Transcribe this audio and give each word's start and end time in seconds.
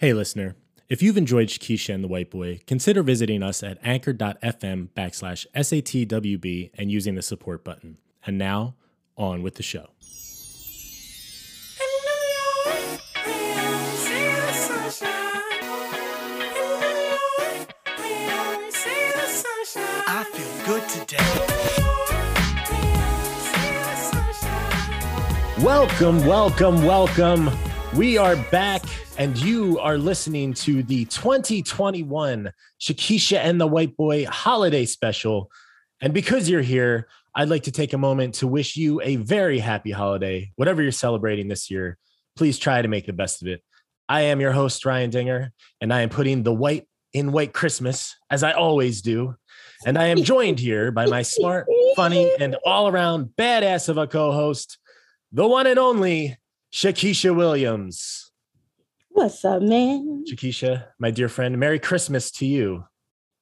Hey, 0.00 0.12
listener. 0.12 0.54
If 0.88 1.02
you've 1.02 1.16
enjoyed 1.16 1.48
Shakisha 1.48 1.92
and 1.92 2.04
the 2.04 2.08
White 2.08 2.30
Boy, 2.30 2.60
consider 2.68 3.02
visiting 3.02 3.42
us 3.42 3.64
at 3.64 3.78
anchor.fm 3.82 4.90
backslash 4.96 5.44
SATWB 5.56 6.70
and 6.74 6.88
using 6.88 7.16
the 7.16 7.22
support 7.22 7.64
button. 7.64 7.98
And 8.24 8.38
now, 8.38 8.76
on 9.16 9.42
with 9.42 9.56
the 9.56 9.64
show. 9.64 9.88
I 20.06 20.24
feel 20.32 20.64
good 20.64 20.88
today. 20.88 21.18
Welcome, 25.64 26.24
welcome, 26.24 26.84
welcome. 26.84 27.50
We 27.96 28.16
are 28.16 28.36
back, 28.52 28.84
and 29.18 29.36
you 29.36 29.80
are 29.80 29.98
listening 29.98 30.54
to 30.54 30.84
the 30.84 31.04
2021 31.06 32.52
Shakisha 32.80 33.38
and 33.38 33.60
the 33.60 33.66
White 33.66 33.96
Boy 33.96 34.24
holiday 34.26 34.86
special. 34.86 35.50
And 36.00 36.14
because 36.14 36.48
you're 36.48 36.62
here, 36.62 37.08
I'd 37.34 37.48
like 37.48 37.64
to 37.64 37.72
take 37.72 37.92
a 37.92 37.98
moment 37.98 38.34
to 38.36 38.46
wish 38.46 38.76
you 38.76 39.00
a 39.02 39.16
very 39.16 39.58
happy 39.58 39.90
holiday. 39.90 40.52
Whatever 40.54 40.82
you're 40.82 40.92
celebrating 40.92 41.48
this 41.48 41.68
year, 41.68 41.98
please 42.36 42.60
try 42.60 42.80
to 42.80 42.86
make 42.86 43.06
the 43.06 43.12
best 43.12 43.42
of 43.42 43.48
it. 43.48 43.60
I 44.08 44.22
am 44.22 44.40
your 44.40 44.52
host, 44.52 44.86
Ryan 44.86 45.10
Dinger, 45.10 45.52
and 45.80 45.92
I 45.92 46.02
am 46.02 46.10
putting 46.10 46.44
the 46.44 46.54
white 46.54 46.86
in 47.12 47.32
white 47.32 47.52
Christmas, 47.52 48.14
as 48.30 48.44
I 48.44 48.52
always 48.52 49.02
do. 49.02 49.34
And 49.84 49.98
I 49.98 50.06
am 50.06 50.22
joined 50.22 50.60
here 50.60 50.92
by 50.92 51.06
my 51.06 51.22
smart, 51.22 51.66
funny, 51.96 52.30
and 52.38 52.56
all 52.64 52.86
around 52.86 53.30
badass 53.36 53.88
of 53.88 53.98
a 53.98 54.06
co 54.06 54.30
host, 54.30 54.78
the 55.32 55.46
one 55.46 55.66
and 55.66 55.78
only 55.78 56.36
Shakisha 56.72 57.34
Williams. 57.34 58.27
What's 59.18 59.44
up, 59.44 59.62
man? 59.62 60.24
Shakisha, 60.30 60.84
my 61.00 61.10
dear 61.10 61.28
friend, 61.28 61.58
Merry 61.58 61.80
Christmas 61.80 62.30
to 62.30 62.46
you. 62.46 62.84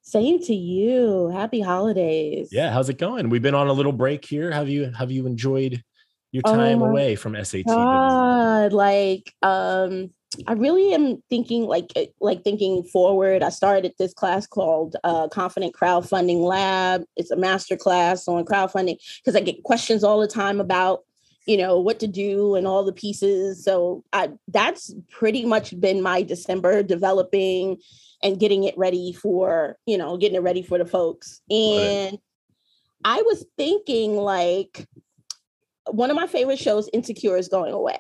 Same 0.01 0.43
to 0.45 0.55
you. 0.55 1.29
Happy 1.29 1.61
holidays. 1.61 2.49
Yeah, 2.51 2.73
how's 2.73 2.89
it 2.89 2.97
going? 2.97 3.29
We've 3.29 3.43
been 3.43 3.55
on 3.55 3.69
a 3.69 3.75
little 3.75 3.93
break 3.93 4.25
here. 4.25 4.51
Have 4.51 4.71
you 4.71 4.91
have 4.93 5.11
you 5.11 5.27
enjoyed 5.27 5.85
your 6.33 6.43
Oh 6.47 6.55
time 6.55 6.79
my 6.79 6.89
away 6.89 7.15
from 7.15 7.37
SAT? 7.45 7.67
God, 7.67 8.73
like 8.73 9.35
um 9.43 10.09
I 10.47 10.53
really 10.53 10.95
am 10.95 11.23
thinking 11.29 11.65
like 11.65 11.93
uh, 11.95 12.07
like 12.23 12.43
thinking 12.43 12.83
forward. 12.83 13.43
I 13.43 13.51
started 13.51 13.93
this 13.99 14.15
class 14.15 14.47
called 14.47 14.97
uh, 15.05 15.29
Confident 15.29 15.75
Crowdfunding 15.75 16.41
Lab. 16.41 17.05
It's 17.17 17.31
a 17.31 17.37
master 17.37 17.77
class 17.77 18.27
on 18.29 18.47
crowdfunding 18.47 18.97
because 19.23 19.37
I 19.37 19.41
get 19.41 19.63
questions 19.63 20.05
all 20.05 20.21
the 20.21 20.27
time 20.27 20.59
about 20.59 21.01
you 21.47 21.57
know 21.57 21.81
what 21.81 22.01
to 22.01 22.07
do 22.07 22.57
and 22.57 22.67
all 22.67 22.85
the 22.85 22.93
pieces. 22.93 23.65
So 23.65 24.05
I 24.13 24.31
that's 24.49 24.95
pretty 25.11 25.45
much 25.45 25.79
been 25.81 26.03
my 26.03 26.23
December 26.23 26.83
developing 26.83 27.79
and 28.23 28.39
getting 28.39 28.65
it 28.65 28.77
ready 28.77 29.13
for 29.13 29.79
you 29.87 29.97
know 29.97 30.17
getting 30.17 30.37
it 30.37 30.43
ready 30.43 30.63
for 30.63 30.79
the 30.79 30.85
folks. 30.85 31.41
And 31.51 32.19
I 33.05 33.23
was 33.23 33.45
thinking 33.57 34.17
like 34.17 34.87
one 35.91 36.11
of 36.11 36.17
my 36.17 36.27
favorite 36.27 36.59
shows, 36.59 36.91
Insecure, 36.93 37.37
is 37.37 37.49
going 37.49 37.73
away. 37.73 37.99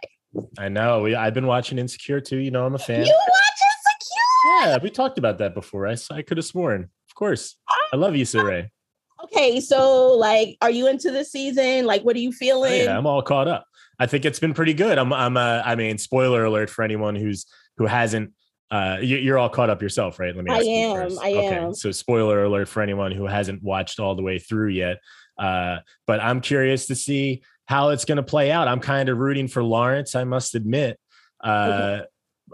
I 0.58 0.69
know. 0.69 1.03
We, 1.03 1.14
I've 1.14 1.34
been 1.34 1.47
watching 1.47 1.78
Insecure 1.78 2.20
too. 2.20 2.38
You 2.38 2.50
know, 2.50 2.66
I'm 2.66 2.75
a 2.75 2.78
fan. 2.78 3.06
You 3.06 3.12
watch 3.12 3.60
Insecure? 3.86 4.70
Yeah, 4.70 4.78
we 4.83 4.91
talked 4.91 5.19
about 5.19 5.38
that 5.38 5.55
before. 5.55 5.86
i, 5.86 5.97
I 6.10 6.22
could 6.22 6.36
have 6.36 6.44
sworn. 6.44 6.83
Of 7.08 7.14
course. 7.14 7.56
Oh 7.70 7.86
I 7.92 7.97
love 7.97 8.16
you, 8.16 8.25
Saray. 8.25 8.69
Okay, 9.27 9.60
so 9.60 10.12
like, 10.12 10.56
are 10.60 10.70
you 10.70 10.86
into 10.86 11.10
this 11.10 11.32
season? 11.32 11.84
Like, 11.84 12.02
what 12.02 12.16
are 12.16 12.20
you 12.20 12.30
Oh, 12.30 12.32
feeling? 12.32 12.84
yeah, 12.84 12.96
I'm 12.96 13.06
all 13.06 13.22
caught 13.22 13.48
up. 13.48 13.66
I 13.98 14.06
think 14.06 14.24
it's 14.24 14.38
been 14.38 14.55
pretty 14.55 14.74
good. 14.74 14.98
I'm, 14.98 15.12
I'm, 15.12 15.36
uh, 15.36 15.62
I 15.64 15.74
mean, 15.74 15.98
spoiler 15.98 16.44
alert 16.44 16.70
for 16.70 16.82
anyone 16.82 17.14
who's 17.16 17.47
who 17.77 17.86
hasn't. 17.86 18.32
Uh, 18.70 18.98
you, 19.00 19.16
you're 19.16 19.38
all 19.38 19.48
caught 19.48 19.70
up 19.70 19.80
yourself, 19.80 20.19
right? 20.19 20.34
Let 20.34 20.44
me. 20.44 20.50
I 20.50 20.58
am. 20.58 21.19
I 21.22 21.32
okay. 21.32 21.54
am. 21.56 21.74
So, 21.74 21.92
spoiler 21.92 22.44
alert 22.44 22.69
for 22.69 22.82
anyone 22.82 23.12
who 23.12 23.27
hasn't 23.27 23.62
watched 23.62 24.00
all 24.00 24.14
the 24.14 24.22
way 24.22 24.38
through 24.38 24.70
yet. 24.70 24.98
Uh, 25.38 25.78
but 26.06 26.20
I'm 26.20 26.41
curious 26.41 26.86
to 26.86 26.94
see 26.94 27.42
how 27.66 27.91
it's 27.91 28.04
going 28.04 28.16
to 28.16 28.22
play 28.22 28.50
out. 28.50 28.69
I'm 28.69 28.81
kind 28.81 29.09
of 29.09 29.19
rooting 29.19 29.48
for 29.48 29.62
Lawrence. 29.62 30.15
I 30.15 30.25
must 30.25 30.54
admit. 30.54 30.98
Uh, 31.42 32.00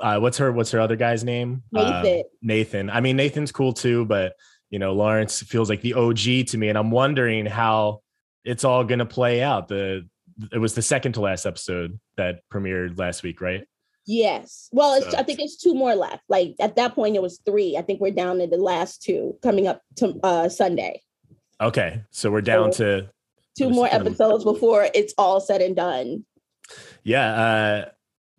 uh, 0.00 0.18
what's 0.18 0.38
her 0.38 0.52
What's 0.52 0.70
her 0.70 0.80
other 0.80 0.96
guy's 0.96 1.24
name? 1.24 1.62
Uh, 1.74 2.02
Nathan. 2.02 2.22
Nathan. 2.42 2.90
I 2.90 3.00
mean, 3.00 3.16
Nathan's 3.16 3.52
cool 3.52 3.72
too, 3.72 4.04
but 4.04 4.34
you 4.72 4.80
know, 4.80 4.92
Lawrence 4.94 5.40
feels 5.42 5.68
like 5.68 5.82
the 5.82 5.94
OG 5.94 6.48
to 6.48 6.58
me, 6.58 6.68
and 6.68 6.76
I'm 6.76 6.90
wondering 6.90 7.46
how 7.46 8.00
it's 8.44 8.64
all 8.64 8.82
going 8.82 8.98
to 8.98 9.06
play 9.06 9.40
out. 9.40 9.68
The 9.68 10.08
it 10.50 10.58
was 10.58 10.74
the 10.74 10.82
second 10.82 11.12
to 11.12 11.20
last 11.20 11.46
episode 11.46 12.00
that 12.16 12.40
premiered 12.52 12.98
last 12.98 13.22
week, 13.22 13.40
right? 13.40 13.64
Yes. 14.06 14.68
Well, 14.72 14.94
it's, 14.94 15.10
So- 15.12 15.18
I 15.18 15.22
think 15.22 15.38
it's 15.38 15.56
two 15.58 15.74
more 15.74 15.94
left. 15.94 16.24
Like 16.28 16.56
at 16.58 16.74
that 16.76 16.94
point, 16.96 17.14
it 17.14 17.22
was 17.22 17.38
three. 17.46 17.76
I 17.76 17.82
think 17.82 18.00
we're 18.00 18.10
down 18.10 18.38
to 18.40 18.48
the 18.48 18.56
last 18.56 19.02
two 19.02 19.36
coming 19.42 19.68
up 19.68 19.80
to 19.96 20.18
uh, 20.24 20.48
Sunday. 20.48 21.02
Okay, 21.60 22.02
so 22.10 22.30
we're 22.32 22.40
down 22.40 22.72
to 22.72 23.08
Two 23.56 23.68
more 23.70 23.86
episodes 23.92 24.42
before 24.44 24.88
it's 24.94 25.12
all 25.18 25.38
said 25.38 25.60
and 25.60 25.76
done. 25.76 26.24
yeah. 27.04 27.32
Uh, 27.34 27.88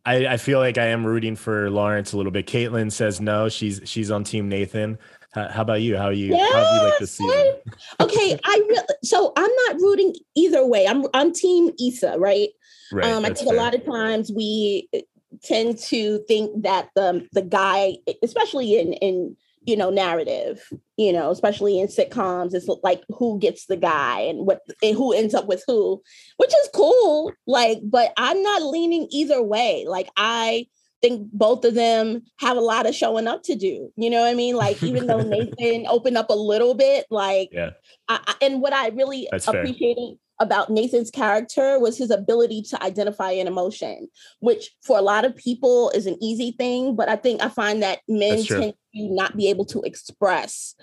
I 0.06 0.26
I 0.34 0.38
feel 0.38 0.60
like 0.60 0.78
I 0.78 0.88
am 0.88 1.06
rooting 1.06 1.36
for 1.38 1.70
Lawrence 1.70 2.12
a 2.12 2.18
little 2.18 2.32
bit. 2.32 2.46
Caitlin 2.48 2.92
says 2.92 3.22
no. 3.22 3.48
She's 3.48 3.80
she's 3.86 4.12
on 4.12 4.24
Team 4.26 4.50
Nathan. 4.50 4.98
How, 5.34 5.50
how 5.50 5.62
about 5.64 5.82
you? 5.82 5.98
How 5.98 6.10
you 6.10 6.36
how 6.36 6.64
have 6.64 6.76
you 6.76 6.90
like 6.90 7.00
this 7.00 7.20
Yes, 7.20 7.32
season? 7.34 7.56
Okay, 8.00 8.40
I 8.44 8.62
re- 8.70 8.96
so 9.04 9.34
I'm 9.36 9.52
not 9.68 9.82
rooting 9.82 10.14
either 10.36 10.66
way. 10.66 10.88
I'm 10.88 11.06
I'm 11.14 11.34
Team 11.34 11.72
Issa, 11.80 12.18
right? 12.20 12.50
Right. 12.92 13.06
um, 13.12 13.26
I 13.26 13.34
think 13.34 13.50
a 13.50 13.56
lot 13.56 13.74
of 13.74 13.84
times 13.84 14.32
we 14.32 14.88
uh, 14.96 15.00
tend 15.44 15.80
to 15.80 16.20
think 16.28 16.64
that 16.64 16.90
the 16.96 17.28
the 17.32 17.42
guy, 17.42 17.98
especially 18.22 18.78
in 18.78 18.94
in 18.94 19.36
you 19.66 19.76
know 19.76 19.90
narrative, 19.90 20.70
you 20.98 21.12
know, 21.12 21.32
especially 21.32 21.80
in 21.80 21.88
sitcoms, 21.88 22.54
it's 22.54 22.68
like 22.84 23.02
who 23.10 23.40
gets 23.40 23.66
the 23.66 23.78
guy 23.78 24.20
and 24.20 24.46
what 24.46 24.62
and 24.84 24.96
who 24.96 25.14
ends 25.14 25.34
up 25.34 25.48
with 25.48 25.64
who, 25.66 26.00
which 26.38 26.52
is 26.52 26.70
cool. 26.76 27.32
Like, 27.48 27.80
but 27.84 28.14
I'm 28.18 28.44
not 28.44 28.62
leaning 28.62 29.08
either 29.10 29.42
way. 29.42 29.86
Like, 29.88 30.10
I 30.16 30.68
think 31.04 31.30
both 31.34 31.66
of 31.66 31.74
them 31.74 32.24
have 32.40 32.56
a 32.56 32.62
lot 32.62 32.86
of 32.88 32.96
showing 32.96 33.28
up 33.28 33.44
to 33.44 33.56
do. 33.56 33.92
You 33.98 34.10
know 34.10 34.22
what 34.22 34.30
I 34.30 34.34
mean? 34.36 34.56
Like, 34.56 34.82
even 34.82 35.06
though 35.06 35.22
Nathan 35.22 35.86
opened 35.88 36.18
up 36.18 36.30
a 36.30 36.34
little 36.36 36.74
bit, 36.76 37.06
like, 37.12 37.50
Yeah. 37.52 37.72
I, 38.08 38.22
I- 38.26 38.36
and 38.46 38.62
what 38.62 38.72
I 38.74 38.88
really 38.90 39.28
That's 39.32 39.46
fair. 39.46 39.60
appreciated 39.62 40.18
about 40.40 40.70
Nathan's 40.70 41.12
character 41.12 41.78
was 41.78 41.98
his 41.98 42.10
ability 42.10 42.62
to 42.70 42.82
identify 42.82 43.32
an 43.32 43.48
emotion, 43.48 44.08
which 44.40 44.72
for 44.82 44.98
a 44.98 45.02
lot 45.02 45.26
of 45.26 45.36
people 45.36 45.90
is 45.92 46.06
an 46.06 46.18
easy 46.24 46.52
thing. 46.58 46.96
But 46.96 47.10
I 47.10 47.18
think 47.18 47.44
I 47.44 47.50
find 47.50 47.84
that 47.84 48.00
men 48.08 48.42
tend 48.44 48.74
to 48.96 49.14
not 49.14 49.36
be 49.36 49.50
able 49.50 49.66
to 49.66 49.82
express, 49.84 50.74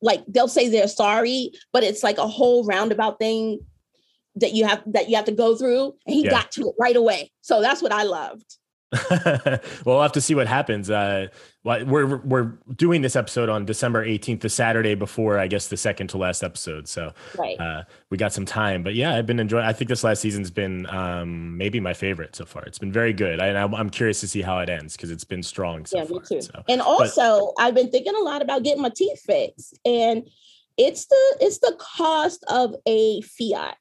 like 0.00 0.24
they'll 0.26 0.48
say 0.48 0.68
they're 0.68 0.88
sorry, 0.88 1.50
but 1.72 1.84
it's 1.84 2.02
like 2.02 2.16
a 2.18 2.26
whole 2.26 2.64
roundabout 2.64 3.18
thing 3.18 3.60
that 4.36 4.52
you 4.54 4.66
have 4.66 4.82
that 4.86 5.08
you 5.10 5.16
have 5.16 5.24
to 5.26 5.32
go 5.32 5.54
through. 5.54 5.94
And 6.06 6.14
he 6.14 6.24
Yeah. 6.24 6.30
got 6.30 6.50
to 6.52 6.62
it 6.68 6.74
right 6.80 6.96
away. 6.96 7.30
So 7.42 7.60
that's 7.60 7.82
what 7.82 7.92
I 7.92 8.02
loved. 8.04 8.56
Well, 9.10 9.60
we'll 9.84 10.02
have 10.02 10.12
to 10.12 10.20
see 10.20 10.34
what 10.34 10.46
happens. 10.46 10.90
Uh, 10.90 11.26
we're 11.64 12.18
we're 12.18 12.58
doing 12.76 13.02
this 13.02 13.16
episode 13.16 13.48
on 13.48 13.64
December 13.64 14.06
18th, 14.06 14.40
the 14.40 14.48
Saturday 14.48 14.94
before, 14.94 15.38
I 15.38 15.48
guess, 15.48 15.66
the 15.68 15.76
second 15.76 16.06
to 16.08 16.18
last 16.18 16.44
episode. 16.44 16.86
So 16.86 17.12
Right. 17.36 17.58
uh, 17.60 17.82
we 18.10 18.16
got 18.16 18.32
some 18.32 18.46
time. 18.46 18.82
But 18.84 18.94
yeah, 18.94 19.16
I've 19.16 19.26
been 19.26 19.40
enjoying. 19.40 19.64
I 19.64 19.72
think 19.72 19.88
this 19.88 20.04
last 20.04 20.20
season's 20.20 20.50
been 20.50 20.86
um, 20.86 21.56
maybe 21.56 21.80
my 21.80 21.94
favorite 21.94 22.36
so 22.36 22.44
far. 22.44 22.62
It's 22.64 22.78
been 22.78 22.92
very 22.92 23.12
good, 23.12 23.40
I, 23.40 23.46
and 23.48 23.58
I'm, 23.58 23.74
I'm 23.74 23.90
curious 23.90 24.20
to 24.20 24.28
see 24.28 24.42
how 24.42 24.60
it 24.60 24.68
ends 24.68 24.96
because 24.96 25.10
it's 25.10 25.24
been 25.24 25.42
strong 25.42 25.84
so 25.86 25.98
yeah, 25.98 26.04
me 26.04 26.10
far. 26.10 26.20
too. 26.20 26.42
So 26.42 26.62
and 26.68 26.80
also, 26.80 27.52
I've 27.58 27.74
been 27.74 27.90
thinking 27.90 28.14
a 28.14 28.20
lot 28.20 28.40
about 28.42 28.62
getting 28.62 28.82
my 28.82 28.92
teeth 28.94 29.20
fixed, 29.20 29.78
and 29.84 30.28
it's 30.76 31.06
the 31.06 31.36
it's 31.40 31.58
the 31.58 31.76
cost 31.80 32.44
of 32.48 32.74
a 32.86 33.20
fiat 33.22 33.76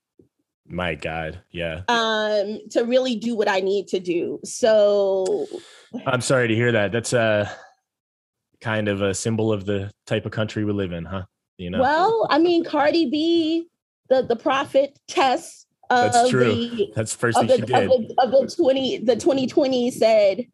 my 0.68 0.96
God, 0.96 1.42
yeah. 1.52 1.82
um 1.88 2.60
to 2.72 2.84
really 2.84 3.16
do 3.16 3.36
what 3.36 3.48
I 3.48 3.60
need 3.60 3.88
to 3.90 4.00
do. 4.00 4.40
So 4.44 5.48
I'm 6.06 6.22
sorry 6.22 6.48
to 6.48 6.56
hear 6.56 6.72
that. 6.72 6.92
That's 6.92 7.14
uh, 7.14 7.50
kind 8.62 8.88
of 8.88 9.02
a 9.02 9.14
symbol 9.14 9.52
of 9.54 9.66
the 9.66 9.92
type 10.06 10.26
of 10.26 10.32
country 10.32 10.66
we 10.66 10.72
live 10.74 10.92
in, 10.92 11.06
huh? 11.06 11.24
You 11.58 11.70
know. 11.70 11.82
well, 11.82 12.28
I 12.30 12.40
mean 12.40 12.64
Cardi 12.64 13.10
B, 13.10 13.68
the 14.10 14.24
the 14.24 14.36
prophet 14.36 14.98
test 15.08 15.68
of 15.90 16.12
That's 16.12 16.30
true. 16.30 16.56
the 16.56 16.92
That's 16.96 17.14
the 17.14 17.20
first 17.20 17.38
of 17.38 17.48
thing 17.48 17.62
the, 17.62 17.68
she 17.68 17.74
of 17.74 17.90
did. 17.90 18.10
the 18.10 18.16
of 18.22 18.32
the 18.32 18.56
20 18.56 18.98
the 19.00 19.16
2020 19.16 19.92
said, 19.92 20.48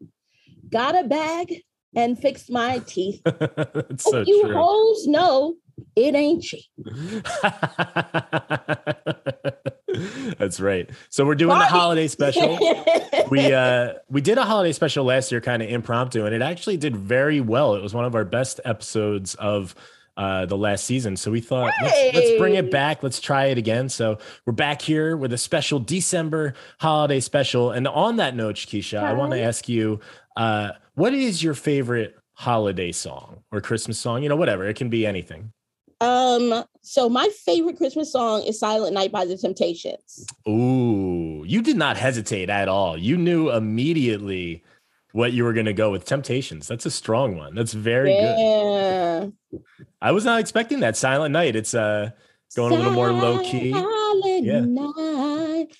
got 0.70 0.98
a 0.98 1.04
bag 1.04 1.62
and 1.96 2.18
fixed 2.18 2.50
my 2.50 2.78
teeth. 2.86 3.20
That's 3.24 4.06
Oh, 4.06 4.10
so 4.10 4.24
you 4.26 4.42
true. 4.42 4.54
hoes 4.54 5.06
know 5.06 5.56
it 5.96 6.14
ain't 6.14 6.42
cheap. 6.42 6.64
That's 10.38 10.60
right. 10.60 10.88
So 11.10 11.24
we're 11.24 11.34
doing 11.34 11.58
the 11.58 11.64
holiday 11.64 12.08
special. 12.08 12.58
We 13.30 13.54
uh 13.54 13.94
we 14.10 14.20
did 14.20 14.36
a 14.36 14.44
holiday 14.44 14.72
special 14.72 15.04
last 15.04 15.32
year 15.32 15.40
kind 15.40 15.62
of 15.62 15.70
impromptu 15.70 16.26
and 16.26 16.34
it 16.34 16.42
actually 16.42 16.76
did 16.76 16.96
very 16.96 17.40
well. 17.40 17.74
It 17.74 17.82
was 17.82 17.94
one 17.94 18.04
of 18.04 18.14
our 18.14 18.26
best 18.26 18.60
episodes 18.64 19.34
of 19.36 19.74
uh 20.18 20.44
the 20.44 20.56
last 20.56 20.84
season. 20.84 21.16
So 21.16 21.30
we 21.30 21.40
thought 21.40 21.72
let's, 21.82 22.14
let's 22.14 22.38
bring 22.38 22.56
it 22.56 22.70
back. 22.70 23.02
Let's 23.02 23.20
try 23.20 23.46
it 23.46 23.56
again. 23.56 23.88
So 23.88 24.18
we're 24.44 24.52
back 24.52 24.82
here 24.82 25.16
with 25.16 25.32
a 25.32 25.38
special 25.38 25.78
December 25.78 26.52
holiday 26.78 27.20
special. 27.20 27.70
And 27.70 27.88
on 27.88 28.16
that 28.16 28.36
note, 28.36 28.56
Keisha, 28.56 29.02
I 29.02 29.14
want 29.14 29.32
to 29.32 29.40
ask 29.40 29.66
you 29.68 30.00
uh 30.36 30.72
what 30.94 31.14
is 31.14 31.42
your 31.42 31.54
favorite 31.54 32.16
holiday 32.34 32.92
song 32.92 33.44
or 33.50 33.62
Christmas 33.62 33.98
song? 33.98 34.22
You 34.22 34.28
know, 34.28 34.36
whatever. 34.36 34.66
It 34.66 34.76
can 34.76 34.90
be 34.90 35.06
anything. 35.06 35.52
Um, 36.02 36.64
so 36.80 37.08
my 37.08 37.28
favorite 37.28 37.76
Christmas 37.76 38.10
song 38.10 38.42
is 38.42 38.58
Silent 38.58 38.92
Night 38.92 39.12
by 39.12 39.24
the 39.24 39.36
Temptations. 39.36 40.26
Ooh, 40.48 41.44
you 41.46 41.62
did 41.62 41.76
not 41.76 41.96
hesitate 41.96 42.50
at 42.50 42.68
all. 42.68 42.98
You 42.98 43.16
knew 43.16 43.50
immediately 43.50 44.64
what 45.12 45.32
you 45.32 45.44
were 45.44 45.52
going 45.52 45.66
to 45.66 45.72
go 45.72 45.92
with 45.92 46.04
Temptations. 46.04 46.66
That's 46.66 46.86
a 46.86 46.90
strong 46.90 47.36
one. 47.36 47.54
That's 47.54 47.72
very 47.72 48.12
yeah. 48.12 49.26
good. 49.50 49.62
I 50.00 50.10
was 50.10 50.24
not 50.24 50.40
expecting 50.40 50.80
that 50.80 50.96
Silent 50.96 51.32
Night. 51.32 51.54
It's 51.54 51.72
uh 51.72 52.10
going 52.56 52.72
Silent 52.72 52.74
a 52.74 52.90
little 52.90 52.92
more 52.94 53.12
low 53.12 53.38
key. 53.44 53.70
Yeah. 53.70 54.60
Night. 54.60 55.76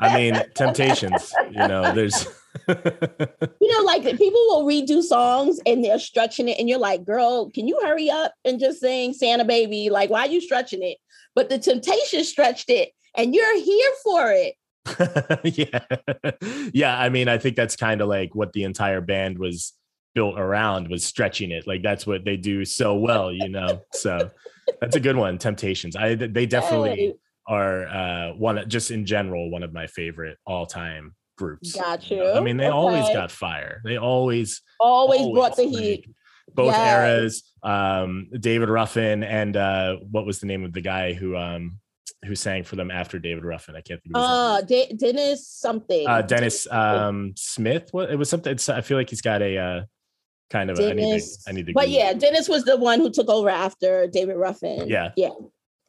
I 0.00 0.14
mean, 0.14 0.42
Temptations, 0.54 1.32
you 1.50 1.66
know, 1.66 1.94
there's 1.94 2.26
you 2.68 3.72
know, 3.72 3.84
like 3.84 4.02
people 4.02 4.40
will 4.48 4.64
redo 4.64 5.02
songs 5.02 5.60
and 5.66 5.84
they're 5.84 5.98
stretching 5.98 6.48
it, 6.48 6.58
and 6.58 6.68
you're 6.68 6.78
like, 6.78 7.04
girl, 7.04 7.50
can 7.50 7.68
you 7.68 7.78
hurry 7.82 8.10
up 8.10 8.32
and 8.44 8.60
just 8.60 8.80
sing 8.80 9.12
Santa 9.12 9.44
Baby? 9.44 9.90
Like, 9.90 10.10
why 10.10 10.20
are 10.20 10.30
you 10.30 10.40
stretching 10.40 10.82
it? 10.82 10.98
But 11.34 11.48
the 11.48 11.58
Temptation 11.58 12.24
stretched 12.24 12.70
it, 12.70 12.90
and 13.16 13.34
you're 13.34 13.60
here 13.60 13.90
for 14.02 14.32
it. 14.32 14.54
yeah. 15.42 15.80
Yeah. 16.72 16.98
I 16.98 17.08
mean, 17.08 17.28
I 17.28 17.38
think 17.38 17.56
that's 17.56 17.76
kind 17.76 18.00
of 18.00 18.08
like 18.08 18.34
what 18.34 18.52
the 18.52 18.64
entire 18.64 19.00
band 19.00 19.38
was 19.38 19.72
built 20.14 20.38
around 20.38 20.88
was 20.88 21.04
stretching 21.04 21.50
it. 21.50 21.66
Like 21.66 21.82
that's 21.82 22.06
what 22.06 22.24
they 22.24 22.36
do 22.36 22.64
so 22.64 22.94
well, 22.94 23.32
you 23.32 23.48
know. 23.48 23.82
so 23.92 24.30
that's 24.80 24.96
a 24.96 25.00
good 25.00 25.16
one. 25.16 25.38
Temptations. 25.38 25.96
I 25.96 26.14
they 26.14 26.46
definitely 26.56 27.14
are 27.48 27.86
uh 27.86 28.32
one 28.32 28.68
just 28.68 28.90
in 28.90 29.06
general 29.06 29.50
one 29.50 29.62
of 29.62 29.72
my 29.72 29.86
favorite 29.86 30.36
all-time 30.46 31.14
groups. 31.36 31.74
Got 31.74 32.10
you. 32.10 32.30
I 32.32 32.40
mean, 32.40 32.56
they 32.56 32.66
okay. 32.66 32.72
always 32.72 33.08
got 33.10 33.30
fire. 33.30 33.80
They 33.84 33.96
always 33.96 34.62
always, 34.80 35.20
always 35.20 35.34
brought 35.34 35.56
the 35.56 35.64
heat. 35.64 36.08
Both 36.54 36.72
yes. 36.72 37.02
eras. 37.02 37.42
Um, 37.62 38.28
David 38.38 38.68
Ruffin 38.68 39.22
and 39.22 39.56
uh, 39.56 39.96
what 40.10 40.24
was 40.24 40.38
the 40.40 40.46
name 40.46 40.64
of 40.64 40.72
the 40.72 40.80
guy 40.80 41.12
who 41.12 41.36
um 41.36 41.78
who 42.24 42.34
sang 42.34 42.64
for 42.64 42.76
them 42.76 42.90
after 42.90 43.18
David 43.18 43.44
Ruffin? 43.44 43.76
I 43.76 43.80
can't 43.80 44.02
think. 44.02 44.16
Of 44.16 44.22
uh, 44.22 44.60
De- 44.62 44.92
Dennis 44.94 45.48
something. 45.48 46.06
Uh, 46.06 46.22
Dennis 46.22 46.66
um 46.70 47.34
Smith. 47.36 47.88
What 47.92 48.10
it 48.10 48.16
was 48.16 48.30
something. 48.30 48.52
It's, 48.52 48.68
I 48.68 48.80
feel 48.80 48.96
like 48.96 49.10
he's 49.10 49.22
got 49.22 49.42
a 49.42 49.58
uh, 49.58 49.82
kind 50.50 50.70
of. 50.70 50.78
Dennis, 50.78 51.44
a, 51.46 51.50
I 51.50 51.52
need 51.52 51.66
to. 51.66 51.66
I 51.66 51.66
need 51.66 51.66
to. 51.66 51.72
But 51.72 51.88
yeah, 51.90 52.12
Dennis 52.12 52.48
was 52.48 52.64
the 52.64 52.76
one 52.76 53.00
who 53.00 53.10
took 53.10 53.28
over 53.28 53.50
after 53.50 54.06
David 54.06 54.36
Ruffin. 54.36 54.88
Yeah. 54.88 55.10
Yeah 55.16 55.30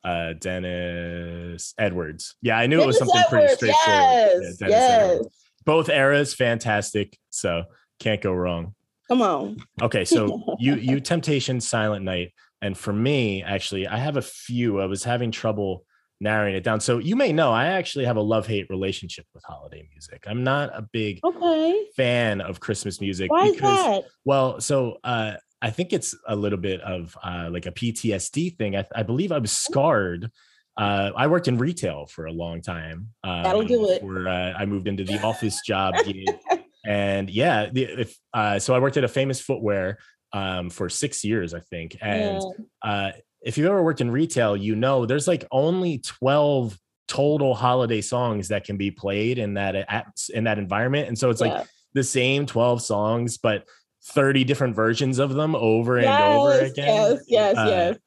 uh 0.04 0.34
Dennis 0.34 1.74
Edwards. 1.78 2.36
Yeah, 2.42 2.58
I 2.58 2.68
knew 2.68 2.78
Dennis 2.78 2.84
it 2.84 2.88
was 2.88 2.98
something 3.00 3.24
Edwards, 3.28 3.58
pretty 3.58 3.74
straightforward. 3.74 4.44
Yes, 4.44 4.58
yeah, 4.62 4.68
yes. 4.68 5.26
Both 5.66 5.90
eras 5.90 6.34
fantastic, 6.34 7.18
so 7.30 7.64
can't 8.00 8.22
go 8.22 8.32
wrong. 8.32 8.74
Come 9.08 9.22
on. 9.22 9.58
Okay, 9.82 10.06
so 10.06 10.56
you 10.60 10.76
you 10.76 11.00
Temptation 11.00 11.62
Silent 11.62 12.04
Night 12.04 12.34
and 12.62 12.78
for 12.78 12.94
me 12.94 13.44
actually 13.44 13.88
I 13.88 13.98
have 13.98 14.18
a 14.18 14.22
few. 14.22 14.80
I 14.80 14.86
was 14.86 15.04
having 15.04 15.32
trouble 15.32 15.86
narrowing 16.20 16.56
it 16.56 16.64
down. 16.64 16.80
So 16.80 16.98
you 16.98 17.16
may 17.16 17.32
know 17.32 17.52
I 17.52 17.68
actually 17.68 18.06
have 18.06 18.18
a 18.18 18.22
love-hate 18.22 18.70
relationship 18.70 19.26
with 19.34 19.44
holiday 19.44 19.88
music. 19.92 20.24
I'm 20.28 20.44
not 20.44 20.72
a 20.74 20.82
big 20.82 21.20
okay. 21.24 21.86
fan 21.96 22.42
of 22.42 22.60
Christmas 22.60 23.00
music 23.00 23.32
Why 23.32 23.52
because 23.52 23.80
is 23.80 23.86
that? 23.86 24.04
well, 24.26 24.60
so 24.60 24.98
uh 25.04 25.34
I 25.62 25.72
think 25.72 25.94
it's 25.94 26.16
a 26.28 26.36
little 26.36 26.60
bit 26.60 26.82
of 26.82 27.18
uh, 27.24 27.50
like 27.52 27.66
a 27.66 27.72
PTSD 27.72 28.58
thing. 28.58 28.76
I, 28.76 28.86
I 28.96 29.04
believe 29.04 29.32
I 29.32 29.40
was 29.40 29.52
scarred. 29.52 30.32
Uh, 30.78 31.12
I 31.16 31.28
worked 31.28 31.48
in 31.48 31.58
retail 31.58 32.06
for 32.06 32.26
a 32.26 32.32
long 32.32 32.62
time. 32.62 33.10
Um, 33.24 33.44
That'll 33.44 33.64
do 33.64 33.90
it. 33.90 34.04
Where 34.04 34.28
uh, 34.28 34.54
I 34.54 34.66
moved 34.66 34.88
into 34.88 35.04
the 35.04 35.20
office 35.22 35.62
job, 35.62 35.96
and 36.86 37.30
yeah, 37.30 37.70
the, 37.72 38.02
if 38.02 38.16
uh, 38.34 38.60
so, 38.60 38.76
I 38.76 38.80
worked 38.80 38.98
at 38.98 39.04
a 39.04 39.08
famous 39.08 39.42
footwear 39.42 39.98
um, 40.34 40.70
for 40.70 40.90
six 40.90 41.24
years, 41.24 41.56
I 41.56 41.62
think. 41.62 41.98
And 42.02 42.44
yeah. 42.84 42.90
Uh, 42.90 43.12
if 43.42 43.58
you've 43.58 43.68
ever 43.68 43.82
worked 43.82 44.02
in 44.02 44.12
retail, 44.12 44.56
you 44.56 44.76
know 44.76 45.08
there's 45.08 45.28
like 45.28 45.46
only 45.52 45.98
twelve 46.00 46.78
total 47.08 47.56
holiday 47.56 48.02
songs 48.02 48.50
that 48.50 48.66
can 48.66 48.78
be 48.78 48.92
played 48.92 49.40
in 49.40 49.56
that 49.56 50.06
in 50.32 50.44
that 50.44 50.60
environment, 50.60 51.08
and 51.08 51.18
so 51.18 51.32
it's 51.32 51.42
yeah. 51.42 51.54
like 51.54 51.68
the 51.94 52.04
same 52.04 52.46
12 52.46 52.82
songs 52.82 53.38
but 53.38 53.68
30 54.10 54.44
different 54.44 54.76
versions 54.76 55.20
of 55.20 55.34
them 55.34 55.56
over 55.56 56.00
yes, 56.00 56.08
and 56.08 56.34
over 56.38 56.60
again. 56.60 56.88
Yes, 56.88 57.24
yes, 57.28 57.58
uh, 57.58 57.66
yes. 57.68 57.98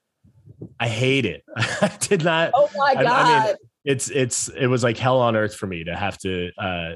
I 0.79 0.87
hate 0.87 1.25
it. 1.25 1.43
I 1.55 1.91
did 1.99 2.23
not. 2.23 2.51
Oh 2.53 2.69
my 2.75 2.93
god! 2.93 3.05
I, 3.05 3.39
I, 3.39 3.47
mean, 3.47 3.55
it's 3.85 4.09
it's 4.09 4.49
it 4.49 4.67
was 4.67 4.83
like 4.83 4.97
hell 4.97 5.19
on 5.19 5.35
earth 5.35 5.55
for 5.55 5.67
me 5.67 5.83
to 5.83 5.95
have 5.95 6.17
to 6.19 6.51
uh, 6.57 6.91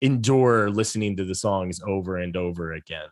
endure 0.00 0.70
listening 0.70 1.16
to 1.16 1.24
the 1.24 1.34
songs 1.34 1.80
over 1.86 2.16
and 2.16 2.36
over 2.36 2.72
again. 2.72 3.06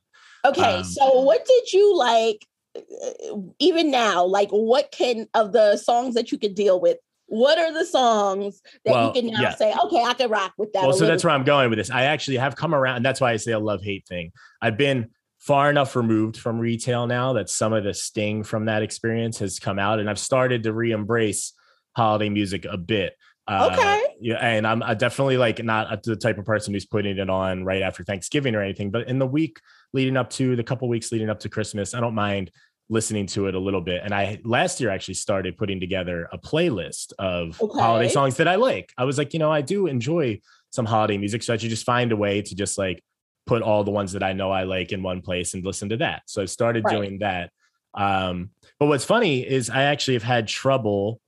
Okay, 0.45 0.79
um, 0.79 0.85
so 0.85 1.21
what 1.21 1.45
did 1.45 1.73
you 1.73 1.97
like? 1.97 2.47
Uh, 2.77 3.37
even 3.59 3.91
now, 3.91 4.25
like 4.25 4.51
what 4.51 4.91
can 4.93 5.27
of 5.35 5.53
the 5.53 5.77
songs 5.77 6.15
that 6.15 6.33
you 6.33 6.39
could 6.39 6.55
deal 6.55 6.81
with? 6.81 6.99
What 7.29 7.59
are 7.59 7.73
the 7.73 7.85
songs 7.85 8.61
that 8.85 8.93
well, 8.93 9.07
you 9.09 9.21
can 9.21 9.33
now 9.33 9.41
yeah. 9.41 9.55
say, 9.57 9.75
okay, 9.85 10.01
I 10.01 10.15
can 10.15 10.31
rock 10.31 10.53
with 10.59 10.73
that? 10.75 10.85
Well, 10.85 10.93
so 10.93 11.07
that's 11.07 11.25
where 11.25 11.35
I'm 11.35 11.43
going 11.43 11.71
with 11.71 11.79
this. 11.79 11.91
I 11.91 12.05
actually 12.05 12.37
have 12.37 12.55
come 12.55 12.73
around, 12.73 12.97
and 12.97 13.05
that's 13.05 13.21
why 13.21 13.33
I 13.33 13.37
say 13.37 13.51
a 13.51 13.59
love 13.59 13.83
hate 13.83 14.07
thing. 14.07 14.31
I've 14.63 14.77
been 14.77 15.11
far 15.47 15.71
enough 15.71 15.95
removed 15.95 16.37
from 16.37 16.59
retail 16.59 17.07
now 17.07 17.35
that 17.35 17.49
some 17.49 17.73
of 17.73 17.85
the 17.85 17.95
sting 17.95 18.43
from 18.43 18.65
that 18.65 18.83
experience 18.83 19.39
has 19.39 19.61
come 19.61 19.79
out 19.79 20.01
and 20.01 20.11
I've 20.11 20.19
started 20.19 20.65
to 20.65 20.73
re-embrace 20.73 21.53
holiday 21.95 22.29
music 22.29 22.67
a 22.69 22.77
bit. 22.77 23.15
Uh, 23.47 23.71
okay. 23.73 24.03
Yeah, 24.21 24.39
and 24.39 24.67
I'm 24.67 24.81
definitely 24.99 25.37
like 25.37 25.63
not 25.63 26.03
the 26.03 26.17
type 26.17 26.39
of 26.39 26.45
person 26.45 26.75
who's 26.75 26.85
putting 26.85 27.17
it 27.17 27.31
on 27.31 27.65
right 27.65 27.83
after 27.83 28.03
Thanksgiving 28.03 28.57
or 28.57 28.63
anything, 28.63 28.91
but 28.91 29.07
in 29.07 29.21
the 29.21 29.27
week 29.27 29.61
leading 29.93 30.17
up 30.17 30.31
to 30.31 30.57
the 30.57 30.65
couple 30.65 30.89
weeks 30.89 31.13
leading 31.13 31.31
up 31.31 31.39
to 31.41 31.49
Christmas, 31.49 31.95
I 31.95 32.01
don't 32.01 32.17
mind 32.17 32.51
listening 32.89 33.27
to 33.27 33.47
it 33.47 33.55
a 33.55 33.59
little 33.61 33.81
bit. 33.81 34.01
And 34.03 34.13
I 34.13 34.41
last 34.43 34.81
year 34.81 34.91
actually 34.91 35.15
started 35.15 35.57
putting 35.57 35.79
together 35.79 36.29
a 36.33 36.39
playlist 36.39 37.13
of 37.21 37.61
okay. 37.63 37.81
holiday 37.81 38.09
songs 38.09 38.37
that 38.39 38.49
I 38.49 38.57
like. 38.57 38.93
I 38.99 39.05
was 39.05 39.17
like, 39.17 39.33
you 39.33 39.39
know, 39.39 39.53
I 39.53 39.61
do 39.61 39.87
enjoy 39.87 40.41
some 40.71 40.87
holiday 40.87 41.19
music, 41.19 41.45
so 41.45 41.55
I 41.55 41.57
should 41.57 41.71
just 41.71 41.87
find 41.87 42.11
a 42.11 42.17
way 42.17 42.43
to 42.43 42.55
just 42.57 42.79
like 42.79 43.05
put 43.47 43.63
all 43.63 43.85
the 43.85 43.91
ones 43.91 44.13
that 44.13 44.23
I 44.23 44.33
know 44.33 44.51
I 44.51 44.65
like 44.65 44.93
in 44.93 45.03
one 45.03 45.23
place 45.23 45.55
and 45.55 45.65
listen 45.65 45.89
to 45.91 45.97
that. 45.99 46.23
So 46.27 46.43
I 46.43 46.47
started 46.47 46.85
right. 46.85 46.95
doing 46.95 47.19
that. 47.21 47.51
Um, 47.95 48.51
but 48.79 48.87
what's 48.87 49.05
funny 49.05 49.47
is 49.47 49.71
I 49.71 49.85
actually 49.85 50.15
have 50.15 50.23
had 50.23 50.49
trouble 50.49 51.21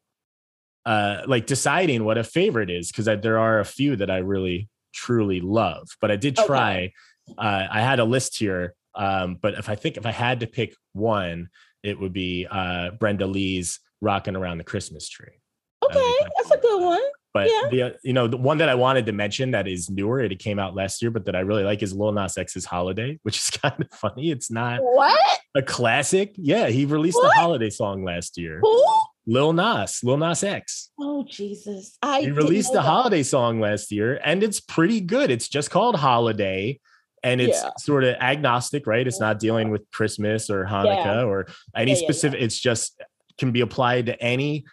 uh, 0.85 1.23
like 1.27 1.47
deciding 1.47 2.05
what 2.05 2.19
a 2.19 2.25
favorite 2.25 2.71
is 2.71 2.91
because 2.91 3.05
there 3.05 3.39
are 3.39 3.61
a 3.61 3.65
few 3.65 3.97
that 3.97 4.11
I 4.11 4.19
really 4.19 4.69
truly 4.93 5.41
love. 5.41 5.89
But 6.01 6.11
I 6.11 6.17
did 6.17 6.37
try. 6.37 6.93
Okay. 7.31 7.37
Uh, 7.37 7.67
I 7.71 7.81
had 7.81 7.99
a 7.99 8.05
list 8.05 8.39
here, 8.39 8.75
um, 8.95 9.37
but 9.41 9.55
if 9.55 9.69
I 9.69 9.75
think 9.75 9.99
if 9.99 10.07
I 10.07 10.13
had 10.13 10.41
to 10.41 10.47
pick 10.47 10.75
one, 10.95 11.51
it 11.83 12.01
would 12.01 12.15
be 12.15 12.47
uh, 12.51 12.93
Brenda 12.93 13.27
Lee's 13.27 13.81
"Rocking 14.01 14.35
Around 14.35 14.59
the 14.59 14.65
Christmas 14.65 15.09
Tree." 15.09 15.41
Okay, 15.85 16.15
that's 16.39 16.53
a 16.53 16.59
good 16.59 16.83
one. 16.83 17.03
But 17.39 17.51
yeah. 17.51 17.69
the 17.71 17.83
uh, 17.83 17.91
you 18.03 18.13
know 18.13 18.27
the 18.27 18.37
one 18.37 18.59
that 18.59 18.69
I 18.69 18.75
wanted 18.75 19.07
to 19.07 19.13
mention 19.13 19.53
that 19.53 19.69
is 19.69 19.89
newer, 19.89 20.21
it 20.21 20.37
came 20.41 20.59
out 20.59 20.75
last 20.75 21.01
year, 21.01 21.13
but 21.13 21.25
that 21.27 21.37
I 21.37 21.41
really 21.41 21.63
like 21.63 21.85
is 21.85 21.95
Lil 21.95 22.11
Nas 22.11 22.37
X's 22.37 22.65
"Holiday," 22.65 23.21
which 23.23 23.37
is 23.39 23.51
kind 23.51 23.81
of 23.81 23.89
funny. 23.97 24.33
It's 24.33 24.51
not 24.51 24.81
what 24.83 25.39
a 25.55 25.63
classic. 25.63 26.35
Yeah, 26.37 26.67
he 26.67 26.85
released 26.85 27.19
what? 27.23 27.37
a 27.37 27.41
holiday 27.41 27.71
song 27.71 28.03
last 28.03 28.39
year. 28.39 28.59
Who? 28.61 28.85
Lil 29.29 29.53
Nas, 29.53 30.01
Lil 30.03 30.17
Nas 30.17 30.43
X. 30.43 30.91
Oh 30.99 31.25
Jesus! 31.29 31.97
I 32.03 32.23
he 32.23 32.31
released 32.33 32.75
a 32.75 32.83
holiday 32.83 33.23
song 33.23 33.61
last 33.61 33.93
year, 33.93 34.21
and 34.25 34.43
it's 34.43 34.59
pretty 34.59 35.01
good. 35.01 35.31
It's 35.31 35.49
just 35.49 35.71
called 35.71 35.95
Holiday, 35.95 36.81
and 37.23 37.41
it's 37.41 37.63
yeah. 37.63 37.71
sort 37.79 38.03
of 38.03 38.17
agnostic, 38.17 38.85
right? 38.89 39.07
It's 39.07 39.21
not 39.21 39.39
dealing 39.39 39.71
with 39.71 39.89
Christmas 39.93 40.51
or 40.51 40.65
Hanukkah 40.65 41.05
yeah. 41.05 41.23
or 41.23 41.47
any 41.77 41.93
yeah, 41.93 41.99
specific. 41.99 42.41
It's 42.43 42.59
just 42.59 43.01
can 43.39 43.53
be 43.53 43.61
applied 43.61 44.07
to 44.07 44.21
any 44.21 44.65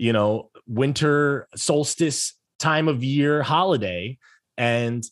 you 0.00 0.14
know, 0.14 0.49
winter 0.70 1.48
solstice 1.56 2.34
time 2.58 2.88
of 2.88 3.02
year 3.02 3.42
holiday. 3.42 4.16
And 4.56 5.04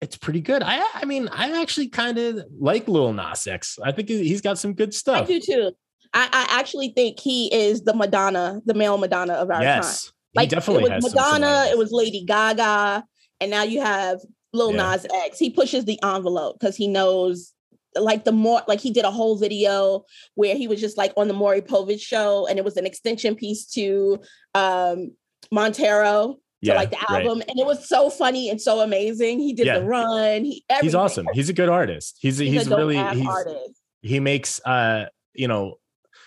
it's 0.00 0.16
pretty 0.16 0.40
good. 0.40 0.62
I 0.62 0.82
I 0.94 1.04
mean, 1.04 1.28
I 1.28 1.60
actually 1.60 1.88
kind 1.88 2.18
of 2.18 2.44
like 2.58 2.88
Lil 2.88 3.12
Nas 3.12 3.46
X. 3.46 3.78
I 3.82 3.92
think 3.92 4.08
he's 4.08 4.40
got 4.40 4.58
some 4.58 4.74
good 4.74 4.94
stuff. 4.94 5.22
I 5.22 5.26
do 5.26 5.40
too. 5.40 5.72
I, 6.14 6.28
I 6.32 6.60
actually 6.60 6.90
think 6.90 7.20
he 7.20 7.52
is 7.54 7.82
the 7.84 7.94
Madonna, 7.94 8.60
the 8.66 8.74
male 8.74 8.98
Madonna 8.98 9.34
of 9.34 9.50
our 9.50 9.62
yes, 9.62 10.04
time. 10.04 10.12
Like 10.34 10.48
definitely 10.50 10.90
it 10.90 11.02
was 11.02 11.14
Madonna, 11.14 11.66
it 11.70 11.78
was 11.78 11.90
Lady 11.92 12.24
Gaga, 12.24 13.04
and 13.40 13.50
now 13.50 13.62
you 13.62 13.80
have 13.80 14.18
Lil 14.52 14.74
yeah. 14.74 14.92
Nas 14.92 15.06
X. 15.24 15.38
He 15.38 15.50
pushes 15.50 15.84
the 15.84 15.98
envelope 16.02 16.58
because 16.58 16.76
he 16.76 16.88
knows 16.88 17.52
like 17.96 18.24
the 18.24 18.32
more 18.32 18.62
like 18.68 18.80
he 18.80 18.90
did 18.90 19.04
a 19.04 19.10
whole 19.10 19.36
video 19.36 20.04
where 20.34 20.56
he 20.56 20.68
was 20.68 20.80
just 20.80 20.96
like 20.96 21.12
on 21.16 21.28
the 21.28 21.34
Maury 21.34 21.60
Povich 21.60 22.00
show 22.00 22.46
and 22.46 22.58
it 22.58 22.64
was 22.64 22.76
an 22.76 22.86
extension 22.86 23.34
piece 23.34 23.66
to 23.72 24.20
um 24.54 25.12
Montero 25.50 26.38
yeah, 26.60 26.74
to 26.74 26.78
like 26.78 26.90
the 26.90 27.10
album 27.10 27.38
right. 27.38 27.48
and 27.48 27.58
it 27.58 27.66
was 27.66 27.88
so 27.88 28.08
funny 28.08 28.48
and 28.48 28.60
so 28.60 28.80
amazing. 28.80 29.40
He 29.40 29.52
did 29.52 29.66
yeah. 29.66 29.80
the 29.80 29.84
run. 29.84 30.44
He. 30.44 30.64
He's 30.80 30.94
awesome. 30.94 31.26
He's 31.32 31.48
a 31.48 31.52
good 31.52 31.68
artist. 31.68 32.18
He's 32.20 32.38
he's, 32.38 32.52
he's 32.52 32.68
really 32.68 32.96
he's, 32.96 33.26
artist. 33.26 33.80
he 34.00 34.20
makes 34.20 34.60
uh 34.64 35.06
you 35.34 35.48
know 35.48 35.74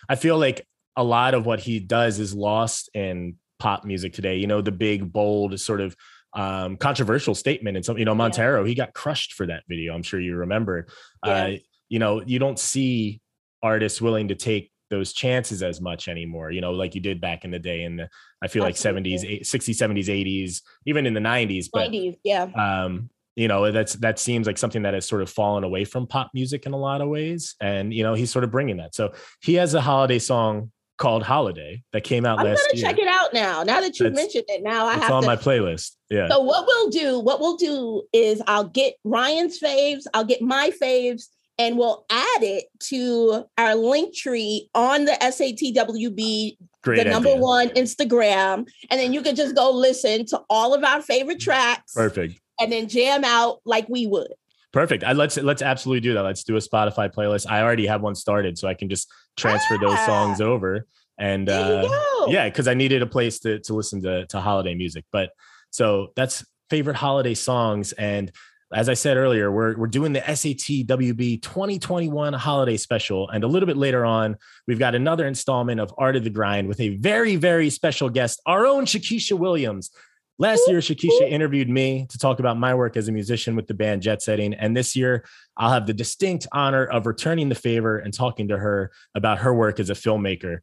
I 0.10 0.16
feel 0.16 0.38
like 0.38 0.68
a 0.96 1.04
lot 1.04 1.34
of 1.34 1.46
what 1.46 1.60
he 1.60 1.80
does 1.80 2.20
is 2.20 2.34
lost 2.34 2.90
in 2.94 3.36
pop 3.60 3.86
music 3.86 4.14
today. 4.14 4.36
You 4.36 4.48
know 4.48 4.62
the 4.62 4.72
big 4.72 5.12
bold 5.12 5.60
sort 5.60 5.82
of 5.82 5.96
um, 6.36 6.78
controversial 6.78 7.34
statement. 7.34 7.78
And 7.78 7.86
some, 7.86 7.98
you 7.98 8.06
know, 8.06 8.16
Montero, 8.16 8.64
yeah. 8.64 8.68
he 8.70 8.76
got 8.76 8.94
crushed 8.94 9.34
for 9.34 9.48
that 9.48 9.64
video. 9.68 9.94
I'm 9.94 10.04
sure 10.04 10.20
you 10.20 10.36
remember. 10.36 10.88
Yeah. 11.26 11.32
Uh, 11.32 11.56
you 11.90 12.00
know, 12.00 12.22
you 12.22 12.40
don't 12.40 12.60
see 12.60 13.22
artists 13.64 14.02
willing 14.02 14.28
to 14.28 14.36
take 14.36 14.72
those 14.90 15.14
chances 15.14 15.64
as 15.64 15.82
much 15.82 16.08
anymore, 16.08 16.52
you 16.52 16.62
know, 16.62 16.72
like 16.72 16.94
you 16.94 17.02
did 17.02 17.20
back 17.20 17.44
in 17.44 17.52
the 17.52 17.60
day 17.60 17.84
in 17.84 17.96
the, 17.96 18.10
I 18.42 18.48
feel 18.48 18.64
Absolutely. 18.66 19.14
like 19.14 19.22
70s, 19.22 19.42
60s, 19.42 19.76
70s, 19.76 20.08
80s, 20.08 20.62
even 20.86 21.06
in 21.06 21.14
the 21.14 21.20
90s. 21.20 21.68
But, 21.72 21.92
90s, 21.92 22.18
yeah. 22.24 22.44
Um, 22.44 23.10
you 23.36 23.48
know, 23.48 23.72
that's, 23.72 23.94
that 23.96 24.20
seems 24.20 24.48
like 24.48 24.58
something 24.58 24.84
that 24.84 24.94
has 24.94 25.08
sort 25.08 25.22
of 25.22 25.30
fallen 25.30 25.64
away 25.64 25.86
from 25.86 26.08
pop 26.08 26.32
music 26.34 26.66
in 26.66 26.74
a 26.74 26.78
lot 26.78 27.02
of 27.02 27.10
ways. 27.10 27.56
And, 27.60 27.94
you 27.94 28.04
know, 28.04 28.14
he's 28.14 28.32
sort 28.32 28.44
of 28.44 28.52
bringing 28.52 28.78
that. 28.78 28.96
So 28.96 29.14
he 29.42 29.56
has 29.56 29.74
a 29.74 29.82
holiday 29.82 30.20
song 30.20 30.72
called 30.98 31.24
Holiday 31.24 31.84
that 31.92 32.04
came 32.04 32.26
out 32.26 32.40
I'm 32.40 32.46
last 32.46 32.68
year. 32.74 32.88
I'm 32.88 32.96
gonna 32.96 32.96
check 32.96 33.00
it 33.00 33.08
out 33.08 33.34
now. 33.34 33.64
Now 33.64 33.82
that 33.82 34.00
you 34.00 34.10
mentioned 34.12 34.46
it, 34.48 34.64
now 34.64 34.88
I 34.88 34.96
it's 34.96 35.04
have 35.04 35.12
on 35.12 35.24
to, 35.24 35.28
my 35.28 35.36
playlist. 35.36 35.92
Yeah. 36.10 36.30
So 36.30 36.40
what 36.42 36.66
we'll 36.66 36.90
do, 36.90 37.20
what 37.20 37.40
we'll 37.40 37.58
do 37.58 38.04
is 38.14 38.42
I'll 38.48 38.68
get 38.68 38.96
Ryan's 39.04 39.60
faves, 39.60 40.04
I'll 40.14 40.24
get 40.24 40.42
my 40.42 40.72
faves, 40.82 41.24
and 41.58 41.78
we'll 41.78 42.06
add 42.10 42.44
it 42.44 42.66
to 42.82 43.46
our 43.58 43.72
Linktree 43.72 44.62
on 44.74 45.06
the 45.06 45.18
SATWB, 45.22 46.58
Great 46.84 46.96
the 46.96 47.02
idea. 47.02 47.14
number 47.14 47.36
one 47.36 47.70
Instagram, 47.70 48.68
and 48.90 49.00
then 49.00 49.14
you 49.14 49.22
can 49.22 49.36
just 49.36 49.56
go 49.56 49.72
listen 49.72 50.26
to 50.28 50.42
all 50.50 50.74
of 50.74 50.84
our 50.84 51.02
favorite 51.02 51.40
tracks. 51.40 51.94
Perfect. 51.94 52.40
And 52.60 52.72
then 52.72 52.88
jam 52.88 53.24
out 53.26 53.60
like 53.66 53.88
we 53.90 54.08
would. 54.08 54.34
Perfect. 54.72 55.06
I, 55.06 55.14
let's 55.14 55.38
let's 55.38 55.62
absolutely 55.62 56.02
do 56.02 56.14
that. 56.16 56.24
Let's 56.24 56.44
do 56.44 56.58
a 56.58 56.60
Spotify 56.60 57.14
playlist. 57.14 57.50
I 57.50 57.62
already 57.62 57.86
have 57.88 58.02
one 58.02 58.14
started, 58.16 58.58
so 58.58 58.68
I 58.68 58.74
can 58.74 58.90
just 58.90 59.10
transfer 59.38 59.78
those 59.78 60.00
songs 60.06 60.42
over. 60.42 60.88
And 61.18 61.50
uh, 61.50 61.88
yeah, 62.28 62.50
because 62.50 62.68
I 62.68 62.74
needed 62.74 63.02
a 63.02 63.08
place 63.08 63.40
to 63.40 63.60
to 63.60 63.74
listen 63.74 64.02
to 64.04 64.26
to 64.28 64.40
holiday 64.40 64.76
music. 64.76 65.06
But 65.12 65.32
so 65.72 66.10
that's 66.16 66.46
favorite 66.70 66.96
holiday 66.96 67.34
songs. 67.34 67.94
And 67.94 68.32
as 68.74 68.90
I 68.90 68.96
said 68.96 69.18
earlier, 69.18 69.52
we're 69.52 69.78
we're 69.78 69.88
doing 69.88 70.14
the 70.14 70.22
SAT 70.22 70.88
WB 70.88 71.42
2021 71.42 72.34
holiday 72.34 72.78
special. 72.78 73.30
And 73.30 73.44
a 73.44 73.48
little 73.48 73.68
bit 73.68 73.78
later 73.78 74.06
on, 74.06 74.36
we've 74.68 74.80
got 74.80 74.96
another 74.96 75.28
installment 75.28 75.80
of 75.80 75.94
Art 75.98 76.16
of 76.16 76.24
the 76.24 76.30
Grind 76.30 76.68
with 76.68 76.80
a 76.80 76.98
very, 76.98 77.36
very 77.36 77.70
special 77.70 78.10
guest, 78.10 78.42
our 78.46 78.66
own 78.66 78.86
Shakisha 78.86 79.38
Williams. 79.38 79.92
Last 80.38 80.64
year, 80.68 80.80
Shakisha 80.80 81.30
interviewed 81.30 81.70
me 81.70 82.08
to 82.10 82.18
talk 82.18 82.40
about 82.40 82.58
my 82.58 82.76
work 82.76 82.98
as 82.98 83.08
a 83.08 83.12
musician 83.14 83.56
with 83.56 83.68
the 83.68 83.74
band 83.74 84.02
Jet 84.02 84.22
Setting. 84.22 84.54
And 84.54 84.76
this 84.76 84.94
year, 84.94 85.24
I'll 85.56 85.72
have 85.72 85.88
the 85.88 85.94
distinct 85.94 86.46
honor 86.52 86.84
of 86.84 87.06
returning 87.06 87.48
the 87.48 87.56
favor 87.56 87.98
and 87.98 88.14
talking 88.14 88.50
to 88.50 88.58
her 88.58 88.92
about 89.16 89.40
her 89.40 89.54
work 89.54 89.80
as 89.80 89.90
a 89.90 89.94
filmmaker. 89.94 90.58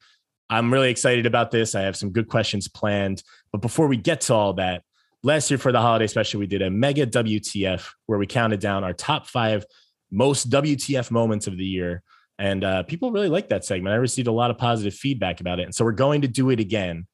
I'm 0.51 0.71
really 0.71 0.91
excited 0.91 1.25
about 1.25 1.51
this. 1.51 1.75
I 1.75 1.83
have 1.83 1.97
some 1.97 2.11
good 2.11 2.29
questions 2.29 2.69
planned. 2.69 3.23
But 3.51 3.63
before 3.63 3.87
we 3.87 3.97
get 3.97 4.21
to 4.23 4.35
all 4.35 4.53
that, 4.55 4.83
last 5.23 5.51
year 5.51 5.57
for 5.57 5.73
the 5.73 5.81
holiday 5.81 6.07
special, 6.07 6.41
we 6.41 6.47
did 6.47 6.61
a 6.61 6.71
mega 6.71 7.07
WTF 7.07 7.89
where 8.05 8.19
we 8.19 8.27
counted 8.27 8.61
down 8.61 8.85
our 8.85 8.93
top 8.93 9.27
five 9.27 9.65
most 10.11 10.51
WTF 10.51 11.11
moments 11.11 11.47
of 11.47 11.57
the 11.57 11.65
year. 11.65 12.03
And 12.39 12.63
uh, 12.63 12.83
people 12.83 13.11
really 13.11 13.31
liked 13.31 13.49
that 13.49 13.65
segment. 13.65 13.95
I 13.95 13.97
received 13.97 14.29
a 14.29 14.33
lot 14.33 14.51
of 14.51 14.59
positive 14.59 14.93
feedback 14.93 15.41
about 15.41 15.61
it. 15.61 15.63
And 15.63 15.75
so 15.75 15.83
we're 15.83 15.93
going 15.93 16.21
to 16.21 16.29
do 16.29 16.51
it 16.51 16.61
again 16.61 17.07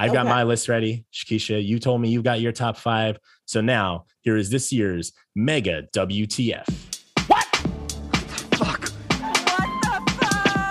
I've 0.00 0.10
okay. 0.10 0.18
got 0.18 0.26
my 0.26 0.44
list 0.44 0.68
ready. 0.68 1.04
Shakisha, 1.12 1.60
you 1.64 1.80
told 1.80 2.00
me 2.00 2.08
you've 2.08 2.22
got 2.22 2.40
your 2.40 2.52
top 2.52 2.76
five. 2.76 3.18
So 3.46 3.60
now 3.60 4.04
here 4.20 4.36
is 4.36 4.48
this 4.48 4.72
year's 4.72 5.12
mega 5.34 5.88
WTF. 5.92 6.68
What? 7.26 7.44
Fuck. 8.54 8.90
What 9.18 9.82
the 9.82 9.98
fuck? 10.20 10.70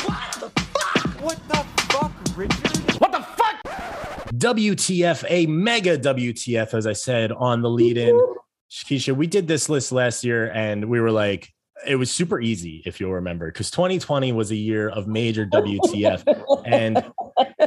What 0.00 0.38
the 0.38 0.52
fuck? 0.78 1.20
What 1.20 1.48
the 1.48 1.64
fuck, 1.88 2.12
Richard? 2.36 3.00
What 3.00 3.10
the 3.10 3.22
fuck? 3.22 3.60
WTF, 4.36 5.24
a 5.28 5.46
mega 5.46 5.98
WTF, 5.98 6.74
as 6.74 6.86
I 6.86 6.92
said 6.92 7.32
on 7.32 7.60
the 7.60 7.68
lead 7.68 7.96
in. 7.96 8.16
Shakisha, 8.70 9.16
we 9.16 9.26
did 9.26 9.48
this 9.48 9.68
list 9.68 9.90
last 9.90 10.22
year 10.22 10.52
and 10.52 10.84
we 10.84 11.00
were 11.00 11.10
like, 11.10 11.52
it 11.84 11.96
was 11.96 12.08
super 12.08 12.40
easy 12.40 12.84
if 12.86 13.00
you'll 13.00 13.14
remember 13.14 13.46
because 13.46 13.70
2020 13.72 14.30
was 14.32 14.52
a 14.52 14.56
year 14.56 14.90
of 14.90 15.08
major 15.08 15.44
WTF 15.44 16.62
and 16.64 17.04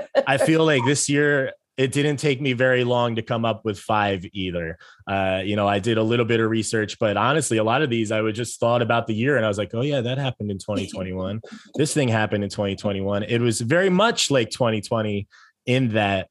I 0.27 0.38
feel 0.38 0.65
like 0.65 0.84
this 0.86 1.07
year 1.07 1.53
it 1.77 1.91
didn't 1.91 2.17
take 2.17 2.41
me 2.41 2.53
very 2.53 2.84
long 2.84 3.15
to 3.15 3.22
come 3.22 3.46
up 3.46 3.63
with 3.63 3.79
five 3.79 4.25
either. 4.34 4.79
Uh, 5.07 5.41
you 5.46 5.55
know, 5.55 5.67
I 5.67 5.77
did 5.77 6.00
a 6.00 6.03
little 6.03 6.25
bit 6.25 6.39
of 6.39 6.50
research, 6.50 6.98
but 7.00 7.17
honestly, 7.17 7.57
a 7.57 7.63
lot 7.63 7.84
of 7.84 7.89
these 7.91 8.12
I 8.12 8.19
would 8.19 8.34
just 8.34 8.60
thought 8.60 8.81
about 8.81 9.05
the 9.05 9.13
year 9.13 9.38
and 9.38 9.46
I 9.46 9.48
was 9.48 9.60
like, 9.60 9.74
oh 9.74 9.81
yeah, 9.81 10.01
that 10.01 10.17
happened 10.17 10.50
in 10.50 10.57
2021. 10.57 11.39
this 11.75 11.93
thing 11.93 12.10
happened 12.10 12.43
in 12.43 12.50
2021. 12.50 13.24
It 13.24 13.39
was 13.39 13.62
very 13.62 13.89
much 13.89 14.31
like 14.31 14.50
2020 14.50 15.27
in 15.67 15.89
that 15.89 16.29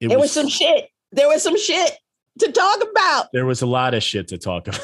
it 0.00 0.08
there 0.08 0.18
was, 0.18 0.24
was 0.24 0.32
some 0.32 0.48
shit. 0.48 0.88
There 1.12 1.28
was 1.28 1.42
some 1.42 1.58
shit 1.58 1.92
to 2.40 2.50
talk 2.50 2.78
about. 2.90 3.26
There 3.32 3.46
was 3.46 3.62
a 3.62 3.66
lot 3.66 3.94
of 3.94 4.02
shit 4.02 4.28
to 4.28 4.38
talk 4.38 4.68
about. 4.68 4.80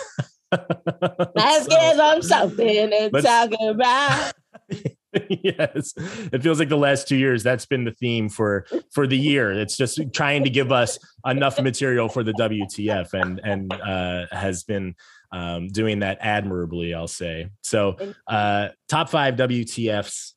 Let's 1.34 1.64
so, 1.64 1.70
get 1.70 1.98
on 1.98 2.22
something 2.22 2.90
to 2.90 3.22
talk 3.22 3.50
about. 3.60 4.32
yes. 5.28 5.92
It 6.32 6.42
feels 6.42 6.58
like 6.58 6.70
the 6.70 6.76
last 6.76 7.06
two 7.06 7.16
years 7.16 7.42
that's 7.42 7.66
been 7.66 7.84
the 7.84 7.92
theme 7.92 8.28
for 8.28 8.66
for 8.92 9.06
the 9.06 9.16
year. 9.16 9.52
It's 9.52 9.76
just 9.76 10.00
trying 10.12 10.44
to 10.44 10.50
give 10.50 10.72
us 10.72 10.98
enough 11.26 11.60
material 11.60 12.08
for 12.08 12.22
the 12.22 12.32
wtf 12.32 13.12
and 13.12 13.40
and 13.44 13.72
uh 13.72 14.26
has 14.32 14.64
been 14.64 14.94
um 15.30 15.68
doing 15.68 15.98
that 16.00 16.18
admirably 16.20 16.94
i'll 16.94 17.08
say. 17.08 17.48
So 17.62 17.96
uh 18.26 18.68
top 18.88 19.10
five 19.10 19.34
wtfs 19.34 20.32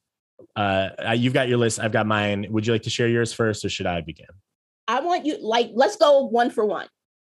uh 0.58 0.89
you've 1.15 1.34
got 1.34 1.48
your 1.48 1.58
list 1.58 1.79
i've 1.79 1.94
got 1.94 2.05
mine. 2.05 2.46
Would 2.50 2.67
you 2.67 2.74
like 2.74 2.84
to 2.84 2.89
share 2.89 3.08
yours 3.08 3.32
first 3.32 3.63
or 3.63 3.70
should 3.70 3.88
i 3.88 4.01
begin? 4.01 4.27
I 4.89 5.00
want 5.00 5.25
you 5.25 5.38
like 5.41 5.72
let's 5.74 5.96
go 5.96 6.25
one 6.25 6.50
for 6.50 6.65
one. 6.65 6.88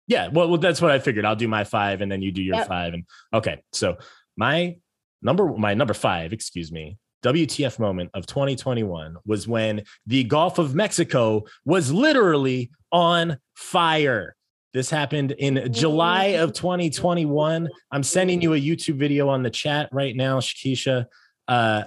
Yeah 0.09 0.29
well, 0.33 0.49
well 0.49 0.59
that's 0.59 0.83
what 0.83 0.91
i 0.91 0.99
figured. 0.99 1.25
I'll 1.25 1.37
do 1.37 1.49
my 1.49 1.63
five 1.63 2.01
and 2.01 2.11
then 2.11 2.23
you 2.23 2.33
do 2.33 2.43
your 2.43 2.57
yep. 2.57 2.67
five 2.67 2.93
and 2.93 3.05
okay. 3.33 3.63
So 3.73 3.99
my 4.37 4.79
number 5.23 5.47
my 5.57 5.75
number 5.75 5.95
five 5.95 6.33
excuse 6.33 6.73
me 6.73 6.99
WTF 7.23 7.79
moment 7.79 8.11
of 8.15 8.27
2021 8.27 9.17
was 9.27 9.49
when 9.49 9.83
the 10.07 10.25
Gulf 10.25 10.59
of 10.59 10.75
Mexico 10.75 11.45
was 11.65 11.93
literally 11.93 12.71
on 12.93 13.39
fire. 13.55 14.37
This 14.73 14.91
happened 14.91 15.33
in 15.33 15.73
July 15.73 16.37
of 16.39 16.53
2021. 16.53 17.69
I'm 17.91 18.03
sending 18.03 18.43
you 18.43 18.53
a 18.53 18.61
YouTube 18.61 18.99
video 18.99 19.29
on 19.29 19.43
the 19.43 19.51
chat 19.51 19.89
right 19.91 20.15
now, 20.15 20.39
Shakisha. 20.39 21.07
Uh, 21.49 21.85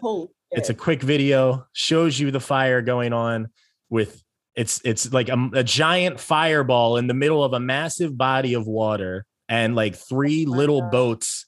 it's 0.51 0.69
a 0.69 0.73
quick 0.73 1.01
video, 1.01 1.67
shows 1.73 2.19
you 2.19 2.31
the 2.31 2.39
fire 2.39 2.81
going 2.81 3.13
on 3.13 3.49
with 3.89 4.23
it's 4.55 4.81
it's 4.83 5.13
like 5.13 5.29
a, 5.29 5.49
a 5.53 5.63
giant 5.63 6.19
fireball 6.19 6.97
in 6.97 7.07
the 7.07 7.13
middle 7.13 7.43
of 7.43 7.53
a 7.53 7.59
massive 7.59 8.17
body 8.17 8.55
of 8.55 8.67
water 8.67 9.25
and 9.47 9.75
like 9.75 9.95
three 9.95 10.45
little 10.45 10.81
boats 10.81 11.45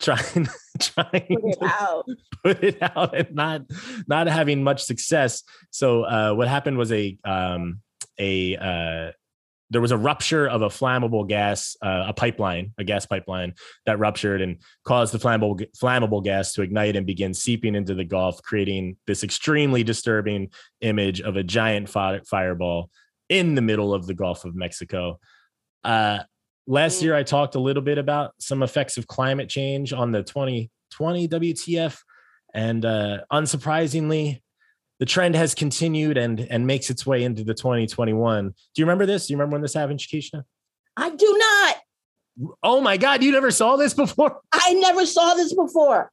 trying 0.00 0.48
trying 0.80 1.26
put 1.28 1.44
it 1.44 1.62
out. 1.62 2.06
put 2.44 2.64
it 2.64 2.78
out 2.80 3.16
and 3.16 3.34
not 3.34 3.62
not 4.08 4.26
having 4.26 4.64
much 4.64 4.82
success. 4.82 5.42
So 5.70 6.02
uh, 6.02 6.34
what 6.34 6.48
happened 6.48 6.78
was 6.78 6.90
a 6.92 7.16
um 7.24 7.80
a 8.18 8.56
uh 8.56 9.12
there 9.72 9.80
was 9.80 9.92
a 9.92 9.96
rupture 9.96 10.48
of 10.48 10.62
a 10.62 10.68
flammable 10.68 11.28
gas 11.28 11.76
uh, 11.82 12.06
a 12.08 12.12
pipeline 12.12 12.72
a 12.76 12.84
gas 12.84 13.06
pipeline 13.06 13.54
that 13.86 13.98
ruptured 13.98 14.40
and 14.40 14.60
caused 14.84 15.14
the 15.14 15.18
flammable 15.18 15.64
flammable 15.80 16.24
gas 16.24 16.52
to 16.54 16.62
ignite 16.62 16.96
and 16.96 17.06
begin 17.06 17.32
seeping 17.32 17.74
into 17.74 17.94
the 17.94 18.04
gulf 18.04 18.42
creating 18.42 18.96
this 19.06 19.22
extremely 19.22 19.84
disturbing 19.84 20.48
image 20.80 21.20
of 21.20 21.36
a 21.36 21.44
giant 21.44 21.88
fireball 21.88 22.90
in 23.28 23.54
the 23.54 23.62
middle 23.62 23.94
of 23.94 24.06
the 24.06 24.14
gulf 24.14 24.44
of 24.44 24.56
mexico. 24.56 25.20
Uh, 25.84 26.18
Last 26.70 27.00
mm. 27.00 27.02
year, 27.02 27.16
I 27.16 27.24
talked 27.24 27.56
a 27.56 27.60
little 27.60 27.82
bit 27.82 27.98
about 27.98 28.32
some 28.38 28.62
effects 28.62 28.96
of 28.96 29.08
climate 29.08 29.48
change 29.48 29.92
on 29.92 30.12
the 30.12 30.22
2020 30.22 31.28
WTF. 31.28 31.98
And 32.54 32.84
uh, 32.84 33.18
unsurprisingly, 33.32 34.40
the 35.00 35.06
trend 35.06 35.34
has 35.34 35.54
continued 35.54 36.16
and, 36.16 36.38
and 36.38 36.66
makes 36.66 36.88
its 36.88 37.04
way 37.04 37.24
into 37.24 37.42
the 37.42 37.54
2021. 37.54 38.48
Do 38.48 38.54
you 38.76 38.84
remember 38.84 39.04
this? 39.04 39.26
Do 39.26 39.32
you 39.32 39.36
remember 39.36 39.54
when 39.54 39.62
this 39.62 39.74
happened, 39.74 39.98
Shakisha? 39.98 40.44
I 40.96 41.10
do 41.10 41.36
not. 41.38 41.76
Oh 42.62 42.80
my 42.80 42.96
God, 42.96 43.24
you 43.24 43.32
never 43.32 43.50
saw 43.50 43.76
this 43.76 43.92
before? 44.04 44.40
I 44.52 44.74
never 44.74 45.06
saw 45.06 45.34
this 45.34 45.52
before. 45.52 46.12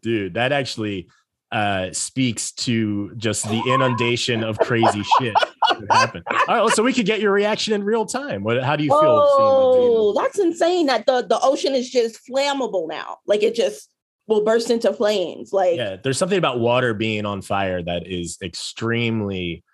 Dude, 0.00 0.34
that 0.34 0.52
actually 0.52 1.08
uh, 1.50 1.92
speaks 1.92 2.52
to 2.52 3.14
just 3.16 3.48
the 3.48 3.62
inundation 3.66 4.44
of 4.44 4.58
crazy 4.58 5.02
shit 5.18 5.34
that 5.34 5.86
happened. 5.90 6.24
All 6.46 6.66
right, 6.66 6.74
so 6.74 6.82
we 6.82 6.92
could 6.92 7.06
get 7.06 7.20
your 7.20 7.32
reaction 7.32 7.72
in 7.72 7.84
real 7.84 8.04
time. 8.04 8.42
What? 8.42 8.62
How 8.62 8.76
do 8.76 8.84
you 8.84 8.90
feel? 8.90 8.98
Oh, 9.00 10.14
that's 10.20 10.38
insane! 10.38 10.86
That 10.86 11.06
the 11.06 11.22
the 11.22 11.38
ocean 11.40 11.74
is 11.74 11.90
just 11.90 12.20
flammable 12.28 12.88
now. 12.88 13.18
Like 13.26 13.42
it 13.42 13.54
just 13.54 13.88
will 14.26 14.44
burst 14.44 14.70
into 14.70 14.92
flames. 14.92 15.52
Like 15.52 15.76
yeah, 15.76 15.96
there's 16.02 16.18
something 16.18 16.38
about 16.38 16.60
water 16.60 16.92
being 16.92 17.24
on 17.24 17.40
fire 17.42 17.82
that 17.82 18.06
is 18.06 18.38
extremely 18.42 19.64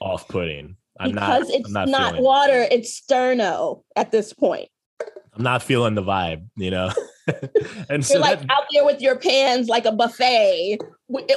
off-putting. 0.00 0.76
I'm 1.00 1.12
because 1.12 1.48
not, 1.48 1.54
it's 1.58 1.70
not, 1.70 1.88
not 1.88 2.18
water; 2.20 2.66
it's 2.70 3.00
sterno 3.00 3.82
at 3.96 4.12
this 4.12 4.32
point. 4.32 4.68
I'm 5.34 5.42
not 5.42 5.62
feeling 5.62 5.94
the 5.94 6.02
vibe, 6.02 6.46
you 6.56 6.70
know. 6.70 6.90
and 7.88 8.04
so 8.04 8.14
You're 8.14 8.22
like 8.22 8.40
that, 8.40 8.50
out 8.50 8.64
there 8.72 8.84
with 8.84 9.00
your 9.00 9.16
pans 9.16 9.68
like 9.68 9.86
a 9.86 9.92
buffet, 9.92 10.78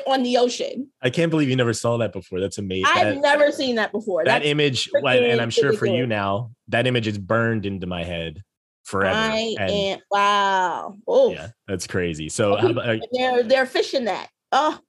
on 0.08 0.24
the 0.24 0.38
ocean. 0.38 0.90
I 1.02 1.10
can't 1.10 1.30
believe 1.30 1.50
you 1.50 1.56
never 1.56 1.74
saw 1.74 1.98
that 1.98 2.12
before. 2.14 2.40
That's 2.40 2.58
amazing. 2.58 2.86
I've 2.88 3.16
That, 3.16 3.22
never 3.22 3.52
seen 3.52 3.76
that 3.76 3.92
before. 3.92 4.24
that 4.26 4.40
That's 4.40 4.46
image, 4.46 4.90
and 4.94 5.42
I'm 5.42 5.50
sure 5.50 5.74
for 5.74 5.86
you 5.86 6.06
now, 6.08 6.52
that 6.70 6.88
image 6.88 7.08
is 7.08 7.18
burned 7.18 7.66
into 7.66 7.88
my 7.88 8.04
head 8.04 8.44
forever. 8.84 9.18
I 9.18 9.56
and 9.60 9.72
am 9.72 10.00
wow. 10.12 10.98
Oh, 11.08 11.32
yeah, 11.32 11.50
that's 11.68 11.88
crazy. 11.88 12.30
So 12.30 12.56
how 12.56 12.70
about, 12.70 12.90
uh, 12.90 12.98
they're 13.12 13.44
they're 13.44 13.66
fishing 13.66 14.06
that. 14.06 14.30
Oh, 14.52 14.80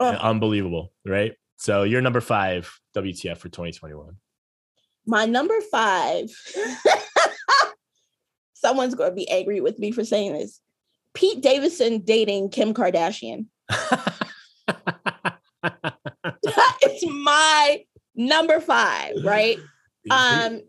oh. 0.00 0.10
unbelievable, 0.10 0.92
right? 1.04 1.34
So 1.56 1.84
you're 1.84 2.02
number 2.02 2.20
five 2.20 2.70
WTF 2.96 3.38
for 3.38 3.48
2021. 3.48 4.16
my 5.06 5.24
number 5.24 5.60
five. 5.70 6.28
Someone's 8.66 8.96
going 8.96 9.10
to 9.10 9.14
be 9.14 9.28
angry 9.30 9.60
with 9.60 9.78
me 9.78 9.92
for 9.92 10.04
saying 10.04 10.32
this. 10.32 10.60
Pete 11.14 11.40
Davidson 11.40 12.00
dating 12.00 12.50
Kim 12.50 12.74
Kardashian. 12.74 13.46
it's 16.82 17.04
my 17.06 17.84
number 18.16 18.58
five, 18.60 19.14
right? 19.24 19.58
Um, 20.08 20.60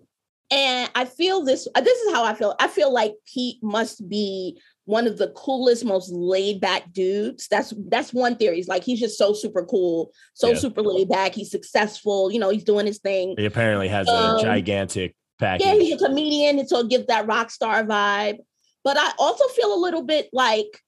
and 0.50 0.90
I 0.96 1.06
feel 1.06 1.44
this. 1.44 1.68
uh, 1.76 1.82
This 1.82 1.96
is 2.00 2.12
how 2.12 2.24
I 2.24 2.34
feel. 2.34 2.56
I 2.60 2.68
feel 2.68 2.92
like 2.92 3.14
Pete 3.32 3.62
must 3.62 4.10
be 4.10 4.60
one 4.86 5.06
of 5.06 5.20
the 5.20 5.28
coolest, 5.36 5.86
most 5.86 6.10
laid 6.12 6.60
back 6.60 6.92
dudes. 6.92 7.48
That's 7.48 7.72
that's 7.90 8.12
one 8.12 8.36
theory. 8.38 8.56
He's 8.56 8.68
like 8.68 8.84
he's 8.84 9.00
just 9.00 9.16
so 9.16 9.34
super 9.34 9.64
cool, 9.64 10.12
so 10.34 10.48
Yeah. 10.50 10.56
super 10.56 10.82
laid 10.82 11.10
back. 11.10 11.36
He's 11.36 11.52
successful. 11.52 12.32
You 12.32 12.40
know, 12.40 12.50
he's 12.50 12.64
doing 12.64 12.88
his 12.88 12.98
thing. 12.98 13.36
he 13.38 13.46
apparently 13.46 13.90
has 13.90 14.08
a 14.08 14.12
Um, 14.12 14.40
gigantic 14.44 15.16
package. 15.40 15.66
Yeah, 15.66 15.74
he's 15.74 16.02
a 16.02 16.06
comedian, 16.06 16.60
and 16.60 16.68
so 16.68 16.80
it 16.80 16.90
gives 16.90 17.08
that 17.08 17.28
rock 17.28 17.52
star 17.52 17.84
vibe. 17.84 18.38
But 18.84 18.98
I 18.98 19.12
also 19.20 19.48
feel 19.50 19.74
a 19.74 19.80
little 19.80 20.04
bit 20.04 20.30
like, 20.32 20.82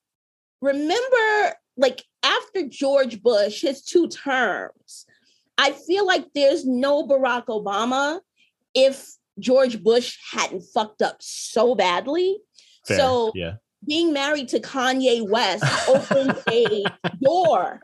remember, 0.61 1.55
like 1.77 2.03
after 2.23 2.67
George 2.67 3.21
Bush, 3.21 3.61
his 3.61 3.83
two 3.83 4.07
terms, 4.07 5.05
I 5.57 5.71
feel 5.71 6.05
like 6.05 6.27
there's 6.33 6.65
no 6.65 7.05
Barack 7.05 7.47
Obama 7.47 8.21
if 8.73 9.05
George 9.39 9.81
Bush 9.83 10.17
hadn't 10.31 10.63
fucked 10.73 11.01
up 11.01 11.17
so 11.19 11.75
badly. 11.75 12.37
Fair, 12.87 12.97
So 12.97 13.31
yeah, 13.35 13.55
being 13.85 14.13
married 14.13 14.49
to 14.49 14.59
Kanye 14.59 15.27
West 15.27 15.63
opened 15.89 16.37
a 16.49 16.83
door 17.21 17.81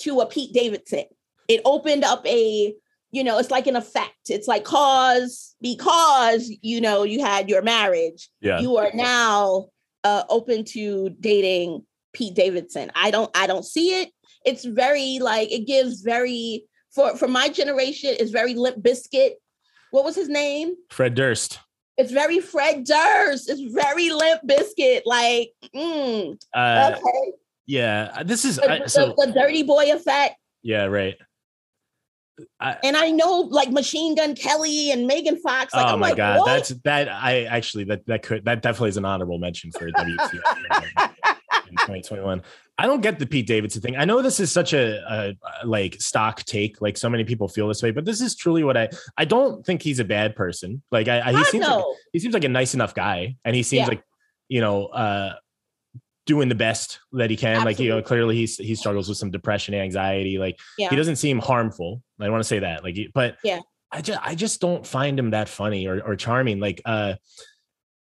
to 0.00 0.20
a 0.20 0.26
Pete 0.26 0.52
Davidson. 0.52 1.04
It 1.48 1.60
opened 1.64 2.04
up 2.04 2.26
a, 2.26 2.74
you 3.12 3.22
know, 3.22 3.38
it's 3.38 3.50
like 3.50 3.66
an 3.66 3.76
effect. 3.76 4.30
It's 4.30 4.48
like 4.48 4.64
cause 4.64 5.54
because 5.60 6.50
you 6.62 6.80
know 6.80 7.04
you 7.04 7.20
had 7.22 7.48
your 7.48 7.62
marriage, 7.62 8.28
yeah. 8.40 8.58
you 8.60 8.78
are 8.78 8.90
now 8.94 9.68
uh, 10.02 10.24
open 10.28 10.64
to 10.64 11.10
dating 11.20 11.84
Pete 12.14 12.34
Davidson. 12.34 12.90
I 12.94 13.10
don't, 13.10 13.30
I 13.36 13.46
don't 13.46 13.64
see 13.64 14.00
it. 14.00 14.10
It's 14.44 14.64
very 14.64 15.18
like 15.20 15.52
it 15.52 15.66
gives 15.66 16.00
very 16.00 16.64
for 16.90 17.16
for 17.16 17.28
my 17.28 17.48
generation. 17.48 18.16
It's 18.18 18.30
very 18.30 18.54
Limp 18.54 18.82
Bizkit. 18.82 19.32
What 19.90 20.04
was 20.04 20.16
his 20.16 20.28
name? 20.28 20.74
Fred 20.90 21.14
Durst. 21.14 21.60
It's 21.98 22.10
very 22.10 22.40
Fred 22.40 22.84
Durst. 22.84 23.50
It's 23.50 23.60
very 23.74 24.10
Limp 24.10 24.40
Bizkit. 24.48 25.02
Like, 25.04 25.52
mm, 25.76 26.42
Uh, 26.54 26.92
okay. 26.96 27.32
yeah, 27.66 28.22
this 28.24 28.46
is 28.46 28.56
The, 28.56 28.72
I, 28.72 28.78
the- 28.78 29.14
the 29.18 29.32
dirty 29.32 29.62
boy 29.62 29.92
effect. 29.92 30.36
Yeah, 30.62 30.84
right. 30.84 31.16
I, 32.60 32.76
And 32.84 32.96
I 32.96 33.10
know 33.10 33.40
like 33.50 33.70
Machine 33.70 34.14
Gun 34.14 34.34
Kelly 34.34 34.90
and 34.90 35.06
Megan 35.06 35.36
Fox. 35.40 35.74
Like, 35.74 35.86
oh 35.86 35.94
I'm 35.94 36.00
my 36.00 36.08
like, 36.08 36.16
god, 36.16 36.40
what? 36.40 36.46
that's 36.46 36.70
that. 36.84 37.08
I 37.08 37.44
actually 37.44 37.84
that 37.84 38.06
that 38.06 38.22
could 38.22 38.44
that 38.44 38.62
definitely 38.62 38.90
is 38.90 38.96
an 38.96 39.04
honorable 39.04 39.38
mention 39.38 39.70
for 39.72 39.90
WTF 39.90 41.10
in 41.68 41.76
2021. 41.76 42.42
I 42.78 42.86
don't 42.86 43.00
get 43.00 43.18
the 43.18 43.26
Pete 43.26 43.46
Davidson 43.46 43.82
thing. 43.82 43.96
I 43.96 44.04
know 44.04 44.22
this 44.22 44.40
is 44.40 44.50
such 44.50 44.72
a, 44.72 45.02
a, 45.08 45.66
like 45.66 46.00
stock 46.00 46.42
take, 46.44 46.80
like 46.80 46.96
so 46.96 47.08
many 47.08 47.22
people 47.24 47.46
feel 47.48 47.68
this 47.68 47.82
way, 47.82 47.90
but 47.90 48.04
this 48.04 48.20
is 48.20 48.34
truly 48.34 48.64
what 48.64 48.76
I. 48.76 48.88
I 49.16 49.24
don't 49.24 49.64
think 49.64 49.82
he's 49.82 49.98
a 49.98 50.04
bad 50.04 50.34
person. 50.34 50.82
Like 50.90 51.08
I, 51.08 51.20
I 51.20 51.30
he 51.32 51.36
I 51.38 51.42
seems 51.44 51.66
like, 51.66 51.84
he 52.12 52.18
seems 52.18 52.34
like 52.34 52.44
a 52.44 52.48
nice 52.48 52.74
enough 52.74 52.94
guy, 52.94 53.36
and 53.44 53.54
he 53.54 53.62
seems 53.62 53.80
Yeah. 53.82 53.86
like 53.88 54.02
you 54.48 54.60
know 54.60 54.86
uh 54.86 55.34
doing 56.26 56.48
the 56.48 56.54
best 56.54 57.00
that 57.12 57.30
he 57.30 57.36
can. 57.36 57.64
Like 57.64 57.78
you 57.78 57.88
know, 57.90 58.02
clearly 58.02 58.36
he's 58.36 58.56
he 58.56 58.74
struggles 58.74 59.08
with 59.08 59.18
some 59.18 59.30
depression, 59.30 59.74
anxiety. 59.74 60.38
Like 60.38 60.58
Yeah. 60.78 60.88
he 60.90 60.96
doesn't 60.96 61.16
seem 61.16 61.38
harmful. 61.38 62.02
I 62.20 62.28
want 62.30 62.40
to 62.42 62.48
say 62.48 62.60
that. 62.60 62.84
Like, 62.84 62.96
but 63.14 63.36
Yeah. 63.42 63.60
I 63.90 64.00
just 64.00 64.18
I 64.22 64.34
just 64.34 64.60
don't 64.60 64.86
find 64.86 65.18
him 65.18 65.30
that 65.30 65.48
funny 65.48 65.86
or 65.86 66.00
or 66.00 66.16
charming. 66.16 66.60
Like, 66.60 66.80
uh, 66.84 67.14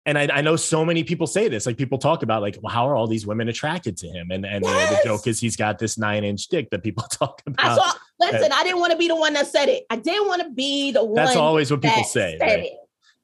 and 0.06 0.18
I, 0.18 0.28
I 0.34 0.42
know 0.42 0.56
so 0.56 0.84
many 0.84 1.04
people 1.04 1.28
say 1.28 1.50
this. 1.50 1.66
Like, 1.68 1.78
people 1.78 2.00
talk 2.00 2.24
about 2.24 2.42
like, 2.42 2.58
well, 2.64 2.74
how 2.74 2.90
are 2.90 2.96
all 2.96 3.06
these 3.06 3.28
women 3.28 3.48
attracted 3.48 3.96
to 3.98 4.08
him? 4.08 4.32
And 4.32 4.46
and 4.46 4.64
know, 4.64 4.72
the 4.72 5.00
joke 5.06 5.28
is 5.28 5.40
he's 5.40 5.56
got 5.56 5.78
this 5.78 5.98
nine 5.98 6.24
inch 6.24 6.48
dick 6.48 6.70
that 6.72 6.84
people 6.84 7.04
talk 7.12 7.42
I 7.48 7.52
about. 7.52 7.78
saw. 7.78 7.94
Listen, 8.20 8.52
I 8.52 8.64
didn't 8.64 8.80
want 8.80 8.92
to 8.92 8.98
be 8.98 9.08
the 9.08 9.16
one 9.16 9.34
that 9.34 9.48
said 9.48 9.70
it. 9.70 9.86
I 9.90 9.96
didn't 9.98 10.28
want 10.28 10.42
to 10.42 10.50
be 10.50 10.92
the 10.92 11.04
one. 11.04 11.16
That's 11.16 11.36
always 11.36 11.70
what 11.72 11.82
people 11.82 12.04
say. 12.04 12.38
right? 12.42 12.72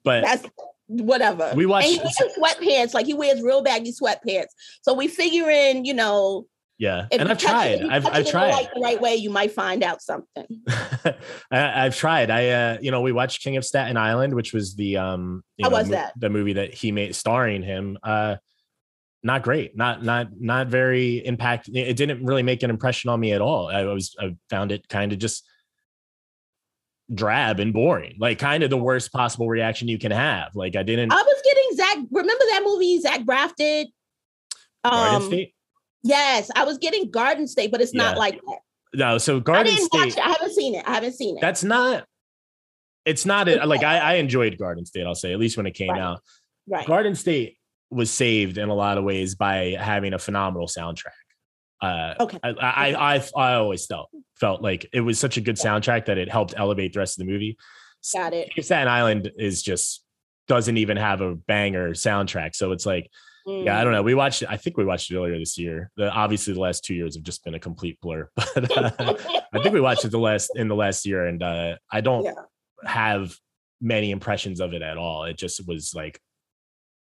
But 0.04 0.24
That's 0.24 0.46
whatever. 0.88 1.52
We 1.56 1.66
watched- 1.66 1.88
And 1.88 1.96
he 1.96 2.00
wears 2.00 2.38
sweatpants. 2.58 2.94
Like 2.94 3.06
he 3.06 3.14
wears 3.14 3.42
real 3.42 3.62
baggy 3.64 3.92
sweatpants. 3.92 4.48
So 4.82 4.94
we 4.94 5.08
figure 5.08 5.50
in, 5.50 5.86
you 5.86 5.94
know, 5.94 6.46
yeah, 6.78 7.08
and 7.10 7.22
I've 7.22 7.38
touch 7.38 7.44
it- 7.68 7.80
tried. 7.80 7.82
I've 7.90 8.06
I've 8.06 8.30
tried. 8.30 8.50
right- 8.52 8.68
the 8.74 8.82
right 8.82 9.00
way, 9.02 9.16
you 9.16 9.30
might 9.30 9.52
find 9.54 9.82
out 9.84 10.02
something. 10.02 10.46
I, 11.50 11.86
I've 11.86 11.96
tried. 11.96 12.30
I, 12.30 12.50
uh, 12.50 12.78
you 12.82 12.92
know, 12.92 13.00
we 13.02 13.12
watched 13.14 13.42
King 13.42 13.56
of 13.58 13.64
Staten 13.64 13.96
Island, 13.98 14.34
which 14.34 14.52
was 14.54 14.76
the, 14.76 14.98
um, 14.98 15.44
you 15.58 15.64
How 15.64 15.70
know, 15.70 15.78
was 15.78 15.88
mo- 15.88 15.96
that? 15.96 16.14
the 16.20 16.30
movie 16.30 16.54
that 16.54 16.74
he 16.74 16.92
made 16.92 17.16
starring 17.16 17.64
him. 17.64 17.98
Uh, 18.04 18.36
not 19.24 19.42
great. 19.42 19.76
Not, 19.78 20.04
not, 20.04 20.28
not 20.40 20.68
very 20.68 21.26
impact. 21.26 21.68
It 21.70 21.88
it 21.88 21.98
didn't 21.98 22.26
really 22.26 22.44
make 22.44 22.62
an 22.62 22.70
impression 22.70 23.10
on 23.10 23.20
me 23.20 23.32
at 23.32 23.42
all. 23.42 23.70
I 23.70 23.86
was, 23.86 24.16
I 24.20 24.36
found 24.50 24.72
it 24.72 24.88
kind 24.90 25.14
of 25.14 25.20
just 25.20 25.48
drab 27.14 27.60
and 27.60 27.74
boring. 27.74 28.16
Like 28.20 28.40
kind 28.40 28.64
of 28.64 28.70
the 28.70 28.78
worst 28.78 29.12
possible 29.14 29.48
reaction 29.48 29.88
you 29.88 29.98
can 30.00 30.12
have. 30.12 30.56
Like 30.56 30.76
I 30.76 30.84
didn't. 30.84 31.12
I 31.12 31.22
was 31.22 31.42
getting 31.44 31.78
Zach. 31.78 31.98
Remember 32.12 32.44
that 32.52 32.62
movie 32.64 33.00
Zach 33.00 33.22
Braff 33.22 33.56
did? 33.56 33.88
Garden 34.84 35.16
Um, 35.16 35.22
State. 35.28 35.54
Yes, 36.04 36.52
I 36.56 36.64
was 36.66 36.78
getting 36.78 37.10
Garden 37.10 37.48
State, 37.48 37.72
but 37.72 37.82
it's 37.82 37.94
not 37.94 38.18
like 38.18 38.36
that. 38.46 38.60
No, 38.94 39.18
so 39.18 39.38
I 39.38 39.40
Garden 39.40 39.74
didn't 39.76 39.86
State. 39.92 40.18
it. 40.18 40.26
I 40.26 40.30
haven't 40.30 40.54
seen 40.54 40.76
it. 40.76 40.84
I 40.88 40.94
haven't 40.94 41.14
seen 41.14 41.38
it. 41.38 41.42
That's 41.42 41.64
not. 41.64 42.06
It's 43.06 43.26
not 43.26 43.48
a, 43.48 43.66
like 43.66 43.84
I, 43.84 43.98
I 44.00 44.14
enjoyed 44.16 44.58
Garden 44.58 44.86
State. 44.86 45.06
I'll 45.06 45.16
say 45.16 45.34
at 45.34 45.40
least 45.40 45.58
when 45.58 45.66
it 45.66 45.74
came 45.74 45.90
Right. 45.92 46.02
out. 46.02 46.22
right. 46.68 46.88
Garden 46.88 47.14
State 47.16 47.58
was 47.92 48.10
saved 48.10 48.58
in 48.58 48.70
a 48.70 48.74
lot 48.74 48.98
of 48.98 49.04
ways 49.04 49.36
by 49.36 49.76
having 49.80 50.14
a 50.14 50.20
phenomenal 50.20 50.68
soundtrack. 50.68 51.12
Uh, 51.86 52.16
Okay. 52.20 52.40
I, 52.44 52.50
I, 52.50 53.16
I, 53.16 53.24
I 53.36 53.54
always 53.56 53.86
felt 53.86 54.10
felt 54.40 54.62
like 54.62 54.88
it 54.94 55.02
was 55.02 55.18
such 55.20 55.38
a 55.38 55.42
good 55.42 55.56
soundtrack 55.56 56.06
that 56.06 56.18
it 56.18 56.30
helped 56.30 56.54
elevate 56.58 56.94
the 56.94 57.00
rest 57.00 57.20
of 57.20 57.26
the 57.26 57.32
movie. 57.32 57.58
Got 58.14 58.34
it. 58.34 58.50
Staten 58.60 58.88
Island 58.88 59.32
is 59.38 59.62
just 59.62 60.04
doesn't 60.48 60.78
even 60.78 60.98
have 60.98 61.22
a 61.22 61.36
banger 61.36 61.92
soundtrack, 61.92 62.56
so 62.56 62.72
it's 62.72 62.86
like, 62.86 63.10
yeah, 63.48 63.78
I 63.78 63.82
Mm. 63.82 63.84
don't 63.84 63.94
know. 63.94 64.02
We 64.04 64.14
watched, 64.16 64.42
it, 64.44 64.50
I 64.50 64.58
think 64.58 64.78
we 64.78 64.86
watched 64.86 65.10
it 65.12 65.16
earlier 65.18 65.38
this 65.40 65.58
year. 65.58 65.92
The, 65.98 66.10
obviously, 66.12 66.54
the 66.54 66.60
last 66.60 66.84
two 66.84 66.94
years 66.96 67.16
have 67.16 67.24
just 67.24 67.44
been 67.44 67.56
a 67.56 67.60
complete 67.60 68.00
blur, 68.02 68.30
but 68.36 68.78
uh, 68.78 68.92
I 69.54 69.60
think 69.62 69.74
we 69.74 69.82
watched 69.82 70.04
it 70.06 70.10
the 70.12 70.20
last 70.20 70.52
in 70.56 70.68
the 70.68 70.76
last 70.76 71.06
year, 71.06 71.26
and 71.28 71.42
uh, 71.44 71.76
I 71.92 72.02
don't 72.02 72.26
Yeah. 72.26 72.34
have 72.84 73.36
many 73.82 74.12
impressions 74.12 74.60
of 74.62 74.74
it 74.74 74.82
at 74.82 74.98
all. 74.98 75.24
It 75.26 75.38
just 75.38 75.68
was 75.68 75.94
like 75.96 76.20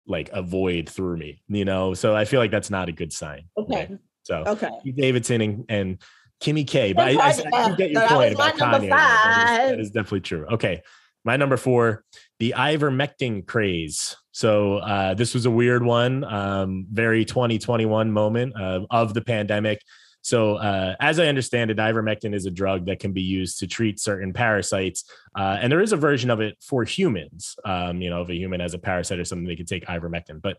like 0.08 0.30
a 0.34 0.42
void 0.42 0.90
through 0.90 1.18
me, 1.18 1.42
you 1.48 1.66
know. 1.66 1.94
So 1.94 2.16
I 2.16 2.26
feel 2.26 2.40
like 2.40 2.52
that's 2.52 2.72
not 2.72 2.90
a 2.90 2.92
good 2.92 3.14
sign. 3.14 3.44
Okay. 3.58 3.76
right? 3.76 4.00
So 4.30 4.44
Okay. 4.46 4.70
Pete 4.84 4.96
Davidson 4.96 5.42
and, 5.42 5.66
and 5.70 5.98
Kimmy 6.42 6.66
K. 6.66 6.94
But 6.94 7.18
I, 7.18 7.30
I, 7.30 7.66
I 7.66 7.76
get 7.76 7.92
your 7.92 8.08
point 8.08 8.36
about 8.36 8.56
Kanye. 8.56 8.90
That 8.90 9.64
is, 9.64 9.70
that 9.72 9.80
is 9.80 9.92
definitely 9.92 10.22
true. 10.22 10.46
Okay. 10.54 10.82
My 11.26 11.36
number 11.36 11.58
four, 11.58 12.06
the 12.40 12.54
ivermectin 12.56 13.46
craze. 13.46 14.16
So 14.32 14.78
uh, 14.78 15.16
this 15.16 15.34
was 15.34 15.46
a 15.46 15.52
weird 15.52 15.84
one, 15.84 16.24
um, 16.24 16.86
very 16.90 17.26
2021 17.26 18.12
moment 18.12 18.54
uh, 18.56 18.82
of 18.90 19.14
the 19.14 19.22
pandemic. 19.22 19.82
So, 20.22 20.56
uh, 20.56 20.96
as 21.00 21.18
I 21.18 21.28
understand 21.28 21.72
it, 21.72 21.78
ivermectin 21.78 22.36
is 22.36 22.46
a 22.46 22.52
drug 22.52 22.86
that 22.88 23.00
can 23.00 23.14
be 23.14 23.22
used 23.22 23.60
to 23.60 23.68
treat 23.68 24.00
certain 24.00 24.34
parasites, 24.34 25.06
uh, 25.38 25.58
and 25.62 25.72
there 25.72 25.82
is 25.82 25.94
a 25.94 25.98
version 25.98 26.30
of 26.30 26.42
it 26.42 26.58
for 26.62 26.84
humans. 26.84 27.56
Um, 27.64 28.02
you 28.02 28.10
know, 28.10 28.22
if 28.22 28.30
a 28.30 28.36
human 28.36 28.60
has 28.60 28.74
a 28.74 28.80
parasite 28.80 29.20
or 29.20 29.26
something, 29.26 29.48
they 29.48 29.56
can 29.56 29.66
take 29.66 29.86
ivermectin. 29.86 30.42
But, 30.42 30.58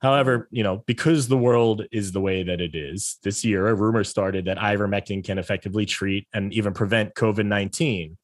however, 0.00 0.48
you 0.50 0.62
know, 0.62 0.82
because 0.86 1.28
the 1.28 1.38
world 1.38 1.84
is 1.90 2.12
the 2.12 2.20
way 2.20 2.42
that 2.42 2.60
it 2.60 2.74
is, 2.74 3.18
this 3.22 3.44
year 3.44 3.68
a 3.68 3.74
rumor 3.74 4.04
started 4.04 4.44
that 4.44 4.58
ivermectin 4.58 5.24
can 5.24 5.38
effectively 5.38 5.86
treat 5.86 6.26
and 6.32 6.52
even 6.52 6.72
prevent 6.72 7.14
COVID 7.14 7.46
nineteen. 7.46 8.16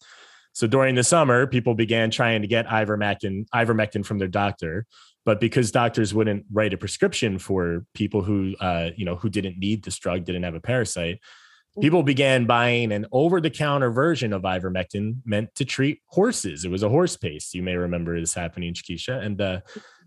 So 0.52 0.68
during 0.68 0.94
the 0.94 1.02
summer, 1.02 1.48
people 1.48 1.74
began 1.74 2.10
trying 2.10 2.42
to 2.42 2.48
get 2.48 2.68
ivermectin, 2.68 3.48
ivermectin 3.52 4.06
from 4.06 4.18
their 4.18 4.28
doctor, 4.28 4.86
but 5.24 5.40
because 5.40 5.72
doctors 5.72 6.14
wouldn't 6.14 6.44
write 6.52 6.72
a 6.72 6.78
prescription 6.78 7.40
for 7.40 7.84
people 7.92 8.22
who, 8.22 8.54
uh, 8.60 8.90
you 8.96 9.04
know, 9.04 9.16
who 9.16 9.28
didn't 9.28 9.58
need 9.58 9.82
this 9.82 9.98
drug, 9.98 10.24
didn't 10.24 10.44
have 10.44 10.54
a 10.54 10.60
parasite, 10.60 11.18
people 11.80 12.04
began 12.04 12.46
buying 12.46 12.92
an 12.92 13.04
over-the-counter 13.10 13.90
version 13.90 14.32
of 14.32 14.42
ivermectin 14.42 15.16
meant 15.24 15.52
to 15.56 15.64
treat 15.64 15.98
horses. 16.06 16.64
It 16.64 16.70
was 16.70 16.84
a 16.84 16.88
horse 16.88 17.16
paste. 17.16 17.52
You 17.52 17.64
may 17.64 17.74
remember 17.74 18.20
this 18.20 18.34
happening, 18.34 18.74
Shakisha, 18.74 19.24
and 19.24 19.40
uh, 19.40 19.60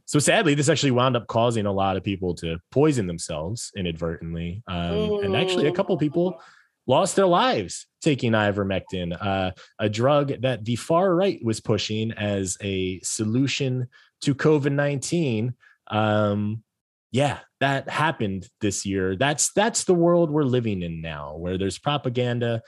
so 0.07 0.19
sadly, 0.19 0.55
this 0.55 0.69
actually 0.69 0.91
wound 0.91 1.17
up 1.17 1.27
causing 1.27 1.65
a 1.65 1.71
lot 1.71 1.97
of 1.97 2.03
people 2.03 2.33
to 2.35 2.57
poison 2.71 3.07
themselves 3.07 3.71
inadvertently, 3.75 4.63
um, 4.67 5.19
and 5.21 5.35
actually 5.35 5.67
a 5.67 5.73
couple 5.73 5.97
people 5.97 6.41
lost 6.87 7.17
their 7.17 7.27
lives 7.27 7.85
taking 8.01 8.31
ivermectin, 8.31 9.15
uh, 9.21 9.51
a 9.79 9.89
drug 9.89 10.41
that 10.41 10.63
the 10.63 10.77
far 10.77 11.13
right 11.13 11.43
was 11.43 11.59
pushing 11.59 12.13
as 12.13 12.57
a 12.63 13.01
solution 13.01 13.89
to 14.21 14.33
COVID 14.33 14.71
nineteen. 14.71 15.53
Um, 15.91 16.63
yeah, 17.11 17.39
that 17.59 17.89
happened 17.89 18.47
this 18.61 18.85
year. 18.85 19.17
That's 19.17 19.51
that's 19.51 19.83
the 19.83 19.93
world 19.93 20.31
we're 20.31 20.43
living 20.43 20.83
in 20.83 21.01
now, 21.01 21.35
where 21.35 21.57
there's 21.57 21.79
propaganda 21.79 22.61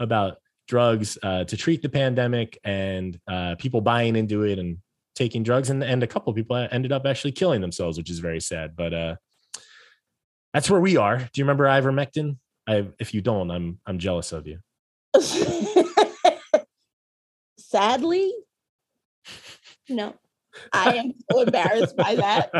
about 0.00 0.38
drugs 0.66 1.16
uh, 1.22 1.44
to 1.44 1.56
treat 1.56 1.82
the 1.82 1.88
pandemic 1.88 2.58
and 2.64 3.20
uh, 3.28 3.54
people 3.56 3.80
buying 3.80 4.16
into 4.16 4.42
it 4.42 4.58
and 4.58 4.78
taking 5.14 5.42
drugs, 5.42 5.70
and 5.70 5.82
and 5.82 6.02
a 6.02 6.06
couple 6.06 6.32
people 6.32 6.56
ended 6.70 6.92
up 6.92 7.06
actually 7.06 7.32
killing 7.32 7.60
themselves, 7.60 7.98
which 7.98 8.10
is 8.10 8.18
very 8.18 8.40
sad. 8.40 8.76
But 8.76 8.94
uh, 8.94 9.16
that's 10.52 10.70
where 10.70 10.80
we 10.80 10.96
are. 10.96 11.18
Do 11.18 11.30
you 11.36 11.44
remember 11.44 11.64
ivermectin? 11.64 12.38
I, 12.66 12.88
if 12.98 13.14
you 13.14 13.20
don't, 13.20 13.50
I'm 13.50 13.78
I'm 13.86 13.98
jealous 13.98 14.32
of 14.32 14.46
you. 14.46 14.58
Sadly, 17.58 18.32
no. 19.88 20.14
I 20.72 20.96
am 20.96 21.12
so 21.30 21.40
embarrassed 21.40 21.96
by 21.96 22.14
that 22.16 22.50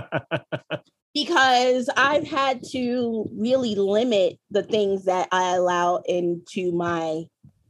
because 1.14 1.90
I've 1.96 2.26
had 2.26 2.62
to 2.70 3.28
really 3.36 3.74
limit 3.74 4.38
the 4.50 4.62
things 4.62 5.04
that 5.04 5.28
I 5.30 5.54
allow 5.54 5.96
into 6.06 6.72
my 6.72 7.24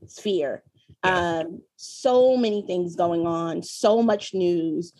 sphere. 0.06 0.62
Um, 1.04 1.62
so 1.76 2.36
many 2.36 2.64
things 2.66 2.96
going 2.96 3.26
on, 3.26 3.62
so 3.62 4.02
much 4.02 4.34
news, 4.34 4.92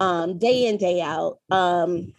um, 0.00 0.38
day 0.38 0.66
in, 0.66 0.78
day 0.78 1.00
out. 1.00 1.38
Um, 1.50 2.12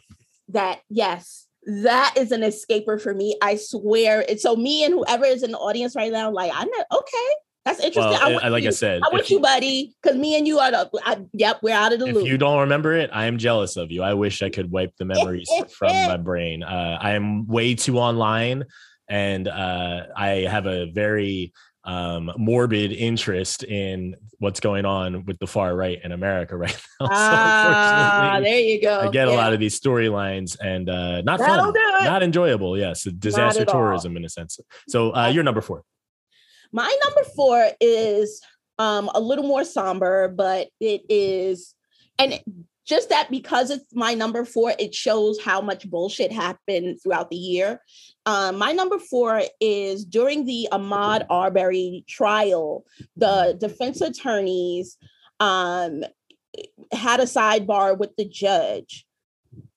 that 0.49 0.81
yes, 0.89 1.47
that 1.65 2.15
is 2.17 2.31
an 2.31 2.41
escaper 2.41 3.01
for 3.01 3.13
me. 3.13 3.37
I 3.41 3.55
swear. 3.55 4.25
It's 4.27 4.43
so 4.43 4.55
me 4.55 4.83
and 4.83 4.93
whoever 4.93 5.25
is 5.25 5.43
in 5.43 5.51
the 5.51 5.57
audience 5.57 5.95
right 5.95 6.11
now, 6.11 6.31
like, 6.31 6.51
I'm 6.53 6.69
not 6.69 6.85
okay. 6.91 7.35
That's 7.65 7.79
interesting. 7.79 8.13
Well, 8.13 8.39
I 8.39 8.45
I, 8.45 8.49
like 8.49 8.63
you. 8.63 8.69
I 8.69 8.71
said, 8.71 9.01
I 9.03 9.13
with 9.13 9.29
you, 9.29 9.39
buddy, 9.39 9.93
because 10.01 10.17
me 10.17 10.35
and 10.35 10.47
you 10.47 10.57
are 10.57 10.71
the. 10.71 10.89
I, 11.05 11.17
yep, 11.31 11.59
we're 11.61 11.75
out 11.75 11.93
of 11.93 11.99
the 11.99 12.07
if 12.07 12.15
loop. 12.15 12.27
you 12.27 12.37
don't 12.37 12.61
remember 12.61 12.93
it, 12.93 13.11
I 13.13 13.25
am 13.25 13.37
jealous 13.37 13.77
of 13.77 13.91
you. 13.91 14.01
I 14.01 14.15
wish 14.15 14.41
I 14.41 14.49
could 14.49 14.71
wipe 14.71 14.95
the 14.97 15.05
memories 15.13 15.49
from 15.69 15.91
my 15.91 16.17
brain. 16.17 16.63
Uh, 16.63 16.97
I 16.99 17.11
am 17.11 17.45
way 17.47 17.75
too 17.75 17.99
online, 17.99 18.65
and 19.07 19.47
uh, 19.47 20.07
I 20.17 20.47
have 20.49 20.65
a 20.65 20.91
very 20.91 21.53
um, 21.83 22.31
morbid 22.37 22.91
interest 22.91 23.63
in 23.63 24.15
what's 24.37 24.59
going 24.59 24.85
on 24.85 25.25
with 25.25 25.39
the 25.39 25.47
far 25.47 25.75
right 25.75 25.99
in 26.03 26.11
America 26.11 26.55
right 26.65 26.75
now. 26.99 27.07
so 27.07 27.13
ah, 27.13 28.39
there 28.41 28.59
you 28.59 28.81
go. 28.81 29.01
I 29.01 29.09
get 29.09 29.27
a 29.27 29.31
lot 29.31 29.53
of 29.53 29.59
these 29.59 29.79
storylines 29.79 30.57
and 30.59 30.89
uh, 30.89 31.21
not 31.21 31.39
That'll 31.39 31.73
fun, 31.73 32.05
not 32.05 32.23
enjoyable. 32.23 32.77
Yes, 32.77 33.03
disaster 33.03 33.61
at 33.61 33.69
all. 33.69 33.81
tourism 33.81 34.17
in 34.17 34.25
a 34.25 34.29
sense. 34.29 34.59
So 34.87 35.15
uh, 35.15 35.27
you're 35.27 35.43
number 35.43 35.61
four. 35.61 35.83
My 36.71 36.95
number 37.03 37.23
four 37.35 37.69
is 37.81 38.41
um, 38.79 39.09
a 39.13 39.19
little 39.19 39.45
more 39.45 39.63
somber, 39.65 40.29
but 40.29 40.69
it 40.79 41.01
is, 41.09 41.75
and 42.17 42.39
just 42.91 43.07
that 43.07 43.31
because 43.31 43.71
it's 43.71 43.85
my 43.95 44.13
number 44.13 44.43
four, 44.43 44.73
it 44.77 44.93
shows 44.93 45.39
how 45.41 45.61
much 45.61 45.89
bullshit 45.89 46.29
happened 46.29 46.99
throughout 47.01 47.29
the 47.29 47.37
year. 47.37 47.81
Um, 48.25 48.57
my 48.57 48.73
number 48.73 48.99
four 48.99 49.43
is 49.61 50.03
during 50.03 50.45
the 50.45 50.67
Ahmaud 50.73 51.25
Arbery 51.29 52.03
trial, 52.09 52.83
the 53.15 53.55
defense 53.57 54.01
attorneys 54.01 54.97
um, 55.39 56.03
had 56.91 57.21
a 57.21 57.23
sidebar 57.23 57.97
with 57.97 58.13
the 58.17 58.25
judge 58.27 59.05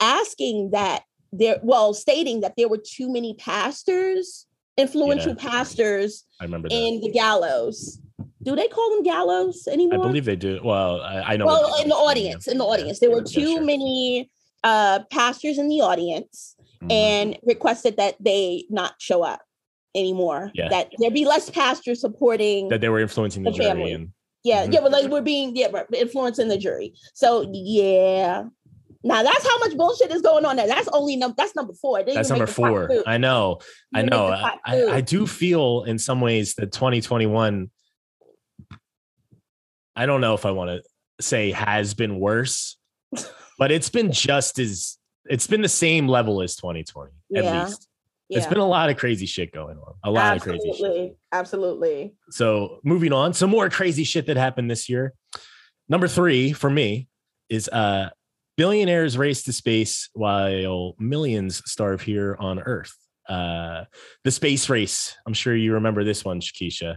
asking 0.00 0.70
that 0.72 1.05
there, 1.33 1.61
well, 1.62 1.94
stating 1.94 2.40
that 2.40 2.55
there 2.57 2.68
were 2.68 2.83
too 2.85 3.12
many 3.12 3.35
pastors, 3.35 4.46
influential 4.77 5.37
Yeah. 5.38 5.50
pastors 5.50 6.24
I 6.40 6.44
remember 6.46 6.68
that. 6.68 6.74
in 6.74 7.00
the 7.00 7.12
gallows. 7.12 8.00
Do 8.44 8.54
they 8.54 8.68
call 8.68 8.90
them 8.90 9.02
gallows 9.02 9.66
anymore? 9.70 10.00
I 10.00 10.02
believe 10.07 10.24
they 10.24 10.37
do. 10.37 10.61
Well, 10.62 11.00
I, 11.00 11.33
I 11.33 11.37
know. 11.37 11.46
well, 11.46 11.80
in 11.83 11.88
the 11.88 11.94
audience, 11.94 12.46
in 12.46 12.59
the 12.59 12.64
audience, 12.64 12.98
there 13.00 13.11
were 13.11 13.22
too 13.22 13.61
many 13.61 14.30
uh, 14.62 15.00
pastors 15.11 15.59
in 15.59 15.68
the 15.68 15.80
audience 15.80 16.57
Mhm. 16.83 16.92
and 16.92 17.38
requested 17.44 17.96
that 17.98 18.16
they 18.20 18.64
not 18.70 18.94
show 18.98 19.22
up 19.22 19.40
anymore. 19.94 20.50
Yeah. 20.54 20.68
That 20.68 20.90
there 20.98 21.11
be 21.11 21.24
less 21.24 21.48
pastors 21.50 22.00
supporting. 22.00 22.68
that 22.68 22.80
they 22.80 22.88
were 22.88 23.00
influencing 23.00 23.42
the, 23.44 23.50
the 23.50 23.59
family. 23.59 23.92
and 23.92 24.11
yeah, 24.42 24.66
Mhm. 24.66 24.72
yeah, 24.74 24.80
but 24.80 24.92
like 24.92 25.11
we're 25.11 25.20
being 25.22 25.57
yeah, 25.57 25.68
but 25.70 25.87
influencing 25.94 26.48
the 26.48 26.59
jury. 26.59 26.94
So 27.14 27.48
yeah. 27.52 28.44
Now 29.07 29.22
that's 29.22 29.46
how 29.46 29.59
much 29.59 29.76
bullshit 29.76 30.11
is 30.11 30.22
going 30.22 30.46
on 30.46 30.57
there. 30.57 30.66
That's 30.66 30.88
only 30.88 31.16
number. 31.16 31.35
That's 31.37 31.54
number 31.54 31.74
four. 31.74 32.02
That's 32.02 32.30
number 32.30 32.46
make 32.46 32.54
the 32.54 32.62
top 32.62 32.70
four. 32.70 33.02
I 33.07 33.18
know. 33.18 33.59
I 33.94 34.00
know. 34.02 34.26
I, 34.28 34.59
I. 34.64 34.85
I 34.96 35.00
do 35.02 35.26
feel 35.26 35.85
in 35.85 35.98
some 35.98 36.20
ways 36.22 36.54
that 36.54 36.72
2021. 36.72 37.70
I 39.96 40.07
don't 40.07 40.20
know 40.20 40.35
if 40.35 40.44
I 40.46 40.50
want 40.50 40.70
to 40.70 40.83
say 41.22 41.52
has 41.52 41.94
been 41.94 42.18
worse, 42.18 42.76
but 43.59 43.70
it's 43.70 43.88
been 43.90 44.12
just 44.12 44.59
as 44.59 44.98
it's 45.26 45.46
been 45.46 45.62
the 45.62 45.68
same 45.68 46.07
level 46.09 46.42
as 46.42 46.57
2020 46.57 47.11
at 47.37 47.44
Yeah. 47.44 47.64
least. 47.64 47.88
There's 48.30 48.44
Yeah. 48.44 48.48
been 48.50 48.59
a 48.59 48.66
lot 48.68 48.90
of 48.90 48.96
crazy 48.96 49.26
shit 49.26 49.52
going 49.52 49.76
on. 49.78 49.94
A 50.02 50.11
lot 50.11 50.37
of 50.37 50.42
crazy 50.42 50.59
shit. 50.64 50.70
absolutely, 50.72 51.14
absolutely. 51.33 52.14
So 52.30 52.80
moving 52.85 53.12
on, 53.12 53.33
some 53.33 53.50
more 53.50 53.70
crazy 53.70 54.04
shit 54.04 54.26
that 54.26 54.37
happened 54.37 54.70
this 54.70 54.88
year. 54.88 55.14
Number 55.88 56.09
three 56.09 56.52
for 56.52 56.68
me 56.70 57.09
is 57.48 57.68
uh 57.68 58.11
billionaires 58.57 59.18
race 59.18 59.42
to 59.44 59.52
space 59.52 60.09
while 60.14 60.94
millions 60.98 61.62
starve 61.66 62.00
here 62.02 62.37
on 62.38 62.59
Earth. 62.61 62.94
Uh 63.28 63.85
the 64.24 64.30
space 64.30 64.68
race. 64.68 65.16
I'm 65.26 65.35
sure 65.35 65.54
you 65.54 65.74
remember 65.74 66.04
this 66.04 66.24
one, 66.24 66.40
Shakisha. 66.40 66.96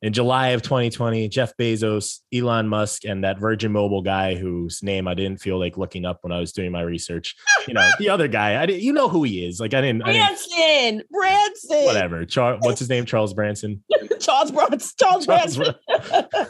In 0.00 0.12
July 0.12 0.50
of 0.50 0.62
2020, 0.62 1.28
Jeff 1.28 1.56
Bezos, 1.56 2.20
Elon 2.32 2.68
Musk, 2.68 3.04
and 3.04 3.24
that 3.24 3.40
Virgin 3.40 3.72
Mobile 3.72 4.02
guy 4.02 4.36
whose 4.36 4.80
name 4.80 5.08
I 5.08 5.14
didn't 5.14 5.40
feel 5.40 5.58
like 5.58 5.76
looking 5.76 6.04
up 6.04 6.18
when 6.22 6.30
I 6.30 6.38
was 6.38 6.52
doing 6.52 6.70
my 6.70 6.82
research. 6.82 7.34
You 7.66 7.74
know, 7.74 7.90
the 7.98 8.08
other 8.08 8.28
guy. 8.28 8.62
I 8.62 8.66
didn't, 8.66 8.82
you 8.82 8.92
know 8.92 9.08
who 9.08 9.24
he 9.24 9.44
is. 9.44 9.58
Like 9.58 9.74
I 9.74 9.80
didn't, 9.80 10.02
I 10.02 10.12
didn't 10.12 10.26
Branson, 10.26 11.02
Branson, 11.10 11.84
whatever. 11.84 12.24
Char- 12.24 12.58
what's 12.60 12.78
his 12.78 12.88
name? 12.88 13.06
Charles 13.06 13.34
Branson. 13.34 13.82
Charles 14.20 14.52
Bronson, 14.52 14.90
Charles 14.98 15.26
Charles 15.26 15.56
Branson, 15.56 15.74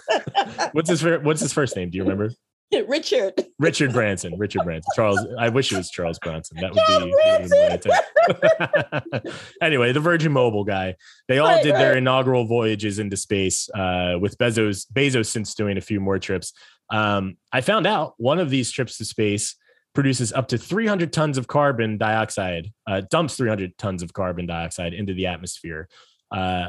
What's 0.72 0.90
his 0.90 1.02
What's 1.02 1.40
his 1.40 1.52
first 1.52 1.74
name? 1.76 1.90
Do 1.90 1.96
you 1.96 2.04
remember? 2.04 2.32
Richard. 2.86 3.32
Richard 3.58 3.92
Branson. 3.92 4.36
Richard 4.38 4.64
Branson. 4.64 4.90
Charles. 4.94 5.24
I 5.38 5.48
wish 5.48 5.72
it 5.72 5.76
was 5.76 5.90
Charles 5.90 6.18
Bronson. 6.18 6.58
That 6.60 6.72
would 6.74 6.82
Charles 6.86 7.04
be. 7.04 7.10
that 7.24 7.40
would've 7.40 7.50
been 7.50 9.10
my 9.10 9.12
attempt. 9.22 9.28
anyway, 9.62 9.92
the 9.92 10.00
Virgin 10.00 10.32
Mobile 10.32 10.64
guy. 10.64 10.96
They 11.28 11.38
all 11.38 11.48
Right, 11.48 11.62
did 11.62 11.74
their 11.74 11.96
inaugural 11.96 12.44
voyages 12.46 12.98
into 12.98 13.16
space. 13.16 13.68
Uh, 13.70 14.16
with 14.20 14.36
Bezos. 14.38 14.86
Bezos 14.92 15.26
since 15.26 15.54
doing 15.54 15.78
a 15.78 15.80
few 15.80 16.00
more 16.00 16.18
trips. 16.18 16.52
Um, 16.90 17.36
I 17.52 17.60
found 17.60 17.86
out 17.86 18.14
one 18.18 18.38
of 18.38 18.50
these 18.50 18.70
trips 18.70 18.98
to 18.98 19.04
space 19.04 19.56
produces 19.94 20.32
up 20.32 20.48
to 20.48 20.58
300 20.58 21.12
tons 21.12 21.38
of 21.38 21.46
carbon 21.46 21.98
dioxide. 21.98 22.70
Uh, 22.86 23.02
dumps 23.10 23.36
300 23.36 23.76
tons 23.78 24.02
of 24.02 24.12
carbon 24.12 24.46
dioxide 24.46 24.94
into 24.94 25.14
the 25.14 25.26
atmosphere. 25.26 25.88
Uh, 26.30 26.66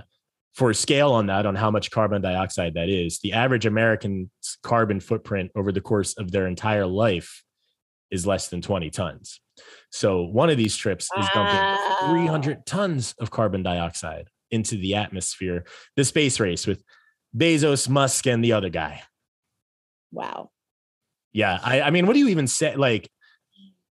for 0.54 0.74
scale 0.74 1.12
on 1.12 1.28
that, 1.28 1.46
on 1.46 1.56
how 1.56 1.72
much 1.72 1.92
carbon 1.92 2.22
dioxide 2.22 2.74
that 2.74 2.90
is, 2.90 3.20
the 3.20 3.34
average 3.34 3.66
American's 3.66 4.30
carbon 4.64 5.00
footprint 5.00 5.52
over 5.56 5.72
the 5.72 5.82
course 5.82 6.18
of 6.18 6.32
their 6.32 6.48
entire 6.48 6.86
life 6.86 7.44
is 8.12 8.26
less 8.26 8.50
than 8.50 8.62
20 8.62 8.90
tons. 8.90 9.40
So 9.92 10.24
one 10.24 10.50
of 10.50 10.58
these 10.58 10.76
trips 10.76 11.10
is 11.18 11.28
dumping 11.34 11.56
Wow. 11.56 12.08
300 12.12 12.66
tons 12.66 13.14
of 13.20 13.30
carbon 13.30 13.64
dioxide 13.64 14.28
into 14.52 14.78
the 14.78 14.96
atmosphere. 14.96 15.66
The 15.96 16.04
space 16.04 16.40
race 16.40 16.66
with 16.66 16.84
Bezos, 17.36 17.88
Musk, 17.88 18.26
and 18.26 18.44
the 18.44 18.54
other 18.54 18.70
guy. 18.70 19.04
Wow. 20.12 20.50
Yeah. 21.34 21.60
I, 21.62 21.82
I 21.82 21.90
mean, 21.92 22.08
what 22.08 22.14
do 22.14 22.20
you 22.20 22.30
even 22.30 22.48
say? 22.48 22.76
Like, 22.76 23.10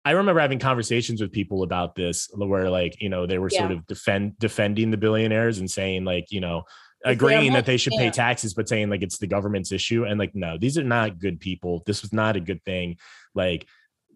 I 0.07 0.13
remember 0.13 0.41
having 0.41 0.61
conversations 0.61 1.21
with 1.21 1.33
people 1.33 1.65
about 1.65 1.97
this 1.97 2.31
where 2.33 2.71
like, 2.71 3.03
you 3.03 3.09
know, 3.09 3.27
they 3.27 3.39
were 3.39 3.51
sort 3.51 3.73
of 3.73 3.85
defend 3.89 4.39
defending 4.39 4.93
the 4.93 4.97
billionaires 4.97 5.59
and 5.59 5.69
saying 5.69 6.05
like, 6.05 6.31
you 6.31 6.41
know, 6.41 6.63
agreeing 7.05 7.55
that 7.55 7.67
they 7.67 7.77
should 7.77 7.93
pay 7.99 8.11
taxes, 8.11 8.55
but 8.55 8.69
saying 8.69 8.89
like 8.89 9.03
it's 9.03 9.19
the 9.19 9.27
government's 9.27 9.73
issue. 9.73 10.05
And 10.05 10.17
like, 10.17 10.33
no, 10.33 10.59
these 10.59 10.79
are 10.79 10.85
not 10.85 11.19
good 11.19 11.41
people. 11.41 11.83
This 11.87 12.03
was 12.03 12.13
not 12.13 12.37
a 12.37 12.41
good 12.41 12.63
thing. 12.65 12.99
Like 13.35 13.67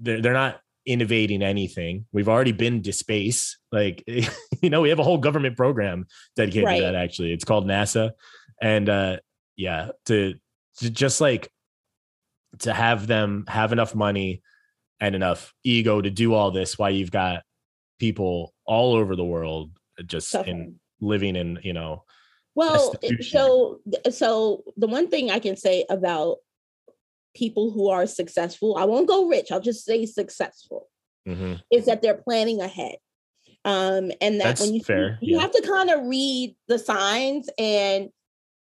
they're 0.01 0.23
they're 0.23 0.33
not 0.33 0.61
innovating 0.87 1.43
anything. 1.43 2.07
We've 2.13 2.29
already 2.29 2.53
been 2.53 2.85
to 2.85 2.93
space. 2.93 3.59
Like, 3.73 4.05
you 4.63 4.71
know, 4.71 4.83
we 4.83 4.91
have 4.91 5.01
a 5.01 5.05
whole 5.05 5.19
government 5.19 5.57
program 5.57 6.07
dedicated 6.37 6.67
Right. 6.67 6.77
to 6.77 6.83
that 6.83 6.95
actually. 6.95 7.33
It's 7.33 7.45
called 7.45 7.67
NASA. 7.67 8.13
And 8.63 8.89
uh 8.89 9.17
yeah, 9.57 9.89
to, 10.07 10.35
to 10.79 10.89
just 10.89 11.21
like 11.21 11.51
to 12.61 12.73
have 12.73 13.09
them 13.09 13.45
have 13.49 13.73
enough 13.73 13.93
money 13.97 14.43
and 15.01 15.15
enough 15.15 15.55
ego 15.65 16.01
to 16.01 16.11
do 16.11 16.35
all 16.35 16.51
this 16.51 16.79
while 16.79 16.91
you've 16.91 17.11
got 17.11 17.43
people 17.99 18.55
all 18.67 18.95
over 18.95 19.17
the 19.17 19.25
world 19.25 19.71
just 20.07 20.35
in 20.35 20.79
living 21.01 21.37
in 21.37 21.59
you 21.63 21.73
know 21.73 22.05
Well, 22.55 22.95
so 23.21 23.81
so 24.11 24.65
the 24.77 24.87
one 24.87 25.09
thing 25.09 25.31
I 25.31 25.39
can 25.39 25.57
say 25.57 25.85
about 25.91 26.39
people 27.35 27.71
who 27.71 27.89
are 27.89 28.07
successful, 28.07 28.77
I 28.77 28.85
won't 28.85 29.07
go 29.09 29.29
rich, 29.29 29.53
I'll 29.53 29.61
just 29.61 29.85
say 29.85 30.05
successful, 30.05 30.89
Mhm. 31.29 31.61
is 31.71 31.87
that 31.87 32.03
they're 32.03 32.23
planning 32.23 32.61
ahead. 32.61 32.97
Um, 33.65 34.11
and 34.21 34.41
that 34.41 34.45
That's 34.45 34.61
when 34.63 34.75
you 34.75 34.83
fair, 34.83 35.19
you 35.21 35.37
yeah. 35.37 35.43
have 35.43 35.53
to 35.53 35.63
kind 35.63 35.91
of 35.91 36.07
read 36.07 36.57
the 36.67 36.79
signs 36.79 37.49
and 37.59 38.09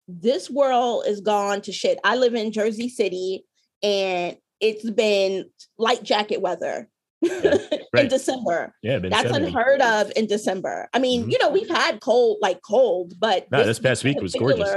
this 0.08 0.50
world 0.50 1.04
is 1.08 1.20
gone 1.22 1.62
to 1.62 1.72
shit. 1.72 2.00
I 2.04 2.16
live 2.16 2.34
in 2.34 2.52
Jersey 2.52 2.90
City 2.90 3.46
and 3.84 4.38
it's 4.60 4.90
been 4.90 5.46
light 5.78 6.04
jacket 6.04 6.42
weather 6.42 6.90
in 7.22 7.60
right. 7.94 8.10
December. 8.10 8.74
Yeah, 8.84 9.00
That's 9.00 9.30
70. 9.30 9.48
unheard 9.48 9.82
of 9.82 10.12
in 10.16 10.28
December. 10.28 10.90
I 10.94 11.00
mean, 11.00 11.26
Mhm. 11.26 11.32
you 11.32 11.38
know, 11.40 11.50
we've 11.50 11.70
had 11.70 12.00
cold, 12.02 12.38
like 12.42 12.62
cold, 12.62 13.14
but 13.20 13.50
No, 13.52 13.64
this 13.64 13.80
past 13.80 14.04
week 14.04 14.22
was 14.22 14.34
gorgeous. 14.34 14.70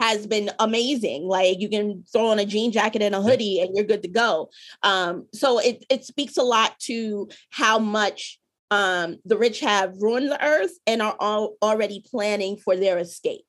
Has 0.00 0.26
been 0.26 0.50
amazing. 0.58 1.28
Like 1.28 1.60
you 1.60 1.68
can 1.68 2.02
throw 2.12 2.26
on 2.26 2.40
a 2.40 2.44
jean 2.44 2.72
jacket 2.72 3.00
and 3.00 3.14
a 3.14 3.22
hoodie 3.22 3.60
and 3.60 3.74
you're 3.76 3.84
good 3.84 4.02
to 4.02 4.08
go. 4.08 4.50
Um, 4.82 5.28
so 5.32 5.60
it 5.60 5.84
it 5.88 6.04
speaks 6.04 6.36
a 6.36 6.42
lot 6.42 6.76
to 6.80 7.28
how 7.50 7.78
much 7.78 8.40
um, 8.72 9.18
the 9.24 9.36
rich 9.38 9.60
have 9.60 9.94
ruined 10.00 10.32
the 10.32 10.44
earth 10.44 10.72
and 10.86 11.00
are 11.00 11.14
all 11.20 11.54
already 11.62 12.04
planning 12.10 12.56
for 12.56 12.76
their 12.76 12.98
escape. 12.98 13.44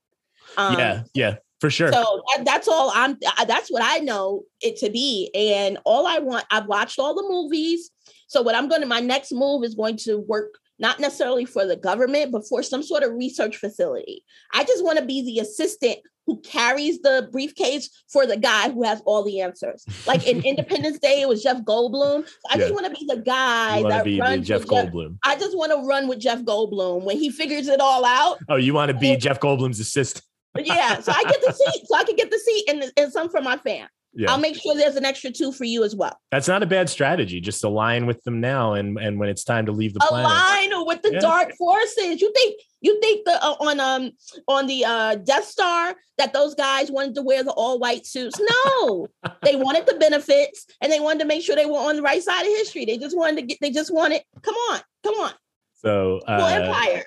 Um, 0.55 0.77
yeah, 0.77 1.03
yeah, 1.15 1.35
for 1.59 1.69
sure. 1.69 1.91
so 1.91 2.23
that, 2.35 2.45
that's 2.45 2.67
all 2.67 2.91
I'm. 2.93 3.17
That's 3.47 3.69
what 3.69 3.81
I 3.83 3.99
know 3.99 4.43
it 4.61 4.77
to 4.77 4.89
be, 4.89 5.31
and 5.33 5.77
all 5.85 6.05
I 6.05 6.19
want. 6.19 6.45
I've 6.51 6.67
watched 6.67 6.99
all 6.99 7.15
the 7.15 7.27
movies. 7.27 7.91
So 8.27 8.41
what 8.41 8.55
I'm 8.55 8.67
going 8.67 8.81
to 8.81 8.87
my 8.87 8.99
next 8.99 9.31
move 9.31 9.63
is 9.63 9.75
going 9.75 9.97
to 9.97 10.17
work 10.17 10.57
not 10.79 10.99
necessarily 10.99 11.45
for 11.45 11.65
the 11.65 11.77
government, 11.77 12.31
but 12.31 12.47
for 12.47 12.61
some 12.61 12.83
sort 12.83 13.03
of 13.03 13.13
research 13.13 13.57
facility. 13.57 14.25
I 14.53 14.63
just 14.63 14.83
want 14.83 14.99
to 14.99 15.05
be 15.05 15.21
the 15.21 15.39
assistant 15.39 15.99
who 16.25 16.41
carries 16.41 16.99
the 17.01 17.29
briefcase 17.31 17.89
for 18.09 18.25
the 18.25 18.35
guy 18.35 18.69
who 18.71 18.83
has 18.83 19.01
all 19.05 19.23
the 19.23 19.41
answers. 19.41 19.85
Like 20.07 20.27
in 20.27 20.41
Independence 20.45 20.99
Day, 20.99 21.21
it 21.21 21.29
was 21.29 21.43
Jeff 21.43 21.61
Goldblum. 21.61 22.27
So 22.27 22.35
I 22.49 22.57
just 22.57 22.73
want 22.73 22.85
to 22.87 22.91
be 22.91 23.05
the 23.07 23.21
guy 23.21 23.77
you 23.77 23.83
want 23.83 23.93
to 23.93 23.97
that 23.97 24.05
be 24.05 24.19
runs 24.19 24.47
Jeff 24.47 24.61
with 24.61 24.69
Jeff. 24.71 24.87
Goldblum. 24.87 25.17
I 25.23 25.35
just 25.35 25.55
want 25.55 25.71
to 25.71 25.87
run 25.87 26.07
with 26.07 26.19
Jeff 26.19 26.41
Goldblum 26.41 27.03
when 27.03 27.17
he 27.17 27.29
figures 27.29 27.67
it 27.67 27.79
all 27.79 28.03
out. 28.03 28.39
Oh, 28.49 28.55
you 28.55 28.73
want 28.73 28.89
to 28.89 28.97
be 28.97 29.15
Jeff 29.17 29.39
Goldblum's 29.39 29.79
assistant? 29.79 30.25
Yeah, 30.57 30.99
so 31.01 31.11
I 31.15 31.23
get 31.23 31.41
the 31.45 31.51
seat, 31.73 31.81
so 31.85 31.95
I 31.97 32.03
can 32.03 32.15
get 32.15 32.31
the 32.31 32.39
seat 32.39 32.63
and, 32.69 32.91
and 32.97 33.11
some 33.11 33.29
for 33.29 33.41
my 33.41 33.57
fam. 33.57 33.87
Yeah, 34.17 34.31
I'll 34.31 34.39
make 34.39 34.55
sure 34.55 34.73
there's 34.75 34.95
an 34.95 35.03
extra 35.03 35.29
two 35.29 35.51
for 35.51 35.65
you 35.65 35.83
as 35.83 35.93
well. 35.93 36.17
that's 36.31 36.47
not 36.47 36.63
a 36.63 36.65
bad 36.65 36.89
strategy. 36.89 37.41
Just 37.41 37.61
align 37.65 38.05
with 38.05 38.23
them 38.23 38.39
now, 38.39 38.73
and 38.73 38.97
and 38.97 39.19
when 39.19 39.27
it's 39.27 39.43
time 39.43 39.65
to 39.65 39.73
leave 39.73 39.93
the 39.93 39.99
planet, 39.99 40.31
Align 40.31 40.85
with 40.87 41.01
the 41.01 41.11
Yeah. 41.13 41.19
dark 41.19 41.53
forces. 41.57 42.21
You 42.21 42.31
think 42.33 42.61
you 42.79 42.97
think 43.01 43.25
the 43.25 43.33
uh, 43.43 43.55
on 43.59 43.79
um 43.81 44.11
on 44.47 44.67
the 44.67 44.85
uh 44.85 45.15
Death 45.15 45.43
Star 45.43 45.95
that 46.17 46.31
those 46.31 46.55
guys 46.55 46.89
wanted 46.89 47.15
to 47.15 47.23
wear 47.23 47.43
the 47.43 47.51
all 47.51 47.77
white 47.77 48.05
suits? 48.05 48.39
No, 48.39 49.09
they 49.43 49.57
wanted 49.57 49.85
the 49.85 49.95
benefits 49.95 50.65
and 50.79 50.89
they 50.89 51.01
wanted 51.01 51.19
to 51.19 51.25
make 51.25 51.43
sure 51.43 51.57
they 51.57 51.65
were 51.65 51.73
on 51.77 51.97
the 51.97 52.01
right 52.01 52.23
side 52.23 52.43
of 52.43 52.47
history. 52.47 52.85
They 52.85 52.97
just 52.97 53.17
wanted 53.17 53.35
to 53.41 53.41
get. 53.47 53.57
They 53.59 53.71
just 53.71 53.93
wanted. 53.93 54.21
Come 54.41 54.55
on, 54.71 54.79
come 55.03 55.15
on, 55.15 55.31
so 55.73 56.21
uh, 56.25 56.45
empire. 56.45 57.03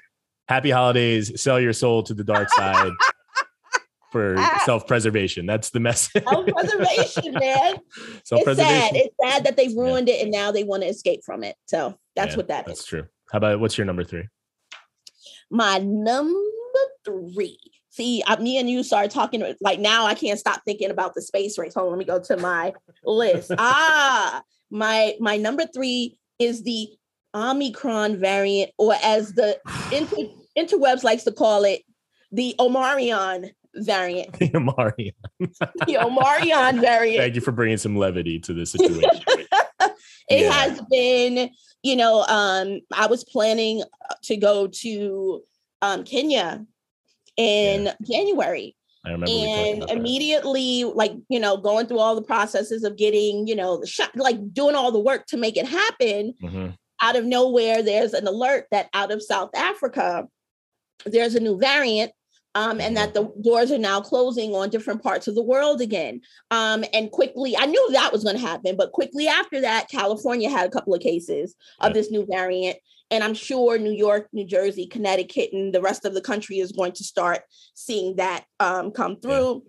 happy 0.47 0.71
holidays. 0.71 1.41
Sell 1.41 1.59
your 1.59 1.73
soul 1.73 2.03
to 2.03 2.13
the 2.13 2.25
dark 2.25 2.51
side 2.51 2.93
for 4.11 4.37
self-preservation. 4.65 5.47
That's 5.47 5.71
the 5.71 5.81
message. 5.81 6.23
Self-preservation, 6.25 7.33
man. 7.35 7.77
It's 7.77 7.85
sad. 8.07 8.27
self-preservation. 8.27 8.97
It's 8.97 9.15
sad 9.23 9.45
that 9.45 9.57
they've 9.57 9.77
ruined 9.77 10.09
it 10.09 10.23
and 10.23 10.31
now 10.31 10.51
they 10.53 10.65
want 10.65 10.83
to 10.83 10.89
escape 10.89 11.21
from 11.25 11.45
it. 11.45 11.57
So 11.67 11.99
that's 12.17 12.33
Yeah, 12.33 12.37
what 12.37 12.49
that 12.49 12.61
is. 12.61 12.67
That's 12.67 12.85
true. 12.87 13.07
How 13.31 13.39
about 13.39 13.61
what's 13.61 13.77
your 13.77 13.85
number 13.87 14.05
three? 14.05 14.29
my 15.51 15.79
number 15.79 16.39
three. 17.05 17.59
See, 17.91 18.23
I, 18.27 18.37
me 18.37 18.59
and 18.59 18.69
you 18.69 18.83
started 18.83 19.11
talking 19.11 19.43
like 19.61 19.81
now. 19.81 20.07
I 20.07 20.15
can't 20.15 20.39
stop 20.39 20.63
thinking 20.65 20.91
about 20.91 21.15
the 21.15 21.23
space 21.23 21.59
race. 21.59 21.75
Hold 21.75 21.87
on, 21.87 21.93
let 21.93 21.99
me 21.99 22.05
go 22.05 22.21
to 22.21 22.37
my 22.37 22.73
list. 23.05 23.51
Ah, 23.59 24.43
my 24.71 25.15
my 25.21 25.37
number 25.37 25.65
three 25.75 26.19
is 26.39 26.63
the 26.63 26.89
Omicron 27.35 28.19
variant, 28.19 28.71
or 28.79 28.95
as 29.03 29.33
the 29.33 29.59
inter, 29.93 30.17
interwebs 30.57 31.03
likes 31.03 31.25
to 31.25 31.33
call 31.33 31.65
it, 31.65 31.83
the 32.31 32.55
Omarion 32.59 33.51
variant. 33.87 34.33
The 34.39 34.61
Mario. 34.61 35.13
The 35.87 35.99
Omarion 36.01 36.81
variant. 36.81 37.19
Thank 37.23 37.35
you 37.35 37.41
for 37.41 37.53
bringing 37.53 37.77
some 37.79 37.97
levity 37.97 38.39
to 38.41 38.53
this 38.55 38.73
situation. 38.73 39.23
it 40.31 40.43
Yeah. 40.43 40.53
has 40.53 40.81
been 40.91 41.51
you 41.83 41.95
know 41.97 42.23
um 42.29 42.81
i 42.93 43.07
was 43.07 43.23
planning 43.25 43.83
to 44.25 44.37
go 44.37 44.67
to 44.67 45.41
um 45.81 46.03
kenya 46.05 46.67
in 47.37 47.89
january 48.11 48.77
I 49.07 49.13
remember. 49.13 49.31
and 49.33 49.77
about 49.79 49.89
that. 49.89 49.97
immediately 49.97 50.85
like 50.85 51.13
you 51.29 51.39
know 51.39 51.57
going 51.57 51.87
through 51.87 52.01
all 52.01 52.15
the 52.17 52.23
processes 52.23 52.83
of 52.85 52.97
getting 52.97 53.47
you 53.47 53.55
know 53.55 53.79
the 53.81 53.87
shot 53.87 54.11
like 54.17 54.53
doing 54.53 54.75
all 54.75 54.91
the 54.91 54.99
work 54.99 55.27
to 55.27 55.37
make 55.37 55.57
it 55.57 55.67
happen 55.67 56.35
Mhm. 56.43 56.75
out 57.01 57.15
of 57.17 57.25
nowhere 57.25 57.81
there's 57.83 58.13
an 58.13 58.27
alert 58.27 58.67
that 58.73 58.89
out 58.93 59.13
of 59.13 59.23
south 59.23 59.51
africa 59.55 60.27
there's 61.07 61.37
a 61.37 61.41
new 61.41 61.57
variant 61.59 62.11
um, 62.59 62.81
and 62.81 62.97
that 62.97 63.15
the 63.15 63.33
doors 63.41 63.71
are 63.71 63.79
now 63.79 64.01
closing 64.01 64.53
on 64.53 64.69
different 64.69 65.01
parts 65.01 65.29
of 65.29 65.37
the 65.37 65.43
world 65.43 65.81
again. 65.81 66.21
Um, 66.51 66.85
and 66.93 67.09
quickly, 67.09 67.57
I 67.57 67.67
knew 67.67 67.93
that 67.93 68.13
was 68.13 68.25
going 68.25 68.35
to 68.35 68.43
happen, 68.43 68.77
but 68.77 68.91
quickly 68.91 69.29
after 69.29 69.61
that, 69.61 69.89
California 69.89 70.51
had 70.51 70.67
a 70.67 70.71
couple 70.71 70.93
of 70.93 71.01
cases 71.01 71.55
of 71.79 71.95
this 71.95 72.11
new 72.11 72.27
variant. 72.29 72.79
And 73.13 73.23
I'm 73.23 73.35
sure 73.35 73.79
New 73.79 73.93
York, 73.93 74.27
New 74.33 74.45
Jersey, 74.45 74.89
Connecticut, 74.89 75.51
and 75.53 75.73
the 75.73 75.81
rest 75.81 76.05
of 76.05 76.15
the 76.15 76.21
country 76.21 76.59
is 76.59 76.73
going 76.73 76.93
to 76.93 77.05
start 77.05 77.43
seeing 77.75 78.17
that 78.17 78.45
um, 78.59 78.91
come 78.91 79.21
through. 79.21 79.63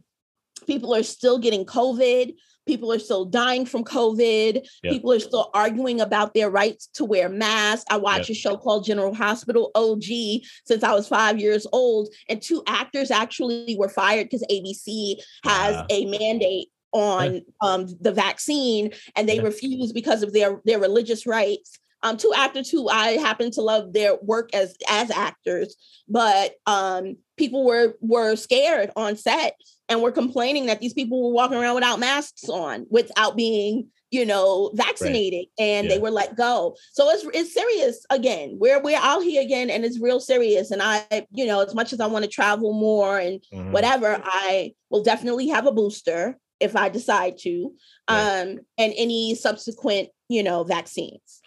People 0.66 0.96
are 0.96 1.04
still 1.04 1.38
getting 1.38 1.66
COVID. 1.66 2.34
People 2.70 2.94
are 2.94 3.00
still 3.00 3.26
dying 3.26 3.66
from 3.66 3.84
COVID. 3.84 4.64
Yeah. 4.84 4.92
People 4.92 5.12
are 5.12 5.20
still 5.20 5.50
arguing 5.56 6.02
about 6.02 6.36
their 6.36 6.52
rights 6.52 6.86
to 6.94 7.04
wear 7.04 7.28
masks. 7.28 7.84
I 7.90 7.98
watch 7.98 8.30
Yeah. 8.30 8.34
a 8.34 8.36
show 8.36 8.58
called 8.58 8.86
General 8.86 9.12
Hospital 9.16 9.72
OG 9.74 10.44
since 10.66 10.84
I 10.84 10.94
was 10.94 11.08
five 11.08 11.40
years 11.40 11.66
old, 11.72 12.10
and 12.30 12.40
two 12.40 12.62
actors 12.68 13.10
actually 13.10 13.76
were 13.80 13.90
fired 13.90 14.26
because 14.26 14.46
ABC 14.52 15.18
has 15.44 15.78
Wow. 15.78 15.86
a 15.90 16.06
mandate 16.06 16.70
on 16.94 17.42
um, 17.62 17.88
the 18.02 18.12
vaccine, 18.12 18.92
and 19.16 19.28
they 19.28 19.40
refused 19.40 19.96
because 19.96 20.22
of 20.22 20.32
their 20.32 20.62
their 20.66 20.78
religious 20.80 21.26
rights. 21.26 21.72
Um, 22.04 22.18
two 22.18 22.34
actors 22.36 22.70
who 22.70 22.88
I 22.88 23.18
happen 23.18 23.50
to 23.52 23.62
love 23.62 23.94
their 23.94 24.16
work 24.22 24.54
as 24.54 24.76
as 24.88 25.10
actors, 25.10 25.76
but 26.08 26.54
um, 26.68 27.18
people 27.36 27.66
were 27.66 27.98
were 28.00 28.36
scared 28.36 28.92
on 28.96 29.16
set 29.18 29.56
and 29.90 30.02
we're 30.02 30.12
complaining 30.12 30.68
that 30.68 30.80
these 30.80 30.94
people 30.94 31.22
were 31.24 31.34
walking 31.34 31.58
around 31.58 31.76
without 31.76 32.00
masks 32.00 32.48
on, 32.48 32.86
without 32.90 33.36
being 33.36 33.88
you 34.12 34.26
know 34.26 34.72
vaccinated, 34.74 35.46
and 35.60 35.88
Yeah. 35.88 35.94
they 35.96 36.00
were 36.00 36.10
let 36.12 36.36
go. 36.36 36.76
So 36.94 37.10
it's 37.10 37.26
it's 37.34 37.54
serious 37.54 38.06
again. 38.10 38.58
We're 38.60 38.82
we're 38.82 38.98
out 38.98 39.22
here 39.24 39.42
again, 39.42 39.70
and 39.70 39.84
it's 39.86 40.00
real 40.00 40.20
serious. 40.20 40.72
And 40.72 40.82
I, 40.82 41.28
you 41.32 41.46
know, 41.46 41.60
as 41.62 41.76
much 41.76 41.94
as 41.94 42.00
I 42.00 42.08
want 42.08 42.26
to 42.26 42.32
travel 42.32 42.74
more 42.74 43.20
and 43.20 43.42
Mhm. 43.54 43.72
whatever, 43.72 44.22
I 44.24 44.74
will 44.90 45.04
definitely 45.04 45.48
have 45.50 45.68
a 45.68 45.72
booster 45.72 46.38
if 46.60 46.76
I 46.76 46.90
decide 46.90 47.38
to, 47.40 47.74
Yeah. 48.10 48.42
um, 48.42 48.60
and 48.78 48.94
any 48.98 49.34
subsequent, 49.36 50.10
you 50.28 50.44
know, 50.44 50.64
vaccines. 50.64 51.42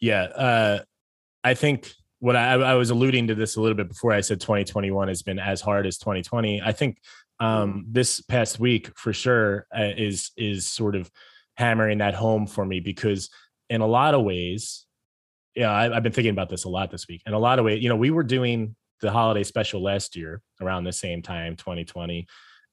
Yeah, 0.00 0.22
uh, 0.24 0.78
I 1.44 1.54
think 1.54 1.92
what 2.18 2.34
I, 2.34 2.54
I 2.54 2.74
was 2.74 2.90
alluding 2.90 3.28
to 3.28 3.34
this 3.34 3.56
a 3.56 3.60
little 3.60 3.76
bit 3.76 3.88
before. 3.88 4.12
I 4.12 4.22
said 4.22 4.40
2021 4.40 5.08
has 5.08 5.22
been 5.22 5.38
as 5.38 5.60
hard 5.60 5.86
as 5.86 5.98
2020. 5.98 6.60
I 6.62 6.72
think 6.72 6.98
um, 7.40 7.86
this 7.90 8.20
past 8.20 8.58
week 8.58 8.90
for 8.96 9.12
sure 9.12 9.66
uh, 9.76 9.92
is 9.96 10.30
is 10.36 10.66
sort 10.66 10.96
of 10.96 11.10
hammering 11.56 11.98
that 11.98 12.14
home 12.14 12.46
for 12.46 12.64
me 12.64 12.80
because 12.80 13.30
in 13.68 13.80
a 13.80 13.86
lot 13.86 14.14
of 14.14 14.22
ways, 14.22 14.86
yeah, 15.54 15.70
I, 15.70 15.94
I've 15.94 16.02
been 16.02 16.12
thinking 16.12 16.32
about 16.32 16.48
this 16.48 16.64
a 16.64 16.68
lot 16.68 16.90
this 16.90 17.08
week. 17.08 17.22
In 17.26 17.32
a 17.32 17.38
lot 17.38 17.58
of 17.58 17.64
ways, 17.64 17.82
you 17.82 17.88
know, 17.88 17.96
we 17.96 18.10
were 18.10 18.22
doing 18.22 18.76
the 19.00 19.10
holiday 19.10 19.42
special 19.42 19.82
last 19.82 20.16
year 20.16 20.40
around 20.60 20.84
the 20.84 20.92
same 20.92 21.22
time, 21.22 21.56
2020, 21.56 22.26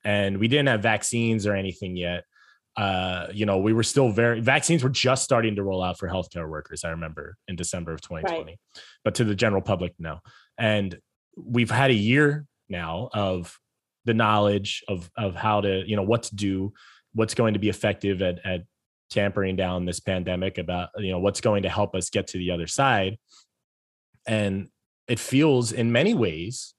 and 0.03 0.37
we 0.37 0.47
didn't 0.47 0.67
have 0.67 0.81
vaccines 0.81 1.45
or 1.45 1.55
anything 1.55 1.95
yet 1.97 2.23
uh, 2.75 3.27
you 3.31 3.45
know, 3.45 3.59
we 3.59 3.73
were 3.73 3.83
still 3.83 4.09
very 4.09 4.39
vaccines 4.39 4.83
were 4.83 4.89
just 4.89 5.23
starting 5.23 5.55
to 5.55 5.63
roll 5.63 5.83
out 5.83 5.99
for 5.99 6.07
healthcare 6.07 6.49
workers. 6.49 6.83
I 6.83 6.89
remember 6.89 7.37
in 7.47 7.55
December 7.55 7.93
of 7.93 8.01
2020, 8.01 8.57
but 9.03 9.15
to 9.15 9.23
the 9.23 9.35
general 9.35 9.61
public, 9.61 9.93
no. 9.99 10.19
And 10.57 10.97
we've 11.37 11.69
had 11.69 11.91
a 11.91 11.95
year 11.95 12.45
now 12.69 13.09
of 13.13 13.59
the 14.05 14.13
knowledge 14.13 14.83
of 14.87 15.09
of 15.17 15.35
how 15.35 15.61
to, 15.61 15.83
you 15.87 15.95
know, 15.95 16.03
what 16.03 16.23
to 16.23 16.35
do, 16.35 16.73
what's 17.13 17.33
going 17.33 17.53
to 17.53 17.59
be 17.59 17.69
effective 17.69 18.21
at 18.21 18.39
at 18.45 18.61
tampering 19.09 19.55
down 19.55 19.85
this 19.85 19.99
pandemic, 19.99 20.57
about 20.57 20.89
you 20.97 21.11
know 21.11 21.19
what's 21.19 21.41
going 21.41 21.63
to 21.63 21.69
help 21.69 21.95
us 21.95 22.09
get 22.09 22.27
to 22.27 22.37
the 22.37 22.51
other 22.51 22.67
side. 22.67 23.17
And 24.25 24.69
it 25.07 25.19
feels 25.19 25.71
in 25.71 25.91
many 25.91 26.13
ways 26.13 26.73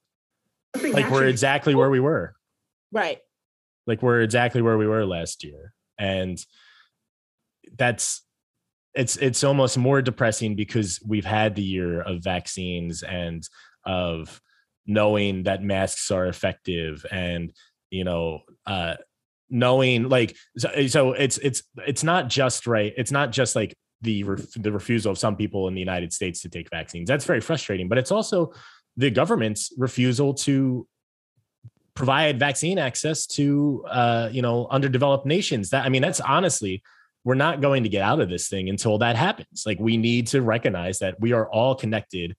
like 0.83 1.11
we're 1.11 1.27
exactly 1.27 1.75
where 1.75 1.91
we 1.91 2.01
were 2.01 2.35
Right. 2.91 3.19
like 3.87 4.03
we're 4.03 4.23
exactly 4.23 4.63
where 4.63 4.79
we 4.79 4.87
were 4.87 5.05
last 5.05 5.45
year 5.45 5.73
and 5.99 6.39
that's 7.77 8.23
it's 8.95 9.17
it's 9.17 9.45
almost 9.45 9.77
more 9.77 10.01
depressing 10.01 10.55
because 10.55 11.01
we've 11.07 11.25
had 11.25 11.55
the 11.55 11.63
year 11.63 12.01
of 12.01 12.23
vaccines 12.23 13.03
and 13.03 13.47
of 13.85 14.41
knowing 14.87 15.45
that 15.45 15.63
masks 15.63 16.11
are 16.11 16.27
effective 16.27 17.05
and 17.11 17.53
you 17.91 18.05
know 18.05 18.41
uh 18.67 18.95
knowing 19.51 20.09
like 20.09 20.37
so, 20.57 20.87
so 20.87 21.13
it's 21.13 21.39
it's 21.39 21.63
it's 21.87 22.03
not 22.03 22.29
just 22.29 22.67
right 22.67 22.93
it's 22.97 23.13
not 23.13 23.31
just 23.31 23.55
like 23.55 23.75
the 24.03 24.25
ref, 24.25 24.53
the 24.57 24.73
refusal 24.73 25.11
of 25.11 25.19
some 25.19 25.37
people 25.37 25.69
in 25.69 25.75
the 25.75 25.81
United 25.81 26.13
States 26.13 26.43
to 26.43 26.49
take 26.49 26.69
vaccines. 26.69 27.09
That's 27.09 27.25
very 27.25 27.41
frustrating 27.41 27.89
but 27.89 27.99
it's 27.99 28.13
also 28.13 28.53
the 28.97 29.11
government's 29.11 29.73
refusal 29.77 30.35
to 30.35 30.87
provide 31.95 32.39
vaccine 32.39 32.79
access 32.79 33.27
to 33.27 33.85
uh 33.89 34.29
you 34.33 34.43
know 34.43 34.67
underdeveloped 34.71 35.27
nations. 35.27 35.71
That 35.71 35.85
i 35.85 35.89
mean 35.89 36.03
that's 36.03 36.21
honestly 36.21 36.83
we're 37.25 37.35
not 37.35 37.61
going 37.61 37.83
to 37.83 37.89
get 37.89 38.03
out 38.03 38.21
of 38.21 38.29
this 38.29 38.49
thing 38.49 38.69
until 38.69 38.99
that 38.99 39.17
happens. 39.17 39.65
Like 39.67 39.79
we 39.81 39.97
need 39.97 40.27
to 40.29 40.43
recognize 40.43 40.99
that 40.99 41.19
we 41.21 41.33
are 41.33 41.49
all 41.49 41.75
connected 41.75 42.37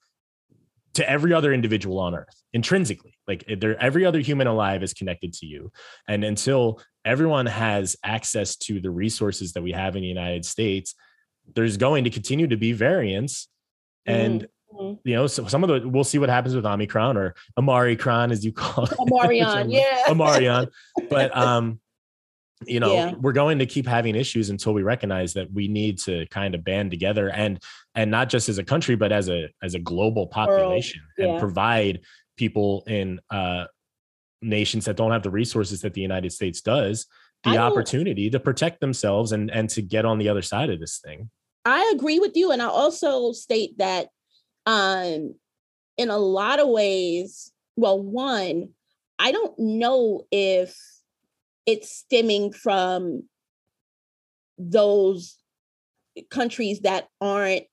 to 0.95 1.10
every 1.10 1.34
other 1.34 1.53
individual 1.53 1.99
on 1.99 2.15
earth 2.15 2.41
intrinsically. 2.53 3.17
Like 3.27 3.45
there 3.60 3.81
every 3.81 4.05
other 4.05 4.19
human 4.19 4.47
alive 4.47 4.84
is 4.84 4.93
connected 4.93 5.34
to 5.34 5.45
you. 5.45 5.71
And 6.08 6.23
until 6.23 6.81
everyone 7.05 7.45
has 7.45 7.95
access 8.03 8.55
to 8.55 8.81
the 8.81 8.89
resources 8.89 9.53
that 9.53 9.62
we 9.62 9.71
have 9.71 9.95
in 9.95 10.01
the 10.01 10.08
united 10.08 10.43
states 10.43 10.95
there's 11.53 11.77
going 11.77 12.03
to 12.05 12.10
continue 12.10 12.47
to 12.47 12.58
be 12.58 12.73
variance 12.73 13.47
and 14.05 14.47
Mm-hmm. 14.73 15.08
you 15.08 15.15
know 15.15 15.25
so 15.27 15.47
some 15.47 15.63
of 15.63 15.69
the 15.69 15.88
we'll 15.88 16.03
see 16.03 16.17
what 16.17 16.27
happens 16.27 16.53
with 16.53 16.65
omicron 16.65 17.15
or 17.15 17.34
amari 17.58 17.95
amaricron 17.95 18.31
as 18.31 18.43
you 18.43 18.51
call 18.51 18.84
it. 18.84 18.89
Omarion, 18.91 19.67
yeah. 19.69 20.03
amarion 20.08 20.67
but 21.08 21.38
um 21.38 21.79
you 22.65 22.79
know 22.79 22.93
Yeah. 22.93 23.13
we're 23.19 23.33
going 23.33 23.59
to 23.59 23.65
keep 23.65 23.85
having 23.85 24.15
issues 24.15 24.49
until 24.49 24.73
we 24.73 24.81
recognize 24.83 25.33
that 25.33 25.51
we 25.51 25.67
need 25.67 25.99
to 25.99 26.25
kind 26.27 26.55
of 26.55 26.63
band 26.63 26.91
together 26.91 27.29
and 27.29 27.61
and 27.95 28.09
not 28.09 28.29
just 28.29 28.47
as 28.47 28.57
a 28.57 28.63
country 28.63 28.95
but 28.95 29.11
as 29.11 29.29
a 29.29 29.49
as 29.61 29.73
a 29.75 29.79
global 29.79 30.27
population 30.27 31.01
yeah. 31.17 31.25
and 31.25 31.39
provide 31.39 31.99
people 32.37 32.83
in 32.87 33.19
uh 33.29 33.65
nations 34.41 34.85
that 34.85 34.95
don't 34.95 35.11
have 35.11 35.23
the 35.23 35.29
resources 35.29 35.81
that 35.81 35.93
the 35.93 36.01
united 36.01 36.31
states 36.31 36.61
does 36.61 37.07
the 37.43 37.57
opportunity 37.57 38.29
to 38.29 38.39
protect 38.39 38.79
themselves 38.79 39.31
and 39.31 39.51
and 39.51 39.69
to 39.69 39.81
get 39.81 40.05
on 40.05 40.17
the 40.17 40.29
other 40.29 40.41
side 40.41 40.69
of 40.69 40.79
this 40.79 40.99
thing 40.99 41.29
I 41.65 41.91
agree 41.95 42.19
with 42.19 42.35
you. 42.35 42.51
And 42.51 42.61
I 42.61 42.67
also 42.67 43.31
state 43.31 43.79
that 43.79 44.09
um 44.67 45.33
in 45.97 46.09
a 46.09 46.17
lot 46.17 46.59
of 46.59 46.67
ways, 46.67 47.51
well, 47.75 47.99
one, 47.99 48.69
I 49.17 49.31
don't 49.31 49.57
know 49.57 50.27
if 50.29 50.77
it's 51.65 51.89
stemming 51.89 52.51
from 52.54 53.23
those 54.58 55.38
countries 56.30 56.82
that 56.82 57.10
aren't 57.19 57.63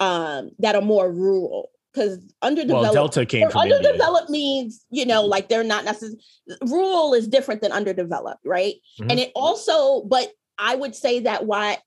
um 0.00 0.50
that 0.58 0.74
are 0.74 0.82
more 0.82 1.10
rural 1.12 1.70
because 1.92 2.18
underdeveloped 2.42 2.82
well 2.82 2.92
delta 2.92 3.24
came 3.24 3.48
from 3.50 3.62
India. 3.62 3.76
underdeveloped 3.76 4.28
means 4.28 4.84
you 4.90 5.06
know 5.06 5.24
like 5.24 5.48
they're 5.48 5.62
not 5.62 5.84
necessarily 5.84 6.18
rural 6.66 7.14
is 7.14 7.28
different 7.28 7.62
than 7.62 7.70
underdeveloped 7.70 8.40
right 8.44 8.74
Mhm. 9.00 9.10
and 9.10 9.20
it 9.20 9.30
also 9.36 10.02
but 10.02 10.32
i 10.58 10.74
would 10.74 10.96
say 10.96 11.20
that 11.20 11.46
why 11.46 11.78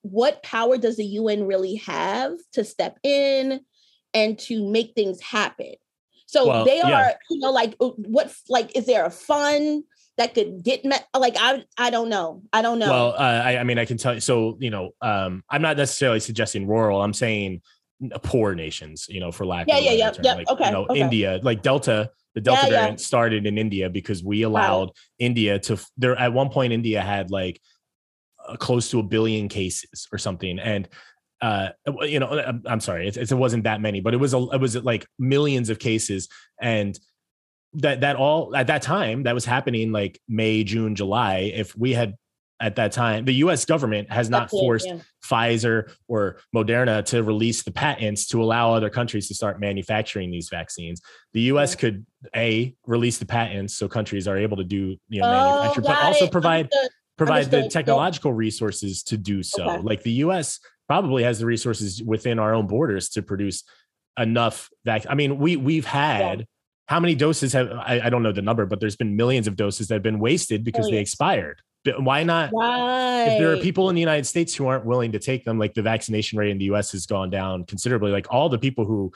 what 0.00 0.42
power 0.42 0.78
does 0.78 0.96
the 0.96 1.04
un 1.04 1.44
really 1.44 1.74
have 1.76 2.32
to 2.54 2.64
step 2.64 2.98
in 3.02 3.60
and 4.14 4.38
to 4.38 4.64
make 4.66 4.94
things 4.94 5.20
happen 5.20 5.74
so 6.26 6.46
Well, 6.46 6.64
they 6.64 6.80
are 6.80 6.88
yeah. 6.90 7.12
you 7.28 7.38
know 7.40 7.50
like 7.50 7.76
uh, 7.80 7.88
what 7.88 8.32
like 8.48 8.74
is 8.74 8.86
there 8.86 9.04
a 9.04 9.10
fund 9.10 9.84
that 10.20 10.34
could 10.34 10.62
get 10.62 10.84
met 10.84 11.06
like 11.16 11.34
i 11.40 11.64
i 11.78 11.88
don't 11.90 12.08
know 12.10 12.42
i 12.52 12.60
don't 12.62 12.78
know 12.78 12.90
Well, 12.90 13.14
uh, 13.14 13.42
I, 13.48 13.56
I 13.58 13.64
mean, 13.64 13.78
I 13.78 13.84
can 13.86 13.96
tell 13.96 14.14
you. 14.14 14.20
So, 14.20 14.56
you 14.60 14.70
know, 14.70 14.90
um, 15.00 15.42
I'm 15.48 15.62
not 15.62 15.76
necessarily 15.76 16.20
suggesting 16.20 16.66
rural. 16.66 17.00
I'm 17.02 17.14
saying 17.14 17.62
poor 18.22 18.54
nations. 18.54 19.06
You 19.08 19.20
know, 19.20 19.32
for 19.32 19.44
lack 19.46 19.66
Yeah, 19.68 19.78
of 19.78 19.84
yeah, 19.84 19.92
yeah, 19.92 20.10
term. 20.10 20.24
yeah, 20.24 20.34
Like, 20.34 20.48
okay, 20.50 20.66
You 20.66 20.72
know, 20.72 20.86
okay. 20.90 21.00
India, 21.00 21.40
like 21.42 21.62
Delta. 21.62 22.10
The 22.34 22.40
Delta 22.40 22.66
Yeah, 22.66 22.72
yeah. 22.72 22.78
variant 22.80 23.00
started 23.00 23.44
in 23.46 23.58
India 23.58 23.90
because 23.90 24.22
we 24.22 24.42
allowed 24.42 24.90
India 25.18 25.58
to. 25.66 25.78
There 25.96 26.14
at 26.16 26.32
one 26.32 26.48
point, 26.50 26.72
India 26.72 27.00
had 27.02 27.30
like 27.30 27.60
uh, 28.46 28.56
close 28.56 28.90
to 28.92 29.00
a 29.00 29.02
billion 29.02 29.48
cases 29.48 30.06
or 30.12 30.18
something, 30.18 30.58
and 30.60 30.88
uh, 31.42 31.70
you 32.02 32.20
know, 32.20 32.28
I'm, 32.38 32.62
I'm 32.66 32.80
sorry, 32.80 33.08
it, 33.08 33.16
it 33.16 33.32
wasn't 33.32 33.64
that 33.64 33.80
many, 33.80 34.00
but 34.00 34.14
it 34.14 34.18
was 34.18 34.32
a, 34.34 34.38
it 34.52 34.60
was 34.60 34.76
like 34.76 35.06
millions 35.18 35.70
of 35.70 35.78
cases, 35.78 36.28
and 36.60 36.98
that 37.74 38.00
that 38.00 38.16
all 38.16 38.54
at 38.56 38.66
that 38.68 38.82
time 38.82 39.22
that 39.24 39.34
was 39.34 39.44
happening 39.44 39.92
like 39.92 40.20
May, 40.28 40.64
June, 40.64 40.94
July. 40.94 41.52
If 41.54 41.76
we 41.76 41.92
had 41.92 42.16
at 42.62 42.76
that 42.76 42.92
time, 42.92 43.24
the 43.24 43.32
U.S. 43.36 43.64
government 43.64 44.10
has 44.12 44.28
not 44.28 44.42
That's 44.50 44.52
it, 44.54 44.60
forced 44.60 44.86
yeah. 44.86 44.98
Pfizer 45.24 45.90
or 46.08 46.38
Moderna 46.54 47.02
to 47.06 47.22
release 47.22 47.62
the 47.62 47.70
patents 47.70 48.26
to 48.28 48.42
allow 48.42 48.74
other 48.74 48.90
countries 48.90 49.28
to 49.28 49.34
start 49.34 49.60
manufacturing 49.60 50.30
these 50.30 50.48
vaccines. 50.50 51.00
The 51.32 51.40
U.S. 51.42 51.74
could 51.74 52.04
a 52.36 52.74
release 52.86 53.16
the 53.18 53.24
patents 53.24 53.74
so 53.74 53.88
countries 53.88 54.28
are 54.28 54.36
able 54.36 54.56
to 54.58 54.64
do 54.64 54.96
you 55.08 55.20
know 55.22 55.26
Oh, 55.28 55.54
manufacture, 55.60 55.80
but 55.82 55.96
also 56.04 56.24
it. 56.26 56.32
provide 56.32 56.64
Understood. 56.66 56.90
provide 57.16 57.50
the 57.50 57.56
Understood. 57.58 57.70
Technological 57.72 58.32
resources 58.34 59.02
to 59.04 59.16
do 59.16 59.42
so. 59.42 59.64
Okay. 59.70 59.82
Like 59.82 60.02
the 60.02 60.12
US 60.24 60.60
probably 60.86 61.22
has 61.22 61.38
the 61.38 61.46
resources 61.46 62.02
within 62.02 62.38
our 62.38 62.52
own 62.52 62.66
borders 62.66 63.08
to 63.10 63.22
produce 63.22 63.62
enough 64.18 64.68
vac. 64.84 65.06
I 65.08 65.14
mean, 65.14 65.38
we 65.38 65.56
we've 65.56 65.86
had 65.86 66.46
how 66.90 66.98
many 66.98 67.14
doses 67.14 67.52
have 67.52 67.70
I, 67.70 68.00
I 68.02 68.10
don't 68.10 68.24
know 68.24 68.32
the 68.32 68.42
number, 68.42 68.66
but 68.66 68.80
there's 68.80 68.96
been 68.96 69.14
millions 69.14 69.46
of 69.46 69.54
doses 69.54 69.86
that 69.88 69.94
have 69.94 70.02
been 70.02 70.18
wasted 70.18 70.64
because 70.64 70.90
they 70.90 70.98
expired. 70.98 71.62
But 71.84 72.02
why 72.02 72.24
not? 72.24 72.50
right 72.52 73.28
If 73.28 73.38
there 73.38 73.52
are 73.52 73.58
people 73.58 73.88
in 73.90 73.94
the 73.94 74.00
United 74.00 74.26
States 74.26 74.52
who 74.56 74.66
aren't 74.66 74.84
willing 74.84 75.12
to 75.12 75.20
take 75.20 75.44
them, 75.44 75.56
like 75.56 75.72
the 75.72 75.82
vaccination 75.82 76.36
rate 76.36 76.50
in 76.50 76.58
the 76.58 76.64
US 76.64 76.90
has 76.90 77.06
gone 77.06 77.30
down 77.30 77.64
considerably. 77.64 78.10
Like 78.10 78.26
all 78.28 78.48
the 78.48 78.58
people 78.58 78.86
who 78.86 79.12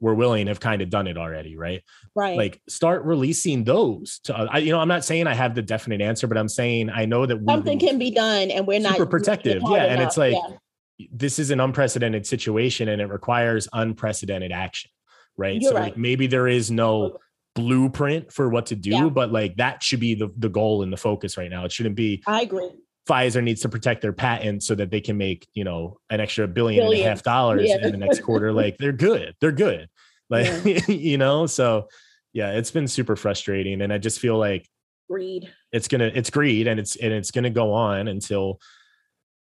were 0.00 0.14
willing 0.14 0.46
have 0.46 0.60
kind 0.60 0.82
of 0.82 0.88
done 0.88 1.08
it 1.08 1.18
already, 1.18 1.56
right? 1.56 1.82
right 2.14 2.36
Like 2.36 2.62
start 2.68 3.04
releasing 3.04 3.64
those 3.64 4.20
to, 4.20 4.38
uh, 4.38 4.46
I, 4.48 4.58
you 4.58 4.70
know, 4.70 4.78
I'm 4.78 4.86
not 4.86 5.04
saying 5.04 5.26
I 5.26 5.34
have 5.34 5.56
the 5.56 5.62
definite 5.62 6.00
answer, 6.00 6.28
but 6.28 6.38
I'm 6.38 6.48
saying 6.48 6.90
I 6.90 7.06
know 7.06 7.26
that 7.26 7.40
something 7.44 7.80
can 7.80 7.98
be 7.98 8.12
done 8.12 8.52
and 8.52 8.68
we're 8.68 8.78
not 8.78 8.92
super 8.92 9.06
protective. 9.06 9.62
Yeah, 9.68 9.86
and 9.86 10.00
it's 10.00 10.16
like 10.16 10.34
Yeah. 10.34 11.08
this 11.10 11.40
is 11.40 11.50
an 11.50 11.58
unprecedented 11.58 12.24
situation 12.24 12.88
and 12.88 13.02
it 13.02 13.06
requires 13.06 13.68
unprecedented 13.72 14.52
action, 14.52 14.92
right? 15.36 15.60
You're 15.60 15.70
so 15.70 15.76
right. 15.76 15.84
like 15.84 15.96
maybe 15.96 16.26
there 16.26 16.48
is 16.48 16.70
no 16.70 17.18
blueprint 17.54 18.32
for 18.32 18.48
what 18.48 18.66
to 18.66 18.76
do, 18.76 18.90
Yeah. 18.90 19.08
but 19.08 19.32
like 19.32 19.56
that 19.56 19.82
should 19.82 20.00
be 20.00 20.14
the 20.14 20.28
the 20.36 20.48
goal 20.48 20.82
and 20.82 20.92
the 20.92 20.96
focus 20.96 21.36
right 21.36 21.50
now. 21.50 21.64
It 21.64 21.72
shouldn't 21.72 21.96
be 21.96 22.22
I 22.26 22.42
agree. 22.42 22.70
Pfizer 23.08 23.42
needs 23.42 23.60
to 23.60 23.68
protect 23.68 24.02
their 24.02 24.12
patent 24.12 24.64
so 24.64 24.74
that 24.74 24.90
they 24.90 25.00
can 25.00 25.16
make, 25.16 25.46
you 25.54 25.62
know, 25.62 25.98
an 26.10 26.20
extra 26.20 26.48
billion 26.48 26.84
and 26.84 26.94
a 26.94 27.02
half 27.04 27.22
dollars 27.22 27.68
Yeah. 27.68 27.76
in 27.86 27.92
the 27.92 27.98
next 27.98 28.20
quarter. 28.22 28.52
Like 28.52 28.76
they're 28.78 28.92
good. 28.92 29.34
They're 29.40 29.52
good. 29.52 29.88
Like, 30.28 30.64
you 30.88 31.18
know, 31.18 31.46
so 31.46 31.86
yeah, 32.32 32.50
it's 32.50 32.72
been 32.72 32.88
super 32.88 33.14
frustrating. 33.14 33.80
And 33.80 33.92
I 33.92 33.98
just 33.98 34.18
feel 34.18 34.36
like 34.36 34.68
Greed. 35.08 35.48
it's 35.70 35.86
gonna 35.86 36.10
it's 36.12 36.30
greed 36.30 36.66
and 36.66 36.80
it's 36.80 36.96
and 36.96 37.12
it's 37.12 37.30
gonna 37.30 37.48
go 37.48 37.72
on 37.72 38.08
until 38.08 38.58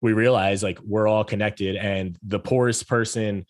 we 0.01 0.13
realize 0.13 0.63
like 0.63 0.79
we're 0.81 1.05
all 1.05 1.25
connected 1.25 1.75
and 1.75 2.17
the 2.23 2.39
poorest 2.39 2.87
person 2.87 3.45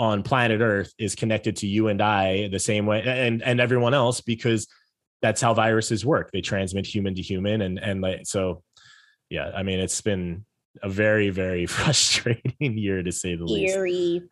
on 0.00 0.22
planet 0.22 0.62
earth 0.62 0.94
is 0.98 1.14
connected 1.14 1.56
to 1.56 1.66
you 1.66 1.88
and 1.88 2.00
i 2.00 2.48
the 2.48 2.58
same 2.58 2.86
way 2.86 3.02
and 3.04 3.42
and 3.42 3.60
everyone 3.60 3.92
else 3.92 4.22
because 4.22 4.66
that's 5.20 5.42
how 5.42 5.52
viruses 5.52 6.06
work 6.06 6.30
they 6.32 6.40
transmit 6.40 6.86
human 6.86 7.14
to 7.14 7.20
human 7.20 7.60
and 7.60 7.78
and 7.78 8.00
like 8.00 8.20
so 8.24 8.62
yeah 9.28 9.50
i 9.54 9.62
mean 9.62 9.78
it's 9.78 10.00
been 10.00 10.42
a 10.82 10.88
very 10.88 11.28
very 11.28 11.66
frustrating 11.76 12.78
year 12.78 13.02
to 13.02 13.12
say 13.12 13.34
the 13.34 13.44
least 13.44 13.76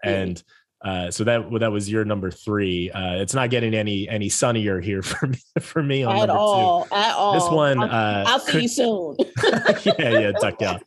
and 0.02 0.42
uh, 0.80 1.10
so 1.10 1.24
that 1.24 1.44
that 1.58 1.72
was 1.72 1.90
your 1.90 2.04
number 2.04 2.30
three. 2.30 2.88
Uh, 2.92 3.16
it's 3.16 3.34
not 3.34 3.50
getting 3.50 3.74
any 3.74 4.08
any 4.08 4.28
sunnier 4.28 4.80
here 4.80 5.02
for 5.12 5.26
me 5.26 5.38
for 5.58 5.82
me 5.82 6.04
on 6.04 6.14
at 6.14 6.26
number 6.28 6.34
all. 6.34 6.86
At 6.92 7.16
all. 7.16 7.34
This 7.34 7.50
one, 7.50 7.80
I'll, 7.80 7.90
uh, 7.90 8.24
I'll 8.28 8.38
see 8.38 8.62
you 8.62 8.68
soon. 8.68 9.16
yeah, 9.98 10.20
yeah, 10.20 10.32
duck 10.40 10.62
out. 10.62 10.80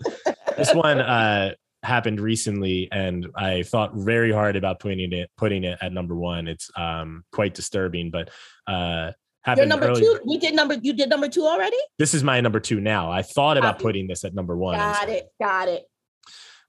This 0.56 0.74
one 0.74 1.02
uh, 1.02 1.56
happened 1.84 2.20
recently, 2.20 2.88
and 2.92 3.28
I 3.36 3.64
thought 3.64 3.96
very 3.96 4.32
hard 4.32 4.56
about 4.56 4.80
putting 4.80 5.12
it 5.14 5.30
putting 5.38 5.64
it 5.64 5.78
at 5.82 5.94
number 5.94 6.16
one. 6.16 6.48
It's 6.48 6.70
um, 6.76 7.24
quite 7.32 7.54
disturbing, 7.54 8.12
but 8.12 8.30
uh, 8.68 9.12
happened 9.44 9.70
number 9.70 9.88
early. 9.88 10.02
two. 10.02 10.20
You 10.26 10.40
did 10.40 10.56
number. 10.56 10.76
You 10.76 10.94
did 10.94 11.10
number 11.10 11.28
two 11.28 11.46
already. 11.46 11.78
This 11.98 12.14
is 12.14 12.24
my 12.24 12.42
number 12.42 12.60
two 12.60 12.80
now. 12.80 13.12
I 13.12 13.22
thought 13.22 13.58
about 13.58 13.80
putting 13.80 14.08
this 14.08 14.24
at 14.24 14.34
number 14.34 14.56
one. 14.56 14.78
Got 14.78 15.10
it. 15.10 15.28
Got 15.42 15.68
it. 15.70 15.84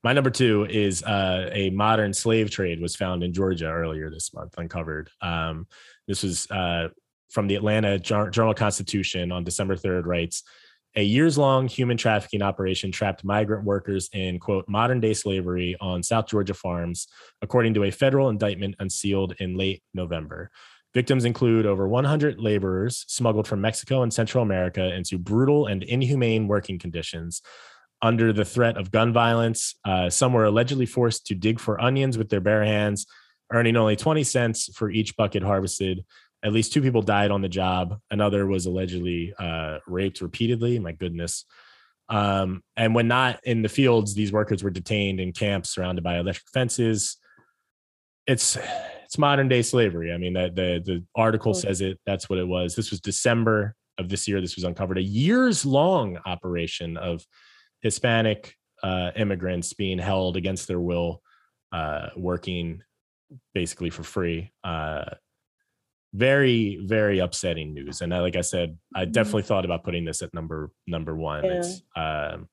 My 0.04 0.12
number 0.12 0.30
two 0.30 0.66
is 0.68 1.04
uh, 1.04 1.50
a 1.52 1.70
modern 1.70 2.12
slave 2.12 2.50
trade 2.50 2.80
was 2.80 2.96
found 2.96 3.22
in 3.22 3.32
Georgia 3.32 3.66
earlier 3.66 4.10
this 4.10 4.34
month, 4.34 4.54
uncovered. 4.58 5.10
Um, 5.20 5.68
this 6.08 6.24
was 6.24 6.50
uh, 6.50 6.88
from 7.30 7.46
the 7.46 7.54
Atlanta 7.54 7.98
Journal 8.00 8.54
Constitution 8.54 9.30
on 9.30 9.44
December 9.44 9.76
3rd, 9.76 10.06
writes 10.06 10.42
a 10.94 11.02
years 11.02 11.38
long 11.38 11.68
human 11.68 11.96
trafficking 11.96 12.42
operation 12.42 12.92
trapped 12.92 13.24
migrant 13.24 13.64
workers 13.64 14.10
in, 14.12 14.38
quote, 14.38 14.68
modern 14.68 15.00
day 15.00 15.14
slavery 15.14 15.76
on 15.80 16.02
South 16.02 16.26
Georgia 16.26 16.54
farms, 16.54 17.08
according 17.40 17.74
to 17.74 17.84
a 17.84 17.90
federal 17.90 18.28
indictment 18.28 18.74
unsealed 18.78 19.34
in 19.38 19.56
late 19.56 19.82
November. 19.94 20.50
Victims 20.94 21.24
include 21.24 21.64
over 21.64 21.88
100 21.88 22.38
laborers 22.38 23.04
smuggled 23.08 23.48
from 23.48 23.62
Mexico 23.62 24.02
and 24.02 24.12
Central 24.12 24.42
America 24.42 24.94
into 24.94 25.16
brutal 25.16 25.66
and 25.66 25.82
inhumane 25.82 26.46
working 26.48 26.78
conditions 26.78 27.40
under 28.02 28.32
the 28.32 28.44
threat 28.44 28.76
of 28.76 28.90
gun 28.90 29.12
violence. 29.12 29.76
Uh, 29.84 30.10
some 30.10 30.32
were 30.34 30.44
allegedly 30.44 30.84
forced 30.84 31.26
to 31.26 31.34
dig 31.34 31.58
for 31.58 31.80
onions 31.80 32.18
with 32.18 32.28
their 32.28 32.40
bare 32.40 32.64
hands, 32.64 33.06
earning 33.52 33.76
only 33.76 33.96
20 33.96 34.22
cents 34.24 34.68
for 34.76 34.90
each 34.90 35.16
bucket 35.16 35.42
harvested. 35.42 36.04
At 36.44 36.52
least 36.52 36.72
two 36.72 36.82
people 36.82 37.02
died 37.02 37.30
on 37.30 37.42
the 37.42 37.48
job. 37.48 37.98
Another 38.10 38.46
was 38.46 38.66
allegedly 38.66 39.32
uh, 39.38 39.78
raped 39.86 40.20
repeatedly. 40.20 40.78
My 40.78 40.92
goodness. 40.92 41.44
Um, 42.08 42.62
and 42.76 42.94
when 42.94 43.08
not 43.08 43.40
in 43.44 43.62
the 43.62 43.68
fields, 43.68 44.14
these 44.14 44.32
workers 44.32 44.62
were 44.62 44.70
detained 44.70 45.20
in 45.20 45.32
camps 45.32 45.70
surrounded 45.70 46.02
by 46.02 46.18
electric 46.18 46.50
fences. 46.52 47.16
It's 48.26 48.58
it's 49.04 49.18
modern 49.18 49.48
day 49.48 49.62
slavery. 49.62 50.12
I 50.12 50.18
mean, 50.18 50.32
the 50.32 50.50
the, 50.54 50.82
the 50.84 51.04
article 51.14 51.54
says 51.54 51.80
it. 51.80 51.98
That's 52.06 52.28
what 52.28 52.38
it 52.38 52.46
was. 52.46 52.74
This 52.74 52.90
was 52.90 53.00
December 53.00 53.74
of 53.98 54.08
this 54.08 54.26
year. 54.26 54.40
This 54.40 54.56
was 54.56 54.64
uncovered. 54.64 54.98
A 54.98 55.02
years 55.02 55.64
long 55.64 56.18
operation 56.26 56.96
of 56.96 57.24
Hispanic 57.82 58.56
uh, 58.82 59.10
immigrants 59.16 59.72
being 59.72 59.98
held 59.98 60.36
against 60.36 60.66
their 60.66 60.80
will, 60.80 61.22
uh, 61.72 62.08
working 62.16 62.82
basically 63.54 63.90
for 63.90 64.02
free. 64.02 64.52
Uh, 64.64 65.04
very 66.14 66.78
very 66.84 67.18
upsetting 67.20 67.72
news 67.72 68.02
and 68.02 68.12
uh, 68.12 68.20
like 68.20 68.36
i 68.36 68.42
said 68.42 68.76
i 68.94 69.06
Mhm. 69.06 69.12
definitely 69.12 69.42
thought 69.44 69.64
about 69.64 69.82
putting 69.82 70.04
this 70.04 70.20
at 70.20 70.32
number 70.34 70.70
number 70.86 71.16
one 71.16 71.44
Yeah. 71.44 71.52
it's 71.54 71.82
um 71.96 72.48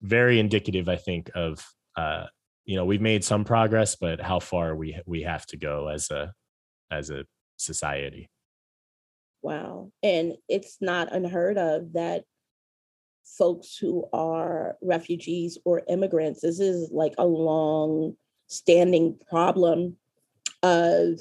very 0.00 0.40
indicative 0.40 0.88
i 0.88 0.96
think 0.96 1.30
of 1.36 1.64
uh 1.96 2.26
you 2.64 2.74
know 2.76 2.84
we've 2.84 3.00
made 3.00 3.22
some 3.22 3.44
progress 3.44 3.94
but 3.94 4.20
how 4.20 4.40
far 4.40 4.74
we 4.74 4.98
we 5.06 5.22
have 5.22 5.46
to 5.46 5.56
go 5.56 5.86
as 5.88 6.10
a 6.10 6.32
as 6.90 7.10
a 7.10 7.24
society 7.56 8.28
Wow. 9.44 9.90
And 10.04 10.34
it's 10.48 10.76
not 10.80 11.12
unheard 11.12 11.58
of 11.58 11.94
that 11.94 12.22
folks 13.24 13.76
who 13.76 14.08
are 14.12 14.76
refugees 14.80 15.58
or 15.64 15.82
immigrants, 15.88 16.42
this 16.42 16.60
is 16.60 16.92
like 16.92 17.14
a 17.18 17.26
long 17.26 18.16
standing 18.46 19.18
problem 19.28 19.96
of 20.62 21.18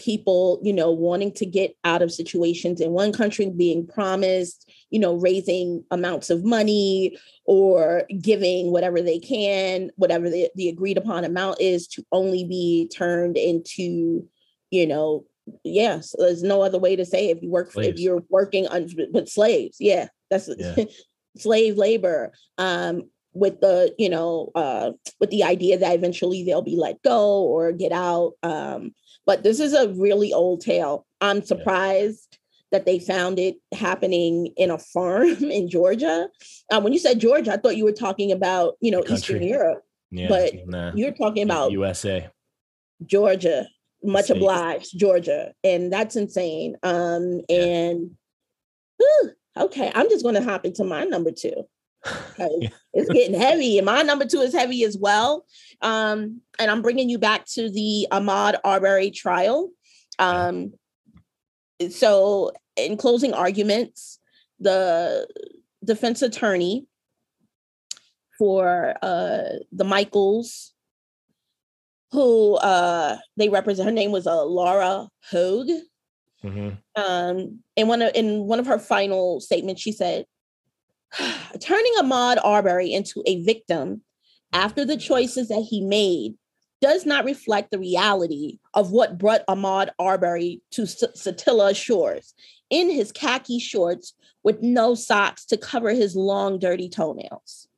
people, 0.00 0.58
you 0.62 0.72
know, 0.72 0.90
wanting 0.90 1.32
to 1.32 1.46
get 1.46 1.76
out 1.84 2.02
of 2.02 2.10
situations 2.10 2.80
in 2.80 2.90
one 2.92 3.12
country, 3.12 3.50
being 3.50 3.86
promised, 3.86 4.70
you 4.90 4.98
know, 4.98 5.14
raising 5.14 5.84
amounts 5.90 6.30
of 6.30 6.44
money 6.44 7.16
or 7.44 8.04
giving 8.20 8.72
whatever 8.72 9.02
they 9.02 9.18
can, 9.18 9.90
whatever 9.96 10.30
the, 10.30 10.48
the 10.56 10.68
agreed 10.68 10.96
upon 10.96 11.24
amount 11.24 11.60
is 11.60 11.86
to 11.86 12.04
only 12.12 12.44
be 12.44 12.88
turned 12.88 13.36
into, 13.36 14.26
you 14.70 14.86
know, 14.86 15.24
yes, 15.64 16.14
there's 16.18 16.42
no 16.42 16.62
other 16.62 16.78
way 16.78 16.96
to 16.96 17.04
say 17.04 17.28
it. 17.28 17.36
if 17.36 17.42
you 17.42 17.50
work 17.50 17.70
for 17.70 17.82
if 17.82 17.98
you're 17.98 18.24
working 18.30 18.66
on 18.68 18.88
with 19.12 19.28
slaves. 19.28 19.76
Yeah, 19.78 20.08
that's 20.30 20.48
Yeah. 20.58 20.84
slave 21.36 21.76
labor. 21.76 22.32
Um, 22.58 23.04
with 23.32 23.60
the 23.60 23.94
you 23.98 24.08
know 24.08 24.50
uh, 24.54 24.90
with 25.20 25.30
the 25.30 25.44
idea 25.44 25.78
that 25.78 25.94
eventually 25.94 26.42
they'll 26.44 26.62
be 26.62 26.76
let 26.76 27.00
go 27.02 27.42
or 27.42 27.72
get 27.72 27.92
out. 27.92 28.32
Um, 28.42 28.92
but 29.30 29.44
this 29.44 29.60
is 29.60 29.72
a 29.74 29.88
really 29.90 30.32
old 30.32 30.60
tale. 30.60 31.06
I'm 31.20 31.40
surprised 31.44 32.36
that 32.72 32.84
they 32.84 32.98
found 32.98 33.38
it 33.38 33.58
happening 33.72 34.52
in 34.56 34.72
a 34.72 34.78
farm 34.78 35.28
in 35.44 35.68
Georgia. 35.68 36.28
Uh, 36.68 36.80
when 36.80 36.92
you 36.92 36.98
said 36.98 37.20
Georgia, 37.20 37.52
I 37.52 37.56
thought 37.56 37.76
you 37.76 37.84
were 37.84 37.92
talking 37.92 38.32
about 38.32 38.74
you 38.80 38.90
know 38.90 39.04
Eastern 39.08 39.44
Europe. 39.44 39.84
yeah 40.10 40.26
But 40.28 40.52
You're 40.98 41.12
talking 41.12 41.44
about 41.44 41.70
usa 41.70 42.28
Georgia, 43.06 43.68
much 44.02 44.24
States. 44.24 44.36
obliged, 44.36 44.98
Georgia, 44.98 45.52
and 45.62 45.92
that's 45.92 46.16
insane. 46.16 46.76
Um, 46.82 47.42
Yeah. 47.48 47.62
and 47.66 48.10
whew, 48.98 49.30
okay, 49.56 49.92
I'm 49.94 50.10
just 50.10 50.24
going 50.24 50.34
to 50.34 50.42
hop 50.42 50.64
into 50.64 50.82
my 50.82 51.04
number 51.04 51.30
two. 51.30 51.68
It's 52.92 53.08
getting 53.12 53.38
heavy, 53.38 53.78
and 53.78 53.86
my 53.86 54.02
number 54.02 54.24
two 54.24 54.40
is 54.40 54.54
heavy 54.54 54.84
as 54.84 54.96
well. 54.96 55.44
Um, 55.82 56.40
and 56.58 56.70
I'm 56.70 56.82
bringing 56.82 57.08
you 57.08 57.18
back 57.18 57.46
to 57.54 57.70
the 57.70 58.06
Ahmaud 58.10 58.56
Arbery 58.64 59.10
trial. 59.10 59.70
Um, 60.18 60.74
so, 61.90 62.52
in 62.76 62.96
closing 62.96 63.32
arguments, 63.34 64.18
the 64.58 65.26
defense 65.84 66.22
attorney 66.22 66.86
for 68.38 68.94
uh, 69.02 69.58
the 69.72 69.84
McMichaels 69.84 70.70
who 72.12 72.56
uh 72.56 73.16
they 73.36 73.48
represent 73.48 73.86
her 73.86 73.92
name 73.92 74.10
was 74.10 74.26
uh, 74.26 74.44
Laura 74.44 75.08
Hogue. 75.30 75.70
Mhm. 76.44 76.78
Um 76.96 77.60
in 77.76 77.88
one 77.88 78.02
of 78.02 78.12
in 78.14 78.44
one 78.44 78.58
of 78.58 78.66
her 78.66 78.78
final 78.78 79.40
statements, 79.40 79.82
she 79.82 79.92
said, 79.92 80.26
turning 81.60 81.92
Ahmaud 82.00 82.38
Arbery 82.44 82.92
into 82.92 83.22
a 83.26 83.42
victim 83.42 84.02
after 84.52 84.84
the 84.84 84.96
choices 84.96 85.48
that 85.48 85.66
he 85.68 85.80
made 85.80 86.34
does 86.80 87.04
not 87.04 87.24
reflect 87.24 87.70
the 87.70 87.78
reality 87.78 88.58
of 88.74 88.90
what 88.90 89.18
brought 89.18 89.46
Ahmaud 89.46 89.90
Arbery 89.98 90.62
to 90.72 90.82
Satilla 90.82 91.76
Shores 91.76 92.34
in 92.70 92.90
his 92.90 93.12
khaki 93.12 93.58
shorts 93.58 94.14
with 94.42 94.62
no 94.62 94.94
socks 94.94 95.44
to 95.46 95.56
cover 95.56 95.90
his 95.90 96.16
long, 96.16 96.58
dirty 96.58 96.88
toenails. 96.88 97.68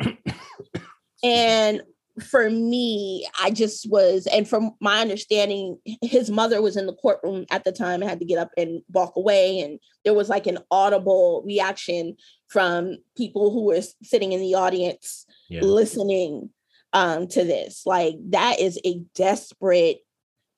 and 1.22 1.82
for 2.20 2.50
me, 2.50 3.26
I 3.40 3.50
just 3.50 3.88
was, 3.88 4.26
and 4.26 4.46
from 4.46 4.72
my 4.80 5.00
understanding, 5.00 5.78
his 6.02 6.30
mother 6.30 6.60
was 6.60 6.76
in 6.76 6.86
the 6.86 6.94
courtroom 6.94 7.46
at 7.50 7.64
the 7.64 7.72
time 7.72 8.02
and 8.02 8.10
had 8.10 8.18
to 8.20 8.26
get 8.26 8.38
up 8.38 8.50
and 8.56 8.82
walk 8.92 9.16
away. 9.16 9.60
And 9.60 9.78
there 10.04 10.14
was 10.14 10.28
like 10.28 10.46
an 10.46 10.58
audible 10.70 11.42
reaction 11.46 12.16
from 12.48 12.98
people 13.16 13.50
who 13.50 13.64
were 13.64 13.80
sitting 14.02 14.32
in 14.32 14.40
the 14.40 14.54
audience 14.54 15.24
yeah 15.48 15.62
listening 15.62 16.50
um, 16.92 17.26
to 17.28 17.44
this. 17.44 17.86
Like 17.86 18.16
that 18.30 18.60
is 18.60 18.78
a 18.84 19.00
desperate 19.14 20.00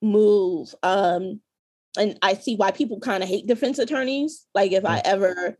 move. 0.02 0.74
Um, 0.82 1.40
and 1.96 2.18
I 2.22 2.34
see 2.34 2.56
why 2.56 2.72
people 2.72 2.98
kind 2.98 3.22
of 3.22 3.28
hate 3.28 3.46
defense 3.46 3.78
attorneys. 3.78 4.46
Like 4.54 4.72
if 4.72 4.84
I 4.84 5.00
ever 5.04 5.56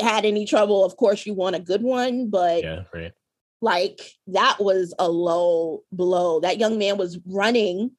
had 0.00 0.24
any 0.24 0.46
trouble, 0.46 0.84
of 0.84 0.96
course 0.96 1.26
you 1.26 1.34
want 1.34 1.56
a 1.56 1.60
good 1.60 1.82
one, 1.82 2.30
but 2.30 2.62
yeah 2.62 2.84
right 2.94 3.12
like 3.60 4.00
that 4.28 4.56
was 4.60 4.94
a 4.98 5.08
low 5.08 5.82
blow. 5.92 6.40
That 6.40 6.58
young 6.58 6.78
man 6.78 6.96
was 6.96 7.18
running, 7.26 7.90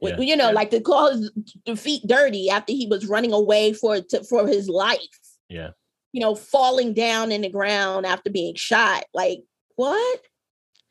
Yeah. 0.00 0.18
you 0.18 0.36
know, 0.36 0.48
Yeah. 0.48 0.54
like 0.54 0.70
to 0.70 0.80
call 0.80 1.10
his 1.16 1.80
feet 1.80 2.02
dirty 2.06 2.50
after 2.50 2.72
he 2.72 2.86
was 2.86 3.06
running 3.06 3.32
away 3.32 3.72
for 3.72 4.00
to, 4.00 4.24
for 4.24 4.46
his 4.46 4.68
life. 4.68 4.98
yeah 5.48 5.70
You 6.12 6.20
know, 6.20 6.34
falling 6.34 6.94
down 6.94 7.32
in 7.32 7.40
the 7.42 7.48
ground 7.50 8.06
after 8.06 8.30
being 8.30 8.54
shot. 8.54 9.04
Like 9.12 9.40
what? 9.76 10.20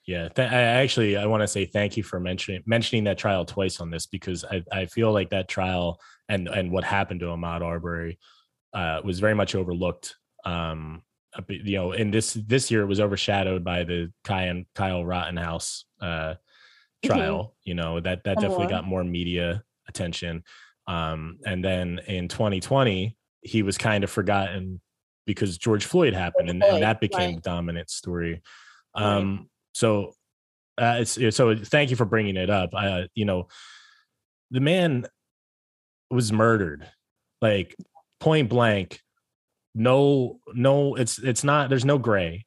Yeah, 0.05 0.29
th- 0.29 0.51
I 0.51 0.61
actually 0.83 1.17
I 1.17 1.25
want 1.25 1.41
to 1.43 1.47
say 1.47 1.65
thank 1.65 1.97
you 1.97 2.03
for 2.03 2.19
mentioning 2.19 2.63
mentioning 2.65 3.03
that 3.05 3.17
trial 3.17 3.43
twice 3.45 3.81
on 3.81 3.91
this 3.91 4.05
because 4.07 4.45
I, 4.45 4.63
I 4.71 4.85
feel 4.85 5.11
like 5.11 5.31
that 5.31 5.49
trial 5.49 5.99
and 6.29 6.47
and 6.47 6.71
what 6.71 6.83
happened 6.85 7.19
to 7.21 7.25
Ahmaud 7.27 7.61
Arbery 7.61 8.17
uh, 8.73 9.01
was 9.03 9.19
very 9.19 9.35
much 9.35 9.53
overlooked. 9.55 10.15
Um, 10.45 11.01
you 11.49 11.77
know, 11.77 11.91
in 11.91 12.11
this 12.11 12.33
this 12.33 12.69
year 12.71 12.81
it 12.81 12.87
was 12.87 12.99
overshadowed 12.99 13.63
by 13.63 13.83
the 13.83 14.11
Kyle 14.23 14.63
Kyle 14.75 15.05
Rottenhouse 15.05 15.85
uh, 16.01 16.35
Mhm. 17.05 17.07
trial. 17.07 17.55
You 17.63 17.75
know 17.75 17.99
that 17.99 18.23
that 18.23 18.39
definitely 18.39 18.65
on. 18.65 18.69
got 18.71 18.85
more 18.85 19.03
media 19.03 19.63
attention. 19.87 20.43
Um, 20.87 21.39
and 21.45 21.63
then 21.63 21.99
in 22.07 22.27
2020 22.27 23.15
he 23.41 23.61
was 23.63 23.77
kind 23.77 24.03
of 24.03 24.09
forgotten 24.09 24.81
because 25.25 25.57
George 25.57 25.85
Floyd 25.85 26.13
happened, 26.13 26.49
and, 26.49 26.63
and 26.63 26.81
that 26.81 26.99
became 27.01 27.19
right. 27.19 27.35
the 27.35 27.41
dominant 27.41 27.89
story. 27.89 28.41
Right. 28.95 29.03
Um, 29.05 29.49
so 29.73 30.13
uh, 30.79 30.99
it's- 31.01 31.35
so 31.35 31.55
thank 31.55 31.89
you 31.89 31.95
for 31.95 32.05
bringing 32.05 32.37
it 32.37 32.49
up. 32.49 32.69
Uh, 32.73 33.03
you 33.15 33.25
know, 33.25 33.47
the 34.51 34.59
man 34.61 35.05
was 36.09 36.31
murdered, 36.31 36.87
like 37.41 37.75
point 38.19 38.49
blank. 38.49 39.01
No, 39.77 40.39
no, 40.53 40.95
it's 40.95 41.19
it's 41.19 41.43
not. 41.43 41.69
There's 41.69 41.85
no 41.85 41.97
gray. 41.97 42.45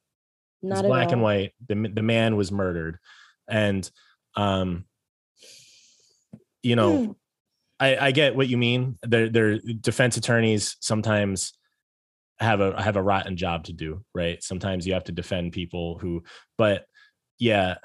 Not 0.61 0.79
it's 0.79 0.87
black 0.87 1.11
and 1.11 1.21
white. 1.21 1.53
The 1.67 1.75
the 1.75 2.01
man 2.01 2.35
was 2.35 2.51
murdered, 2.51 2.99
and 3.49 3.89
um, 4.35 4.85
you 6.61 6.75
know, 6.75 7.05
Hmm. 7.05 7.11
I, 7.79 7.97
I 8.07 8.11
get 8.11 8.35
what 8.35 8.47
you 8.47 8.57
mean. 8.57 8.99
Their 9.01 9.29
their 9.29 9.57
defense 9.59 10.17
attorneys 10.17 10.77
sometimes 10.81 11.53
have 12.39 12.59
a 12.59 12.79
have 12.81 12.95
a 12.95 13.01
rotten 13.01 13.37
job 13.37 13.63
to 13.65 13.73
do, 13.73 14.03
right? 14.13 14.43
Sometimes 14.43 14.85
you 14.85 14.93
have 14.93 15.05
to 15.05 15.11
defend 15.11 15.53
people 15.53 15.97
who, 15.99 16.23
but 16.57 16.85
yeah, 17.39 17.75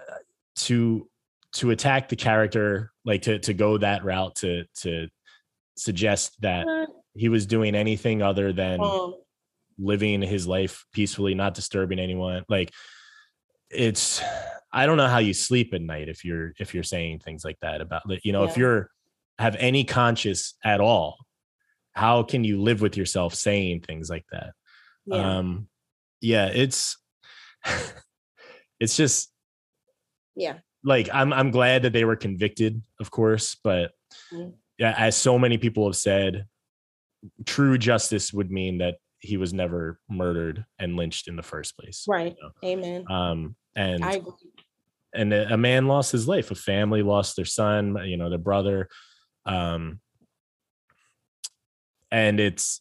to 0.56 1.08
to 1.54 1.70
attack 1.70 2.08
the 2.10 2.16
character, 2.16 2.92
like 3.06 3.22
to 3.22 3.38
to 3.38 3.54
go 3.54 3.78
that 3.78 4.04
route 4.04 4.34
to 4.36 4.64
to 4.82 5.08
suggest 5.76 6.40
that 6.42 6.66
he 7.14 7.28
was 7.30 7.46
doing 7.46 7.74
anything 7.74 8.20
other 8.22 8.52
than 8.52 8.80
um, 8.80 9.14
living 9.78 10.22
his 10.22 10.46
life 10.46 10.84
peacefully, 10.92 11.34
not 11.34 11.54
disturbing 11.54 11.98
anyone. 11.98 12.44
Like 12.48 12.72
it's 13.70 14.22
I 14.72 14.86
don't 14.86 14.96
know 14.96 15.08
how 15.08 15.18
you 15.18 15.34
sleep 15.34 15.72
at 15.74 15.82
night 15.82 16.08
if 16.08 16.24
you're 16.24 16.52
if 16.58 16.74
you're 16.74 16.82
saying 16.82 17.20
things 17.20 17.44
like 17.44 17.58
that 17.62 17.80
about 17.80 18.02
you 18.24 18.32
know, 18.32 18.44
if 18.44 18.56
you're 18.56 18.90
have 19.38 19.56
any 19.58 19.84
conscience 19.84 20.54
at 20.64 20.80
all, 20.80 21.18
how 21.92 22.22
can 22.22 22.44
you 22.44 22.60
live 22.60 22.80
with 22.80 22.96
yourself 22.96 23.34
saying 23.34 23.80
things 23.80 24.08
like 24.08 24.24
that? 24.32 24.52
yeah. 25.06 25.38
Um 25.38 25.68
yeah, 26.20 26.46
it's 26.46 26.96
it's 28.80 28.96
just 28.96 29.30
yeah. 30.34 30.58
like 30.84 31.08
I'm 31.12 31.32
I'm 31.32 31.50
glad 31.50 31.82
that 31.82 31.92
they 31.92 32.04
were 32.04 32.16
convicted, 32.16 32.82
of 33.00 33.10
course, 33.10 33.56
but 33.62 33.92
Mm. 34.32 34.54
yeah, 34.78 34.94
as 34.96 35.16
so 35.16 35.38
many 35.38 35.58
people 35.58 35.86
have 35.86 35.96
said, 35.96 36.46
true 37.44 37.76
justice 37.76 38.32
would 38.32 38.50
mean 38.50 38.78
that 38.78 38.96
he 39.26 39.36
was 39.36 39.52
never 39.52 39.98
murdered 40.08 40.64
and 40.78 40.96
lynched 40.96 41.28
in 41.28 41.36
the 41.36 41.42
first 41.42 41.76
place. 41.76 42.04
Right. 42.08 42.34
know? 42.40 42.50
Amen. 42.68 43.04
Um, 43.10 43.56
and 43.74 44.04
I 44.04 44.12
agree. 44.12 44.32
and 45.14 45.32
a 45.32 45.56
man 45.56 45.86
lost 45.86 46.12
his 46.12 46.26
life. 46.26 46.50
A 46.50 46.54
family 46.54 47.02
lost 47.02 47.36
their 47.36 47.44
son. 47.44 47.96
You 48.04 48.16
know, 48.16 48.30
their 48.30 48.38
brother. 48.38 48.88
Um, 49.44 50.00
and 52.10 52.40
it's 52.40 52.80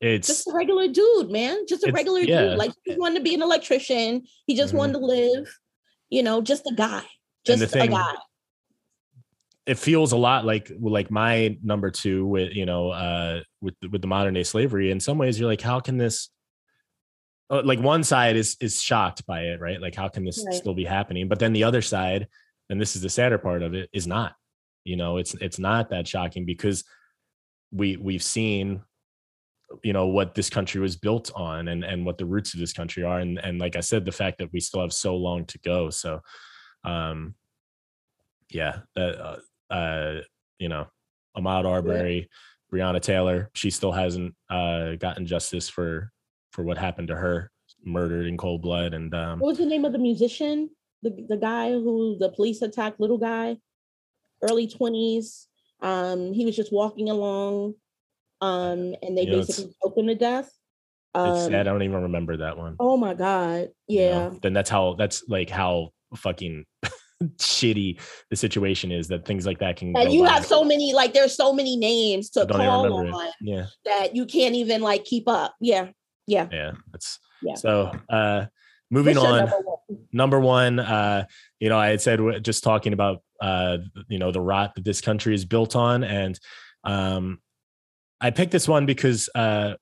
it's 0.00 0.28
just 0.28 0.48
a 0.48 0.52
regular 0.54 0.88
dude, 0.88 1.30
man. 1.30 1.66
Just 1.68 1.86
a 1.86 1.92
regular 1.92 2.20
yeah. 2.20 2.40
dude. 2.42 2.58
Like 2.58 2.72
he 2.84 2.96
wanted 2.96 3.16
to 3.16 3.24
be 3.24 3.34
an 3.34 3.42
electrician. 3.42 4.22
He 4.46 4.56
just 4.56 4.72
Mhm. 4.72 4.78
wanted 4.78 4.92
to 4.94 4.98
live. 5.00 5.54
You 6.08 6.22
know, 6.22 6.40
just 6.40 6.66
a 6.66 6.74
guy. 6.74 7.04
Just 7.44 7.74
a 7.74 7.86
guy. 7.86 8.14
It 9.70 9.78
feels 9.78 10.10
a 10.10 10.16
lot 10.16 10.44
like 10.44 10.72
like 10.80 11.12
my 11.12 11.56
number 11.62 11.92
two 11.92 12.26
with 12.26 12.52
you 12.52 12.66
know 12.66 12.90
uh 12.90 13.40
with 13.60 13.76
with 13.92 14.02
the 14.02 14.08
modern 14.08 14.34
day 14.34 14.42
slavery. 14.42 14.90
In 14.90 14.98
some 14.98 15.16
ways 15.16 15.38
you're 15.38 15.48
like 15.48 15.60
how 15.60 15.78
can 15.78 15.96
this 15.96 16.28
uh, 17.50 17.62
like 17.64 17.78
one 17.78 18.02
side 18.02 18.34
is 18.34 18.56
is 18.60 18.82
shocked 18.82 19.24
by 19.26 19.42
it 19.42 19.60
right? 19.60 19.80
Like 19.80 19.94
how 19.94 20.08
can 20.08 20.24
this 20.24 20.42
Right. 20.44 20.54
still 20.56 20.74
be 20.74 20.84
happening? 20.84 21.28
But 21.28 21.38
then 21.38 21.52
the 21.52 21.62
other 21.62 21.82
side 21.82 22.26
and 22.68 22.80
this 22.80 22.96
is 22.96 23.02
the 23.02 23.08
sadder 23.08 23.38
part 23.38 23.62
of 23.62 23.74
it 23.74 23.88
is 23.92 24.08
not. 24.08 24.34
You 24.82 24.96
know 24.96 25.18
it's 25.18 25.34
it's 25.34 25.60
not 25.60 25.90
that 25.90 26.08
shocking 26.08 26.44
because 26.44 26.82
we 27.70 27.96
we've 27.96 28.24
seen 28.24 28.82
you 29.84 29.92
know 29.92 30.06
what 30.08 30.34
this 30.34 30.50
country 30.50 30.80
was 30.80 30.96
built 30.96 31.30
on 31.36 31.68
and 31.68 31.84
and 31.84 32.04
what 32.04 32.18
the 32.18 32.26
roots 32.26 32.54
of 32.54 32.60
this 32.60 32.72
country 32.72 33.04
are. 33.04 33.20
And 33.20 33.38
and 33.38 33.60
like 33.60 33.76
i 33.76 33.80
said 33.80 34.04
the 34.04 34.10
fact 34.10 34.38
that 34.38 34.52
we 34.52 34.58
still 34.58 34.80
have 34.80 34.92
so 34.92 35.14
long 35.16 35.44
to 35.44 35.58
go. 35.60 35.90
So 35.90 36.22
um 36.82 37.36
yeah 38.50 38.80
that 38.96 39.14
uh, 39.20 39.36
uh 39.70 40.16
you 40.58 40.68
know 40.68 40.86
ahmaud 41.36 41.64
arbery 41.64 42.28
breonna 42.72 43.00
taylor 43.00 43.50
she 43.54 43.70
still 43.70 43.92
hasn't 43.92 44.34
uh 44.50 44.94
gotten 44.96 45.26
justice 45.26 45.68
for 45.68 46.10
for 46.52 46.62
what 46.64 46.78
happened 46.78 47.08
to 47.08 47.16
her 47.16 47.50
murdered 47.84 48.26
in 48.26 48.36
cold 48.36 48.60
blood 48.62 48.92
and 48.94 49.14
um 49.14 49.38
What 49.38 49.48
was 49.50 49.58
the 49.58 49.66
name 49.66 49.84
of 49.84 49.92
the 49.92 49.98
musician? 49.98 50.70
The 51.02 51.24
the 51.28 51.36
guy 51.36 51.70
who 51.72 52.18
the 52.18 52.28
police 52.28 52.60
attacked, 52.60 53.00
little 53.00 53.16
guy, 53.16 53.56
early 54.42 54.66
twenties. 54.68 55.46
Um, 55.80 56.34
he 56.34 56.44
was 56.44 56.54
just 56.54 56.72
walking 56.72 57.08
along, 57.08 57.74
um, 58.42 58.94
and 59.02 59.16
they 59.16 59.22
You 59.22 59.30
know, 59.30 59.36
basically 59.38 59.72
choked 59.82 59.98
him 59.98 60.08
to 60.08 60.14
death. 60.14 60.50
it's 61.14 61.44
Um, 61.46 61.50
sad 61.50 61.66
i 61.66 61.70
don't 61.72 61.82
even 61.82 62.02
remember 62.02 62.36
that 62.36 62.58
one 62.58 62.76
oh 62.78 62.96
my 62.98 63.14
god, 63.14 63.68
you 63.88 64.00
yeah. 64.00 64.10
know? 64.28 64.38
then 64.42 64.52
that's 64.52 64.68
how 64.68 64.94
that's 64.94 65.24
like 65.26 65.48
how 65.48 65.90
fucking 66.16 66.66
shitty 67.36 68.00
the 68.30 68.36
situation 68.36 68.90
is 68.90 69.08
that 69.08 69.26
things 69.26 69.44
like 69.46 69.58
that 69.58 69.76
can 69.76 69.94
And 69.96 70.12
you 70.12 70.24
by. 70.24 70.30
have 70.30 70.46
so 70.46 70.64
many, 70.64 70.94
like 70.94 71.12
there's 71.12 71.36
so 71.36 71.52
many 71.52 71.76
names 71.76 72.30
to 72.30 72.46
call 72.46 72.60
on 72.92 73.06
it 73.26 73.34
yeah 73.42 73.66
that 73.84 74.16
you 74.16 74.24
can't 74.26 74.54
even 74.54 74.80
like 74.80 75.04
keep 75.04 75.28
up. 75.28 75.54
Yeah, 75.60 75.88
yeah. 76.26 76.48
yeah 76.50 76.72
that's 76.92 77.18
Yeah. 77.42 77.54
so 77.56 77.92
uh 78.08 78.46
moving 78.90 79.16
What's 79.16 79.26
on 79.26 79.38
number 79.38 79.58
one? 79.60 79.98
number 80.12 80.40
one 80.40 80.78
uh 80.80 81.24
you 81.60 81.68
know 81.68 81.78
i 81.78 81.88
had 81.88 82.00
said 82.00 82.20
just 82.42 82.64
talking 82.64 82.92
about 82.92 83.22
uh 83.40 83.78
you 84.08 84.18
know 84.18 84.32
the 84.32 84.40
rot 84.40 84.74
that 84.74 84.84
this 84.84 85.00
country 85.00 85.34
is 85.34 85.44
built 85.44 85.76
on 85.76 86.02
and 86.04 86.38
um 86.84 87.38
i 88.20 88.30
picked 88.30 88.50
this 88.52 88.66
one 88.66 88.86
because 88.86 89.28
uh 89.34 89.74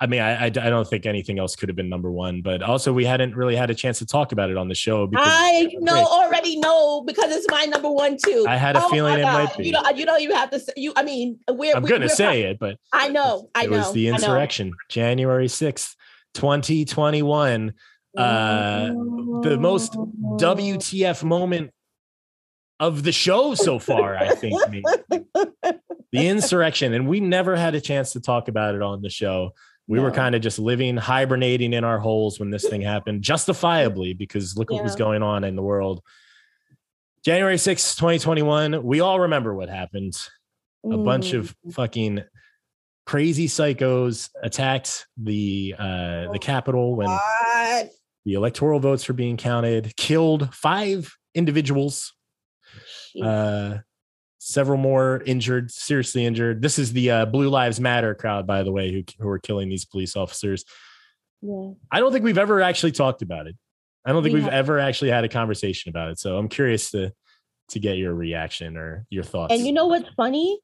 i 0.00 0.06
mean 0.06 0.20
I, 0.20 0.44
I 0.44 0.44
i 0.46 0.48
don't 0.48 0.88
think 0.88 1.06
anything 1.06 1.38
else 1.38 1.56
could 1.56 1.68
have 1.68 1.76
been 1.76 1.88
number 1.88 2.10
one 2.10 2.42
but 2.42 2.62
also 2.62 2.92
we 2.92 3.04
hadn't 3.04 3.36
really 3.36 3.56
had 3.56 3.70
a 3.70 3.74
chance 3.74 3.98
to 3.98 4.06
talk 4.06 4.32
about 4.32 4.50
it 4.50 4.56
on 4.56 4.68
the 4.68 4.74
show 4.74 5.06
because 5.06 5.26
I 5.28 5.68
know 5.80 6.04
already 6.04 6.58
know 6.58 7.02
because 7.06 7.30
it's 7.34 7.46
my 7.50 7.64
number 7.64 7.90
one 7.90 8.16
too. 8.24 8.44
I 8.48 8.56
had 8.56 8.76
a 8.76 8.84
Oh 8.84 8.88
feeling 8.88 9.18
it 9.18 9.24
might 9.24 9.56
be. 9.56 9.66
You 9.66 9.72
know, 9.72 9.82
you 9.94 10.04
know, 10.04 10.16
you 10.16 10.32
have 10.34 10.50
to 10.50 10.60
say 10.60 10.72
you. 10.76 10.92
I 10.96 11.02
mean, 11.02 11.38
we're. 11.48 11.74
i'm 11.74 11.82
we're- 11.82 11.90
gonna 11.92 12.06
we're 12.06 12.08
say 12.14 12.42
it 12.42 12.58
but 12.58 12.76
I 12.92 13.08
know. 13.08 13.50
I 13.54 13.64
it 13.64 13.70
know. 13.70 13.78
was 13.78 13.92
the 13.92 14.08
insurrection 14.08 14.72
january 14.88 15.46
6th 15.46 15.94
2021 16.34 17.74
uh, 18.16 18.86
the 19.42 19.56
most 19.60 19.92
wtf 19.94 21.22
moment 21.22 21.70
of 22.78 23.02
the 23.02 23.12
show 23.12 23.54
so 23.54 23.78
far 23.78 24.16
i 24.16 24.34
think 24.34 24.54
the 26.12 26.26
insurrection 26.28 26.92
and 26.94 27.08
we 27.08 27.20
never 27.20 27.56
had 27.56 27.74
a 27.74 27.80
chance 27.80 28.12
to 28.12 28.20
talk 28.20 28.48
about 28.48 28.74
it 28.74 28.82
on 28.82 29.02
the 29.02 29.10
show 29.10 29.52
we 29.90 29.98
were 29.98 30.10
kind 30.12 30.34
of 30.34 30.40
just 30.40 30.58
living 30.58 30.96
hibernating 30.96 31.72
in 31.72 31.82
our 31.84 31.98
holes 31.98 32.38
when 32.38 32.50
this 32.50 32.68
thing 32.68 32.80
happened 32.80 33.22
justifiably 33.22 34.14
because 34.14 34.56
look 34.56 34.70
what 34.70 34.82
was 34.84 34.94
going 34.96 35.22
on 35.22 35.42
in 35.44 35.56
the 35.56 35.62
world. 35.62 36.00
January 37.24 37.56
6th 37.56 37.96
2021 37.96 38.82
we 38.84 39.00
all 39.00 39.20
remember 39.20 39.54
what 39.54 39.68
happened. 39.68 40.16
A 40.84 40.96
bunch 40.96 41.32
of 41.34 41.54
Mm. 41.66 41.72
fucking 41.74 42.24
crazy 43.04 43.48
psychos 43.48 44.30
attacked 44.42 45.06
the 45.16 45.74
uh 45.78 46.30
the 46.32 46.38
capitol 46.40 46.94
when 46.94 47.08
God. 47.08 47.90
the 48.24 48.34
electoral 48.34 48.78
votes 48.80 49.08
were 49.08 49.14
being 49.14 49.36
counted 49.36 49.94
killed 49.96 50.54
five 50.54 51.12
individuals. 51.34 52.14
Uh 53.20 53.78
several 54.42 54.78
more 54.78 55.22
injured 55.26 55.70
seriously 55.70 56.24
injured 56.24 56.62
this 56.62 56.78
is 56.78 56.94
the 56.94 57.10
uh, 57.10 57.26
blue 57.26 57.50
lives 57.50 57.78
matter 57.78 58.14
crowd 58.14 58.46
by 58.46 58.62
the 58.62 58.72
way 58.72 58.90
who, 58.90 59.02
who 59.18 59.28
are 59.28 59.38
killing 59.38 59.68
these 59.68 59.84
police 59.84 60.16
officers 60.16 60.64
Yeah. 61.42 61.72
i 61.92 62.00
don't 62.00 62.10
think 62.10 62.24
we've 62.24 62.38
ever 62.38 62.62
actually 62.62 62.92
talked 62.92 63.20
about 63.20 63.46
it 63.46 63.56
i 64.06 64.12
don't 64.12 64.22
think 64.22 64.32
We 64.34 64.40
have 64.40 64.52
ever 64.52 64.78
actually 64.78 65.10
had 65.10 65.24
a 65.24 65.28
conversation 65.28 65.90
about 65.90 66.08
it 66.08 66.18
so 66.18 66.38
i'm 66.38 66.48
curious 66.48 66.90
to 66.92 67.12
to 67.68 67.78
get 67.78 67.98
your 67.98 68.14
reaction 68.14 68.78
or 68.78 69.04
your 69.10 69.24
thoughts 69.24 69.52
And 69.54 69.64
you 69.66 69.72
know 69.72 69.86
what's 69.86 70.08
funny? 70.16 70.58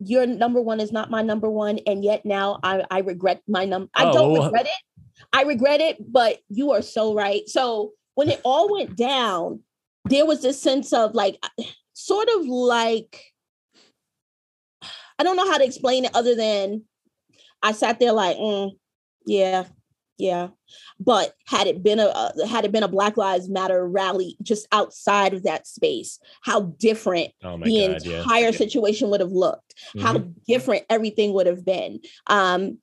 Your 0.00 0.26
number 0.26 0.60
one 0.60 0.78
is 0.80 0.92
not 0.92 1.10
my 1.10 1.22
number 1.22 1.48
one, 1.50 1.78
and 1.86 2.04
yet 2.04 2.24
now 2.26 2.60
I 2.62 2.84
I 2.90 2.98
regret 3.00 3.40
my 3.48 3.64
number. 3.64 3.88
I 3.94 4.04
Oh, 4.04 4.12
don't 4.12 4.32
well- 4.32 4.44
regret 4.44 4.66
it. 4.66 5.24
I 5.32 5.42
regret 5.44 5.80
it, 5.80 5.96
but 6.12 6.38
you 6.48 6.72
are 6.72 6.82
so 6.82 7.14
right. 7.14 7.48
So 7.48 7.92
when 8.14 8.28
it 8.28 8.40
all 8.44 8.70
went 8.70 8.96
down, 8.96 9.60
there 10.04 10.26
was 10.26 10.42
this 10.42 10.60
sense 10.60 10.92
of 10.92 11.14
like, 11.14 11.38
sort 11.94 12.28
of 12.36 12.46
like, 12.46 13.22
I 15.18 15.22
don't 15.22 15.36
know 15.36 15.50
how 15.50 15.58
to 15.58 15.64
explain 15.64 16.04
it 16.04 16.14
other 16.14 16.34
than 16.34 16.82
I 17.62 17.72
sat 17.72 17.98
there 17.98 18.12
like, 18.12 18.36
mm, 18.36 18.72
yeah, 19.26 19.64
yeah. 20.18 20.48
But 21.00 21.34
had 21.46 21.66
it 21.66 21.82
been 21.82 21.98
a 21.98 22.06
uh, 22.06 22.46
had 22.46 22.64
it 22.64 22.72
been 22.72 22.82
a 22.82 22.88
Black 22.88 23.16
Lives 23.16 23.48
Matter 23.48 23.86
rally 23.88 24.36
just 24.42 24.66
outside 24.70 25.32
of 25.34 25.44
that 25.44 25.66
space, 25.66 26.18
how 26.42 26.74
different 26.78 27.30
oh 27.42 27.56
the 27.58 27.86
god 27.86 28.04
yeah 28.04 28.18
entire 28.18 28.52
situation 28.52 29.08
would 29.10 29.20
have 29.20 29.32
looked, 29.32 29.74
how 30.00 30.14
Mhm. 30.14 30.34
different 30.46 30.84
everything 30.90 31.32
would 31.32 31.46
have 31.46 31.64
been. 31.64 32.00
Um, 32.26 32.78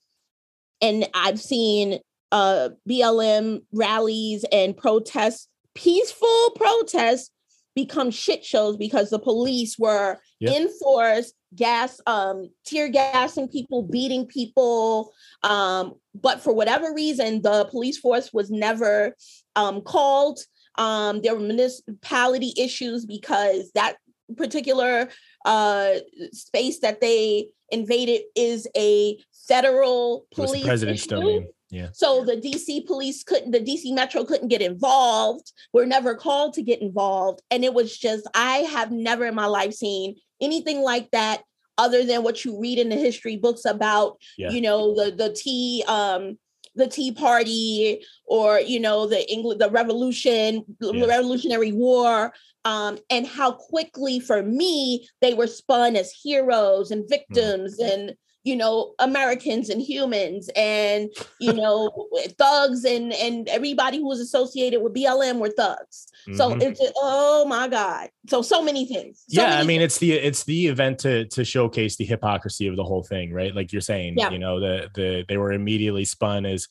and 0.82 1.08
I've 1.14 1.40
seen 1.40 2.00
uh, 2.32 2.70
BLM 2.90 3.62
rallies 3.74 4.46
and 4.52 4.76
protests, 4.76 5.48
peaceful 5.76 6.52
protests, 6.56 7.30
become 7.76 8.12
shit 8.12 8.44
shows 8.44 8.78
because 8.78 9.10
the 9.10 9.20
police 9.20 9.78
were 9.78 10.18
Yep. 10.40 10.56
in 10.56 10.70
force, 10.80 11.34
gas, 11.56 12.02
um, 12.08 12.50
tear 12.66 12.90
gassing 12.90 13.48
people, 13.48 13.84
beating 13.84 14.26
people. 14.26 15.14
Um, 15.44 15.96
but 16.16 16.42
for 16.42 16.54
whatever 16.54 16.94
reason, 16.94 17.42
the 17.42 17.66
police 17.66 17.98
force 17.98 18.34
was 18.34 18.50
never 18.50 19.16
um, 19.56 19.82
called. 19.82 20.40
Um, 20.78 21.22
there 21.22 21.36
were 21.36 21.42
municipality 21.42 22.54
issues 22.58 23.06
because 23.06 23.72
that 23.76 23.98
particular 24.38 25.10
uh, 25.46 25.94
space 26.32 26.80
that 26.80 27.02
they 27.02 27.48
invaded 27.70 28.22
is 28.36 28.68
a 28.76 29.18
federal 29.48 30.26
police 30.34 30.62
the 30.62 30.68
president's 30.68 31.06
issue. 31.06 31.46
Yeah 31.72 31.90
So 31.94 32.24
the 32.24 32.36
DC 32.38 32.86
police 32.86 33.24
couldn't, 33.24 33.52
the 33.52 33.60
DC 33.60 33.94
Metro 33.96 34.24
couldn't 34.26 34.50
get 34.50 34.62
involved. 34.62 35.52
We're 35.74 35.86
never 35.86 36.16
called 36.16 36.54
to 36.56 36.62
get 36.62 36.82
involved. 36.82 37.42
And 37.50 37.64
it 37.64 37.74
was 37.74 37.98
just, 37.98 38.28
I 38.36 38.58
have 38.76 38.92
never 38.92 39.26
in 39.26 39.36
my 39.36 39.48
life 39.48 39.74
seen 39.74 40.16
anything 40.42 40.82
like 40.82 41.10
that 41.12 41.44
other 41.78 42.04
than 42.06 42.24
what 42.24 42.44
you 42.46 42.60
read 42.60 42.78
in 42.78 42.90
the 42.90 42.96
history 42.98 43.38
books 43.38 43.64
about, 43.66 44.18
Yeah. 44.38 44.52
you 44.52 44.62
know, 44.62 44.94
the 44.94 45.12
the 45.12 45.34
tea 45.34 45.84
um 45.88 46.38
the 46.76 46.88
Tea 46.88 47.12
Party 47.12 48.02
or 48.26 48.60
you 48.60 48.80
know 48.80 49.06
the 49.08 49.30
England 49.32 49.60
the 49.62 49.70
Revolution, 49.70 50.64
the 50.80 50.94
Yeah. 50.94 51.06
Revolutionary 51.06 51.72
War, 51.74 52.34
um, 52.66 52.98
and 53.10 53.26
how 53.28 53.52
quickly 53.52 54.20
for 54.20 54.42
me 54.44 55.08
they 55.22 55.34
were 55.34 55.48
spun 55.48 55.96
as 55.96 56.12
heroes 56.12 56.92
and 56.92 57.10
victims 57.10 57.80
and 57.80 58.16
you 58.44 58.56
know 58.56 58.94
Americans 59.00 59.70
and 59.70 59.82
humans 59.82 60.50
and 60.56 61.10
you 61.40 61.54
know 61.54 62.08
thugs 62.40 62.84
and 62.86 63.14
and 63.14 63.48
everybody 63.50 63.98
who 63.98 64.08
was 64.08 64.20
associated 64.20 64.82
with 64.82 64.94
BLM 64.96 65.40
were 65.40 65.50
thugs. 65.50 66.08
So 66.36 66.52
Mhm. 66.52 66.62
it's 66.64 66.80
just, 66.80 66.94
oh 66.98 67.46
my 67.46 67.68
god, 67.68 68.10
so 68.30 68.42
so 68.42 68.62
many 68.62 68.86
things. 68.86 69.24
So 69.30 69.42
yeah 69.42 69.58
i 69.60 69.64
mean 69.64 69.80
things. 69.80 69.84
it's 69.94 69.98
the 70.00 70.12
it's 70.14 70.44
the 70.46 70.68
event 70.68 71.00
to 71.00 71.26
to 71.26 71.44
showcase 71.46 71.96
the 71.98 72.06
hypocrisy 72.06 72.68
of 72.68 72.76
the 72.76 72.84
whole 72.84 73.04
thing 73.04 73.32
right 73.34 73.56
like 73.56 73.72
you're 73.72 73.82
saying 73.82 74.16
Yeah. 74.18 74.30
you 74.32 74.40
know 74.40 74.60
the 74.60 74.90
the 74.96 75.26
they 75.28 75.38
were 75.38 75.52
immediately 75.52 76.06
spun 76.06 76.46
as 76.46 76.68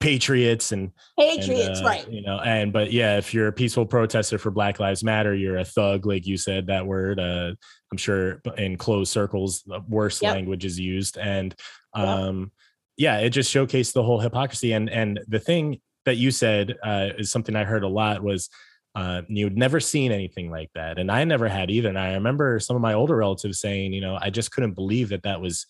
patriots 0.00 0.72
and 0.72 0.90
Patriots, 1.18 1.78
and, 1.78 1.86
uh, 1.86 1.90
right? 1.90 2.08
You 2.10 2.22
know, 2.22 2.40
and 2.40 2.72
but 2.72 2.92
yeah, 2.92 3.18
if 3.18 3.32
you're 3.32 3.48
a 3.48 3.52
peaceful 3.52 3.86
protester 3.86 4.38
for 4.38 4.50
Black 4.50 4.80
Lives 4.80 5.04
Matter, 5.04 5.34
you're 5.34 5.58
a 5.58 5.64
thug, 5.64 6.06
like 6.06 6.26
you 6.26 6.36
said 6.36 6.66
that 6.66 6.86
word. 6.86 7.20
Uh, 7.20 7.52
I'm 7.92 7.98
sure 7.98 8.40
in 8.56 8.76
closed 8.76 9.12
circles, 9.12 9.62
the 9.66 9.80
worst 9.88 10.22
Yep. 10.22 10.34
language 10.34 10.64
is 10.64 10.80
used, 10.80 11.18
and 11.18 11.54
um, 11.94 12.50
yeah, 12.96 13.18
it 13.18 13.30
just 13.30 13.52
showcased 13.52 13.92
the 13.92 14.02
whole 14.02 14.20
hypocrisy. 14.20 14.72
And 14.72 14.88
and 14.90 15.20
the 15.28 15.40
thing 15.40 15.80
that 16.06 16.16
you 16.16 16.30
said 16.30 16.76
uh, 16.82 17.10
is 17.18 17.30
something 17.30 17.54
I 17.54 17.64
heard 17.64 17.84
a 17.84 17.88
lot 17.88 18.22
was 18.22 18.48
uh, 18.94 19.22
you'd 19.28 19.56
never 19.56 19.80
seen 19.80 20.12
anything 20.12 20.50
like 20.50 20.70
that, 20.74 20.98
and 20.98 21.10
I 21.10 21.24
never 21.24 21.48
had 21.48 21.70
either. 21.70 21.90
And 21.90 21.98
I 21.98 22.14
remember 22.14 22.58
some 22.58 22.74
of 22.74 22.82
my 22.82 22.94
older 22.94 23.16
relatives 23.16 23.60
saying, 23.60 23.92
you 23.92 24.00
know, 24.00 24.18
I 24.20 24.30
just 24.30 24.50
couldn't 24.50 24.74
believe 24.74 25.10
that 25.10 25.24
that 25.24 25.40
was 25.40 25.66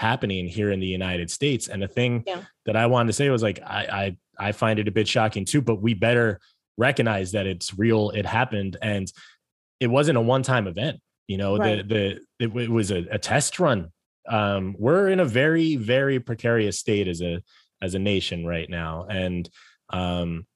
happening 0.00 0.48
here 0.48 0.70
in 0.70 0.80
the 0.80 0.86
United 0.86 1.30
States. 1.30 1.68
And 1.68 1.82
the 1.82 1.88
thing 1.88 2.24
Yeah. 2.26 2.42
that 2.64 2.74
I 2.74 2.86
wanted 2.86 3.08
to 3.08 3.12
say 3.12 3.28
was 3.28 3.42
like, 3.42 3.60
I, 3.62 4.16
I 4.38 4.48
I 4.48 4.52
find 4.52 4.78
it 4.78 4.88
a 4.88 4.90
bit 4.90 5.06
shocking 5.06 5.44
too, 5.44 5.60
but 5.60 5.82
we 5.82 5.92
better 5.92 6.40
recognize 6.78 7.32
that 7.32 7.46
it's 7.46 7.78
real. 7.78 8.08
It 8.10 8.24
happened, 8.24 8.78
and 8.80 9.12
it 9.78 9.88
wasn't 9.88 10.16
a 10.16 10.20
one 10.22 10.42
time 10.42 10.66
event. 10.66 11.00
You 11.28 11.36
know, 11.36 11.58
Right. 11.58 11.86
the 11.86 12.20
the 12.38 12.44
it, 12.46 12.56
it 12.64 12.70
was 12.70 12.90
a, 12.90 13.06
a 13.10 13.18
test 13.18 13.60
run. 13.60 13.92
Um, 14.26 14.74
we're 14.78 15.08
in 15.08 15.20
a 15.20 15.24
very 15.26 15.76
very 15.76 16.18
precarious 16.20 16.78
state 16.78 17.06
as 17.06 17.20
a 17.20 17.42
as 17.82 17.94
a 17.94 17.98
nation 17.98 18.46
right 18.46 18.68
now, 18.70 19.06
and 19.10 19.48
um, 19.90 20.46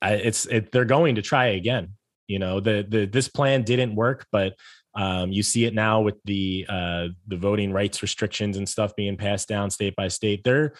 I, 0.00 0.14
it's 0.14 0.46
it, 0.46 0.72
they're 0.72 0.84
going 0.86 1.16
to 1.16 1.22
try 1.22 1.46
again. 1.60 1.92
You 2.26 2.38
know, 2.38 2.60
the 2.60 2.86
the 2.88 3.04
this 3.06 3.28
plan 3.28 3.62
didn't 3.64 3.94
work, 3.94 4.26
but 4.32 4.54
um, 4.96 5.30
you 5.30 5.42
see 5.42 5.66
it 5.66 5.74
now 5.74 6.00
with 6.00 6.16
the 6.24 6.66
uh, 6.68 7.08
the 7.28 7.36
voting 7.36 7.70
rights 7.72 8.02
restrictions 8.02 8.56
and 8.56 8.68
stuff 8.68 8.96
being 8.96 9.16
passed 9.16 9.46
down 9.46 9.70
state 9.70 9.94
by 9.94 10.08
state. 10.08 10.42
There, 10.42 10.74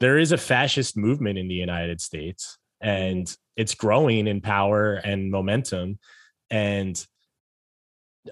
there 0.00 0.18
is 0.18 0.32
a 0.32 0.38
fascist 0.38 0.96
movement 0.96 1.38
in 1.38 1.46
the 1.46 1.54
United 1.54 2.00
States, 2.00 2.58
and 2.80 3.34
it's 3.56 3.74
growing 3.74 4.26
in 4.26 4.40
power 4.40 4.94
and 4.94 5.30
momentum. 5.30 5.98
And 6.50 7.06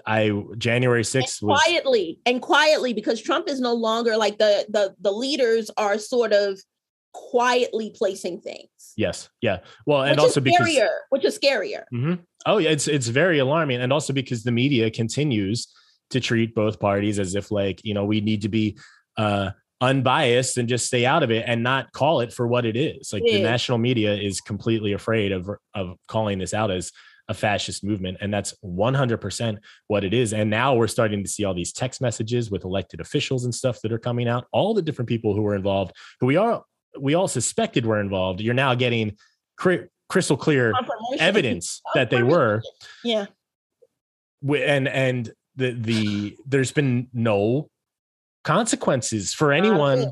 I 0.05 0.31
January 0.57 0.99
And 0.99 1.07
sixth 1.07 1.41
was 1.41 1.61
quietly 1.63 2.19
and 2.25 2.41
quietly 2.41 2.93
because 2.93 3.21
Trump 3.21 3.47
is 3.47 3.61
no 3.61 3.73
longer 3.73 4.17
like 4.17 4.39
the 4.39 4.65
the 4.69 4.95
the 4.99 5.11
leaders 5.11 5.69
are 5.77 5.97
sort 5.99 6.33
of 6.33 6.59
quietly 7.13 7.93
placing 7.95 8.41
things. 8.41 8.67
yes, 8.97 9.29
yeah. 9.39 9.59
Well, 9.85 10.01
and 10.01 10.11
which 10.11 10.19
also 10.19 10.41
is 10.41 10.43
because 10.43 10.67
scarier, 10.67 10.89
which 11.11 11.23
is 11.23 11.39
scarier. 11.39 11.83
Mhm. 11.93 12.19
Oh 12.45 12.57
yeah, 12.57 12.69
it's 12.69 12.87
it's 12.87 13.07
very 13.07 13.39
alarming, 13.39 13.81
and 13.81 13.91
also 13.91 14.13
because 14.13 14.43
the 14.43 14.51
media 14.51 14.91
continues 14.91 15.67
to 16.11 16.19
treat 16.19 16.53
both 16.53 16.79
parties 16.79 17.17
as 17.19 17.35
if 17.35 17.51
like 17.51 17.81
you 17.83 17.93
know 17.93 18.05
we 18.05 18.21
need 18.21 18.43
to 18.43 18.49
be 18.49 18.77
uh, 19.17 19.51
unbiased 19.81 20.57
and 20.57 20.69
just 20.69 20.85
stay 20.85 21.05
out 21.05 21.23
of 21.23 21.31
it 21.31 21.43
and 21.47 21.63
not 21.63 21.91
call 21.91 22.21
it 22.21 22.31
for 22.31 22.47
what 22.47 22.65
it 22.65 22.75
is. 22.75 23.11
Like 23.11 23.23
the 23.23 23.41
national 23.41 23.77
media 23.77 24.13
is 24.13 24.41
completely 24.41 24.93
afraid 24.93 25.31
of 25.31 25.49
of 25.73 25.97
calling 26.07 26.37
this 26.37 26.53
out 26.53 26.71
as 26.71 26.91
a 27.27 27.33
fascist 27.33 27.83
movement, 27.83 28.17
and 28.21 28.31
that's 28.31 28.53
one 28.61 28.93
hundred 28.93 29.17
percent 29.17 29.57
what 29.87 30.03
it 30.03 30.13
is. 30.13 30.31
And 30.31 30.49
now 30.49 30.75
we're 30.75 30.87
starting 30.87 31.23
to 31.23 31.29
see 31.29 31.43
all 31.43 31.55
these 31.55 31.73
text 31.73 31.99
messages 31.99 32.51
with 32.51 32.63
elected 32.63 32.99
officials 32.99 33.45
and 33.45 33.55
stuff 33.55 33.81
that 33.81 33.91
are 33.91 33.99
coming 33.99 34.27
out. 34.27 34.45
All 34.51 34.75
the 34.75 34.83
different 34.83 35.09
people 35.09 35.33
who 35.33 35.41
were 35.41 35.55
involved, 35.55 35.93
who 36.19 36.27
we 36.27 36.35
are, 36.35 36.63
we 36.99 37.15
all 37.15 37.27
suspected 37.27 37.85
were 37.85 37.99
involved. 37.99 38.41
You're 38.41 38.53
now 38.53 38.75
getting 38.75 39.17
cri- 39.57 39.87
crystal 40.09 40.37
clear 40.37 40.73
evidence 41.19 41.81
that 41.95 42.09
they 42.09 42.23
were. 42.23 42.61
Yeah. 43.03 43.25
and 44.47 44.87
and 44.87 45.31
the 45.55 45.71
the 45.71 46.37
there's 46.45 46.71
been 46.71 47.07
no 47.13 47.69
consequences 48.43 49.33
for 49.33 49.51
anyone 49.51 50.11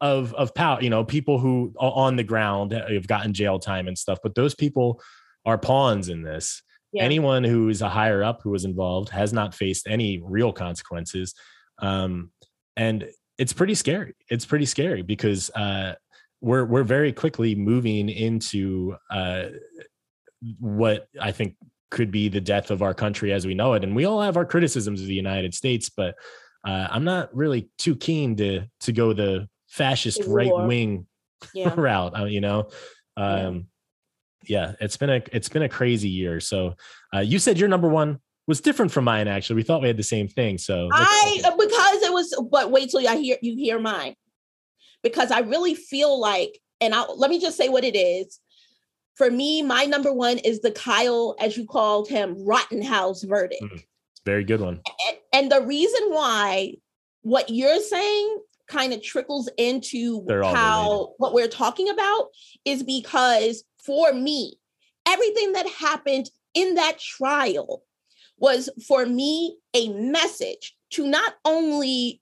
of 0.00 0.34
of 0.34 0.52
power 0.54 0.82
you 0.82 0.90
know 0.90 1.04
people 1.04 1.38
who 1.38 1.72
are 1.78 1.92
on 1.92 2.16
the 2.16 2.24
ground 2.24 2.72
have 2.72 3.06
gotten 3.06 3.32
jail 3.32 3.60
time 3.60 3.86
and 3.86 3.96
stuff 3.96 4.18
but 4.22 4.34
those 4.34 4.52
people 4.54 5.00
are 5.46 5.58
pawns 5.58 6.08
in 6.08 6.22
this. 6.22 6.62
Yeah. 6.92 7.04
anyone 7.04 7.42
who 7.44 7.68
is 7.68 7.80
a 7.80 7.88
higher 7.88 8.22
up 8.22 8.40
who 8.42 8.50
was 8.50 8.64
involved 8.64 9.08
has 9.10 9.32
not 9.32 9.54
faced 9.54 9.86
any 9.86 10.20
real 10.22 10.52
consequences 10.52 11.34
um 11.78 12.30
and 12.76 13.08
it's 13.38 13.52
pretty 13.52 13.74
scary. 13.74 14.14
It's 14.28 14.44
pretty 14.44 14.66
scary 14.66 15.02
because 15.02 15.50
uh 15.50 15.94
we're 16.42 16.64
we're 16.64 16.82
very 16.82 17.12
quickly 17.12 17.54
moving 17.54 18.08
into 18.10 18.94
uh 19.10 19.44
what 20.58 21.06
i 21.20 21.30
think 21.32 21.54
could 21.90 22.10
be 22.10 22.28
the 22.28 22.40
death 22.40 22.70
of 22.70 22.82
our 22.82 22.92
country 22.94 23.32
as 23.32 23.46
we 23.46 23.54
know 23.54 23.74
it 23.74 23.84
and 23.84 23.94
we 23.94 24.04
all 24.04 24.20
have 24.20 24.36
our 24.36 24.44
criticisms 24.44 25.00
of 25.00 25.06
the 25.06 25.14
united 25.14 25.54
states 25.54 25.88
but 25.88 26.14
uh, 26.66 26.88
i'm 26.90 27.04
not 27.04 27.34
really 27.34 27.70
too 27.78 27.94
keen 27.96 28.36
to 28.36 28.62
to 28.80 28.92
go 28.92 29.12
the 29.12 29.48
fascist 29.68 30.22
right 30.26 30.50
wing 30.66 31.06
Yeah. 31.54 31.72
route 31.76 32.18
uh, 32.18 32.24
you 32.24 32.40
know 32.40 32.68
Yeah. 33.16 33.46
um 33.46 33.66
yeah 34.48 34.72
it's 34.80 34.96
been 34.96 35.10
a 35.10 35.22
it's 35.32 35.48
been 35.48 35.62
a 35.62 35.68
crazy 35.68 36.08
year 36.08 36.40
so 36.40 36.74
uh 37.14 37.20
you 37.20 37.38
said 37.38 37.58
your 37.58 37.68
number 37.68 37.88
one 37.88 38.18
was 38.48 38.60
different 38.60 38.90
from 38.90 39.04
mine 39.04 39.28
actually 39.28 39.56
we 39.56 39.62
thought 39.62 39.80
we 39.80 39.86
had 39.86 39.96
the 39.96 40.02
same 40.02 40.26
thing 40.26 40.58
so 40.58 40.88
I 40.92 41.40
because 41.44 42.02
it 42.02 42.12
was 42.12 42.34
but 42.50 42.72
wait 42.72 42.90
till 42.90 43.06
I 43.08 43.16
hear 43.16 43.36
you 43.40 43.54
hear 43.54 43.78
mine. 43.78 44.16
Because 45.02 45.30
I 45.30 45.40
really 45.40 45.74
feel 45.74 46.18
like, 46.20 46.58
and 46.80 46.94
I 46.94 47.04
let 47.16 47.30
me 47.30 47.40
just 47.40 47.56
say 47.56 47.68
what 47.68 47.84
it 47.84 47.96
is. 47.96 48.38
For 49.14 49.30
me, 49.30 49.62
my 49.62 49.84
number 49.84 50.12
one 50.12 50.38
is 50.38 50.60
the 50.60 50.70
Kyle, 50.70 51.36
as 51.38 51.56
you 51.56 51.66
called 51.66 52.08
him, 52.08 52.44
Rottenhouse 52.46 53.22
verdict. 53.22 53.62
Mm. 53.62 53.84
very 54.24 54.44
good 54.44 54.60
one 54.60 54.80
and, 55.08 55.16
and 55.32 55.52
the 55.52 55.60
reason 55.66 56.00
why 56.08 56.74
what 57.22 57.50
you're 57.50 57.80
saying 57.80 58.38
kind 58.68 58.92
of 58.92 59.02
trickles 59.02 59.48
into 59.58 60.24
how 60.28 60.82
related. 60.82 61.14
what 61.18 61.34
we're 61.34 61.48
talking 61.48 61.88
about 61.88 62.28
is 62.64 62.82
because 62.82 63.64
for 63.84 64.12
me 64.12 64.54
everything 65.06 65.52
that 65.52 65.66
happened 65.68 66.30
in 66.54 66.74
that 66.74 66.98
trial 66.98 67.82
was 68.38 68.70
for 68.86 69.06
me 69.06 69.56
a 69.74 69.88
message 69.90 70.76
to 70.90 71.06
not 71.06 71.34
only 71.44 72.20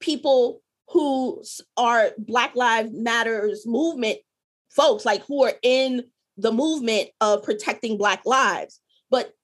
people 0.00 0.62
who 0.90 1.42
are 1.76 2.10
black 2.18 2.54
lives 2.56 2.90
matters 2.92 3.66
movement 3.66 4.18
folks 4.70 5.04
like 5.04 5.24
who 5.26 5.44
are 5.44 5.54
in 5.62 6.04
the 6.36 6.52
movement 6.52 7.08
of 7.20 7.42
protecting 7.42 7.96
black 7.98 8.22
lives 8.24 8.80
but 9.10 9.34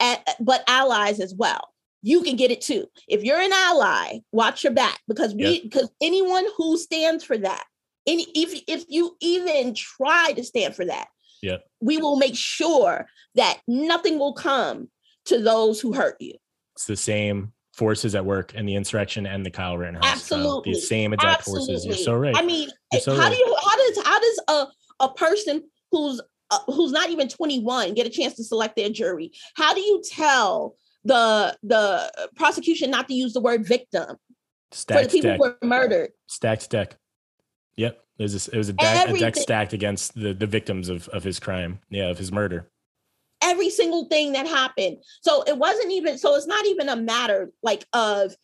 but 0.40 0.64
allies 0.68 1.20
as 1.20 1.34
well 1.34 1.74
you 2.04 2.20
can 2.20 2.36
get 2.36 2.50
it 2.50 2.60
too. 2.60 2.86
If 3.08 3.24
you're 3.24 3.40
an 3.40 3.50
ally, 3.50 4.18
watch 4.30 4.62
your 4.62 4.74
back 4.74 5.00
because 5.08 5.34
we 5.34 5.62
because 5.62 5.90
anyone 6.02 6.44
who 6.54 6.76
stands 6.76 7.24
for 7.24 7.38
that, 7.38 7.64
any 8.06 8.26
if 8.34 8.62
if 8.68 8.84
you 8.90 9.16
even 9.20 9.74
try 9.74 10.34
to 10.36 10.44
stand 10.44 10.76
for 10.76 10.84
that, 10.84 11.08
Yep. 11.40 11.64
we 11.80 11.96
will 11.96 12.16
make 12.16 12.36
sure 12.36 13.06
that 13.36 13.58
nothing 13.66 14.18
will 14.18 14.34
come 14.34 14.90
to 15.24 15.40
those 15.40 15.80
who 15.80 15.94
hurt 15.94 16.16
you. 16.20 16.34
it's 16.76 16.84
the 16.84 16.94
same 16.94 17.53
forces 17.74 18.14
at 18.14 18.24
work 18.24 18.54
in 18.54 18.66
the 18.66 18.74
insurrection 18.76 19.26
and 19.26 19.44
the 19.44 19.50
Kyle 19.50 19.76
Rittenhouse. 19.76 20.04
Absolutely. 20.04 20.72
the 20.72 20.80
same 20.80 21.12
exact 21.12 21.42
forces 21.42 21.84
you're 21.84 21.96
so 21.96 22.14
right 22.14 22.36
I 22.36 22.42
mean, 22.42 22.68
so 23.00 23.14
how 23.14 23.22
right. 23.22 23.32
do 23.32 23.36
you 23.36 23.56
how 23.62 23.76
does 23.76 24.04
how 24.04 24.20
does 24.20 24.40
a 24.48 24.66
a 25.00 25.12
person 25.14 25.64
who's 25.90 26.20
uh, 26.50 26.58
who's 26.66 26.92
not 26.92 27.10
even 27.10 27.28
21 27.28 27.94
get 27.94 28.06
a 28.06 28.10
chance 28.10 28.34
to 28.34 28.44
select 28.44 28.76
their 28.76 28.90
jury? 28.90 29.32
How 29.56 29.74
do 29.74 29.80
you 29.80 30.02
tell 30.08 30.76
the 31.04 31.56
the 31.62 32.30
prosecution 32.36 32.90
not 32.90 33.08
to 33.08 33.14
use 33.14 33.32
the 33.32 33.40
word 33.40 33.66
victim 33.66 34.06
for 34.06 34.16
the 34.70 34.76
stacked 34.76 35.10
people 35.10 35.30
deck 35.30 35.38
who 35.38 35.42
were 35.42 35.58
murdered? 35.62 36.10
stacked 36.26 36.70
deck 36.70 36.96
yep 37.76 38.00
it 38.18 38.22
was 38.22 38.48
a, 38.48 38.54
it 38.54 38.58
was 38.58 38.68
a 38.68 38.72
deck, 38.72 39.08
a 39.08 39.18
deck 39.18 39.36
stacked 39.36 39.72
against 39.72 40.14
the 40.14 40.32
the 40.32 40.46
victims 40.46 40.88
of 40.88 41.08
of 41.08 41.24
his 41.24 41.40
crime 41.40 41.80
yeah 41.90 42.08
of 42.08 42.18
his 42.18 42.32
murder 42.32 42.70
every 43.44 43.70
single 43.70 44.06
thing 44.06 44.32
that 44.32 44.46
happened. 44.48 44.96
So 45.20 45.42
it 45.44 45.56
wasn't 45.58 45.92
even 45.92 46.18
so 46.18 46.34
it's 46.34 46.46
not 46.46 46.66
even 46.66 46.88
a 46.88 46.96
matter 46.96 47.52
like 47.62 47.84
of 47.92 48.34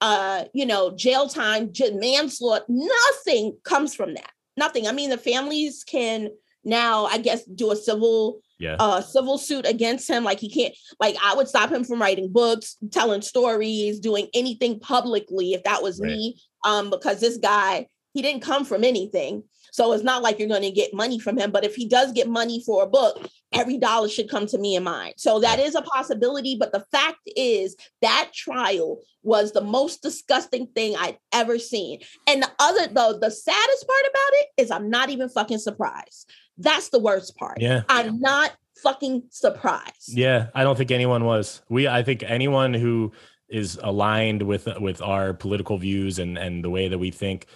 uh 0.00 0.44
you 0.52 0.66
know 0.66 0.94
jail 0.94 1.28
time, 1.28 1.72
manslaughter, 1.94 2.64
nothing 2.68 3.56
comes 3.64 3.94
from 3.94 4.14
that. 4.14 4.30
Nothing. 4.56 4.86
I 4.86 4.92
mean 4.92 5.10
the 5.10 5.16
families 5.16 5.84
can 5.84 6.28
now 6.64 7.06
I 7.06 7.18
guess 7.18 7.44
do 7.44 7.70
a 7.70 7.76
civil 7.76 8.40
yeah 8.58 8.74
uh 8.80 9.00
civil 9.00 9.38
suit 9.38 9.64
against 9.66 10.10
him 10.10 10.24
like 10.24 10.40
he 10.40 10.50
can't 10.50 10.74
like 10.98 11.16
I 11.24 11.34
would 11.36 11.48
stop 11.48 11.70
him 11.70 11.84
from 11.84 12.00
writing 12.00 12.30
books, 12.32 12.76
telling 12.90 13.22
stories, 13.22 14.00
doing 14.00 14.28
anything 14.34 14.80
publicly 14.80 15.52
if 15.52 15.62
that 15.62 15.82
was 15.82 16.00
Right. 16.00 16.10
me 16.10 16.40
um 16.64 16.90
because 16.90 17.20
this 17.20 17.38
guy 17.38 17.86
he 18.14 18.22
didn't 18.22 18.42
come 18.42 18.64
from 18.64 18.82
anything. 18.82 19.44
So 19.78 19.92
it's 19.92 20.02
not 20.02 20.24
like 20.24 20.40
you're 20.40 20.48
going 20.48 20.62
to 20.62 20.72
get 20.72 20.92
money 20.92 21.20
from 21.20 21.38
him, 21.38 21.52
but 21.52 21.64
if 21.64 21.76
he 21.76 21.86
does 21.86 22.10
get 22.10 22.28
money 22.28 22.60
for 22.66 22.82
a 22.82 22.86
book, 22.88 23.24
every 23.52 23.78
dollar 23.78 24.08
should 24.08 24.28
come 24.28 24.44
to 24.46 24.58
me 24.58 24.74
and 24.74 24.84
mine. 24.84 25.12
So 25.16 25.38
that 25.38 25.60
is 25.60 25.76
a 25.76 25.82
possibility, 25.82 26.56
but 26.58 26.72
the 26.72 26.84
fact 26.90 27.20
is 27.36 27.76
that 28.02 28.30
trial 28.34 28.98
was 29.22 29.52
the 29.52 29.60
most 29.60 30.02
disgusting 30.02 30.66
thing 30.74 30.96
I'd 30.98 31.18
ever 31.32 31.60
seen. 31.60 32.00
And 32.26 32.42
the 32.42 32.50
other 32.58 32.88
though, 32.88 33.20
the 33.20 33.30
saddest 33.30 33.86
part 33.86 34.00
about 34.00 34.32
it 34.32 34.46
is 34.56 34.72
I'm 34.72 34.90
not 34.90 35.10
even 35.10 35.28
fucking 35.28 35.58
surprised. 35.58 36.28
That's 36.56 36.88
the 36.88 36.98
worst 36.98 37.36
part. 37.36 37.60
yeah 37.60 37.82
I'm 37.88 38.18
not 38.18 38.56
fucking 38.82 39.28
surprised. 39.30 40.08
Yeah, 40.08 40.48
I 40.56 40.64
don't 40.64 40.76
think 40.76 40.90
anyone 40.90 41.24
was. 41.24 41.62
We, 41.68 41.86
I 41.86 42.02
think 42.02 42.24
anyone 42.26 42.74
who 42.74 43.12
is 43.48 43.78
aligned 43.80 44.42
with 44.42 44.68
with 44.80 45.00
our 45.00 45.34
political 45.34 45.78
views 45.78 46.18
and 46.18 46.36
and 46.36 46.64
the 46.64 46.68
way 46.68 46.88
that 46.88 46.98
we 46.98 47.12
think 47.12 47.46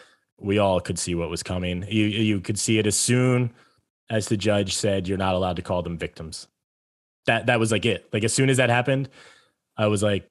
we 0.43 0.59
all 0.59 0.81
could 0.81 0.99
see 0.99 1.15
what 1.15 1.31
was 1.31 1.43
coming. 1.43 1.85
You 1.89 2.05
you 2.07 2.41
could 2.41 2.59
see 2.59 2.79
it 2.79 2.87
as 2.87 2.97
soon 2.97 3.53
as 4.11 4.27
the 4.29 4.37
judge 4.37 4.75
said 4.75 5.09
you're 5.09 5.19
not 5.19 5.35
allowed 5.35 5.57
to 5.57 5.63
call 5.63 5.83
them 5.83 5.97
victims. 5.99 6.49
That 7.27 7.47
that 7.47 7.61
was 7.61 7.71
like 7.73 7.87
it. 7.87 8.09
Like 8.13 8.25
as 8.25 8.33
soon 8.33 8.51
as 8.51 8.57
that 8.57 8.69
happened, 8.71 9.09
I 9.77 9.87
was 9.87 10.03
like, 10.03 10.31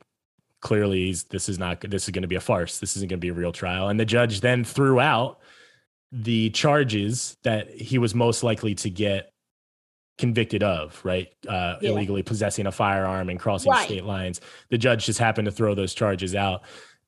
clearly 0.62 1.16
this 1.30 1.50
is 1.50 1.58
not 1.58 1.82
this 1.82 2.04
is 2.04 2.10
going 2.12 2.22
to 2.24 2.28
be 2.28 2.36
a 2.36 2.42
farce. 2.42 2.80
This 2.80 2.96
isn't 2.98 3.10
going 3.10 3.20
to 3.20 3.26
be 3.26 3.30
a 3.30 3.34
real 3.34 3.52
trial. 3.54 3.90
And 3.90 4.00
the 4.00 4.06
judge 4.06 4.42
then 4.42 4.64
threw 4.64 5.00
out 5.00 5.40
the 6.12 6.50
charges 6.50 7.38
that 7.44 7.70
he 7.70 7.98
was 7.98 8.14
most 8.14 8.44
likely 8.44 8.76
to 8.76 8.90
get 8.90 9.32
convicted 10.18 10.62
of, 10.62 11.00
right? 11.06 11.30
Uh, 11.48 11.78
Yeah. 11.82 11.92
Illegally 11.92 12.22
possessing 12.22 12.68
a 12.68 12.72
firearm 12.72 13.30
and 13.30 13.40
crossing 13.40 13.72
Right. 13.72 13.86
state 13.86 14.04
lines. 14.04 14.42
The 14.70 14.78
judge 14.78 15.06
just 15.06 15.20
happened 15.20 15.46
to 15.46 15.52
throw 15.52 15.74
those 15.74 15.94
charges 15.94 16.36
out. 16.36 16.64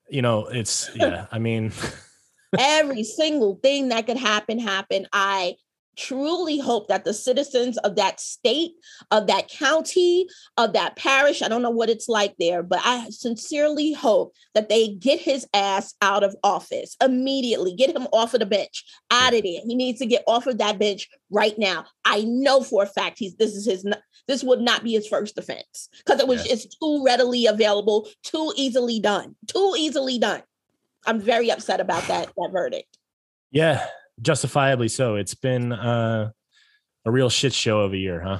You 0.09 0.21
know, 0.21 0.45
it's 0.47 0.89
yeah. 0.95 1.27
I 1.31 1.39
mean, 1.39 1.71
Every 2.57 3.03
single 3.03 3.59
thing 3.61 3.89
that 3.89 4.05
could 4.07 4.17
happen 4.17 4.59
happened. 4.59 5.07
I 5.13 5.55
truly 5.95 6.57
hope 6.57 6.87
that 6.87 7.05
the 7.05 7.13
citizens 7.13 7.77
of 7.79 7.95
that 7.95 8.19
state, 8.19 8.71
of 9.11 9.27
that 9.27 9.47
county, 9.47 10.27
of 10.57 10.73
that 10.73 10.95
parish, 10.95 11.41
I 11.41 11.47
don't 11.47 11.61
know 11.61 11.69
what 11.69 11.89
it's 11.89 12.09
like 12.09 12.35
there, 12.39 12.63
but 12.63 12.79
I 12.83 13.09
sincerely 13.11 13.93
hope 13.93 14.33
that 14.55 14.69
they 14.69 14.89
get 14.95 15.19
his 15.19 15.47
ass 15.53 15.93
out 16.01 16.23
of 16.23 16.35
office 16.43 16.95
immediately. 17.01 17.75
Get 17.75 17.95
him 17.95 18.07
off 18.11 18.33
of 18.33 18.39
the 18.39 18.45
bench, 18.45 18.83
out 19.11 19.35
of 19.35 19.43
there. 19.43 19.61
He 19.65 19.75
needs 19.75 19.99
to 19.99 20.05
get 20.05 20.23
off 20.27 20.47
of 20.47 20.57
that 20.57 20.79
bench 20.79 21.09
right 21.29 21.57
now. 21.57 21.85
I 22.05 22.23
know 22.23 22.63
for 22.63 22.83
a 22.83 22.87
fact 22.87 23.19
he's 23.19 23.35
this 23.35 23.51
is 23.55 23.65
his 23.65 23.85
this 24.27 24.43
would 24.43 24.61
not 24.61 24.83
be 24.83 24.93
his 24.93 25.07
first 25.07 25.37
offense 25.37 25.89
because 25.97 26.19
it 26.19 26.27
was 26.27 26.45
Yeah. 26.45 26.53
it's 26.53 26.65
too 26.65 27.03
readily 27.05 27.45
available, 27.45 28.07
too 28.23 28.53
easily 28.55 28.99
done, 28.99 29.35
too 29.47 29.75
easily 29.77 30.17
done. 30.17 30.41
I'm 31.05 31.19
very 31.19 31.51
upset 31.51 31.79
about 31.79 32.07
that 32.07 32.27
that 32.37 32.49
verdict. 32.51 32.97
yeah, 33.51 33.85
justifiably 34.21 34.87
so. 34.87 35.15
It's 35.15 35.35
been 35.35 35.71
uh, 35.73 36.31
a 37.05 37.11
real 37.11 37.29
shit 37.29 37.53
show 37.53 37.81
of 37.81 37.93
a 37.93 37.97
year, 37.97 38.21
huh? 38.21 38.39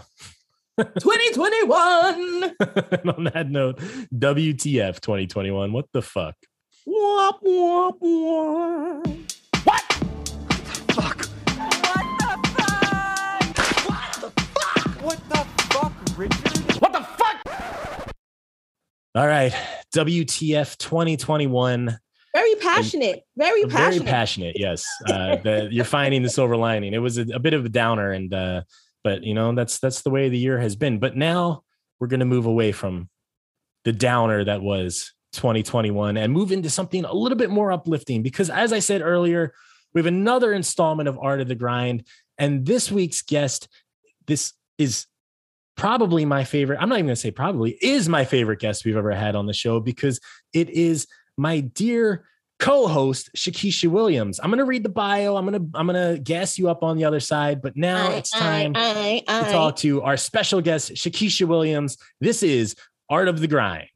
2021. 0.99 2.53
and 2.99 3.09
on 3.09 3.23
that 3.33 3.47
note, 3.49 3.77
WTF 4.13 4.99
2021. 5.01 5.71
What 5.71 5.85
the 5.93 6.01
fuck? 6.01 6.35
Womp, 6.87 7.41
womp, 7.43 7.99
womp. 7.99 9.31
Fuck. 9.57 9.93
What 9.93 10.57
the 10.59 10.93
fuck? 10.93 11.25
What 13.85 14.13
the 14.19 14.31
fuck? 14.55 15.01
What 15.03 15.29
the 15.29 15.45
fuck, 15.73 15.93
Richard? 16.17 16.81
What 16.81 16.93
the 16.93 17.03
fuck? 17.03 18.13
All 19.15 19.27
right, 19.27 19.53
WTF 19.93 20.77
2021. 20.77 21.99
Very 22.33 22.55
passionate. 22.55 23.23
Very 23.37 23.65
Very 23.65 23.71
passionate. 23.71 24.07
passionate. 24.07 24.59
Yes, 24.59 24.85
uh, 25.07 25.35
the, 25.37 25.67
you're 25.71 25.85
finding 25.85 26.23
the 26.23 26.29
silver 26.29 26.57
lining. 26.57 26.93
It 26.93 26.99
was 26.99 27.17
a, 27.17 27.25
a 27.33 27.39
bit 27.39 27.53
of 27.53 27.65
a 27.65 27.69
downer, 27.69 28.11
and 28.11 28.33
uh, 28.33 28.63
but 29.03 29.23
you 29.23 29.33
know 29.35 29.53
that's 29.53 29.79
that's 29.79 30.01
the 30.01 30.09
way 30.09 30.29
the 30.29 30.37
year 30.37 30.57
has 30.57 30.75
been. 30.75 30.99
But 30.99 31.15
now 31.15 31.63
we're 31.99 32.07
going 32.07 32.21
to 32.21 32.25
move 32.25 32.47
away 32.47 32.71
from 32.71 33.09
the 33.85 33.91
downer 33.91 34.43
that 34.45 34.61
was 34.61 35.13
2021 35.33 36.17
and 36.17 36.33
move 36.33 36.51
into 36.51 36.69
something 36.69 37.05
a 37.05 37.13
little 37.13 37.37
bit 37.37 37.49
more 37.49 37.71
uplifting. 37.71 38.23
Because 38.23 38.49
as 38.49 38.73
I 38.73 38.79
said 38.79 39.01
earlier, 39.01 39.53
we 39.93 39.99
have 39.99 40.07
another 40.07 40.53
installment 40.53 41.07
of 41.09 41.19
Art 41.21 41.39
of 41.39 41.47
the 41.47 41.55
Grind, 41.55 42.07
and 42.39 42.65
this 42.65 42.91
week's 42.91 43.21
guest, 43.21 43.67
this 44.25 44.53
is 44.79 45.05
probably 45.75 46.25
my 46.25 46.43
favorite. 46.43 46.79
I'm 46.81 46.89
not 46.89 46.95
even 46.95 47.07
going 47.07 47.15
to 47.15 47.21
say 47.21 47.31
probably 47.31 47.77
is 47.81 48.09
my 48.09 48.25
favorite 48.25 48.59
guest 48.59 48.85
we've 48.85 48.97
ever 48.97 49.11
had 49.11 49.35
on 49.35 49.45
the 49.45 49.53
show 49.53 49.79
because 49.79 50.19
it 50.53 50.69
is 50.69 51.07
my 51.37 51.61
dear 51.61 52.25
co-host 52.59 53.29
Shakisha 53.35 53.89
Williams. 53.89 54.39
I'm 54.41 54.49
going 54.49 54.59
to 54.59 54.65
read 54.65 54.83
the 54.83 54.89
bio. 54.89 55.35
I'm 55.35 55.45
going 55.45 55.59
to 55.59 55.77
I'm 55.77 55.87
going 55.87 56.15
to 56.15 56.21
gas 56.21 56.57
you 56.57 56.69
up 56.69 56.83
on 56.83 56.97
the 56.97 57.05
other 57.05 57.19
side, 57.19 57.61
but 57.61 57.75
now 57.75 58.11
it's 58.11 58.29
time 58.31 58.73
to 58.73 59.51
talk 59.51 59.75
to 59.77 60.01
our 60.01 60.17
special 60.17 60.61
guest 60.61 60.93
Shakisha 60.93 61.47
Williams. 61.47 61.97
This 62.21 62.41
is 62.43 62.75
Art 63.09 63.27
of 63.27 63.39
the 63.39 63.47
Grind. 63.47 63.87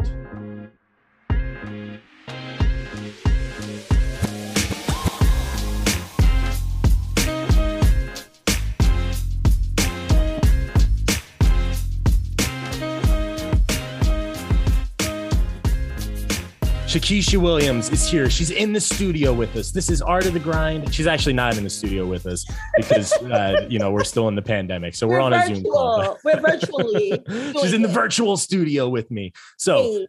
Shakisha 16.97 17.37
Williams 17.37 17.91
is 17.91 18.09
here. 18.09 18.27
She's 18.27 18.49
in 18.49 18.73
the 18.73 18.81
studio 18.81 19.31
with 19.31 19.55
us. 19.55 19.69
This 19.69 19.91
is 19.91 20.01
Art 20.01 20.25
of 20.25 20.33
the 20.33 20.39
Grind. 20.39 20.91
She's 20.91 21.05
actually 21.05 21.33
not 21.33 21.55
in 21.55 21.63
the 21.63 21.69
studio 21.69 22.07
with 22.07 22.25
us 22.25 22.43
because 22.75 23.13
uh, 23.21 23.67
you 23.69 23.77
know 23.77 23.91
we're 23.91 24.03
still 24.03 24.27
in 24.29 24.33
the 24.33 24.41
pandemic, 24.41 24.95
so 24.95 25.07
we're, 25.07 25.19
on 25.19 25.31
a 25.31 25.45
Zoom 25.45 25.63
call. 25.63 26.17
We're 26.23 26.41
virtually. 26.41 27.21
She's 27.61 27.73
in 27.73 27.83
the 27.83 27.87
virtual 27.87 28.35
studio 28.35 28.89
with 28.89 29.11
me. 29.11 29.31
So 29.57 29.83
Hey, 29.83 30.07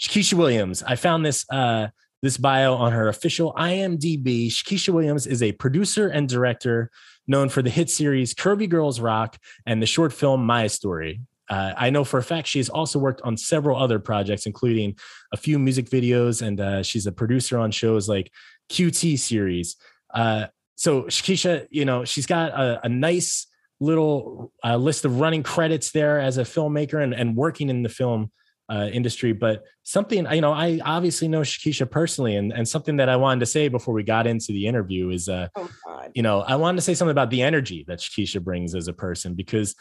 Shakisha 0.00 0.32
Williams, 0.32 0.82
I 0.82 0.96
found 0.96 1.26
this 1.26 1.44
uh, 1.50 1.88
this 2.22 2.38
bio 2.38 2.76
on 2.76 2.92
her 2.92 3.08
official 3.08 3.52
IMDb. 3.52 4.46
Shakisha 4.46 4.88
Williams 4.88 5.26
is 5.26 5.42
a 5.42 5.52
producer 5.52 6.08
and 6.08 6.30
director 6.30 6.90
known 7.26 7.50
for 7.50 7.60
the 7.60 7.70
hit 7.70 7.90
series 7.90 8.32
Curvy 8.32 8.70
Girls 8.70 9.00
Rock 9.00 9.38
and 9.66 9.82
the 9.82 9.86
short 9.86 10.14
film 10.14 10.46
My 10.46 10.66
Story. 10.66 11.20
Uh, 11.48 11.72
I 11.76 11.90
know 11.90 12.04
for 12.04 12.18
a 12.18 12.22
fact 12.22 12.48
she 12.48 12.58
has 12.58 12.68
also 12.68 12.98
worked 12.98 13.20
on 13.22 13.36
several 13.36 13.76
other 13.76 13.98
projects, 13.98 14.46
including 14.46 14.96
a 15.32 15.36
few 15.36 15.58
music 15.58 15.90
videos, 15.90 16.40
and 16.40 16.60
uh, 16.60 16.82
she's 16.82 17.06
a 17.06 17.12
producer 17.12 17.58
on 17.58 17.70
shows 17.70 18.08
like 18.08 18.30
QT 18.70 19.18
series. 19.18 19.76
Uh, 20.14 20.46
so 20.76 21.02
Shakisha, 21.04 21.66
you 21.70 21.84
know, 21.84 22.04
she's 22.04 22.26
got 22.26 22.52
a, 22.52 22.80
a 22.84 22.88
nice 22.88 23.46
little 23.80 24.52
uh, 24.64 24.76
list 24.76 25.04
of 25.04 25.20
running 25.20 25.42
credits 25.42 25.90
there 25.90 26.20
as 26.20 26.38
a 26.38 26.42
filmmaker 26.42 27.02
and, 27.02 27.12
and 27.12 27.36
working 27.36 27.68
in 27.68 27.82
the 27.82 27.88
film 27.88 28.30
uh, 28.70 28.88
industry. 28.92 29.32
But 29.32 29.64
something, 29.82 30.26
you 30.32 30.40
know, 30.40 30.52
I 30.52 30.80
obviously 30.84 31.28
know 31.28 31.40
Shakisha 31.40 31.90
personally, 31.90 32.36
and, 32.36 32.52
and 32.52 32.66
something 32.66 32.96
that 32.96 33.08
I 33.08 33.16
wanted 33.16 33.40
to 33.40 33.46
say 33.46 33.68
before 33.68 33.92
we 33.92 34.04
got 34.04 34.26
into 34.26 34.52
the 34.52 34.66
interview 34.66 35.10
is, 35.10 35.28
uh, 35.28 35.48
oh 35.56 35.68
you 36.14 36.22
know, 36.22 36.40
I 36.40 36.56
wanted 36.56 36.76
to 36.76 36.82
say 36.82 36.94
something 36.94 37.10
about 37.10 37.30
the 37.30 37.42
energy 37.42 37.84
that 37.88 37.98
Shakisha 37.98 38.42
brings 38.42 38.74
as 38.74 38.88
a 38.88 38.92
person 38.92 39.34
because, 39.34 39.74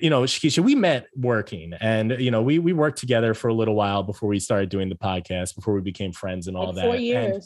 you 0.00 0.10
know, 0.10 0.22
Shakisha, 0.22 0.62
we 0.62 0.74
met 0.74 1.06
working 1.16 1.72
and, 1.80 2.12
you 2.18 2.30
know, 2.30 2.42
we, 2.42 2.58
we 2.58 2.72
worked 2.72 2.98
together 2.98 3.34
for 3.34 3.48
a 3.48 3.54
little 3.54 3.74
while 3.74 4.02
before 4.02 4.28
we 4.28 4.38
started 4.38 4.68
doing 4.68 4.88
the 4.88 4.94
podcast, 4.94 5.54
before 5.54 5.74
we 5.74 5.80
became 5.80 6.12
friends 6.12 6.46
and 6.46 6.56
all 6.56 6.66
Like 6.66 6.74
that. 6.76 6.84
four 6.84 6.94
And 7.34 7.42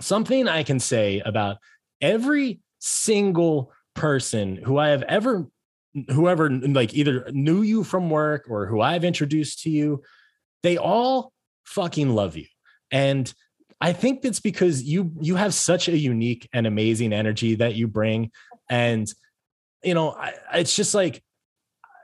something 0.00 0.48
I 0.48 0.62
can 0.62 0.78
say 0.78 1.20
about 1.24 1.56
every 2.00 2.60
single 2.80 3.72
person 3.94 4.56
who 4.56 4.78
I 4.78 4.88
have 4.88 5.02
ever, 5.04 5.46
whoever 6.08 6.50
like 6.50 6.92
either 6.94 7.28
knew 7.30 7.62
you 7.62 7.82
from 7.84 8.10
work 8.10 8.46
or 8.48 8.66
who 8.66 8.80
I've 8.80 9.04
introduced 9.04 9.62
to 9.62 9.70
you, 9.70 10.02
they 10.62 10.76
all 10.76 11.32
fucking 11.64 12.10
love 12.10 12.36
you. 12.36 12.46
And 12.90 13.32
I 13.80 13.92
think 13.92 14.22
that's 14.22 14.40
because 14.40 14.82
you 14.82 15.12
you 15.20 15.36
have 15.36 15.52
such 15.52 15.88
a 15.88 15.96
unique 15.96 16.48
and 16.52 16.66
amazing 16.66 17.12
energy 17.12 17.56
that 17.56 17.74
you 17.74 17.86
bring, 17.86 18.30
and 18.70 19.06
you 19.82 19.94
know 19.94 20.12
I, 20.12 20.32
it's 20.54 20.74
just 20.74 20.94
like 20.94 21.22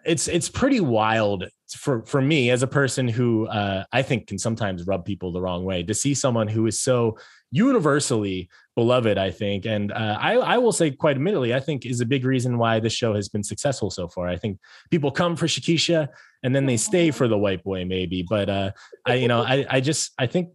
it's 0.05 0.29
it's 0.29 0.49
pretty 0.49 0.81
wild 0.81 1.45
for 1.77 2.05
for 2.05 2.21
me 2.21 2.51
as 2.51 2.63
a 2.63 2.67
person 2.67 3.09
who 3.09 3.47
uh, 3.49 3.85
I 3.93 4.03
think 4.03 4.27
can 4.27 4.39
sometimes 4.39 4.87
rub 4.87 5.05
people 5.05 5.33
the 5.33 5.41
wrong 5.41 5.65
way 5.65 5.83
to 5.83 5.95
see 5.95 6.15
someone 6.15 6.49
who 6.49 6.67
is 6.67 6.81
so 6.81 7.19
universally 7.51 8.49
beloved. 8.75 9.19
I 9.19 9.31
think, 9.31 9.67
and 9.67 9.93
uh, 9.93 10.19
I 10.21 10.35
I 10.35 10.59
will 10.59 10.73
say 10.73 10.91
quite 10.91 11.17
admittedly, 11.17 11.55
I 11.55 11.61
think 11.61 11.87
is 11.87 12.01
a 12.01 12.07
big 12.07 12.25
reason 12.25 12.59
why 12.59 12.81
this 12.81 12.93
show 12.93 13.15
has 13.15 13.29
been 13.29 13.45
successful 13.45 13.91
so 13.91 14.09
far. 14.09 14.29
I 14.29 14.37
think 14.37 14.59
people 14.91 15.11
come 15.11 15.37
for 15.37 15.47
Shakisha 15.47 16.09
and 16.43 16.55
then 16.55 16.67
they 16.67 16.77
stay 16.77 17.11
for 17.11 17.29
the 17.29 17.39
white 17.39 17.63
boy 17.63 17.85
maybe, 17.85 18.25
but 18.29 18.49
uh, 18.49 18.71
I 19.07 19.15
you 19.15 19.29
know 19.29 19.43
I 19.43 19.67
I 19.69 19.81
just 19.81 20.13
I 20.19 20.27
think 20.27 20.51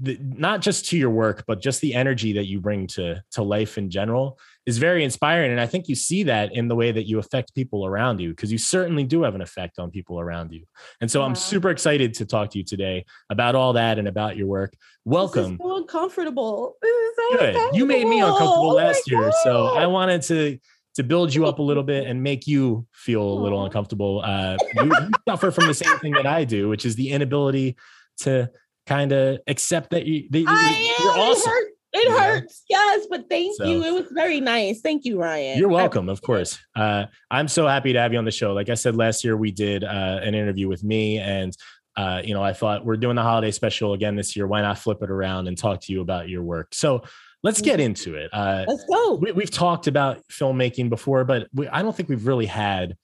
the, 0.00 0.18
not 0.20 0.60
just 0.60 0.86
to 0.86 0.96
your 0.96 1.10
work, 1.10 1.44
but 1.46 1.60
just 1.60 1.80
the 1.80 1.94
energy 1.94 2.32
that 2.32 2.46
you 2.46 2.60
bring 2.60 2.86
to 2.88 3.22
to 3.32 3.42
life 3.42 3.78
in 3.78 3.90
general 3.90 4.38
is 4.66 4.78
very 4.78 5.04
inspiring. 5.04 5.52
And 5.52 5.60
I 5.60 5.66
think 5.66 5.88
you 5.88 5.94
see 5.94 6.24
that 6.24 6.54
in 6.54 6.68
the 6.68 6.74
way 6.74 6.90
that 6.90 7.06
you 7.06 7.18
affect 7.18 7.54
people 7.54 7.86
around 7.86 8.20
you, 8.20 8.30
because 8.30 8.50
you 8.50 8.58
certainly 8.58 9.04
do 9.04 9.22
have 9.22 9.34
an 9.34 9.40
effect 9.40 9.78
on 9.78 9.90
people 9.90 10.18
around 10.18 10.52
you. 10.52 10.64
And 11.00 11.10
so 11.10 11.22
I'm 11.22 11.34
super 11.34 11.70
excited 11.70 12.14
to 12.14 12.26
talk 12.26 12.50
to 12.50 12.58
you 12.58 12.64
today 12.64 13.04
about 13.30 13.54
all 13.54 13.74
that 13.74 13.98
and 13.98 14.08
about 14.08 14.36
your 14.36 14.48
work. 14.48 14.74
Welcome. 15.04 15.58
So 15.62 15.76
uncomfortable. 15.76 16.76
So 16.82 17.38
Good. 17.38 17.74
You 17.74 17.86
made 17.86 18.06
me 18.06 18.20
uncomfortable 18.20 18.70
Oh 18.70 18.74
last 18.74 19.08
year, 19.10 19.30
so 19.44 19.66
I 19.66 19.86
wanted 19.86 20.22
to 20.22 20.58
to 20.94 21.02
build 21.02 21.34
you 21.34 21.44
up 21.46 21.58
a 21.58 21.62
little 21.62 21.82
bit 21.82 22.06
and 22.08 22.22
make 22.22 22.46
you 22.46 22.86
feel 22.92 23.22
a 23.22 23.38
little 23.40 23.64
uncomfortable. 23.64 24.22
Uh, 24.24 24.56
you, 24.74 24.84
you 24.84 25.10
suffer 25.28 25.50
from 25.50 25.66
the 25.66 25.74
same 25.74 25.98
thing 25.98 26.12
that 26.12 26.26
I 26.26 26.44
do, 26.44 26.68
which 26.68 26.84
is 26.84 26.96
the 26.96 27.10
inability 27.10 27.76
to 28.18 28.50
kind 28.86 29.12
of 29.12 29.38
accept 29.46 29.90
that 29.90 30.06
you 30.06 30.28
that 30.30 30.38
you- 30.40 30.44
I 30.48 30.94
you're 31.00 31.12
am. 31.12 31.20
awesome. 31.20 31.50
It, 31.50 31.54
hurt. 31.54 31.68
it 31.94 32.08
Yeah. 32.08 32.18
hurts. 32.18 32.62
Yes, 32.68 33.06
but 33.10 33.28
thank 33.30 33.56
So- 33.56 33.64
you. 33.66 33.82
It 33.84 33.92
was 33.92 34.06
very 34.12 34.40
nice. 34.40 34.80
Thank 34.80 35.04
you, 35.04 35.18
Ryan. 35.20 35.58
You're 35.58 35.68
welcome, 35.68 36.08
of 36.08 36.20
course. 36.22 36.58
Uh, 36.76 37.06
I'm 37.30 37.48
so 37.48 37.66
happy 37.66 37.92
to 37.92 38.00
have 38.00 38.12
you 38.12 38.18
on 38.18 38.24
the 38.24 38.30
show. 38.30 38.52
Like 38.52 38.68
I 38.68 38.74
said 38.74 38.96
last 38.96 39.24
year, 39.24 39.36
we 39.36 39.50
did 39.52 39.84
uh, 39.84 40.20
an 40.22 40.34
interview 40.34 40.68
with 40.68 40.82
me, 40.84 41.18
and 41.18 41.56
uh, 41.96 42.20
you 42.24 42.34
know, 42.34 42.42
I 42.42 42.52
thought 42.52 42.84
we're 42.84 42.96
doing 42.96 43.14
the 43.16 43.22
holiday 43.22 43.52
special 43.52 43.92
again 43.92 44.16
this 44.16 44.34
year. 44.34 44.46
Why 44.48 44.60
not 44.62 44.78
flip 44.78 44.98
it 45.02 45.10
around 45.10 45.46
and 45.46 45.56
talk 45.56 45.80
to 45.82 45.92
you 45.92 46.00
about 46.00 46.28
your 46.28 46.42
work? 46.42 46.74
So 46.74 47.04
let's 47.44 47.60
get 47.60 47.78
into 47.78 48.14
it. 48.16 48.30
Uh, 48.32 48.64
Let's 48.66 48.84
go. 48.86 49.14
we, 49.14 49.30
we've 49.30 49.50
talked 49.50 49.86
about 49.86 50.18
filmmaking 50.32 50.88
before, 50.90 51.24
but 51.24 51.46
we, 51.54 51.68
I 51.68 51.82
don't 51.82 51.94
think 51.96 52.08
we've 52.08 52.26
really 52.26 52.46
had 52.46 52.96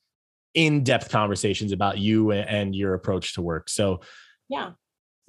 in-depth 0.55 1.09
conversations 1.11 1.71
about 1.73 1.99
you 1.99 2.33
and, 2.33 2.49
and 2.49 2.75
your 2.75 2.95
approach 2.95 3.35
to 3.35 3.43
work. 3.43 3.69
So 3.69 4.01
Yeah. 4.49 4.71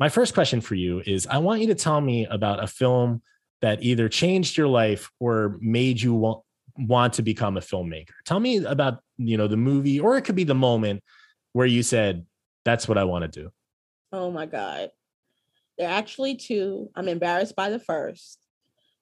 My 0.01 0.09
first 0.09 0.33
question 0.33 0.61
for 0.61 0.73
you 0.73 1.03
is 1.05 1.27
I 1.27 1.37
want 1.37 1.61
you 1.61 1.67
to 1.67 1.75
tell 1.75 2.01
me 2.01 2.25
about 2.25 2.63
a 2.63 2.65
film 2.65 3.21
that 3.61 3.83
either 3.83 4.09
changed 4.09 4.57
your 4.57 4.67
life 4.67 5.11
or 5.19 5.59
made 5.61 6.01
you 6.01 6.15
want, 6.15 6.43
want 6.75 7.13
to 7.13 7.21
become 7.21 7.55
a 7.55 7.59
filmmaker. 7.59 8.09
Tell 8.25 8.39
me 8.39 8.65
about, 8.65 9.03
you 9.19 9.37
know, 9.37 9.47
the 9.47 9.57
movie 9.57 9.99
or 9.99 10.17
it 10.17 10.23
could 10.23 10.33
be 10.33 10.43
the 10.43 10.55
moment 10.55 11.03
where 11.53 11.67
you 11.67 11.83
said, 11.83 12.25
that's 12.65 12.87
what 12.87 12.97
I 12.97 13.03
want 13.03 13.31
to 13.31 13.41
do. 13.41 13.51
Oh 14.11 14.31
my 14.31 14.47
God. 14.47 14.89
There 15.77 15.87
are 15.87 15.93
actually 15.93 16.35
two. 16.35 16.89
I'm 16.95 17.07
embarrassed 17.07 17.55
by 17.55 17.69
the 17.69 17.77
first. 17.77 18.39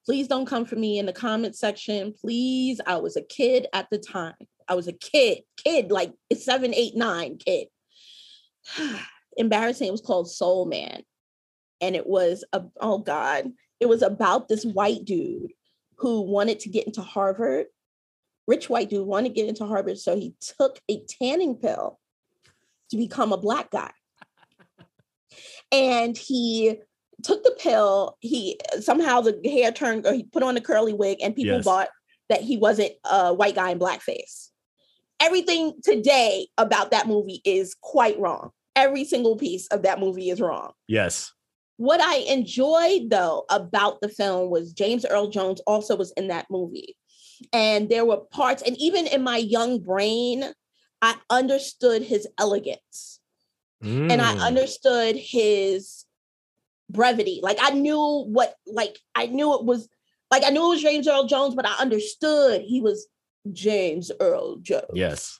Please 0.03 0.27
don't 0.27 0.47
come 0.47 0.65
for 0.65 0.75
me 0.75 0.99
in 0.99 1.05
the 1.05 1.13
comment 1.13 1.55
section. 1.55 2.13
Please. 2.19 2.81
I 2.85 2.97
was 2.97 3.15
a 3.15 3.21
kid 3.21 3.67
at 3.71 3.87
the 3.89 3.99
time. 3.99 4.35
I 4.67 4.75
was 4.75 4.89
a 4.89 4.93
kid, 4.93 5.43
kid, 5.63 5.91
like 5.91 6.11
seven, 6.37 6.73
eight, 6.73 6.97
nine 6.97 7.37
kid. 7.37 7.69
Embarrassing. 9.39 9.87
It 9.87 9.91
was 9.91 10.01
called 10.01 10.29
Soul 10.29 10.65
Man. 10.65 11.01
And 11.81 11.95
it 11.95 12.05
was 12.05 12.43
a 12.53 12.63
oh 12.79 12.99
God. 12.99 13.51
It 13.79 13.87
was 13.87 14.01
about 14.01 14.47
this 14.47 14.65
white 14.65 15.05
dude 15.05 15.53
who 15.97 16.21
wanted 16.21 16.59
to 16.61 16.69
get 16.69 16.85
into 16.85 17.01
Harvard. 17.01 17.67
Rich 18.47 18.69
white 18.69 18.89
dude 18.89 19.07
wanted 19.07 19.29
to 19.29 19.35
get 19.35 19.47
into 19.49 19.65
Harvard. 19.65 19.97
So 19.97 20.15
he 20.15 20.35
took 20.39 20.79
a 20.89 21.03
tanning 21.21 21.55
pill 21.55 21.99
to 22.91 22.97
become 22.97 23.31
a 23.31 23.37
black 23.37 23.71
guy 23.71 23.91
and 25.71 26.17
he 26.17 26.77
took 27.23 27.43
the 27.43 27.55
pill. 27.59 28.17
He 28.19 28.59
somehow 28.79 29.21
the 29.21 29.39
hair 29.45 29.71
turned, 29.71 30.05
or 30.05 30.13
he 30.13 30.23
put 30.23 30.43
on 30.43 30.57
a 30.57 30.61
curly 30.61 30.93
wig, 30.93 31.19
and 31.21 31.35
people 31.35 31.55
Yes. 31.57 31.63
thought 31.65 31.89
that 32.29 32.41
he 32.41 32.57
wasn't 32.57 32.93
a 33.03 33.33
white 33.33 33.55
guy 33.55 33.71
in 33.71 33.79
blackface. 33.79 34.49
Everything 35.19 35.73
today 35.83 36.47
about 36.57 36.91
that 36.91 37.07
movie 37.07 37.41
is 37.43 37.75
quite 37.81 38.19
wrong. 38.19 38.51
Every 38.75 39.03
single 39.03 39.35
piece 39.35 39.67
of 39.67 39.81
that 39.83 39.99
movie 39.99 40.29
is 40.29 40.39
wrong. 40.39 40.71
Yes. 40.87 41.33
What 41.77 42.01
I 42.01 42.17
enjoyed 42.17 43.09
though 43.09 43.45
about 43.49 44.01
the 44.01 44.09
film 44.09 44.49
was 44.49 44.73
James 44.73 45.05
Earl 45.05 45.29
Jones 45.29 45.61
also 45.61 45.95
was 45.95 46.11
in 46.11 46.27
that 46.27 46.47
movie. 46.49 46.95
And 47.53 47.87
there 47.89 48.03
were 48.05 48.17
parts, 48.17 48.61
and 48.63 48.75
even 48.77 49.07
in 49.07 49.23
my 49.23 49.37
young 49.37 49.79
brain, 49.79 50.43
I 51.01 51.15
understood 51.29 52.01
his 52.01 52.27
elegance 52.37 53.21
and 53.81 54.21
I 54.21 54.33
Mm. 54.33 54.39
understood 54.47 55.15
his 55.15 56.03
brevity. 56.89 57.39
Like 57.41 57.57
I 57.61 57.69
knew 57.71 58.25
what, 58.27 58.55
like 58.67 58.99
I 59.15 59.27
knew 59.27 59.53
it 59.57 59.63
was, 59.63 59.87
like 60.29 60.43
I 60.45 60.49
knew 60.49 60.65
it 60.65 60.69
was 60.69 60.81
James 60.81 61.07
Earl 61.07 61.27
Jones, 61.27 61.55
but 61.55 61.65
I 61.65 61.75
understood 61.79 62.61
he 62.61 62.81
was 62.81 63.07
James 63.53 64.11
Earl 64.19 64.57
Jones. 64.57 64.83
Yes. 64.93 65.39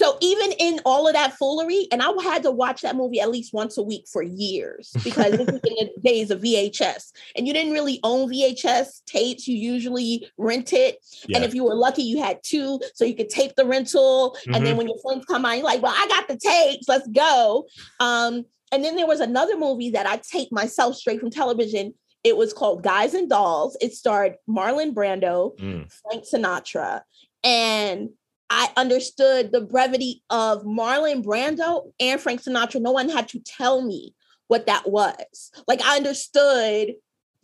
So 0.00 0.16
even 0.22 0.52
in 0.52 0.80
all 0.86 1.06
of 1.06 1.12
that 1.12 1.34
foolery, 1.34 1.86
and 1.92 2.00
I 2.02 2.10
had 2.22 2.42
to 2.44 2.50
watch 2.50 2.80
that 2.80 2.96
movie 2.96 3.20
at 3.20 3.30
least 3.30 3.52
once 3.52 3.76
a 3.76 3.82
week 3.82 4.06
for 4.10 4.22
years 4.22 4.92
because 5.04 5.32
this 5.36 5.46
was 5.46 5.60
in 5.62 5.74
the 5.94 6.00
days 6.02 6.30
of 6.30 6.40
VHS, 6.40 7.12
and 7.36 7.46
you 7.46 7.52
didn't 7.52 7.74
really 7.74 8.00
own 8.02 8.30
VHS 8.30 9.04
tapes. 9.04 9.46
You 9.46 9.58
usually 9.58 10.26
rent 10.38 10.72
it, 10.72 10.96
Yeah. 11.28 11.36
and 11.36 11.44
if 11.44 11.52
you 11.54 11.64
were 11.64 11.74
lucky, 11.74 12.02
you 12.02 12.22
had 12.22 12.40
two, 12.42 12.80
so 12.94 13.04
you 13.04 13.14
could 13.14 13.28
tape 13.28 13.56
the 13.56 13.66
rental. 13.66 14.36
And 14.46 14.54
Mm-hmm. 14.54 14.64
then 14.64 14.76
when 14.78 14.88
your 14.88 14.98
friends 15.02 15.26
come 15.26 15.44
on, 15.44 15.56
you're 15.56 15.64
like, 15.66 15.82
"Well, 15.82 15.92
I 15.94 16.06
got 16.08 16.28
the 16.28 16.38
tapes. 16.38 16.88
Let's 16.88 17.06
go." 17.08 17.66
Um, 18.00 18.44
and 18.72 18.82
then 18.82 18.96
there 18.96 19.06
was 19.06 19.20
another 19.20 19.58
movie 19.58 19.90
that 19.90 20.06
I 20.06 20.16
taped 20.16 20.50
myself 20.52 20.96
straight 20.96 21.20
from 21.20 21.30
television. 21.30 21.92
It 22.24 22.36
was 22.38 22.54
called 22.54 22.82
Guys 22.82 23.12
and 23.12 23.28
Dolls. 23.28 23.76
It 23.82 23.92
starred 23.92 24.36
Marlon 24.48 24.94
Brando, 24.94 25.58
Mm. 25.58 25.92
Frank 26.02 26.24
Sinatra, 26.24 27.02
and 27.44 28.10
I 28.50 28.68
understood 28.76 29.52
the 29.52 29.60
brevity 29.60 30.22
of 30.28 30.64
Marlon 30.64 31.24
Brando 31.24 31.92
and 32.00 32.20
Frank 32.20 32.42
Sinatra. 32.42 32.80
No 32.80 32.90
one 32.90 33.08
had 33.08 33.28
to 33.28 33.38
tell 33.38 33.80
me 33.80 34.14
what 34.48 34.66
that 34.66 34.90
was. 34.90 35.52
Like 35.68 35.80
I 35.82 35.96
understood 35.96 36.94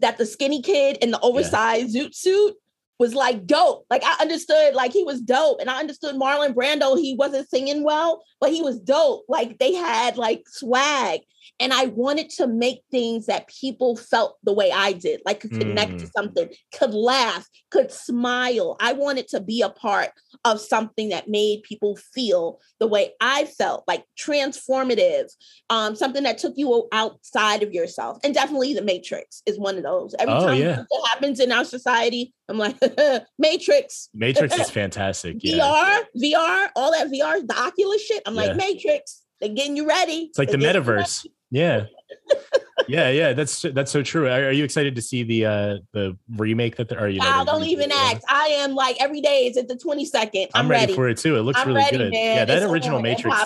that 0.01 0.19
the 0.19 0.27
skinny 0.27 0.61
kid 0.61 0.99
in 1.01 1.13
the 1.13 1.21
oversized 1.21 1.95
zoot 1.95 2.15
suit 2.15 2.57
was 2.99 3.15
like 3.15 3.47
dope. 3.47 3.87
Like 3.89 4.03
I 4.05 4.17
understood 4.21 4.75
like 4.75 4.93
he 4.93 5.05
was 5.05 5.21
dope. 5.21 5.61
And 5.61 5.71
I 5.71 5.79
understood 5.79 6.17
Marlon 6.17 6.55
Brando, 6.55 6.99
he 6.99 7.15
wasn't 7.15 7.49
singing 7.49 7.85
well, 7.85 8.25
but 8.41 8.51
he 8.53 8.63
was 8.63 8.79
dope. 8.81 9.25
Like 9.29 9.59
they 9.59 9.75
had 9.75 10.17
like 10.17 10.45
swag. 10.49 11.21
And 11.61 11.73
I 11.73 11.87
wanted 11.87 12.29
to 12.31 12.49
make 12.49 12.81
things 12.91 13.27
that 13.27 13.47
people 13.47 13.95
felt 13.97 14.37
the 14.43 14.53
way 14.53 14.73
I 14.73 14.93
did, 14.93 15.23
like 15.25 15.39
could 15.41 15.53
connect 15.53 16.01
to 16.01 16.07
Mm. 16.07 16.11
something, 16.17 16.49
could 16.77 16.93
laugh, 16.93 17.47
could 17.71 17.93
smile. 17.93 18.77
I 18.81 18.95
wanted 18.95 19.29
to 19.29 19.41
be 19.41 19.63
a 19.63 19.69
part 19.71 20.11
of 20.45 20.61
something 20.61 21.11
that 21.11 21.29
made 21.29 21.63
people 21.63 21.97
feel 22.15 22.61
the 22.81 22.89
way 22.89 23.13
I 23.21 23.45
felt, 23.45 23.85
like 23.87 24.05
transformative, 24.19 25.31
um, 25.71 25.95
something 25.95 26.25
that 26.25 26.39
took 26.39 26.55
you 26.57 26.89
outside 26.93 27.63
of 27.63 27.73
yourself. 27.73 28.19
And 28.25 28.35
definitely 28.35 28.75
the 28.75 28.83
Matrix 28.83 29.43
is 29.47 29.59
one 29.59 29.77
of 29.77 29.85
those. 29.85 30.15
Every 30.19 30.35
Oh, 30.35 30.47
time 30.47 30.61
yeah. 30.61 30.77
something 30.77 31.01
happens 31.13 31.41
in 31.41 31.53
our 31.53 31.65
society, 31.65 32.35
I'm 32.49 32.59
like, 32.59 32.77
Matrix, 33.39 34.09
Matrix 34.15 34.57
is 34.59 34.71
fantastic. 34.83 35.37
Yeah. 35.41 35.59
VR, 35.65 36.03
VR, 36.23 36.69
all 36.77 36.93
that 36.93 37.09
VR, 37.09 37.47
the 37.47 37.57
Oculus 37.59 38.03
shit. 38.05 38.23
I'm 38.27 38.35
Yeah. 38.35 38.43
like, 38.43 38.57
Matrix, 38.57 39.23
they're 39.41 39.51
getting 39.51 39.77
you 39.77 39.87
ready. 39.89 40.27
It's 40.31 40.39
like 40.39 40.51
the 40.51 40.57
They're 40.57 40.75
you 40.75 40.81
metaverse. 40.81 41.27
Yeah. 41.51 41.85
yeah, 42.89 43.11
yeah, 43.11 43.33
that's 43.33 43.63
that's 43.63 43.91
so 43.91 44.03
true. 44.03 44.27
Are, 44.29 44.47
are 44.49 44.53
you 44.53 44.65
excited 44.65 44.95
to 44.97 45.03
see 45.03 45.23
the 45.23 45.47
uh 45.47 45.77
the 45.93 46.17
remake 46.37 46.77
that 46.77 46.93
are 46.93 47.09
you? 47.09 47.21
Wow, 47.21 47.45
don't 47.45 47.65
even 47.65 47.89
the- 47.91 47.95
ask. 47.97 48.23
I 48.29 48.47
am 48.59 48.75
like 48.75 48.97
every 49.01 49.21
day 49.21 49.47
is 49.47 49.57
it 49.57 49.69
the 49.69 49.75
22nd. 49.77 50.49
I'm, 50.55 50.65
I'm, 50.67 50.71
ready, 50.71 50.95
for 50.95 51.09
it 51.09 51.19
too. 51.19 51.37
It 51.37 51.43
looks 51.43 51.61
I'm 51.61 51.69
really 51.69 51.81
ready, 51.81 51.97
good. 51.99 52.13
man. 52.13 52.37
Yeah, 52.37 52.45
that 52.45 52.63
It's 52.63 52.67
original 52.71 53.01
Matrix 53.01 53.37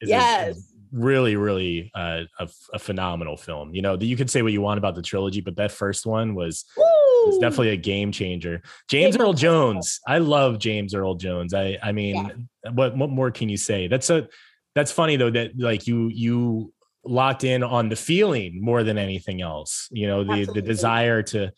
is 0.00 0.10
a- 0.10 0.54
really, 0.92 1.36
really 1.36 1.90
uh, 1.94 2.22
a, 2.38 2.48
a 2.72 2.78
phenomenal 2.78 3.36
film. 3.36 3.74
You 3.74 3.82
know, 3.82 3.96
you 3.98 4.16
can 4.16 4.28
say 4.28 4.42
what 4.42 4.52
you 4.52 4.60
want 4.60 4.78
about 4.78 4.94
the 4.94 5.02
trilogy, 5.02 5.40
but 5.40 5.56
that 5.56 5.72
first 5.72 6.06
one 6.06 6.34
was 6.34 6.64
was 6.76 6.86
Woo! 7.32 7.40
definitely 7.40 7.70
a 7.70 7.76
game 7.76 8.12
changer. 8.12 8.62
James 8.88 9.16
Earl. 9.16 9.32
Jones. 9.32 10.00
I 10.06 10.18
love 10.18 10.58
James 10.58 10.94
Earl 10.94 11.14
Jones. 11.14 11.54
I 11.54 11.78
I 11.82 11.92
mean, 11.92 12.48
what 12.72 12.96
what 12.96 13.10
more 13.10 13.30
can 13.30 13.48
you 13.48 13.56
say? 13.56 13.88
That's 13.88 14.10
a 14.10 14.28
that's 14.74 14.92
funny 14.92 15.16
though 15.16 15.30
that 15.30 15.58
like 15.58 15.86
you 15.86 16.08
you 16.08 16.72
locked 17.04 17.44
in 17.44 17.62
on 17.62 17.88
the 17.90 17.96
feeling 17.96 18.60
more 18.62 18.82
than 18.82 18.98
anything 18.98 19.40
else. 19.42 19.88
You 19.92 20.06
know, 20.06 20.24
the 20.24 20.44
the 20.44 20.62
desire 20.62 21.22
to 21.24 21.52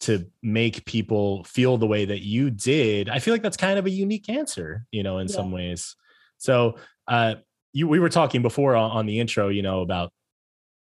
to 0.00 0.26
make 0.42 0.84
people 0.84 1.42
feel 1.44 1.76
the 1.76 1.86
way 1.86 2.04
that 2.04 2.20
you 2.20 2.50
did. 2.50 3.08
I 3.08 3.18
feel 3.18 3.34
like 3.34 3.42
that's 3.42 3.56
kind 3.56 3.78
of 3.80 3.86
a 3.86 3.90
unique 3.90 4.28
answer, 4.28 4.84
you 4.92 5.02
know, 5.02 5.18
in 5.18 5.26
Yeah. 5.28 5.34
some 5.34 5.50
ways. 5.50 5.96
So, 6.38 6.76
uh 7.08 7.36
you 7.72 7.86
we 7.88 7.98
were 7.98 8.08
talking 8.08 8.42
before 8.42 8.76
on 8.76 9.06
the 9.06 9.18
intro, 9.20 9.48
you 9.48 9.62
know, 9.62 9.80
about 9.80 10.12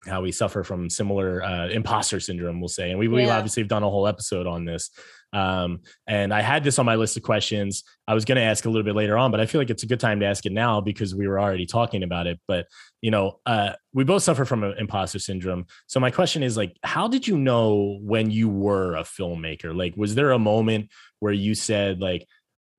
how 0.07 0.23
we 0.23 0.33
suffer 0.33 0.65
from 0.65 0.89
similar 0.89 1.43
uh, 1.43 1.69
imposter 1.69 2.21
syndrome, 2.21 2.61
we'll 2.61 2.69
say. 2.69 2.91
And 2.91 2.99
we, 2.99 3.09
we 3.09 3.27
Yeah. 3.27 3.37
obviously 3.37 3.63
have 3.63 3.69
done 3.69 3.83
a 3.83 3.91
whole 3.91 4.07
episode 4.07 4.47
on 4.47 4.65
this. 4.65 4.91
Um, 5.33 5.83
and 6.09 6.35
I 6.35 6.41
had 6.41 6.65
this 6.65 6.79
on 6.79 6.87
my 6.87 6.97
list 6.97 7.17
of 7.17 7.23
questions. 7.23 7.85
I 8.09 8.15
was 8.15 8.25
going 8.25 8.37
to 8.37 8.43
ask 8.43 8.65
a 8.65 8.69
little 8.71 8.83
bit 8.83 8.97
later 8.97 9.17
on, 9.17 9.31
but 9.31 9.41
I 9.41 9.47
feel 9.47 9.61
like 9.61 9.71
it's 9.71 9.83
a 9.83 9.87
good 9.87 10.01
time 10.01 10.21
to 10.21 10.27
ask 10.27 10.45
it 10.47 10.53
now 10.53 10.81
because 10.81 11.15
we 11.15 11.29
were 11.29 11.39
already 11.39 11.67
talking 11.67 12.03
about 12.03 12.27
it. 12.27 12.41
But, 12.49 12.67
you 13.01 13.11
know, 13.11 13.41
uh, 13.47 13.75
we 13.93 14.03
both 14.05 14.23
suffer 14.23 14.45
from 14.45 14.65
imposter 14.65 15.19
syndrome. 15.19 15.67
So 15.87 16.01
my 16.01 16.11
question 16.11 16.43
is 16.43 16.57
like, 16.57 16.77
how 16.83 17.07
did 17.07 17.29
you 17.29 17.37
know 17.39 17.99
when 18.03 18.31
you 18.31 18.49
were 18.49 18.97
a 18.97 19.03
filmmaker? 19.03 19.77
Like, 19.77 19.95
was 19.97 20.15
there 20.15 20.33
a 20.33 20.39
moment 20.39 20.91
where 21.21 21.33
you 21.33 21.55
said 21.55 22.01
like, 22.01 22.27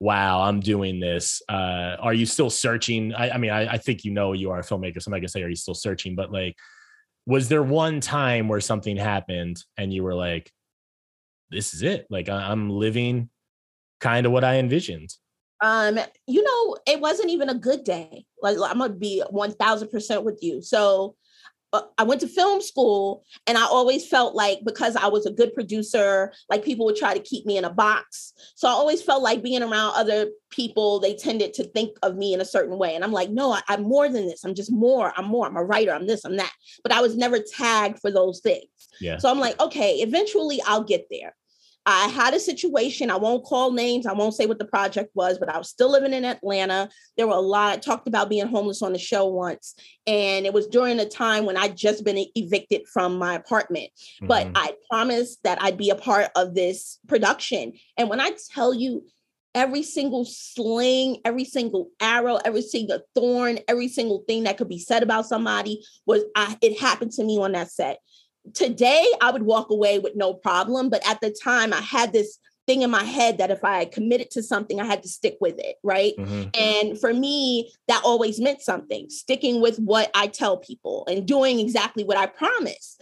wow, 0.01 0.41
I'm 0.41 0.59
doing 0.59 0.99
this. 0.99 1.43
Uh, 1.47 1.95
are 1.99 2.13
you 2.13 2.26
still 2.26 2.49
searching? 2.49 3.13
I, 3.13 3.30
I 3.30 3.38
mean, 3.38 3.51
I, 3.51 3.74
I 3.74 3.78
think 3.78 4.03
you 4.03 4.11
know 4.11 4.34
you 4.34 4.49
are 4.49 4.59
a 4.59 4.63
filmmaker. 4.63 4.99
So 4.99 5.09
I'm 5.09 5.11
not 5.11 5.19
gonna 5.19 5.30
say, 5.30 5.43
are 5.43 5.47
you 5.49 5.55
still 5.55 5.76
searching? 5.76 6.15
But 6.15 6.32
like, 6.32 6.55
was 7.32 7.47
there 7.47 7.63
one 7.63 8.01
time 8.01 8.49
where 8.49 8.59
something 8.59 8.97
happened 8.97 9.63
and 9.77 9.93
you 9.93 10.03
were 10.03 10.13
like, 10.13 10.51
this 11.49 11.73
is 11.73 11.82
it? 11.82 12.05
Like, 12.09 12.27
I'm 12.27 12.69
living 12.69 13.29
kind 14.01 14.25
of 14.25 14.34
what 14.34 14.43
I 14.43 14.55
envisioned. 14.55 15.13
Um, 15.61 15.97
you 16.27 16.43
know, 16.43 16.77
it 16.86 16.99
wasn't 16.99 17.29
even 17.29 17.47
a 17.47 17.55
good 17.55 17.86
day. 17.86 18.25
Like 18.41 18.57
I'm 18.61 18.79
gonna 18.79 18.89
be 18.89 19.23
one 19.29 19.53
thousand 19.53 19.89
percent 19.89 20.25
with 20.25 20.39
you. 20.41 20.61
So 20.61 21.15
Uh, 21.74 21.82
I 21.97 22.03
went 22.03 22.22
to 22.22 22.28
film 22.28 22.61
school, 22.61 23.24
and 23.47 23.57
I 23.57 23.63
always 23.63 24.07
felt 24.07 24.36
like 24.36 24.59
because 24.65 24.95
I 24.95 25.07
was 25.07 25.26
a 25.26 25.32
good 25.32 25.53
producer, 25.53 26.34
like 26.49 26.65
people 26.65 26.86
would 26.86 26.97
try 26.97 27.13
to 27.13 27.19
keep 27.19 27.45
me 27.45 27.57
in 27.57 27.65
a 27.65 27.69
box. 27.69 28.34
So 28.55 28.67
I 28.67 28.72
always 28.72 29.01
felt 29.01 29.24
like 29.24 29.41
being 29.41 29.63
around 29.63 29.93
other 29.95 30.28
people, 30.49 30.99
they 30.99 31.15
tended 31.15 31.53
to 31.55 31.63
think 31.63 31.97
of 32.03 32.17
me 32.17 32.34
in 32.34 32.41
a 32.41 32.45
certain 32.45 32.78
way, 32.78 32.95
and 32.95 33.03
I'm 33.03 33.13
like, 33.13 33.30
no, 33.30 33.53
I, 33.53 33.61
I'm 33.67 33.84
more 33.84 34.09
than 34.09 34.28
this. 34.28 34.43
I'm 34.43 34.55
just 34.55 34.72
more. 34.72 35.13
I'm 35.15 35.26
more. 35.26 35.47
I'm 35.47 35.57
a 35.57 35.63
writer. 35.63 35.93
I'm 35.93 36.07
this. 36.07 36.26
I'm 36.26 36.38
that. 36.38 36.53
But 36.84 36.91
I 36.91 37.01
was 37.01 37.15
never 37.15 37.39
tagged 37.39 37.99
for 37.99 38.11
those 38.11 38.41
things. 38.41 38.67
Yeah. 38.99 39.17
So 39.17 39.30
I'm 39.30 39.39
like, 39.39 39.59
okay, 39.59 39.95
eventually 39.95 40.61
I'll 40.65 40.84
get 40.84 41.07
there. 41.09 41.36
I 41.86 42.07
had 42.09 42.34
a 42.34 42.39
situation. 42.39 43.09
I 43.09 43.17
won't 43.17 43.43
call 43.43 43.71
names. 43.71 44.05
I 44.05 44.13
won't 44.13 44.36
say 44.36 44.45
what 44.45 44.59
the 44.59 44.65
project 44.65 45.11
was, 45.15 45.39
but 45.39 45.49
I 45.49 45.57
was 45.57 45.69
still 45.69 45.91
living 45.91 46.13
in 46.13 46.25
Atlanta. 46.25 46.89
There 47.17 47.27
were 47.27 47.34
a 47.34 47.39
lot. 47.39 47.73
I 47.73 47.77
talked 47.77 48.07
about 48.07 48.29
being 48.29 48.47
homeless 48.47 48.82
on 48.84 48.93
the 48.93 48.99
show 48.99 49.25
once, 49.25 49.75
and 50.05 50.45
it 50.45 50.53
was 50.53 50.67
during 50.67 50.99
a 50.99 51.09
time 51.09 51.45
when 51.45 51.57
I'd 51.57 51.75
just 51.75 52.05
been 52.05 52.23
evicted 52.36 52.88
from 52.88 53.17
my 53.17 53.34
apartment. 53.34 53.89
Mm-hmm. 53.95 54.27
But 54.27 54.49
I 54.53 54.75
promised 54.89 55.43
that 55.43 55.61
I'd 55.61 55.77
be 55.77 55.89
a 55.89 55.95
part 55.95 56.29
of 56.36 56.53
this 56.53 56.99
production. 57.07 57.73
And 57.97 58.09
when 58.09 58.21
I 58.21 58.32
tell 58.53 58.73
you, 58.73 59.03
every 59.53 59.84
single 59.84 60.25
sling, 60.25 61.17
every 61.25 61.43
single 61.45 61.89
arrow, 61.99 62.38
every 62.45 62.61
single 62.61 62.99
thorn, 63.15 63.59
every 63.67 63.88
single 63.88 64.23
thing 64.27 64.43
that 64.43 64.57
could 64.57 64.69
be 64.69 64.79
said 64.79 65.03
about 65.03 65.25
somebody 65.25 65.84
was 66.05 66.23
I, 66.36 66.57
it 66.61 66.79
happened 66.79 67.11
to 67.13 67.23
me 67.23 67.38
on 67.38 67.51
that 67.53 67.71
set 67.71 67.99
today 68.53 69.05
I 69.21 69.31
would 69.31 69.43
walk 69.43 69.69
away 69.69 69.99
with 69.99 70.15
no 70.15 70.33
problem. 70.33 70.89
But 70.89 71.07
at 71.07 71.21
the 71.21 71.31
time, 71.31 71.73
I 71.73 71.81
had 71.81 72.13
this 72.13 72.37
thing 72.67 72.81
in 72.83 72.91
my 72.91 73.03
head 73.03 73.37
that 73.37 73.51
if 73.51 73.63
I 73.63 73.85
committed 73.85 74.31
to 74.31 74.43
something, 74.43 74.79
I 74.79 74.85
had 74.85 75.03
to 75.03 75.09
stick 75.09 75.37
with 75.41 75.55
it. 75.57 75.77
Right. 75.83 76.13
Mm-hmm. 76.17 76.49
And 76.53 76.99
for 76.99 77.13
me, 77.13 77.71
that 77.87 78.01
always 78.03 78.39
meant 78.39 78.61
something 78.61 79.09
sticking 79.09 79.61
with 79.61 79.77
what 79.77 80.11
I 80.13 80.27
tell 80.27 80.57
people 80.57 81.05
and 81.09 81.27
doing 81.27 81.59
exactly 81.59 82.03
what 82.03 82.17
I 82.17 82.27
promise. 82.27 82.97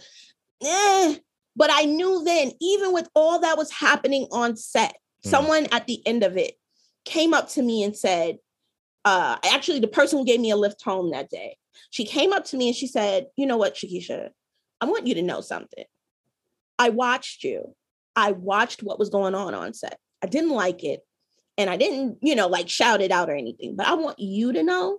Eh. 0.62 1.16
But 1.56 1.70
I 1.72 1.84
knew 1.84 2.22
then, 2.24 2.52
even 2.60 2.92
with 2.92 3.08
all 3.14 3.40
that 3.40 3.58
was 3.58 3.70
happening 3.70 4.28
on 4.30 4.56
set, 4.56 4.92
mm-hmm. 4.92 5.30
someone 5.30 5.66
at 5.72 5.86
the 5.86 6.06
end 6.06 6.22
of 6.22 6.36
it 6.36 6.54
came 7.04 7.34
up 7.34 7.48
to 7.50 7.62
me 7.62 7.82
and 7.82 7.96
said, 7.96 8.38
uh, 9.04 9.36
actually, 9.44 9.80
the 9.80 9.88
person 9.88 10.18
who 10.18 10.24
gave 10.24 10.40
me 10.40 10.50
a 10.50 10.56
lift 10.56 10.82
home 10.82 11.10
that 11.10 11.30
day, 11.30 11.56
she 11.90 12.04
came 12.04 12.32
up 12.32 12.44
to 12.46 12.56
me 12.56 12.68
and 12.68 12.76
she 12.76 12.86
said, 12.86 13.26
You 13.36 13.46
know 13.46 13.56
what, 13.56 13.74
Shakisha, 13.74 14.30
I 14.80 14.86
want 14.86 15.06
you 15.06 15.14
to 15.14 15.22
know 15.22 15.40
something. 15.40 15.84
I 16.78 16.90
watched 16.90 17.44
you. 17.44 17.74
I 18.16 18.32
watched 18.32 18.82
what 18.82 18.98
was 18.98 19.10
going 19.10 19.34
on 19.34 19.54
on 19.54 19.74
set. 19.74 19.98
I 20.22 20.26
didn't 20.26 20.50
like 20.50 20.82
it. 20.84 21.00
And 21.58 21.68
I 21.68 21.76
didn't, 21.76 22.18
you 22.22 22.34
know, 22.34 22.46
like 22.46 22.68
shout 22.68 23.02
it 23.02 23.10
out 23.10 23.28
or 23.28 23.34
anything, 23.34 23.76
but 23.76 23.86
I 23.86 23.94
want 23.94 24.18
you 24.18 24.52
to 24.52 24.62
know 24.62 24.98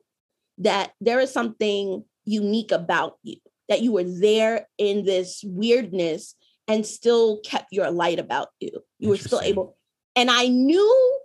that 0.60 0.92
there 1.02 1.20
is 1.20 1.32
something 1.32 2.04
unique 2.24 2.72
about 2.72 3.18
you, 3.24 3.38
that 3.68 3.82
you 3.82 3.92
were 3.92 4.04
there 4.04 4.68
in 4.78 5.04
this 5.04 5.44
weirdness 5.44 6.36
and 6.68 6.86
still 6.86 7.40
kept 7.44 7.68
your 7.72 7.90
light 7.90 8.20
about 8.20 8.50
you. 8.60 8.70
You 9.00 9.10
were 9.10 9.18
still 9.18 9.42
able. 9.42 9.76
And 10.16 10.30
I 10.30 10.50
knew 10.50 11.20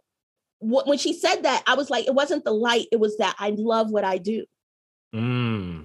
what, 0.61 0.86
when 0.86 0.96
she 0.96 1.12
said 1.12 1.42
that, 1.42 1.62
I 1.66 1.74
was 1.74 1.90
like, 1.90 2.07
it 2.07 2.14
wasn't 2.14 2.44
the 2.44 2.52
light, 2.52 2.86
it 2.90 2.98
was 2.98 3.18
that 3.18 3.36
I 3.38 3.54
love 3.59 3.90
what 3.90 4.04
I 4.04 4.16
do. 4.16 4.46
Mm. 5.14 5.76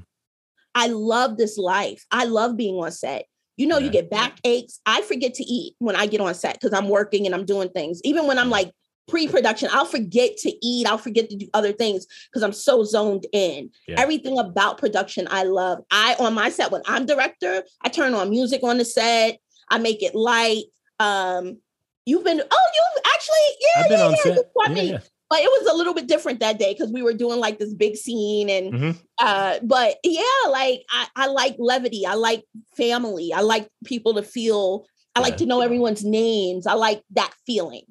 I 0.76 0.88
love 0.88 1.38
this 1.38 1.58
life. 1.58 2.06
I 2.12 2.26
love 2.26 2.58
being 2.58 2.76
on 2.76 2.92
set. 2.92 3.26
You 3.58 3.68
know, 3.68 3.78
yeah. 3.78 3.86
you 3.86 3.92
get 3.92 4.10
back 4.10 4.40
aches. 4.44 4.80
I 4.86 5.02
forget 5.02 5.34
to 5.36 5.44
eat 5.44 5.76
when 5.80 5.96
I 5.96 6.08
get 6.08 6.22
on 6.22 6.34
set 6.34 6.60
because 6.60 6.78
I'm 6.78 6.90
working 6.90 7.26
and 7.26 7.36
I'm 7.36 7.46
doing 7.46 7.70
things. 7.70 8.02
Even 8.04 8.26
when 8.28 8.40
I'm 8.40 8.50
like 8.50 8.72
pre-production, 9.08 9.70
I'll 9.72 9.86
forget 9.86 10.38
to 10.38 10.66
eat. 10.66 10.88
I'll 10.88 10.98
forget 10.98 11.30
to 11.30 11.36
do 11.36 11.48
other 11.54 11.74
things 11.74 12.08
because 12.30 12.44
I'm 12.44 12.54
so 12.54 12.84
zoned 12.84 13.26
in. 13.34 13.70
Yeah. 13.88 14.00
Everything 14.00 14.40
about 14.40 14.78
production, 14.78 15.28
I 15.30 15.44
love. 15.44 15.80
I 15.92 16.16
on 16.20 16.34
my 16.34 16.50
set 16.50 16.72
when 16.72 16.82
I'm 16.86 17.06
director, 17.06 17.64
I 17.82 17.90
turn 17.90 18.14
on 18.14 18.30
music 18.30 18.64
on 18.64 18.78
the 18.78 18.86
set. 18.86 19.40
I 19.70 19.78
make 19.78 20.02
it 20.02 20.16
light. 20.16 20.64
Um, 21.00 21.58
you've 22.06 22.24
been 22.24 22.42
oh, 22.50 22.68
you've 22.76 23.04
actually 23.14 23.36
yeah, 23.60 23.84
yeah, 23.90 24.16
yeah, 24.26 24.34
You 24.70 24.76
yeah, 24.76 24.92
yeah 24.94 25.00
but 25.32 25.40
it 25.40 25.50
was 25.50 25.74
a 25.74 25.78
little 25.78 25.94
bit 25.94 26.08
different 26.08 26.42
that 26.42 26.60
day 26.60 26.74
because 26.74 26.92
we 26.92 27.02
were 27.02 27.14
doing 27.14 27.40
like 27.40 27.58
this 27.58 27.74
big 27.74 27.96
scene 27.96 28.50
and 28.50 28.74
mm-hmm. 28.74 28.92
uh 29.20 29.60
but 29.64 29.96
yeah 30.04 30.50
like 30.50 30.84
I, 30.92 31.08
I 31.16 31.28
like 31.28 31.56
levity. 31.58 32.06
I 32.06 32.16
like 32.16 32.44
family. 32.76 33.32
I 33.34 33.40
like 33.40 33.70
people 33.86 34.14
to 34.16 34.24
feel 34.24 34.86
i 35.16 35.20
yeah. 35.20 35.26
like 35.26 35.38
to 35.38 35.46
know 35.46 35.62
everyone's 35.62 36.04
names. 36.04 36.68
I 36.68 36.74
like 36.74 37.02
that 37.12 37.34
feeling 37.48 37.84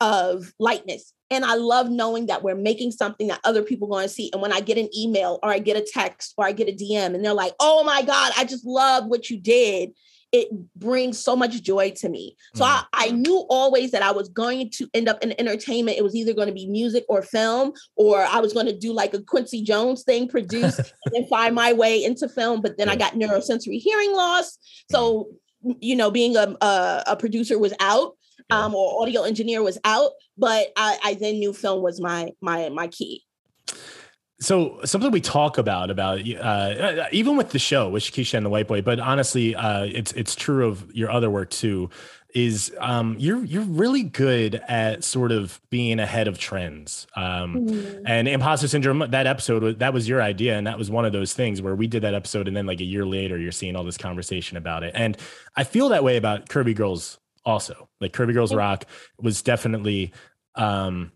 of 0.00 0.52
lightness. 0.58 1.14
And 1.30 1.44
i 1.44 1.54
love 1.54 1.88
knowing 1.88 2.26
that 2.26 2.42
we're 2.42 2.56
making 2.56 2.90
something 2.90 3.28
that 3.28 3.40
other 3.44 3.62
people 3.62 3.86
are 3.86 3.98
going 3.98 4.08
to 4.08 4.12
see. 4.12 4.30
And 4.32 4.42
when 4.42 4.52
i 4.52 4.60
get 4.60 4.76
an 4.76 4.88
email 4.96 5.38
or 5.44 5.50
i 5.50 5.60
get 5.60 5.76
a 5.76 5.86
text 5.88 6.34
or 6.36 6.44
i 6.44 6.52
get 6.52 6.68
a 6.68 6.72
dm 6.72 7.14
and 7.14 7.24
they're 7.24 7.32
like 7.32 7.54
oh 7.60 7.84
my 7.84 8.02
god 8.02 8.32
i 8.36 8.44
just 8.44 8.66
love 8.66 9.06
what 9.06 9.30
you 9.30 9.38
did 9.38 9.90
it 10.32 10.48
brings 10.76 11.18
so 11.18 11.34
much 11.34 11.62
joy 11.62 11.90
to 11.96 12.08
me. 12.08 12.36
So 12.54 12.64
mm. 12.64 12.68
I, 12.68 12.84
I 12.92 13.10
knew 13.10 13.46
always 13.48 13.92
that 13.92 14.02
I 14.02 14.10
was 14.10 14.28
going 14.28 14.70
to 14.72 14.88
end 14.92 15.08
up 15.08 15.22
in 15.22 15.38
entertainment. 15.40 15.98
It 15.98 16.04
was 16.04 16.14
either 16.14 16.34
going 16.34 16.48
to 16.48 16.54
be 16.54 16.66
music 16.66 17.04
or 17.08 17.22
film, 17.22 17.72
or 17.96 18.20
I 18.20 18.40
was 18.40 18.52
going 18.52 18.66
to 18.66 18.76
do 18.76 18.92
like 18.92 19.14
a 19.14 19.22
Quincy 19.22 19.62
Jones 19.62 20.02
thing, 20.02 20.28
produce 20.28 20.78
and 21.04 21.12
then 21.12 21.26
find 21.26 21.54
my 21.54 21.72
way 21.72 22.04
into 22.04 22.28
film. 22.28 22.60
But 22.60 22.76
then 22.76 22.88
I 22.88 22.96
got 22.96 23.14
neurosensory 23.14 23.80
hearing 23.80 24.14
loss. 24.14 24.58
So, 24.90 25.28
you 25.80 25.96
know, 25.96 26.10
being 26.10 26.36
a, 26.36 26.56
a, 26.60 27.02
a 27.08 27.16
producer 27.16 27.58
was 27.58 27.74
out. 27.80 28.12
Um, 28.50 28.74
or 28.74 29.02
audio 29.02 29.24
engineer 29.24 29.62
was 29.62 29.78
out, 29.84 30.12
but 30.38 30.68
I, 30.74 30.98
I 31.04 31.14
then 31.20 31.34
knew 31.34 31.52
film 31.52 31.82
was 31.82 32.00
my 32.00 32.30
my 32.40 32.70
my 32.70 32.86
key 32.86 33.24
so 34.40 34.80
something 34.84 35.10
we 35.10 35.20
talk 35.20 35.58
about 35.58 35.90
about 35.90 36.20
uh, 36.20 37.06
even 37.10 37.36
with 37.36 37.50
the 37.50 37.58
show 37.58 37.88
with 37.88 38.04
Shakisha 38.04 38.34
and 38.34 38.46
the 38.46 38.50
White 38.50 38.68
Boy, 38.68 38.82
but 38.82 39.00
honestly, 39.00 39.54
uh, 39.54 39.84
it's 39.84 40.12
it's 40.12 40.34
true 40.34 40.68
of 40.68 40.94
your 40.94 41.10
other 41.10 41.28
work 41.28 41.50
too. 41.50 41.90
Is 42.34 42.72
um, 42.78 43.16
you're 43.18 43.42
you're 43.44 43.62
really 43.62 44.02
good 44.02 44.56
at 44.68 45.02
sort 45.02 45.32
of 45.32 45.60
being 45.70 45.98
ahead 45.98 46.28
of 46.28 46.38
trends. 46.38 47.06
Um, 47.16 47.66
mm-hmm. 47.66 48.06
And 48.06 48.28
imposter 48.28 48.68
syndrome, 48.68 48.98
that 49.10 49.26
episode 49.26 49.80
that 49.80 49.92
was 49.92 50.08
your 50.08 50.22
idea, 50.22 50.56
and 50.56 50.66
that 50.66 50.78
was 50.78 50.90
one 50.90 51.04
of 51.04 51.12
those 51.12 51.32
things 51.32 51.60
where 51.60 51.74
we 51.74 51.88
did 51.88 52.02
that 52.02 52.14
episode, 52.14 52.46
and 52.46 52.56
then 52.56 52.66
like 52.66 52.80
a 52.80 52.84
year 52.84 53.06
later, 53.06 53.38
you're 53.38 53.50
seeing 53.50 53.74
all 53.74 53.84
this 53.84 53.98
conversation 53.98 54.56
about 54.56 54.84
it. 54.84 54.92
And 54.94 55.16
I 55.56 55.64
feel 55.64 55.88
that 55.88 56.04
way 56.04 56.16
about 56.16 56.48
Curvy 56.48 56.76
Girls 56.76 57.18
also. 57.44 57.88
Like 58.00 58.12
Curvy 58.12 58.34
Girls 58.34 58.54
Rock 58.54 58.84
was 59.18 59.42
definitely 59.42 60.12
um, 60.54 61.10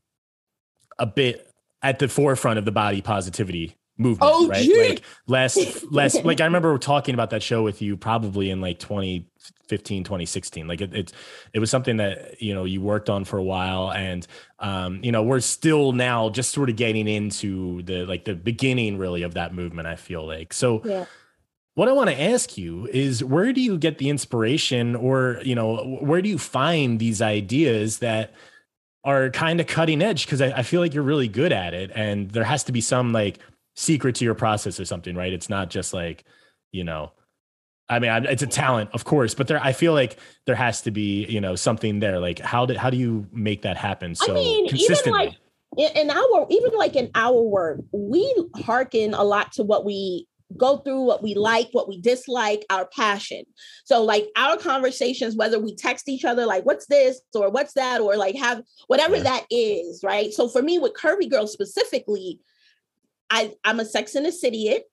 a 0.98 1.06
bit 1.06 1.51
at 1.82 1.98
the 1.98 2.08
forefront 2.08 2.58
of 2.58 2.64
the 2.64 2.72
body 2.72 3.00
positivity 3.00 3.76
movement, 3.98 4.32
oh, 4.32 4.48
right? 4.48 4.62
Gee. 4.62 4.88
Like 4.88 5.02
less, 5.26 5.84
less, 5.90 6.22
like 6.24 6.40
I 6.40 6.44
remember 6.44 6.76
talking 6.78 7.14
about 7.14 7.30
that 7.30 7.42
show 7.42 7.62
with 7.62 7.82
you 7.82 7.96
probably 7.96 8.50
in 8.50 8.60
like 8.60 8.78
2015, 8.78 10.04
2016. 10.04 10.66
Like 10.66 10.80
it, 10.80 10.94
it, 10.94 11.12
it 11.52 11.58
was 11.58 11.70
something 11.70 11.98
that, 11.98 12.40
you 12.42 12.54
know, 12.54 12.64
you 12.64 12.80
worked 12.80 13.10
on 13.10 13.24
for 13.24 13.38
a 13.38 13.42
while 13.42 13.92
and, 13.92 14.26
um, 14.58 15.00
you 15.02 15.12
know, 15.12 15.22
we're 15.22 15.40
still 15.40 15.92
now 15.92 16.30
just 16.30 16.52
sort 16.52 16.70
of 16.70 16.76
getting 16.76 17.08
into 17.08 17.82
the, 17.82 18.04
like 18.06 18.24
the 18.24 18.34
beginning 18.34 18.98
really 18.98 19.22
of 19.22 19.34
that 19.34 19.54
movement, 19.54 19.88
I 19.88 19.96
feel 19.96 20.26
like. 20.26 20.52
So, 20.52 20.82
yeah. 20.84 21.06
What 21.74 21.88
I 21.88 21.92
want 21.92 22.10
to 22.10 22.20
ask 22.20 22.58
you 22.58 22.86
is 22.92 23.24
where 23.24 23.50
do 23.50 23.62
you 23.62 23.78
get 23.78 23.96
the 23.96 24.10
inspiration 24.10 24.94
or, 24.94 25.40
you 25.42 25.54
know, 25.54 25.96
where 26.02 26.20
do 26.20 26.28
you 26.28 26.36
find 26.36 26.98
these 26.98 27.22
ideas 27.22 28.00
that 28.00 28.34
are 29.04 29.30
kind 29.30 29.60
of 29.60 29.66
cutting 29.66 30.00
edge 30.00 30.26
because 30.26 30.40
I, 30.40 30.50
I, 30.58 30.62
feel 30.62 30.80
like 30.80 30.94
you're 30.94 31.02
really 31.02 31.26
good 31.26 31.52
at 31.52 31.74
it 31.74 31.90
and 31.94 32.30
there 32.30 32.44
has 32.44 32.62
to 32.64 32.72
be 32.72 32.80
some 32.80 33.12
like 33.12 33.38
secret 33.74 34.14
to 34.16 34.24
your 34.24 34.34
process 34.34 34.78
or 34.78 34.84
something 34.84 35.16
right? 35.16 35.32
It's 35.32 35.48
not 35.48 35.70
just 35.70 35.92
like 35.92 36.24
you 36.72 36.84
know 36.84 37.12
i 37.88 37.98
mean 37.98 38.10
it's 38.26 38.42
a 38.42 38.46
talent 38.46 38.90
of 38.92 39.04
course 39.04 39.34
but 39.34 39.46
there 39.46 39.60
i 39.62 39.72
feel 39.72 39.92
like 39.92 40.18
there 40.46 40.54
has 40.54 40.82
to 40.82 40.90
be 40.90 41.24
you 41.26 41.40
know 41.40 41.54
something 41.54 42.00
there. 42.00 42.18
Like 42.18 42.38
how 42.40 42.66
do 42.66 42.74
how 42.74 42.90
do 42.90 42.96
you 42.96 43.26
make 43.32 43.62
that 43.62 43.76
happen 43.76 44.14
so 44.14 44.32
I 44.32 44.34
mean, 44.34 44.68
consistently 44.68 45.38
even 45.76 45.94
like 45.94 45.96
in 45.96 46.10
our 46.10 46.46
even 46.50 46.72
like 46.74 46.96
in 46.96 47.10
our 47.14 47.40
work 47.40 47.80
we 47.92 48.34
hearken 48.64 49.14
a 49.14 49.22
lot 49.22 49.52
to 49.52 49.62
what 49.62 49.84
we 49.84 50.26
go 50.56 50.78
through 50.78 51.02
what 51.02 51.22
we 51.22 51.34
like, 51.34 51.68
what 51.72 51.88
we 51.88 52.00
dislike, 52.00 52.64
our 52.70 52.86
passion. 52.86 53.44
So, 53.84 54.02
like 54.02 54.28
our 54.36 54.56
conversations, 54.56 55.36
whether 55.36 55.58
we 55.58 55.74
text 55.74 56.08
each 56.08 56.24
other, 56.24 56.46
like, 56.46 56.64
what's 56.64 56.86
this 56.86 57.20
or 57.34 57.50
what's 57.50 57.74
that, 57.74 58.00
or 58.00 58.16
like 58.16 58.36
have 58.36 58.62
whatever 58.86 59.16
yeah. 59.16 59.22
that 59.24 59.46
is, 59.50 60.02
right? 60.02 60.32
So, 60.32 60.48
for 60.48 60.62
me, 60.62 60.78
with 60.78 60.94
Curvy 60.94 61.30
Girls 61.30 61.52
specifically, 61.52 62.40
I, 63.30 63.52
I'm 63.64 63.80
a 63.80 63.84
Sex 63.84 64.14
in 64.14 64.24
the 64.24 64.32
City 64.32 64.68
it. 64.68 64.84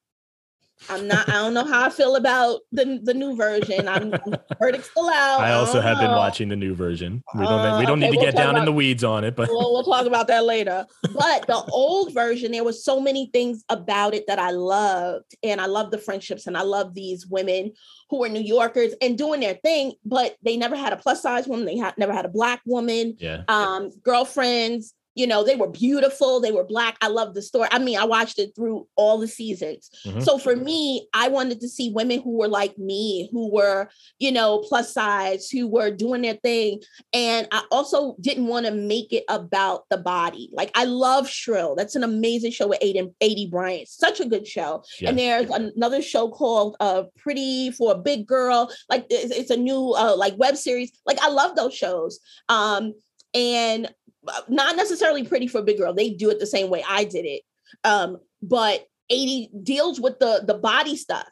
I'm 0.88 1.08
not. 1.08 1.28
I 1.28 1.34
don't 1.34 1.54
know 1.54 1.66
how 1.66 1.86
I 1.86 1.90
feel 1.90 2.16
about 2.16 2.62
the 2.72 3.00
the 3.04 3.14
new 3.14 3.36
version. 3.36 3.88
I'm, 3.88 4.14
I'm 4.14 4.82
still 4.82 5.10
out. 5.10 5.42
I 5.42 5.52
also 5.54 5.80
I 5.80 5.84
have 5.84 5.98
know. 5.98 6.04
been 6.08 6.12
watching 6.12 6.48
the 6.50 6.56
new 6.56 6.74
version. 6.74 7.22
We 7.36 7.44
don't. 7.44 7.52
Uh, 7.52 7.80
we 7.80 7.86
don't 7.86 8.00
okay, 8.00 8.10
need 8.10 8.16
to 8.16 8.18
we'll 8.18 8.26
get 8.26 8.36
down 8.36 8.52
about, 8.52 8.60
in 8.60 8.66
the 8.66 8.72
weeds 8.72 9.04
on 9.04 9.24
it, 9.24 9.36
but 9.36 9.50
we'll, 9.50 9.74
we'll 9.74 9.84
talk 9.84 10.06
about 10.06 10.28
that 10.28 10.46
later. 10.46 10.86
But 11.14 11.48
the 11.48 11.62
old 11.72 12.14
version, 12.14 12.52
there 12.52 12.64
was 12.64 12.84
so 12.84 13.00
many 13.00 13.30
things 13.34 13.64
about 13.70 14.14
it 14.14 14.26
that 14.28 14.40
I 14.40 14.52
loved, 14.52 15.36
and 15.44 15.60
I 15.60 15.66
love 15.66 15.92
the 15.92 15.98
friendships, 15.98 16.48
and 16.48 16.58
I 16.58 16.62
love 16.62 16.94
these 16.94 17.28
women 17.28 17.74
who 18.10 18.20
were 18.20 18.30
New 18.30 18.42
Yorkers 18.42 18.94
and 19.02 19.18
doing 19.18 19.42
their 19.42 19.56
thing, 19.56 19.94
but 20.06 20.36
they 20.44 20.58
never 20.58 20.76
had 20.76 20.94
a 20.94 20.98
plus 20.98 21.22
size 21.22 21.48
woman. 21.48 21.66
They 21.66 21.78
had 21.78 21.98
never 21.98 22.14
had 22.14 22.26
a 22.26 22.30
black 22.30 22.62
woman. 22.66 23.16
Yeah. 23.20 23.44
Um, 23.48 23.92
girlfriends 24.04 24.94
you 25.16 25.28
know, 25.28 25.44
they 25.44 25.56
were 25.56 25.70
beautiful, 25.70 26.40
they 26.40 26.52
were 26.52 26.64
black. 26.64 26.98
I 27.02 27.08
love 27.08 27.34
the 27.34 27.42
story. 27.42 27.68
I 27.72 27.80
mean, 27.80 27.98
I 27.98 28.06
watched 28.06 28.40
it 28.40 28.56
through 28.56 28.88
all 28.96 29.18
the 29.18 29.28
seasons. 29.28 29.90
Mhm. 30.06 30.24
So 30.24 30.38
for 30.38 30.56
me, 30.56 31.08
I 31.14 31.28
wanted 31.28 31.60
to 31.62 31.68
see 31.68 31.92
women 31.92 32.22
who 32.22 32.38
were 32.38 32.48
like 32.48 32.78
me, 32.78 33.30
who 33.32 33.52
were, 33.52 33.90
you 34.20 34.32
know, 34.32 34.60
plus 34.60 34.94
size, 34.94 35.50
who 35.50 35.68
were 35.68 35.92
doing 35.92 36.22
their 36.22 36.36
thing. 36.36 36.82
And 37.12 37.48
I 37.52 37.64
also 37.72 38.16
didn't 38.22 38.48
want 38.48 38.66
to 38.66 38.72
make 38.72 39.12
it 39.12 39.26
about 39.30 39.86
the 39.90 39.98
body. 39.98 40.50
Like 40.54 40.72
I 40.76 40.86
love 40.86 41.28
Shrill. 41.30 41.76
That's 41.76 41.96
an 41.96 42.04
amazing 42.04 42.52
show 42.52 42.68
with 42.68 42.80
Aiden, 42.82 43.14
Aidy 43.22 43.50
Bryant. 43.50 43.88
Such 43.88 44.20
a 44.20 44.26
good 44.26 44.48
show. 44.48 44.84
Yeah. 45.02 45.10
And 45.10 45.20
there's 45.20 45.50
another 45.50 46.02
show 46.02 46.30
called 46.30 46.78
uh 46.80 47.04
Pretty 47.18 47.72
for 47.72 47.94
a 47.94 47.98
Big 47.98 48.26
Girl. 48.28 48.72
Like 48.90 49.06
it's, 49.10 49.36
it's 49.36 49.50
a 49.50 49.58
new 49.58 49.94
uh 49.98 50.16
like 50.16 50.38
web 50.38 50.56
series. 50.56 50.92
Like 51.06 51.20
I 51.22 51.30
love 51.30 51.56
those 51.56 51.74
shows. 51.74 52.20
Um 52.48 52.94
and 53.34 53.94
not 54.48 54.76
necessarily 54.76 55.24
pretty 55.24 55.48
for 55.48 55.60
a 55.60 55.64
big 55.64 55.78
girl. 55.78 55.94
They 55.94 56.10
do 56.12 56.30
it 56.30 56.40
the 56.40 56.46
same 56.48 56.70
way 56.70 56.84
I 56.88 57.04
did 57.04 57.26
it. 57.26 57.42
Um, 57.84 58.18
but 58.42 58.86
Aidy 59.12 59.50
deals 59.64 60.00
with 60.00 60.20
the 60.20 60.44
the 60.46 60.56
body 60.56 60.96
stuff. 60.96 61.28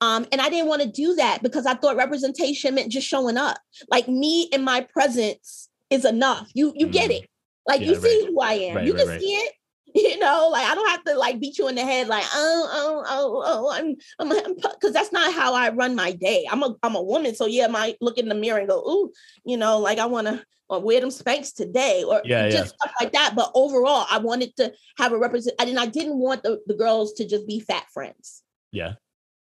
Um, 0.00 0.26
and 0.30 0.40
I 0.40 0.50
didn't 0.50 0.68
want 0.68 0.82
to 0.82 0.88
do 0.88 1.14
that 1.14 1.42
because 1.42 1.64
I 1.64 1.74
thought 1.74 1.96
representation 1.96 2.74
meant 2.74 2.92
just 2.92 3.08
showing 3.08 3.36
up. 3.38 3.56
Like 3.90 4.08
me 4.08 4.48
and 4.52 4.62
my 4.64 4.82
presence 4.82 5.68
is 5.90 6.04
enough. 6.04 6.48
You 6.54 6.72
you 6.76 6.88
get 6.88 7.10
Mm. 7.10 7.22
it. 7.22 7.30
Like 7.66 7.80
Yeah, 7.80 7.88
you 7.88 7.94
see 7.96 8.26
who 8.26 8.40
I 8.40 8.52
am. 8.54 8.76
Right, 8.76 8.86
you 8.86 8.92
right, 8.92 9.00
can 9.00 9.08
right. 9.08 9.20
see 9.20 9.32
it. 9.34 9.52
You 9.96 10.18
know, 10.18 10.50
like 10.52 10.66
I 10.66 10.74
don't 10.74 10.90
have 10.90 11.04
to 11.04 11.16
like 11.16 11.40
beat 11.40 11.58
you 11.58 11.68
in 11.68 11.74
the 11.74 11.82
head, 11.82 12.06
like 12.06 12.26
oh 12.34 12.68
oh 12.70 13.04
oh 13.06 13.42
oh 13.46 13.72
I'm 13.72 13.96
I'm 14.18 14.54
because 14.54 14.92
that's 14.92 15.10
not 15.10 15.32
how 15.32 15.54
I 15.54 15.70
run 15.70 15.94
my 15.94 16.12
day. 16.12 16.46
I'm 16.50 16.62
a 16.62 16.74
I'm 16.82 16.94
a 16.94 17.02
woman, 17.02 17.34
so 17.34 17.46
yeah, 17.46 17.64
I 17.64 17.68
might 17.68 17.96
look 18.02 18.18
in 18.18 18.28
the 18.28 18.34
mirror 18.34 18.58
and 18.58 18.68
go, 18.68 18.80
ooh, 18.80 19.10
you 19.44 19.56
know, 19.56 19.78
like 19.78 19.98
I 19.98 20.04
want 20.04 20.26
to 20.26 20.34
uh, 20.34 20.38
or 20.68 20.80
wear 20.80 21.00
them 21.00 21.10
Spanx 21.10 21.54
today, 21.54 22.04
or 22.06 22.20
Yeah, 22.24 22.48
just 22.50 22.74
stuff 22.74 22.92
like 23.00 23.12
that. 23.12 23.34
But 23.34 23.50
overall, 23.54 24.06
I 24.10 24.18
wanted 24.18 24.54
to 24.56 24.72
have 24.98 25.12
a 25.12 25.18
represent. 25.18 25.56
I 25.58 25.64
didn't. 25.64 25.78
I 25.78 25.86
didn't 25.86 26.18
want 26.18 26.42
the, 26.42 26.60
the 26.66 26.74
girls 26.74 27.14
to 27.14 27.26
just 27.26 27.46
be 27.46 27.60
fat 27.60 27.86
friends. 27.92 28.42
Yeah. 28.72 28.94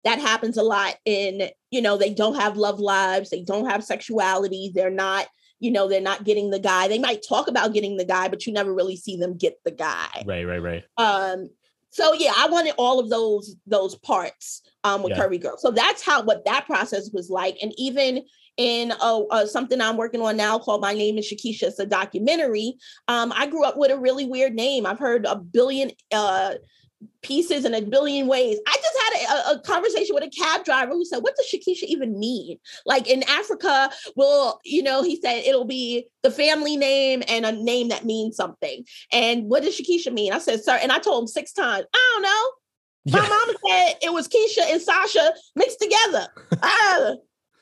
That 0.04 0.18
happens 0.18 0.58
a 0.58 0.62
lot 0.62 0.96
in, 1.06 1.48
you 1.70 1.80
know, 1.80 1.96
they 1.96 2.12
don't 2.12 2.34
have 2.34 2.58
love 2.58 2.78
lives, 2.78 3.30
they 3.30 3.42
don't 3.42 3.70
have 3.70 3.82
sexuality, 3.82 4.70
they're 4.74 4.90
not, 4.90 5.26
you 5.60 5.70
know, 5.70 5.88
they're 5.88 6.00
not 6.00 6.24
getting 6.24 6.50
the 6.50 6.58
guy. 6.58 6.88
They 6.88 6.98
might 6.98 7.24
talk 7.26 7.48
about 7.48 7.72
getting 7.72 7.96
the 7.96 8.04
guy, 8.04 8.28
but 8.28 8.46
you 8.46 8.52
never 8.52 8.72
really 8.74 8.96
see 8.96 9.16
them 9.16 9.36
get 9.36 9.58
the 9.64 9.70
guy. 9.70 10.22
Right, 10.26 10.44
right, 10.44 10.58
right. 10.58 10.84
Um, 10.96 11.48
so 11.90 12.12
yeah, 12.12 12.32
I 12.36 12.48
wanted 12.48 12.74
all 12.76 12.98
of 12.98 13.08
those 13.08 13.54
those 13.66 13.94
parts 13.94 14.62
um 14.82 15.02
with 15.02 15.12
Yeah. 15.12 15.20
Curvy 15.20 15.40
Girl. 15.40 15.56
So 15.56 15.70
that's 15.70 16.02
how 16.02 16.22
what 16.22 16.44
that 16.44 16.66
process 16.66 17.10
was 17.12 17.30
like. 17.30 17.56
And 17.62 17.72
even 17.78 18.24
in 18.56 18.92
uh, 19.00 19.20
uh, 19.30 19.46
something 19.46 19.80
I'm 19.80 19.96
working 19.96 20.20
on 20.20 20.36
now 20.36 20.58
called 20.58 20.80
My 20.80 20.92
Name 20.92 21.18
is 21.18 21.32
Shakisha, 21.32 21.64
it's 21.64 21.78
a 21.78 21.86
documentary. 21.86 22.74
Um, 23.08 23.32
I 23.34 23.46
grew 23.46 23.64
up 23.64 23.76
with 23.76 23.90
a 23.90 23.98
really 23.98 24.26
weird 24.26 24.54
name. 24.54 24.86
I've 24.86 24.98
heard 24.98 25.24
a 25.24 25.36
billion 25.36 25.92
uh 26.12 26.54
pieces 27.22 27.64
in 27.64 27.74
a 27.74 27.82
billion 27.82 28.26
ways. 28.26 28.58
I 28.66 28.76
just 28.76 28.98
had 29.02 29.54
a, 29.54 29.56
a 29.56 29.60
conversation 29.60 30.14
with 30.14 30.24
a 30.24 30.30
cab 30.30 30.64
driver 30.64 30.92
who 30.92 31.04
said, 31.04 31.18
What 31.18 31.34
does 31.36 31.46
Shakisha 31.46 31.84
even 31.84 32.18
mean? 32.18 32.58
Like 32.86 33.08
in 33.08 33.22
Africa, 33.28 33.90
well, 34.16 34.60
you 34.64 34.82
know, 34.82 35.02
he 35.02 35.20
said 35.20 35.42
it'll 35.44 35.64
be 35.64 36.08
the 36.22 36.30
family 36.30 36.76
name 36.76 37.22
and 37.28 37.46
a 37.46 37.52
name 37.52 37.88
that 37.88 38.04
means 38.04 38.36
something. 38.36 38.84
And 39.12 39.44
what 39.44 39.62
does 39.62 39.78
Shakisha 39.78 40.12
mean? 40.12 40.32
I 40.32 40.38
said, 40.38 40.62
Sir, 40.62 40.78
and 40.80 40.92
I 40.92 40.98
told 40.98 41.22
him 41.22 41.28
six 41.28 41.52
times, 41.52 41.86
I 41.94 42.10
don't 42.14 42.22
know. 42.22 42.50
My 43.12 43.20
Yeah. 43.20 43.28
mama 43.28 43.52
said 43.68 43.94
it 44.02 44.12
was 44.12 44.28
Keisha 44.28 44.72
and 44.72 44.80
Sasha 44.80 45.34
mixed 45.56 45.78
together. 45.80 46.28
Ah, 46.62 47.14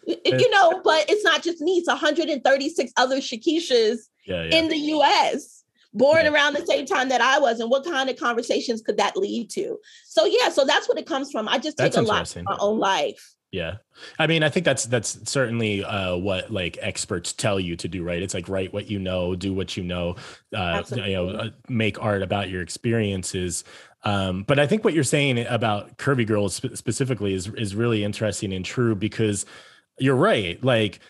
you 0.06 0.50
know, 0.50 0.80
but 0.84 1.06
it's 1.08 1.24
not 1.24 1.42
just 1.42 1.60
me, 1.60 1.78
it's 1.78 1.88
136 1.88 2.92
other 2.96 3.16
Shakishas 3.18 3.98
Yeah, 4.26 4.44
yeah. 4.44 4.58
in 4.58 4.68
the 4.68 4.76
US 4.76 5.61
born 5.94 6.26
around 6.26 6.54
the 6.54 6.66
same 6.66 6.86
time 6.86 7.08
that 7.10 7.20
I 7.20 7.38
was. 7.38 7.60
And 7.60 7.70
what 7.70 7.84
kind 7.84 8.08
of 8.08 8.16
conversations 8.16 8.80
could 8.80 8.96
that 8.96 9.16
lead 9.16 9.50
to? 9.50 9.78
So, 10.04 10.24
yeah, 10.24 10.48
so 10.48 10.64
that's 10.64 10.88
what 10.88 10.98
it 10.98 11.06
comes 11.06 11.30
from. 11.30 11.48
I 11.48 11.58
just 11.58 11.76
take 11.76 11.92
That's 11.92 11.96
a 11.96 12.02
lot 12.02 12.28
from 12.28 12.44
my 12.44 12.56
own 12.60 12.78
life. 12.78 13.34
Yeah. 13.52 13.76
I 14.18 14.26
mean, 14.26 14.42
I 14.42 14.48
think 14.48 14.64
that's 14.64 14.86
that's 14.86 15.30
certainly 15.30 15.84
uh, 15.84 16.16
what 16.16 16.50
like 16.50 16.78
experts 16.80 17.34
tell 17.34 17.60
you 17.60 17.76
to 17.76 17.86
do, 17.86 18.02
right? 18.02 18.22
It's 18.22 18.32
like 18.32 18.48
write 18.48 18.72
what 18.72 18.90
you 18.90 18.98
know, 18.98 19.36
do 19.36 19.52
what 19.52 19.76
you 19.76 19.84
know, 19.84 20.16
uh, 20.54 20.82
you 20.90 21.12
know, 21.12 21.28
uh, 21.28 21.50
make 21.68 22.02
art 22.02 22.22
about 22.22 22.48
your 22.48 22.62
experiences. 22.62 23.62
Um, 24.04 24.44
but 24.44 24.58
I 24.58 24.66
think 24.66 24.84
what 24.84 24.94
you're 24.94 25.04
saying 25.04 25.46
about 25.46 25.98
curvy 25.98 26.26
girls 26.26 26.54
spe- 26.54 26.74
specifically 26.74 27.34
is 27.34 27.48
is 27.48 27.76
really 27.76 28.04
interesting 28.04 28.54
and 28.54 28.64
true 28.64 28.94
because 28.94 29.44
you're 29.98 30.16
right. 30.16 30.62
Like, 30.64 31.00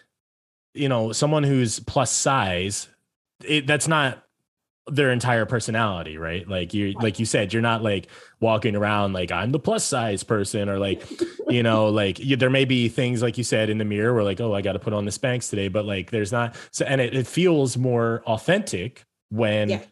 you 0.74 0.88
know, 0.88 1.12
someone 1.12 1.44
who's 1.44 1.78
plus 1.78 2.10
size, 2.10 2.88
it, 3.44 3.68
that's 3.68 3.86
not 3.86 4.24
their 4.88 5.12
entire 5.12 5.46
personality, 5.46 6.18
right? 6.18 6.48
Like 6.48 6.74
you, 6.74 6.92
like 7.00 7.18
you 7.20 7.24
said, 7.24 7.52
you're 7.52 7.62
not 7.62 7.82
like 7.82 8.08
walking 8.40 8.74
around 8.74 9.12
like 9.12 9.30
I'm 9.30 9.52
the 9.52 9.60
plus 9.60 9.84
size 9.84 10.24
person 10.24 10.68
or 10.68 10.78
like 10.78 11.02
you 11.48 11.62
know 11.62 11.88
like 11.90 12.18
you, 12.18 12.34
there 12.36 12.50
may 12.50 12.64
be 12.64 12.88
things 12.88 13.22
like 13.22 13.38
you 13.38 13.44
said 13.44 13.70
in 13.70 13.78
the 13.78 13.84
mirror 13.84 14.12
where 14.12 14.24
like 14.24 14.40
oh 14.40 14.52
i 14.54 14.60
got 14.60 14.72
to 14.72 14.80
put 14.80 14.92
on 14.92 15.04
the 15.04 15.12
Spanx 15.12 15.48
today 15.48 15.68
but 15.68 15.84
like 15.84 16.10
there's 16.10 16.32
not 16.32 16.56
so 16.72 16.84
and 16.84 17.00
it, 17.00 17.14
it 17.14 17.26
feels 17.28 17.76
more 17.76 18.22
authentic 18.26 19.04
when 19.30 19.68
Yeah. 19.70 19.82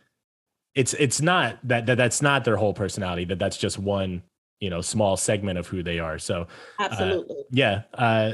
it's 0.75 0.95
it's 0.95 1.21
not 1.21 1.59
that, 1.69 1.87
that 1.87 1.97
that's 1.97 2.21
not 2.21 2.45
their 2.45 2.57
whole 2.57 2.75
personality 2.75 3.25
that 3.27 3.39
that's 3.39 3.57
just 3.57 3.79
one 3.79 4.23
you 4.59 4.71
know 4.71 4.81
small 4.81 5.17
segment 5.17 5.57
of 5.59 5.69
who 5.69 5.85
they 5.85 6.01
are 6.01 6.19
so 6.19 6.49
Absolutely. 6.81 7.37
yeah 7.53 7.83
uh 7.95 8.33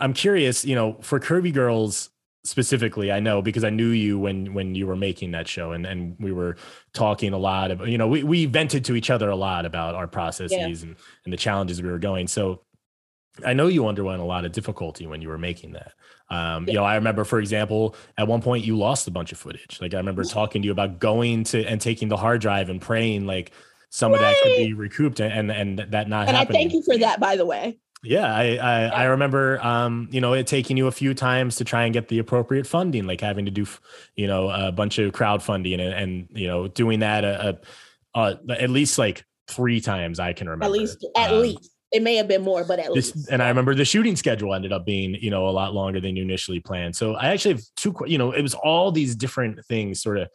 i'm 0.00 0.12
curious 0.12 0.64
you 0.64 0.74
know 0.74 0.96
for 1.02 1.20
curvy 1.20 1.52
girls 1.54 2.10
specifically 2.46 3.10
i 3.10 3.18
know 3.18 3.42
because 3.42 3.64
i 3.64 3.70
knew 3.70 3.88
you 3.88 4.18
when 4.18 4.54
when 4.54 4.74
you 4.74 4.86
were 4.86 4.96
making 4.96 5.32
that 5.32 5.48
show 5.48 5.72
and 5.72 5.84
and 5.84 6.16
we 6.18 6.32
were 6.32 6.56
talking 6.94 7.32
a 7.32 7.38
lot 7.38 7.70
of 7.70 7.86
you 7.88 7.98
know 7.98 8.06
we, 8.06 8.22
we 8.22 8.46
vented 8.46 8.84
to 8.84 8.94
each 8.94 9.10
other 9.10 9.28
a 9.28 9.36
lot 9.36 9.66
about 9.66 9.94
our 9.94 10.06
processes 10.06 10.82
and 10.82 10.96
and 11.24 11.32
the 11.32 11.36
challenges 11.36 11.82
we 11.82 11.90
were 11.90 11.98
going. 11.98 12.26
So 12.26 12.62
i 13.44 13.52
know 13.52 13.66
you 13.66 13.86
underwent 13.86 14.22
a 14.22 14.24
lot 14.24 14.44
of 14.44 14.52
difficulty 14.52 15.06
when 15.06 15.20
you 15.20 15.28
were 15.28 15.38
making 15.38 15.72
that. 15.72 15.92
Um 16.30 16.66
you 16.68 16.74
know 16.74 16.84
i 16.84 16.94
remember 16.94 17.24
for 17.24 17.38
example 17.38 17.94
at 18.16 18.26
one 18.26 18.40
point 18.40 18.64
you 18.64 18.78
lost 18.78 19.08
a 19.08 19.10
bunch 19.10 19.32
of 19.32 19.38
footage. 19.38 19.78
Like 19.80 19.92
i 19.92 19.98
remember 19.98 20.24
talking 20.24 20.62
to 20.62 20.66
you 20.66 20.72
about 20.72 20.98
going 20.98 21.44
to 21.44 21.64
and 21.66 21.80
taking 21.80 22.08
the 22.08 22.16
hard 22.16 22.40
drive 22.40 22.68
and 22.68 22.80
praying 22.80 23.26
like 23.26 23.52
some 23.90 24.12
of 24.12 24.20
that 24.20 24.34
could 24.42 24.56
be 24.56 24.72
recouped 24.72 25.20
and 25.20 25.50
and 25.50 25.78
that 25.78 26.08
not 26.08 26.28
and 26.28 26.36
I 26.36 26.44
thank 26.44 26.72
you 26.72 26.82
for 26.82 26.96
that, 26.98 27.20
by 27.20 27.36
the 27.36 27.46
way. 27.46 27.78
Yeah, 28.06 28.34
I 28.34 28.56
I, 28.56 28.82
I 28.86 29.04
remember 29.04 29.58
um, 29.64 30.08
you 30.10 30.20
know, 30.20 30.32
it 30.32 30.46
taking 30.46 30.76
you 30.76 30.86
a 30.86 30.92
few 30.92 31.14
times 31.14 31.56
to 31.56 31.64
try 31.64 31.84
and 31.84 31.92
get 31.92 32.08
the 32.08 32.18
appropriate 32.18 32.66
funding, 32.66 33.06
like 33.06 33.20
having 33.20 33.44
to 33.44 33.50
do, 33.50 33.66
you 34.14 34.26
know, 34.26 34.48
a 34.48 34.72
bunch 34.72 34.98
of 34.98 35.12
crowdfunding 35.12 35.74
and 35.74 35.92
and 35.92 36.28
you 36.30 36.46
know, 36.46 36.68
doing 36.68 37.00
that 37.00 37.24
a, 37.24 37.58
a, 38.14 38.20
a 38.20 38.62
at 38.62 38.70
least 38.70 38.98
like 38.98 39.24
three 39.48 39.80
times 39.80 40.18
I 40.18 40.32
can 40.32 40.48
remember. 40.48 40.66
At 40.66 40.72
least, 40.72 41.06
at 41.16 41.32
Um, 41.32 41.42
least. 41.42 41.70
It 41.92 42.02
may 42.02 42.16
have 42.16 42.26
been 42.26 42.42
more, 42.42 42.64
but 42.64 42.80
at 42.80 42.92
This, 42.92 43.14
least. 43.14 43.28
and 43.30 43.40
I 43.40 43.48
remember 43.48 43.72
the 43.74 43.84
shooting 43.84 44.16
schedule 44.16 44.52
ended 44.52 44.72
up 44.72 44.84
being, 44.84 45.14
you 45.14 45.30
know, 45.30 45.48
a 45.48 45.50
lot 45.50 45.72
longer 45.72 46.00
than 46.00 46.16
you 46.16 46.22
initially 46.24 46.58
planned. 46.58 46.96
So 46.96 47.14
I 47.14 47.28
actually 47.28 47.54
have 47.54 47.62
two, 47.76 47.94
you 48.06 48.18
know, 48.18 48.32
it 48.32 48.42
was 48.42 48.54
all 48.54 48.90
these 48.90 49.14
different 49.14 49.64
things 49.66 50.02
sort 50.02 50.18
of 50.18 50.28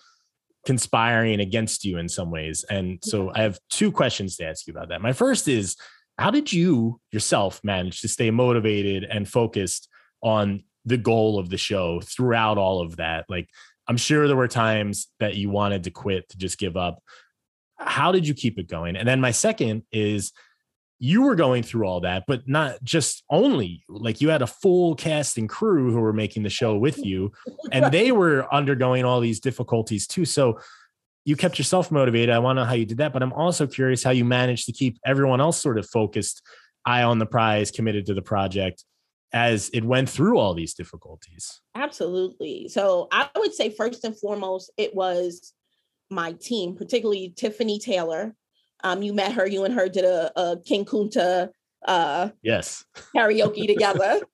conspiring 0.65 1.41
against 1.41 1.83
you 1.83 1.97
in 1.97 2.07
some 2.07 2.31
ways. 2.31 2.63
And 2.69 2.99
so 3.03 3.31
I 3.35 3.41
have 3.41 3.59
two 3.69 3.91
questions 3.91 4.37
to 4.37 4.45
ask 4.45 4.65
you 4.65 4.71
about 4.71 4.89
that. 4.89 5.01
My 5.01 5.11
first 5.11 5.49
is 5.49 5.75
how 6.17 6.31
did 6.31 6.51
you 6.51 6.99
yourself 7.11 7.61
manage 7.63 8.01
to 8.01 8.07
stay 8.07 8.31
motivated 8.31 9.03
and 9.03 9.27
focused 9.27 9.89
on 10.21 10.63
the 10.85 10.97
goal 10.97 11.39
of 11.39 11.49
the 11.49 11.57
show 11.57 12.01
throughout 12.01 12.57
all 12.57 12.81
of 12.81 12.97
that? 12.97 13.25
Like, 13.29 13.49
I'm 13.87 13.97
sure 13.97 14.27
there 14.27 14.37
were 14.37 14.47
times 14.47 15.07
that 15.19 15.35
you 15.35 15.49
wanted 15.49 15.83
to 15.85 15.91
quit, 15.91 16.29
to 16.29 16.37
just 16.37 16.57
give 16.57 16.77
up. 16.77 17.01
How 17.77 18.11
did 18.11 18.27
you 18.27 18.33
keep 18.33 18.59
it 18.59 18.67
going? 18.67 18.95
And 18.95 19.07
then 19.07 19.19
my 19.19 19.31
second 19.31 19.83
is 19.91 20.31
you 20.99 21.23
were 21.23 21.35
going 21.35 21.63
through 21.63 21.85
all 21.87 22.01
that, 22.01 22.25
but 22.27 22.47
not 22.47 22.81
just 22.83 23.23
only 23.29 23.83
like 23.89 24.21
you 24.21 24.29
had 24.29 24.43
a 24.43 24.47
full 24.47 24.93
cast 24.93 25.39
and 25.39 25.49
crew 25.49 25.91
who 25.91 25.99
were 25.99 26.13
making 26.13 26.43
the 26.43 26.49
show 26.49 26.77
with 26.77 27.03
you, 27.03 27.31
and 27.71 27.91
they 27.91 28.11
were 28.11 28.47
undergoing 28.53 29.03
all 29.03 29.19
these 29.19 29.39
difficulties 29.39 30.05
too. 30.05 30.25
So 30.25 30.59
you 31.25 31.35
kept 31.35 31.57
yourself 31.57 31.91
motivated. 31.91 32.29
I 32.33 32.39
want 32.39 32.57
to 32.57 32.61
know 32.63 32.67
how 32.67 32.73
you 32.73 32.85
did 32.85 32.97
that, 32.97 33.13
but 33.13 33.21
I'm 33.21 33.33
also 33.33 33.67
curious 33.67 34.03
how 34.03 34.11
you 34.11 34.25
managed 34.25 34.65
to 34.65 34.71
keep 34.71 34.97
everyone 35.05 35.39
else 35.41 35.61
sort 35.61 35.77
of 35.77 35.87
focused, 35.87 36.41
eye 36.85 37.03
on 37.03 37.19
the 37.19 37.25
prize, 37.25 37.71
committed 37.71 38.05
to 38.07 38.13
the 38.13 38.21
project 38.21 38.83
as 39.33 39.69
it 39.73 39.83
went 39.83 40.09
through 40.09 40.37
all 40.37 40.53
these 40.53 40.73
difficulties. 40.73 41.61
Absolutely. 41.75 42.67
So 42.67 43.07
I 43.11 43.29
would 43.37 43.53
say 43.53 43.69
first 43.69 44.03
and 44.03 44.17
foremost, 44.19 44.71
it 44.77 44.93
was 44.93 45.53
my 46.09 46.33
team, 46.33 46.75
particularly 46.75 47.33
Tiffany 47.37 47.79
Taylor. 47.79 48.35
Um, 48.83 49.01
you 49.03 49.13
met 49.13 49.33
her, 49.33 49.47
you 49.47 49.63
and 49.63 49.73
her 49.73 49.87
did 49.87 50.03
a, 50.03 50.31
a 50.37 50.57
King 50.65 50.85
Kunta 50.85 51.49
uh, 51.87 52.29
Yes. 52.41 52.83
karaoke 53.15 53.67
together. 53.67 54.21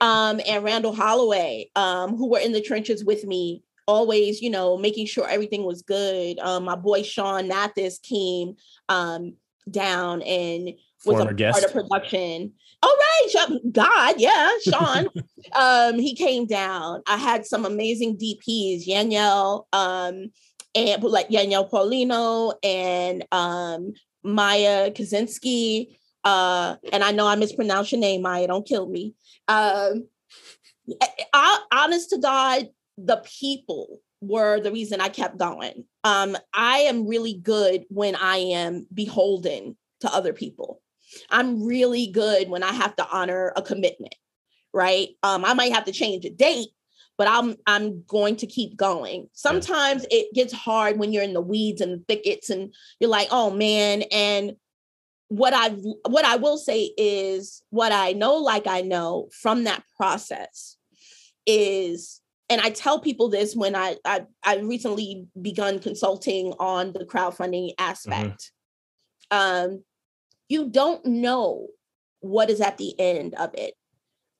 Um, 0.00 0.40
and 0.48 0.64
Randall 0.64 0.94
Holloway, 0.94 1.70
um, 1.76 2.16
who 2.16 2.30
were 2.30 2.38
in 2.38 2.52
the 2.52 2.62
trenches 2.62 3.04
with 3.04 3.24
me, 3.24 3.62
always, 3.86 4.40
you 4.40 4.50
know, 4.50 4.76
making 4.76 5.06
sure 5.06 5.28
everything 5.28 5.64
was 5.64 5.82
good. 5.82 6.38
Um, 6.38 6.64
my 6.64 6.76
boy 6.76 7.02
Sean 7.02 7.48
Nathis 7.48 8.00
came 8.02 8.56
um 8.88 9.34
down 9.70 10.22
and 10.22 10.74
was 11.04 11.16
Former 11.16 11.30
a 11.30 11.34
guest. 11.34 11.60
part 11.60 11.64
of 11.64 11.72
production. 11.72 12.52
All 12.82 12.96
right, 12.96 13.46
God, 13.72 14.14
yeah, 14.18 14.50
Sean. 14.62 15.08
um, 15.52 15.98
he 15.98 16.14
came 16.14 16.46
down. 16.46 17.02
I 17.06 17.16
had 17.16 17.46
some 17.46 17.64
amazing 17.64 18.18
DPs, 18.18 18.86
Yanielle, 18.86 19.64
um, 19.72 20.30
and 20.74 21.02
like 21.02 21.30
Danielle 21.30 21.68
Paulino 21.68 22.54
and 22.62 23.24
um, 23.32 23.92
Maya 24.22 24.90
Kaczynski. 24.90 25.96
Uh, 26.24 26.76
and 26.92 27.04
I 27.04 27.12
know 27.12 27.26
I 27.26 27.36
mispronounced 27.36 27.92
your 27.92 28.00
name, 28.00 28.22
Maya. 28.22 28.46
Don't 28.46 28.66
kill 28.66 28.86
me. 28.86 29.14
Um, 29.48 30.06
I, 31.32 31.60
honest 31.72 32.10
to 32.10 32.18
God, 32.18 32.68
the 32.96 33.22
people 33.40 34.00
were 34.20 34.60
the 34.60 34.72
reason 34.72 35.00
I 35.00 35.08
kept 35.08 35.38
going. 35.38 35.84
Um, 36.02 36.36
I 36.52 36.78
am 36.78 37.06
really 37.06 37.34
good 37.34 37.84
when 37.88 38.16
I 38.16 38.36
am 38.36 38.86
beholden 38.92 39.76
to 40.00 40.12
other 40.12 40.32
people. 40.32 40.80
I'm 41.30 41.64
really 41.64 42.08
good 42.08 42.48
when 42.48 42.62
I 42.62 42.72
have 42.72 42.96
to 42.96 43.06
honor 43.08 43.52
a 43.56 43.62
commitment, 43.62 44.14
right? 44.72 45.08
Um, 45.22 45.44
I 45.44 45.54
might 45.54 45.72
have 45.72 45.84
to 45.84 45.92
change 45.92 46.24
a 46.24 46.30
date, 46.30 46.68
but 47.16 47.28
I'm 47.28 47.56
I'm 47.66 48.04
going 48.06 48.36
to 48.36 48.46
keep 48.46 48.76
going. 48.76 49.28
Sometimes 49.32 50.06
it 50.10 50.34
gets 50.34 50.52
hard 50.52 50.98
when 50.98 51.12
you're 51.12 51.22
in 51.22 51.34
the 51.34 51.40
weeds 51.40 51.80
and 51.80 51.92
the 52.00 52.04
thickets 52.08 52.50
and 52.50 52.74
you're 52.98 53.10
like, 53.10 53.28
oh 53.30 53.50
man. 53.50 54.02
And 54.10 54.56
what 55.28 55.52
I 55.54 55.70
what 56.08 56.24
I 56.24 56.36
will 56.36 56.58
say 56.58 56.92
is 56.96 57.62
what 57.70 57.92
I 57.92 58.12
know, 58.12 58.36
like 58.36 58.66
I 58.66 58.80
know 58.80 59.28
from 59.32 59.64
that 59.64 59.84
process 59.96 60.76
is 61.46 62.20
and 62.48 62.60
I 62.60 62.70
tell 62.70 63.00
people 63.00 63.28
this 63.28 63.54
when 63.54 63.74
I 63.74 63.96
I, 64.04 64.26
I 64.42 64.58
recently 64.58 65.26
begun 65.40 65.78
consulting 65.78 66.52
on 66.58 66.92
the 66.92 67.04
crowdfunding 67.04 67.70
mm-hmm. 67.70 67.84
aspect. 67.84 68.52
Mm-hmm. 69.32 69.64
Um, 69.72 69.84
you 70.48 70.68
don't 70.68 71.04
know 71.06 71.68
what 72.20 72.50
is 72.50 72.60
at 72.60 72.78
the 72.78 72.98
end 72.98 73.34
of 73.34 73.50
it. 73.54 73.74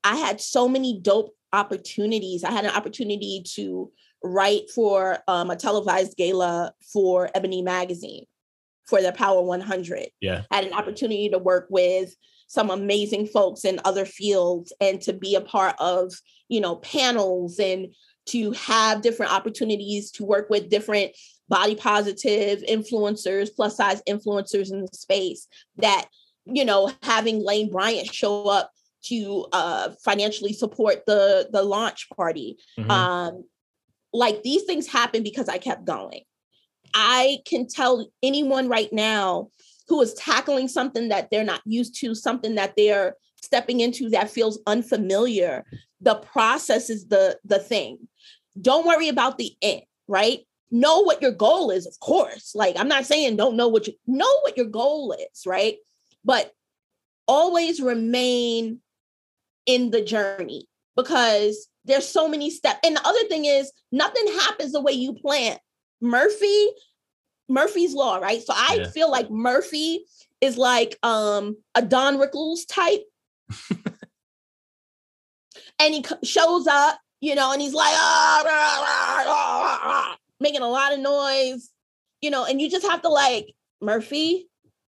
I 0.02 0.16
had 0.16 0.40
so 0.40 0.68
many 0.68 1.01
dope 1.01 1.35
opportunities. 1.52 2.44
I 2.44 2.51
had 2.51 2.64
an 2.64 2.72
opportunity 2.72 3.43
to 3.55 3.90
write 4.22 4.70
for 4.70 5.18
um, 5.28 5.51
a 5.51 5.56
televised 5.56 6.16
gala 6.16 6.74
for 6.93 7.31
Ebony 7.35 7.62
Magazine 7.62 8.26
for 8.86 9.01
the 9.01 9.12
Power 9.12 9.43
100. 9.43 10.09
Yeah. 10.20 10.43
I 10.51 10.56
had 10.56 10.64
an 10.64 10.72
opportunity 10.72 11.31
to 11.31 11.39
work 11.39 11.66
with 11.70 12.14
some 12.55 12.70
amazing 12.70 13.26
folks 13.26 13.64
in 13.64 13.81
other 13.85 14.05
fields 14.05 14.72
and 14.81 15.01
to 15.02 15.12
be 15.12 15.35
a 15.35 15.40
part 15.40 15.74
of, 15.81 16.12
you 16.48 16.60
know, 16.60 16.76
panels 16.76 17.59
and 17.59 17.93
to 18.26 18.52
have 18.52 19.02
different 19.02 19.32
opportunities 19.32 20.12
to 20.12 20.24
work 20.24 20.48
with 20.48 20.70
different 20.70 21.10
body 21.48 21.74
positive 21.74 22.62
influencers, 22.62 23.48
plus 23.55 23.76
size 23.76 24.01
influencers 24.09 24.72
in 24.72 24.82
the 24.82 24.89
space 24.93 25.48
that, 25.76 26.06
you 26.47 26.64
know, 26.64 26.93
having 27.02 27.44
Lane 27.44 27.70
Bryant 27.70 28.14
show 28.14 28.47
up 28.47 28.70
to 29.06 29.47
uh, 29.52 29.90
financially 30.05 30.52
support 30.52 31.05
the 31.06 31.48
the 31.52 31.62
launch 31.62 32.09
party. 32.16 32.56
Mm-hmm. 32.78 32.90
Um, 32.90 33.44
like 34.12 34.43
these 34.44 34.62
things 34.62 34.86
happen 34.86 35.24
because 35.24 35.48
I 35.48 35.59
kept 35.59 35.85
going. 35.85 36.22
I 36.94 37.39
can 37.44 37.66
tell 37.66 38.09
anyone 38.22 38.68
right 38.68 38.93
now 38.93 39.48
who 39.89 40.01
is 40.01 40.15
tackling 40.15 40.69
something 40.69 41.09
that 41.09 41.28
they're 41.31 41.44
not 41.44 41.61
used 41.65 41.98
to, 42.01 42.15
something 42.15 42.55
that 42.55 42.74
they're 42.77 43.16
stepping 43.43 43.81
into 43.81 44.09
that 44.11 44.31
feels 44.31 44.59
unfamiliar. 44.66 45.65
The 46.01 46.16
process 46.16 46.90
is 46.90 47.06
the 47.09 47.39
the 47.44 47.59
thing. 47.59 48.09
Don't 48.61 48.86
worry 48.86 49.09
about 49.09 49.39
the 49.39 49.55
end, 49.62 49.82
right? 50.09 50.40
Know 50.70 51.01
what 51.01 51.23
your 51.23 51.32
goal 51.32 51.70
is, 51.70 51.86
of 51.86 51.98
course. 52.01 52.55
Like 52.55 52.77
I'm 52.78 52.89
not 52.89 53.06
saying 53.06 53.36
don't 53.36 53.56
know 53.56 53.69
what 53.69 53.86
you 53.86 53.94
know 54.06 54.40
what 54.40 54.56
your 54.56 54.66
goal 54.66 55.12
is, 55.12 55.47
right? 55.47 55.77
But 56.24 56.52
always 57.27 57.81
remain 57.81 58.81
in 59.66 59.90
the 59.90 60.02
journey 60.02 60.69
because 60.97 61.69
there's 61.85 62.09
so 62.09 62.28
many 62.28 62.51
steps. 62.51 62.81
And 62.85 62.97
the 62.97 63.06
other 63.06 63.24
thing 63.28 63.44
is, 63.44 63.73
nothing 63.93 64.27
happens 64.40 64.73
the 64.73 64.81
way 64.81 64.93
you 64.93 65.15
plan. 65.15 65.59
Murphy, 66.01 66.69
Murphy's 67.48 67.94
law, 67.94 68.16
right? 68.16 68.42
So 68.42 68.52
I 68.56 68.78
yeah. 68.80 68.88
feel 68.88 69.10
like 69.10 69.30
Murphy 69.30 70.04
is 70.40 70.56
like 70.58 70.98
um 71.02 71.56
a 71.74 71.82
Don 71.82 72.18
Rickles 72.18 72.60
type. 72.68 73.02
and 75.78 75.94
he 75.94 76.04
shows 76.22 76.66
up, 76.66 76.98
you 77.20 77.34
know, 77.34 77.52
and 77.52 77.60
he's 77.60 77.74
like, 77.74 77.94
ah, 77.94 78.42
ah, 78.46 79.80
ah, 79.82 80.16
making 80.40 80.62
a 80.62 80.68
lot 80.68 80.92
of 80.92 81.00
noise, 81.00 81.70
you 82.20 82.30
know, 82.30 82.44
and 82.44 82.60
you 82.60 82.70
just 82.70 82.86
have 82.86 83.02
to 83.02 83.08
like, 83.08 83.46
Murphy, 83.80 84.48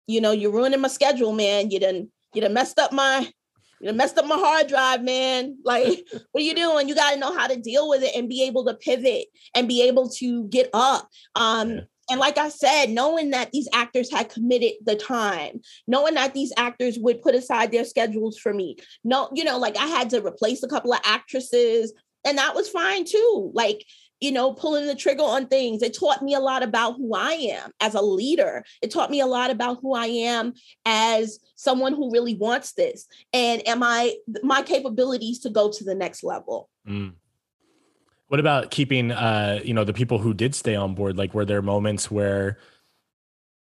you 0.07 0.21
know, 0.21 0.31
you're 0.31 0.51
ruining 0.51 0.81
my 0.81 0.87
schedule, 0.87 1.33
man. 1.33 1.71
You 1.71 1.79
didn't, 1.79 2.09
you 2.33 2.41
done 2.41 2.53
messed 2.53 2.79
up 2.79 2.91
my 2.91 3.31
you 3.79 3.87
done 3.87 3.97
messed 3.97 4.17
up 4.17 4.27
my 4.27 4.35
hard 4.35 4.67
drive, 4.67 5.03
man. 5.03 5.57
Like, 5.63 6.05
what 6.31 6.41
are 6.41 6.45
you 6.45 6.53
doing? 6.53 6.89
You 6.89 6.95
got 6.95 7.13
to 7.13 7.19
know 7.19 7.33
how 7.35 7.47
to 7.47 7.55
deal 7.55 7.87
with 7.89 8.03
it 8.03 8.15
and 8.15 8.27
be 8.27 8.43
able 8.43 8.65
to 8.65 8.73
pivot 8.73 9.27
and 9.55 9.67
be 9.67 9.83
able 9.83 10.09
to 10.09 10.47
get 10.49 10.69
up. 10.73 11.07
Um, 11.35 11.69
yeah. 11.71 11.81
And 12.11 12.19
like 12.19 12.37
I 12.37 12.49
said, 12.49 12.89
knowing 12.89 13.29
that 13.29 13.51
these 13.51 13.69
actors 13.73 14.11
had 14.11 14.29
committed 14.29 14.73
the 14.83 14.97
time, 14.97 15.61
knowing 15.87 16.15
that 16.15 16.33
these 16.33 16.51
actors 16.57 16.99
would 16.99 17.21
put 17.21 17.35
aside 17.35 17.71
their 17.71 17.85
schedules 17.85 18.37
for 18.37 18.53
me. 18.53 18.75
No, 19.05 19.29
you 19.33 19.45
know, 19.45 19.57
like 19.57 19.77
I 19.77 19.87
had 19.87 20.09
to 20.09 20.21
replace 20.21 20.61
a 20.61 20.67
couple 20.67 20.91
of 20.91 20.99
actresses, 21.05 21.93
and 22.25 22.37
that 22.37 22.53
was 22.53 22.67
fine 22.67 23.05
too. 23.05 23.51
Like, 23.53 23.85
you 24.19 24.33
know, 24.33 24.53
pulling 24.53 24.87
the 24.87 24.95
trigger 24.95 25.23
on 25.23 25.47
things. 25.47 25.81
It 25.81 25.97
taught 25.97 26.21
me 26.21 26.33
a 26.33 26.41
lot 26.41 26.63
about 26.63 26.97
who 26.97 27.15
I 27.15 27.31
am 27.31 27.71
as 27.79 27.95
a 27.95 28.01
leader. 28.01 28.65
It 28.81 28.91
taught 28.91 29.09
me 29.09 29.21
a 29.21 29.25
lot 29.25 29.49
about 29.49 29.79
who 29.81 29.95
I 29.95 30.07
am 30.07 30.53
as 30.85 31.39
someone 31.55 31.93
who 31.93 32.11
really 32.11 32.35
wants 32.35 32.73
this. 32.73 33.07
And 33.31 33.65
am 33.65 33.81
I 33.83 34.15
my 34.43 34.63
capabilities 34.63 35.39
to 35.39 35.49
go 35.49 35.71
to 35.71 35.83
the 35.85 35.95
next 35.95 36.25
level? 36.25 36.69
Mm. 36.85 37.13
What 38.31 38.39
about 38.39 38.71
keeping 38.71 39.11
uh, 39.11 39.59
you 39.61 39.73
know, 39.73 39.83
the 39.83 39.91
people 39.91 40.17
who 40.17 40.33
did 40.33 40.55
stay 40.55 40.73
on 40.73 40.95
board? 40.95 41.17
Like 41.17 41.33
were 41.33 41.43
there 41.43 41.61
moments 41.61 42.09
where 42.09 42.59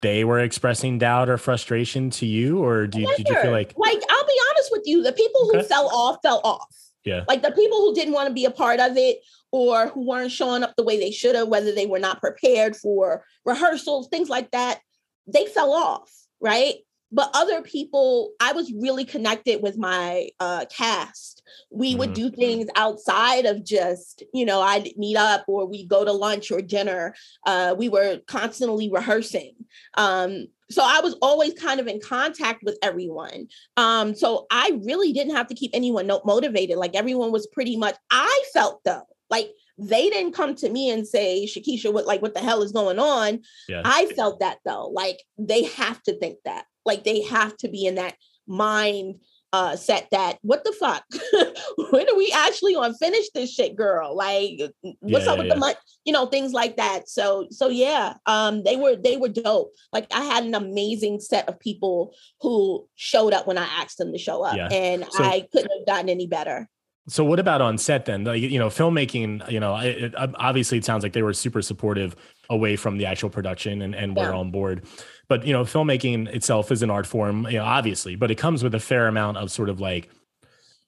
they 0.02 0.24
were 0.24 0.40
expressing 0.40 0.98
doubt 0.98 1.30
or 1.30 1.38
frustration 1.38 2.10
to 2.10 2.26
you? 2.26 2.62
Or 2.62 2.86
do 2.86 3.00
you, 3.00 3.06
did 3.16 3.28
you 3.30 3.40
feel 3.40 3.50
like 3.50 3.72
like 3.78 4.02
I'll 4.10 4.26
be 4.26 4.40
honest 4.50 4.68
with 4.70 4.82
you, 4.84 5.02
the 5.02 5.14
people 5.14 5.40
who 5.44 5.60
okay. 5.60 5.66
fell 5.66 5.88
off 5.88 6.18
fell 6.22 6.42
off. 6.44 6.76
Yeah. 7.02 7.24
Like 7.26 7.40
the 7.40 7.50
people 7.52 7.78
who 7.78 7.94
didn't 7.94 8.12
want 8.12 8.28
to 8.28 8.34
be 8.34 8.44
a 8.44 8.50
part 8.50 8.78
of 8.78 8.98
it 8.98 9.20
or 9.52 9.86
who 9.86 10.06
weren't 10.06 10.32
showing 10.32 10.62
up 10.62 10.74
the 10.76 10.84
way 10.84 10.98
they 10.98 11.12
should 11.12 11.34
have, 11.34 11.48
whether 11.48 11.74
they 11.74 11.86
were 11.86 11.98
not 11.98 12.20
prepared 12.20 12.76
for 12.76 13.24
rehearsals, 13.46 14.08
things 14.08 14.28
like 14.28 14.50
that, 14.50 14.80
they 15.26 15.46
fell 15.46 15.72
off, 15.72 16.12
right? 16.42 16.74
But 17.10 17.30
other 17.32 17.62
people, 17.62 18.32
I 18.38 18.52
was 18.52 18.70
really 18.70 19.06
connected 19.06 19.62
with 19.62 19.78
my 19.78 20.28
uh, 20.38 20.66
cast. 20.66 21.37
We 21.70 21.90
mm-hmm. 21.90 21.98
would 21.98 22.14
do 22.14 22.30
things 22.30 22.68
outside 22.76 23.46
of 23.46 23.64
just, 23.64 24.22
you 24.32 24.44
know, 24.44 24.60
I'd 24.60 24.90
meet 24.96 25.16
up 25.16 25.44
or 25.48 25.66
we'd 25.66 25.88
go 25.88 26.04
to 26.04 26.12
lunch 26.12 26.50
or 26.50 26.60
dinner. 26.60 27.14
Uh, 27.46 27.74
we 27.76 27.88
were 27.88 28.20
constantly 28.26 28.90
rehearsing. 28.90 29.54
Um, 29.94 30.46
so 30.70 30.82
I 30.84 31.00
was 31.00 31.16
always 31.22 31.54
kind 31.54 31.80
of 31.80 31.86
in 31.86 32.00
contact 32.00 32.62
with 32.62 32.76
everyone. 32.82 33.48
Um, 33.76 34.14
so 34.14 34.46
I 34.50 34.78
really 34.84 35.12
didn't 35.12 35.34
have 35.34 35.48
to 35.48 35.54
keep 35.54 35.70
anyone 35.72 36.10
motivated. 36.24 36.76
Like 36.76 36.94
everyone 36.94 37.32
was 37.32 37.46
pretty 37.46 37.76
much, 37.76 37.96
I 38.10 38.44
felt 38.52 38.82
though, 38.84 39.06
like 39.30 39.50
they 39.78 40.10
didn't 40.10 40.32
come 40.32 40.54
to 40.56 40.68
me 40.68 40.90
and 40.90 41.06
say, 41.06 41.46
Shakisha, 41.46 41.92
what 41.92 42.06
like 42.06 42.20
what 42.20 42.34
the 42.34 42.40
hell 42.40 42.62
is 42.62 42.72
going 42.72 42.98
on? 42.98 43.40
Yeah. 43.68 43.82
I 43.84 44.06
felt 44.16 44.40
that 44.40 44.58
though. 44.64 44.88
Like 44.88 45.22
they 45.38 45.64
have 45.64 46.02
to 46.02 46.18
think 46.18 46.38
that. 46.44 46.64
Like 46.84 47.04
they 47.04 47.22
have 47.22 47.56
to 47.58 47.68
be 47.68 47.86
in 47.86 47.94
that 47.94 48.16
mind 48.46 49.16
uh 49.52 49.76
set 49.76 50.08
that 50.10 50.38
what 50.42 50.62
the 50.64 50.72
fuck 50.72 51.04
when 51.90 52.08
are 52.08 52.16
we 52.16 52.30
actually 52.34 52.74
gonna 52.74 52.94
finish 52.94 53.26
this 53.34 53.52
shit 53.52 53.76
girl 53.76 54.14
like 54.14 54.60
what's 55.00 55.24
yeah, 55.24 55.32
up 55.32 55.38
with 55.38 55.46
yeah. 55.46 55.54
the 55.54 55.60
money 55.60 55.76
you 56.04 56.12
know 56.12 56.26
things 56.26 56.52
like 56.52 56.76
that 56.76 57.08
so 57.08 57.46
so 57.50 57.68
yeah 57.68 58.14
um 58.26 58.62
they 58.62 58.76
were 58.76 58.94
they 58.96 59.16
were 59.16 59.28
dope 59.28 59.72
like 59.92 60.06
i 60.12 60.22
had 60.22 60.44
an 60.44 60.54
amazing 60.54 61.18
set 61.18 61.48
of 61.48 61.58
people 61.60 62.14
who 62.42 62.86
showed 62.94 63.32
up 63.32 63.46
when 63.46 63.56
i 63.56 63.64
asked 63.64 63.96
them 63.96 64.12
to 64.12 64.18
show 64.18 64.42
up 64.42 64.56
yeah. 64.56 64.68
and 64.70 65.06
so, 65.10 65.24
i 65.24 65.46
couldn't 65.50 65.70
have 65.76 65.86
gotten 65.86 66.08
any 66.10 66.26
better 66.26 66.68
so 67.08 67.24
what 67.24 67.40
about 67.40 67.62
on 67.62 67.78
set 67.78 68.04
then? 68.04 68.24
Like 68.24 68.42
you 68.42 68.58
know, 68.58 68.68
filmmaking. 68.68 69.50
You 69.50 69.60
know, 69.60 69.76
it, 69.76 70.04
it, 70.04 70.14
obviously 70.16 70.76
it 70.78 70.84
sounds 70.84 71.02
like 71.02 71.14
they 71.14 71.22
were 71.22 71.32
super 71.32 71.62
supportive 71.62 72.14
away 72.50 72.76
from 72.76 72.98
the 72.98 73.06
actual 73.06 73.30
production 73.30 73.82
and 73.82 73.94
and 73.94 74.14
were 74.14 74.34
on 74.34 74.50
board. 74.50 74.86
But 75.28 75.46
you 75.46 75.52
know, 75.52 75.64
filmmaking 75.64 76.28
itself 76.28 76.72
is 76.72 76.82
an 76.82 76.90
art 76.90 77.06
form. 77.06 77.46
You 77.46 77.58
know, 77.58 77.64
obviously, 77.64 78.16
but 78.16 78.30
it 78.30 78.36
comes 78.36 78.62
with 78.62 78.74
a 78.74 78.80
fair 78.80 79.08
amount 79.08 79.36
of 79.36 79.50
sort 79.50 79.68
of 79.68 79.80
like 79.80 80.08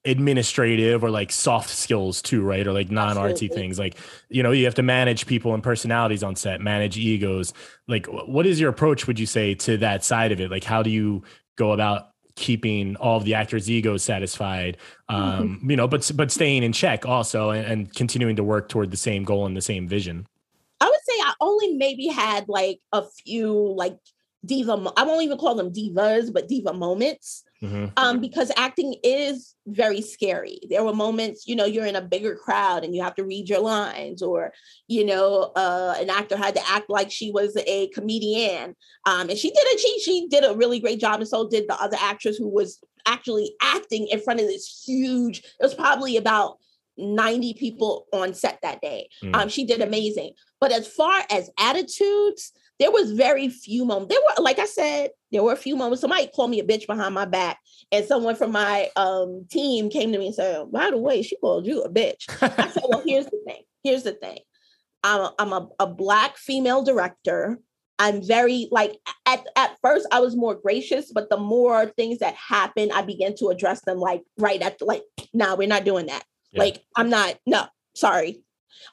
administrative 0.06 1.04
or 1.04 1.10
like 1.10 1.30
soft 1.30 1.68
skills 1.68 2.22
too, 2.22 2.42
right? 2.42 2.66
Or 2.66 2.72
like 2.72 2.90
non 2.90 3.16
artsy 3.16 3.52
things. 3.52 3.78
Like 3.78 3.96
you 4.28 4.42
know, 4.42 4.50
you 4.50 4.64
have 4.64 4.74
to 4.76 4.82
manage 4.82 5.26
people 5.26 5.52
and 5.52 5.62
personalities 5.62 6.22
on 6.22 6.36
set, 6.36 6.60
manage 6.60 6.96
egos. 6.96 7.52
Like, 7.86 8.06
what 8.06 8.46
is 8.46 8.58
your 8.58 8.70
approach? 8.70 9.06
Would 9.06 9.18
you 9.18 9.26
say 9.26 9.54
to 9.56 9.76
that 9.78 10.04
side 10.04 10.32
of 10.32 10.40
it? 10.40 10.50
Like, 10.50 10.64
how 10.64 10.82
do 10.82 10.90
you 10.90 11.22
go 11.56 11.72
about 11.72 12.10
keeping 12.36 12.96
all 12.96 13.18
of 13.18 13.24
the 13.24 13.34
actors' 13.34 13.70
egos 13.70 14.02
satisfied, 14.02 14.78
um, 15.08 15.58
mm-hmm. 15.58 15.70
you 15.70 15.76
know, 15.76 15.86
but 15.86 16.10
but 16.14 16.32
staying 16.32 16.62
in 16.62 16.72
check 16.72 17.06
also 17.06 17.50
and, 17.50 17.66
and, 17.66 17.94
continuing 17.94 18.36
to 18.36 18.42
work 18.42 18.68
toward 18.68 18.90
the 18.90 18.96
same 18.96 19.24
goal 19.24 19.46
and 19.46 19.56
the 19.56 19.60
same 19.60 19.86
vision. 19.86 20.26
I 20.80 20.86
would 20.86 21.00
say 21.02 21.12
I 21.20 21.34
only 21.40 21.74
maybe 21.74 22.06
had 22.06 22.48
like 22.48 22.80
a 22.92 23.02
few 23.02 23.74
like 23.76 23.98
diva. 24.44 24.92
I 24.96 25.04
won't 25.04 25.22
even 25.22 25.38
call 25.38 25.54
them 25.54 25.72
divas, 25.72 26.32
but 26.32 26.48
diva 26.48 26.72
moments. 26.72 27.44
Mhm. 27.62 27.92
um, 27.98 28.20
because 28.20 28.50
acting 28.56 28.94
is 29.04 29.54
very 29.66 30.00
scary. 30.00 30.60
There 30.70 30.82
were 30.82 30.94
moments, 30.94 31.46
you 31.46 31.54
know, 31.54 31.66
you're 31.66 31.84
in 31.84 31.94
a 31.94 32.00
bigger 32.00 32.34
crowd 32.34 32.84
and 32.84 32.94
you 32.94 33.02
have 33.02 33.14
to 33.16 33.24
read 33.24 33.50
your 33.50 33.60
lines, 33.60 34.22
or 34.22 34.54
you 34.88 35.04
know, 35.04 35.52
uh, 35.54 35.94
an 35.98 36.08
actor 36.08 36.38
had 36.38 36.54
to 36.54 36.66
act 36.66 36.88
like 36.88 37.10
she 37.10 37.30
was 37.30 37.54
a 37.66 37.88
comedian, 37.88 38.74
um, 39.04 39.28
and 39.28 39.38
she 39.38 39.50
did 39.50 39.58
it. 39.58 39.78
She 39.78 40.00
she 40.00 40.26
did 40.28 40.42
a 40.42 40.56
really 40.56 40.80
great 40.80 41.00
job, 41.00 41.20
and 41.20 41.28
so 41.28 41.50
did 41.50 41.68
the 41.68 41.78
other 41.78 41.98
actress 42.00 42.38
who 42.38 42.48
was 42.48 42.82
actually 43.06 43.54
acting 43.60 44.08
in 44.08 44.20
front 44.20 44.40
of 44.40 44.46
this 44.46 44.82
huge. 44.86 45.40
It 45.40 45.62
was 45.62 45.74
probably 45.74 46.16
about 46.16 46.56
90 46.96 47.54
people 47.54 48.06
on 48.12 48.34
set 48.34 48.58
that 48.62 48.80
day. 48.80 49.08
Mm. 49.22 49.36
Um, 49.36 49.48
she 49.48 49.64
did 49.64 49.80
amazing. 49.80 50.32
But 50.60 50.72
as 50.72 50.86
far 50.86 51.22
as 51.30 51.50
attitudes, 51.58 52.52
there 52.80 52.90
was 52.90 53.12
very 53.12 53.48
few 53.50 53.84
moments. 53.84 54.12
There 54.12 54.20
were, 54.20 54.42
like 54.42 54.58
I 54.58 54.64
said, 54.64 55.10
there 55.30 55.42
were 55.42 55.52
a 55.52 55.56
few 55.56 55.76
moments. 55.76 56.00
Somebody 56.00 56.28
called 56.34 56.50
me 56.50 56.60
a 56.60 56.64
bitch 56.64 56.86
behind 56.86 57.14
my 57.14 57.26
back, 57.26 57.58
and 57.92 58.04
someone 58.06 58.34
from 58.34 58.50
my 58.50 58.88
um, 58.96 59.46
team 59.50 59.90
came 59.90 60.10
to 60.12 60.18
me 60.18 60.26
and 60.26 60.34
said, 60.34 60.72
"By 60.72 60.90
the 60.90 60.98
way, 60.98 61.22
she 61.22 61.36
called 61.36 61.66
you 61.66 61.82
a 61.82 61.90
bitch." 61.90 62.24
I 62.42 62.68
said, 62.68 62.82
"Well, 62.88 63.02
here's 63.06 63.26
the 63.26 63.38
thing. 63.46 63.62
Here's 63.84 64.02
the 64.02 64.12
thing. 64.12 64.38
I'm 65.04 65.20
a, 65.20 65.34
I'm 65.38 65.52
a, 65.52 65.68
a 65.78 65.86
black 65.86 66.36
female 66.38 66.82
director. 66.82 67.58
I'm 67.98 68.26
very 68.26 68.66
like 68.70 68.98
at 69.26 69.46
at 69.56 69.76
first 69.82 70.06
I 70.10 70.20
was 70.20 70.34
more 70.34 70.54
gracious, 70.54 71.12
but 71.12 71.28
the 71.28 71.36
more 71.36 71.86
things 71.86 72.18
that 72.20 72.34
happen, 72.34 72.90
I 72.92 73.02
began 73.02 73.36
to 73.36 73.48
address 73.48 73.82
them 73.82 73.98
like 73.98 74.22
right 74.38 74.60
at 74.62 74.78
the 74.78 74.86
like, 74.86 75.02
nah, 75.34 75.54
we're 75.54 75.68
not 75.68 75.84
doing 75.84 76.06
that. 76.06 76.24
Yeah. 76.52 76.60
Like 76.62 76.82
I'm 76.96 77.10
not, 77.10 77.36
no, 77.46 77.66
sorry. 77.94 78.42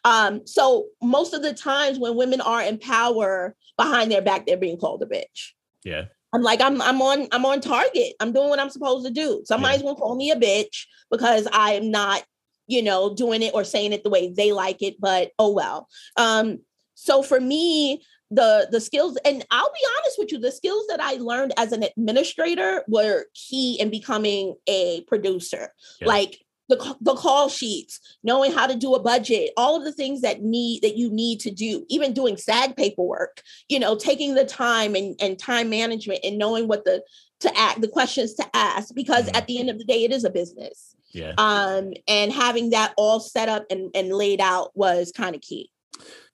Um, 0.04 0.46
so 0.46 0.88
most 1.02 1.34
of 1.34 1.42
the 1.42 1.54
times 1.54 2.00
when 2.00 2.16
women 2.16 2.42
are 2.42 2.62
in 2.62 2.78
power 2.78 3.56
behind 3.78 4.12
their 4.12 4.22
back, 4.22 4.46
they're 4.46 4.58
being 4.58 4.78
called 4.78 5.04
a 5.04 5.06
bitch. 5.06 5.52
Yeah. 5.84 6.06
I'm 6.34 6.42
like, 6.42 6.62
I'm 6.62 6.82
I'm 6.82 7.02
on 7.02 7.28
I'm 7.32 7.46
on 7.46 7.62
target. 7.62 8.14
I'm 8.20 8.34
doing 8.34 8.50
what 8.50 8.60
I'm 8.60 8.70
supposed 8.70 9.06
to 9.06 9.14
do. 9.14 9.44
Somebody's 9.46 9.82
gonna 9.82 9.96
call 9.96 10.16
me 10.16 10.32
a 10.32 10.36
bitch 10.36 10.86
because 11.10 11.48
I'm 11.52 11.90
not, 11.90 12.24
you 12.68 12.82
know, 12.82 13.16
doing 13.16 13.42
it 13.42 13.54
or 13.54 13.64
saying 13.64 13.94
it 13.94 14.04
the 14.04 14.10
way 14.10 14.32
they 14.32 14.52
like 14.52 14.82
it, 14.82 15.00
but 15.00 15.32
oh 15.40 15.54
well. 15.54 15.88
Um, 16.18 16.60
so 16.96 17.24
for 17.24 17.40
me, 17.40 18.04
the 18.30 18.68
the 18.70 18.82
skills, 18.82 19.18
and 19.24 19.46
I'll 19.52 19.72
be 19.72 19.88
honest 19.98 20.20
with 20.20 20.32
you, 20.32 20.40
the 20.40 20.52
skills 20.52 20.86
that 20.90 21.00
I 21.00 21.14
learned 21.14 21.54
as 21.58 21.72
an 21.72 21.84
administrator 21.84 22.84
were 22.88 23.26
key 23.34 23.80
in 23.80 23.90
becoming 23.90 24.56
a 24.68 25.02
producer. 25.08 25.74
Yeah. 26.02 26.08
Like 26.08 26.40
the, 26.70 26.96
the 27.02 27.16
call 27.16 27.50
sheets, 27.50 28.00
knowing 28.24 28.52
how 28.52 28.68
to 28.68 28.76
do 28.76 28.94
a 28.94 29.00
budget, 29.02 29.52
all 29.58 29.78
of 29.78 29.84
the 29.84 29.92
things 29.92 30.22
that 30.22 30.42
need 30.42 30.82
that 30.82 30.98
you 30.98 31.10
need 31.10 31.40
to 31.42 31.52
do, 31.52 31.86
even 31.90 32.14
doing 32.14 32.36
SAG 32.38 32.76
paperwork, 32.76 33.42
you 33.70 33.80
know, 33.80 33.96
taking 33.96 34.36
the 34.36 34.46
time 34.46 34.96
and, 34.96 35.16
and 35.22 35.40
time 35.40 35.70
management 35.70 36.20
and 36.24 36.38
knowing 36.38 36.68
what 36.68 36.84
the 36.86 37.02
to 37.40 37.56
act 37.58 37.82
the 37.82 37.88
questions 37.88 38.34
to 38.34 38.46
ask 38.56 38.94
because 38.96 39.26
Mhm. 39.28 39.38
at 39.38 39.46
the 39.48 39.60
end 39.60 39.70
of 39.70 39.78
the 39.78 39.84
day 39.86 40.04
it 40.04 40.12
is 40.12 40.24
a 40.24 40.30
business 40.32 40.96
Yeah. 41.14 41.34
um 41.38 41.94
and 42.08 42.34
having 42.34 42.72
that 42.72 42.94
all 42.98 43.20
set 43.20 43.48
up 43.48 43.66
and, 43.70 43.92
and 43.94 44.12
laid 44.12 44.42
out 44.42 44.72
was 44.76 45.12
kind 45.16 45.36
of 45.36 45.42
key 45.42 45.70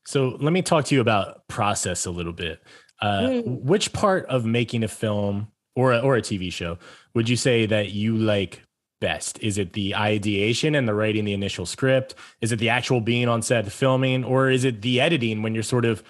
So 0.06 0.38
let 0.40 0.54
me 0.54 0.62
talk 0.62 0.86
to 0.86 0.96
you 0.96 1.02
about 1.02 1.46
process 1.50 2.06
a 2.06 2.12
little 2.12 2.34
bit. 2.34 2.62
Uh, 3.02 3.22
Mm. 3.22 3.62
Which 3.64 3.92
part 3.92 4.26
of 4.28 4.46
making 4.46 4.84
a 4.84 4.88
film 4.88 5.50
or 5.76 5.92
a, 5.92 6.00
or 6.00 6.16
a 6.16 6.22
TV 6.22 6.52
show 6.54 6.78
would 7.14 7.28
you 7.28 7.36
say 7.36 7.66
that 7.66 7.92
you 7.92 8.16
like 8.16 8.62
best? 9.04 9.38
Is 9.44 9.58
it 9.58 9.74
the 9.74 9.94
ideation 9.96 10.76
and 10.76 10.88
the 10.88 10.94
writing 10.94 11.26
the 11.26 11.34
initial 11.34 11.66
script? 11.66 12.16
Is 12.40 12.54
it 12.54 12.58
the 12.60 12.70
actual 12.70 13.02
being 13.02 13.28
on 13.28 13.42
set 13.42 13.70
filming, 13.72 14.24
or 14.24 14.50
is 14.50 14.64
it 14.64 14.82
the 14.82 15.02
editing 15.02 15.42
when 15.44 15.54
you're 15.54 15.62
sort 15.62 15.84
of 15.84 16.02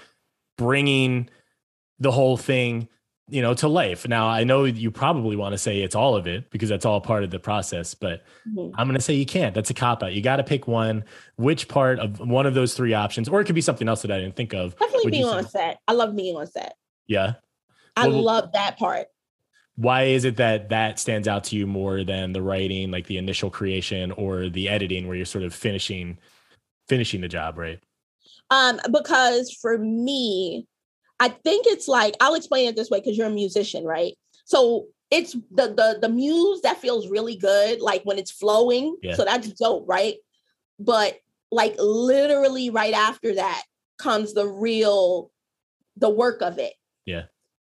bringing 0.59 1.27
the 1.99 2.11
whole 2.11 2.37
thing, 2.37 2.87
you 3.29 3.41
know, 3.41 3.55
to 3.55 3.67
life? 3.67 4.07
Now 4.07 4.27
I 4.27 4.43
know 4.43 4.65
you 4.65 4.91
probably 4.91 5.35
want 5.35 5.53
to 5.53 5.57
say 5.57 5.81
it's 5.81 5.95
all 5.95 6.15
of 6.15 6.27
it 6.27 6.51
because 6.51 6.69
that's 6.69 6.85
all 6.85 7.01
part 7.01 7.23
of 7.23 7.31
the 7.31 7.39
process, 7.39 7.95
but 7.95 8.23
Mhm. 8.47 8.71
I'm 8.77 8.87
going 8.87 8.95
to 8.95 9.01
say 9.01 9.15
you 9.15 9.25
can't. 9.25 9.55
That's 9.55 9.71
a 9.71 9.73
cop 9.73 10.03
out. 10.03 10.13
You 10.13 10.21
got 10.21 10.35
to 10.35 10.43
pick 10.43 10.67
one. 10.67 11.03
Which 11.37 11.67
part 11.67 11.97
of 11.97 12.19
one 12.19 12.45
of 12.45 12.53
those 12.53 12.75
three 12.75 12.93
options, 12.93 13.27
or 13.27 13.41
it 13.41 13.45
could 13.45 13.55
be 13.55 13.61
something 13.61 13.87
else 13.89 14.03
that 14.03 14.11
I 14.11 14.19
didn't 14.19 14.35
think 14.35 14.53
of. 14.53 14.77
definitely 14.77 15.09
being 15.11 15.25
on 15.25 15.47
set 15.47 15.79
i 15.87 15.93
love 15.93 16.15
being 16.15 16.35
on 16.35 16.45
set 16.47 16.75
Yeah. 17.07 17.33
i 17.97 18.07
Well- 18.07 18.21
love 18.21 18.51
that 18.53 18.77
part 18.77 19.07
Why 19.75 20.03
is 20.03 20.23
it 20.25 20.37
that 20.37 20.69
that 20.69 20.99
stands 20.99 21.27
out 21.27 21.45
to 21.45 21.55
you 21.55 21.65
more 21.65 22.03
than 22.03 22.33
the 22.33 22.41
writing, 22.41 22.91
like 22.91 23.07
the 23.07 23.17
initial 23.17 23.49
creation, 23.49 24.11
or 24.11 24.49
the 24.49 24.69
editing, 24.69 25.07
where 25.07 25.15
you're 25.15 25.25
sort 25.25 25.43
of 25.43 25.53
finishing, 25.53 26.17
finishing 26.87 27.21
the 27.21 27.27
job, 27.27 27.57
right? 27.57 27.79
um 28.49 28.79
because 28.91 29.51
for 29.51 29.77
me 29.77 30.67
i 31.19 31.29
think 31.29 31.65
it's 31.67 31.87
like 31.87 32.13
i'll 32.19 32.35
explain 32.35 32.67
it 32.67 32.75
this 32.75 32.89
way 32.89 32.99
because 32.99 33.17
you're 33.17 33.27
a 33.27 33.31
musician 33.31 33.83
right 33.85 34.13
so 34.45 34.85
it's 35.11 35.33
the 35.33 35.67
the 35.73 35.97
the 36.01 36.09
muse 36.09 36.61
that 36.61 36.77
feels 36.77 37.07
really 37.07 37.35
good 37.35 37.81
like 37.81 38.03
when 38.03 38.17
it's 38.17 38.31
flowing 38.31 38.95
Yeah. 39.01 39.15
so 39.15 39.23
that's 39.23 39.47
dope 39.53 39.85
right 39.87 40.15
but 40.79 41.15
like 41.51 41.75
literally 41.79 42.69
right 42.69 42.93
after 42.93 43.35
that 43.35 43.63
comes 43.97 44.33
the 44.33 44.47
real 44.47 45.31
the 45.97 46.09
work 46.09 46.41
of 46.41 46.57
it. 46.57 46.73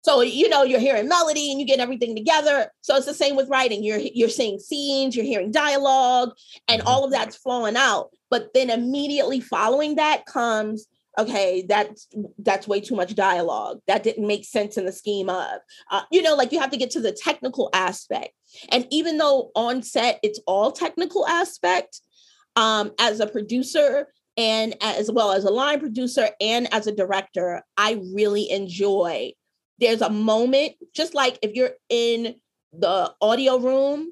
So 0.02 0.20
you 0.20 0.48
know 0.48 0.62
you're 0.64 0.80
hearing 0.80 1.08
melody 1.08 1.50
and 1.50 1.60
you 1.60 1.66
get 1.66 1.80
everything 1.80 2.14
together. 2.16 2.70
So 2.80 2.96
it's 2.96 3.06
the 3.06 3.14
same 3.14 3.36
with 3.36 3.48
writing. 3.48 3.82
You're 3.84 3.98
you're 3.98 4.28
seeing 4.28 4.58
scenes 4.58 5.14
you're 5.16 5.24
hearing 5.24 5.50
dialogue 5.52 6.32
and 6.68 6.82
Mhm. 6.82 6.86
all 6.86 7.04
of 7.04 7.12
that's 7.12 7.36
flowing 7.36 7.76
out. 7.76 8.10
But 8.30 8.52
then 8.54 8.70
immediately 8.70 9.40
following 9.40 9.96
that 9.96 10.26
comes 10.26 10.86
okay 11.18 11.62
that's 11.68 12.08
that's 12.38 12.66
way 12.66 12.80
too 12.80 12.96
much 12.96 13.14
dialogue. 13.14 13.80
That 13.86 14.02
didn't 14.02 14.26
make 14.26 14.44
sense 14.46 14.76
in 14.78 14.86
the 14.86 14.92
scheme 14.92 15.28
of 15.28 15.58
uh, 15.90 16.02
you 16.10 16.22
know 16.22 16.34
like 16.34 16.52
you 16.52 16.60
have 16.60 16.70
to 16.70 16.78
get 16.78 16.90
to 16.92 17.00
the 17.00 17.12
technical 17.12 17.70
aspect. 17.72 18.32
And 18.70 18.86
even 18.90 19.18
though 19.18 19.50
on 19.54 19.82
set 19.82 20.18
it's 20.22 20.40
all 20.46 20.72
technical 20.72 21.26
aspect 21.26 22.00
um 22.56 22.92
as 22.98 23.20
a 23.20 23.26
producer 23.26 24.08
and 24.36 24.74
as 24.80 25.10
well 25.10 25.32
as 25.32 25.44
a 25.44 25.50
line 25.50 25.78
producer 25.80 26.30
and 26.40 26.72
as 26.72 26.86
a 26.86 26.92
director 26.92 27.62
i 27.76 28.00
really 28.14 28.50
enjoy 28.50 29.32
there's 29.82 30.00
a 30.00 30.08
moment 30.10 30.72
just 30.94 31.14
like 31.14 31.38
if 31.42 31.54
you're 31.54 31.72
in 31.90 32.36
the 32.72 33.12
audio 33.20 33.58
room 33.58 34.10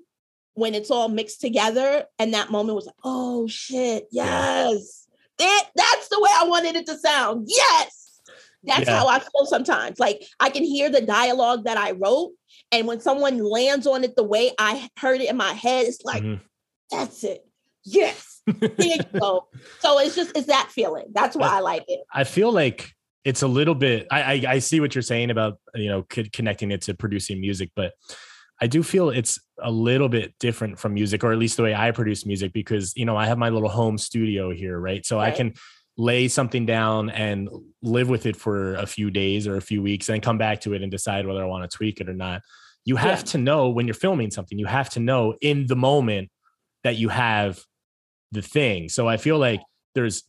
when 0.54 0.74
it's 0.74 0.90
all 0.90 1.08
mixed 1.08 1.40
together 1.40 2.04
and 2.18 2.34
that 2.34 2.50
moment 2.50 2.74
was 2.76 2.86
like 2.86 2.94
oh 3.04 3.46
shit 3.46 4.06
yes. 4.10 5.06
That 5.38 5.64
that's 5.74 6.08
the 6.08 6.20
way 6.20 6.30
i 6.38 6.44
wanted 6.46 6.76
it 6.76 6.84
to 6.86 6.98
sound. 6.98 7.46
Yes! 7.48 8.20
That's 8.64 8.86
Yeah. 8.86 8.98
how 8.98 9.06
i 9.08 9.18
feel 9.20 9.46
sometimes. 9.46 9.98
Like 9.98 10.22
i 10.40 10.50
can 10.50 10.64
hear 10.64 10.90
the 10.90 11.00
dialogue 11.00 11.64
that 11.64 11.78
i 11.78 11.92
wrote 11.92 12.32
and 12.72 12.86
when 12.86 13.00
someone 13.00 13.38
lands 13.38 13.86
on 13.86 14.04
it 14.04 14.16
the 14.16 14.24
way 14.24 14.52
i 14.58 14.88
heard 14.98 15.20
it 15.22 15.30
in 15.30 15.36
my 15.36 15.52
head 15.52 15.86
it's 15.86 16.02
like 16.04 16.22
Mhm. 16.22 16.40
that's 16.90 17.24
it. 17.24 17.46
Yes. 17.84 18.42
There 18.46 18.70
you 18.78 18.98
go. 19.20 19.46
So 19.78 19.98
it's 20.00 20.14
just 20.16 20.36
it's 20.36 20.48
that 20.48 20.68
feeling. 20.70 21.06
That's 21.12 21.36
why 21.36 21.48
i 21.48 21.60
like 21.60 21.84
it. 21.88 22.00
I 22.12 22.24
feel 22.24 22.52
like 22.52 22.92
it's 23.24 23.42
a 23.42 23.48
little 23.48 23.74
bit. 23.74 24.06
I 24.10 24.22
I, 24.22 24.44
I 24.48 24.58
see 24.60 24.80
what 24.80 24.94
you're 24.94 25.02
saying 25.02 25.30
about 25.30 25.58
you 25.74 25.88
know 25.88 26.04
connecting 26.32 26.70
it 26.70 26.82
to 26.82 26.94
producing 26.94 27.40
music, 27.40 27.70
but 27.76 27.92
I 28.62 28.66
do 28.66 28.82
feel 28.82 29.10
it's 29.10 29.38
a 29.62 29.70
little 29.70 30.08
bit 30.08 30.34
different 30.38 30.78
from 30.78 30.94
music, 30.94 31.24
or 31.24 31.32
at 31.32 31.38
least 31.38 31.56
the 31.56 31.62
way 31.62 31.74
I 31.74 31.90
produce 31.92 32.26
music, 32.26 32.52
because 32.52 32.94
you 32.96 33.04
know 33.04 33.16
I 33.16 33.26
have 33.26 33.38
my 33.38 33.48
little 33.48 33.68
home 33.68 33.98
studio 33.98 34.50
here, 34.50 34.78
right? 34.78 35.04
So 35.04 35.18
I 35.18 35.30
can 35.30 35.54
lay 35.96 36.28
something 36.28 36.64
down 36.66 37.10
and 37.10 37.48
live 37.82 38.08
with 38.08 38.24
it 38.24 38.36
for 38.36 38.74
a 38.74 38.86
few 38.86 39.10
days 39.10 39.46
or 39.46 39.56
a 39.56 39.60
few 39.62 39.82
weeks, 39.82 40.08
and 40.08 40.22
come 40.22 40.38
back 40.38 40.60
to 40.62 40.72
it 40.74 40.82
and 40.82 40.90
decide 40.90 41.26
whether 41.26 41.42
I 41.42 41.46
want 41.46 41.70
to 41.70 41.76
tweak 41.76 42.00
it 42.00 42.08
or 42.08 42.14
not. 42.14 42.42
You 42.86 42.96
have 42.96 43.18
Yeah. 43.20 43.24
to 43.32 43.38
know 43.38 43.68
when 43.68 43.86
you're 43.86 43.94
filming 43.94 44.30
something. 44.30 44.58
You 44.58 44.66
have 44.66 44.88
to 44.90 45.00
know 45.00 45.34
in 45.42 45.66
the 45.66 45.76
moment 45.76 46.30
that 46.84 46.96
you 46.96 47.10
have 47.10 47.60
the 48.32 48.40
thing. 48.40 48.88
So 48.88 49.06
I 49.08 49.18
feel 49.18 49.38
like 49.38 49.60
there's 49.94 50.22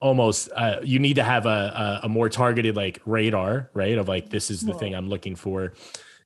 almost 0.00 0.48
uh, 0.54 0.76
you 0.82 0.98
need 0.98 1.14
to 1.14 1.24
have 1.24 1.46
a, 1.46 2.00
a 2.02 2.06
a 2.06 2.08
more 2.08 2.28
targeted 2.28 2.76
like 2.76 3.00
radar, 3.04 3.70
right? 3.74 3.98
Of 3.98 4.08
like 4.08 4.30
this 4.30 4.50
is 4.50 4.60
the 4.60 4.74
thing 4.74 4.94
I'm 4.94 5.08
looking 5.08 5.36
for, 5.36 5.72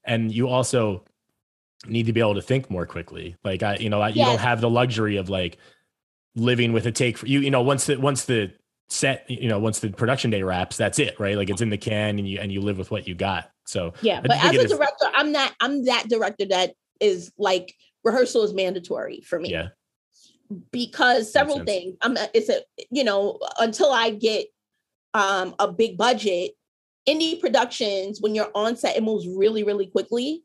and 0.05 0.32
you 0.32 0.49
also 0.49 1.05
need 1.86 2.07
to 2.07 2.12
be 2.12 2.20
able 2.20 2.35
to 2.35 2.43
think 2.43 2.70
more 2.70 2.86
quickly. 2.86 3.36
Like 3.44 3.62
I, 3.62 3.77
you 3.77 3.90
know, 3.90 4.01
I, 4.01 4.09
you 4.11 4.24
don't 4.24 4.40
have 4.40 4.61
the 4.61 4.70
luxury 4.70 5.16
of 5.16 5.28
like 5.28 5.59
living 6.35 6.73
with 6.73 6.86
a 6.86 6.93
take 6.93 7.19
for 7.19 7.27
you. 7.27 7.40
You 7.40 7.51
know, 7.51 7.62
once 7.62 7.86
the 7.86 7.97
once 7.97 8.24
the 8.24 8.53
set, 8.89 9.28
you 9.28 9.49
know, 9.49 9.59
once 9.59 9.81
the 9.81 9.90
production 9.90 10.31
day 10.31 10.43
wraps, 10.43 10.77
that's 10.77 10.99
it, 10.99 11.19
right? 11.19 11.36
Like 11.36 11.51
it's 11.51 11.62
in 11.62 11.70
the 11.70 11.78
can, 11.78 12.19
and 12.19 12.28
you 12.28 12.39
and 12.40 12.53
you 12.53 12.61
live 12.61 12.78
with 12.78 12.90
what 12.90 13.09
you 13.09 13.15
got. 13.15 13.51
So 13.65 13.94
Yeah, 14.03 14.20
but 14.20 14.32
as 14.32 14.55
a 14.57 14.61
is- 14.61 14.70
director, 14.73 15.07
I'm 15.15 15.32
not. 15.32 15.53
I'm 15.61 15.85
that 15.86 16.09
director 16.09 16.47
that 16.47 16.74
is 17.01 17.32
like 17.39 17.74
rehearsal 18.05 18.43
is 18.44 18.53
mandatory 18.53 19.20
for 19.23 19.39
me 19.40 19.51
yeah, 19.51 19.69
because 20.70 21.33
several 21.33 21.65
things. 21.65 21.97
I'm. 22.03 22.16
It's 22.35 22.49
a 22.49 22.62
you 22.91 23.05
know 23.05 23.39
until 23.59 23.93
I 23.93 24.11
get 24.11 24.47
um 25.15 25.55
a 25.59 25.70
big 25.70 25.97
budget. 25.97 26.53
Indie 27.09 27.41
productions, 27.41 28.20
when 28.20 28.35
you're 28.35 28.51
on 28.55 28.77
set, 28.77 28.97
it 28.97 29.03
moves 29.03 29.27
really, 29.27 29.65
really 29.65 29.87
quickly. 29.87 30.45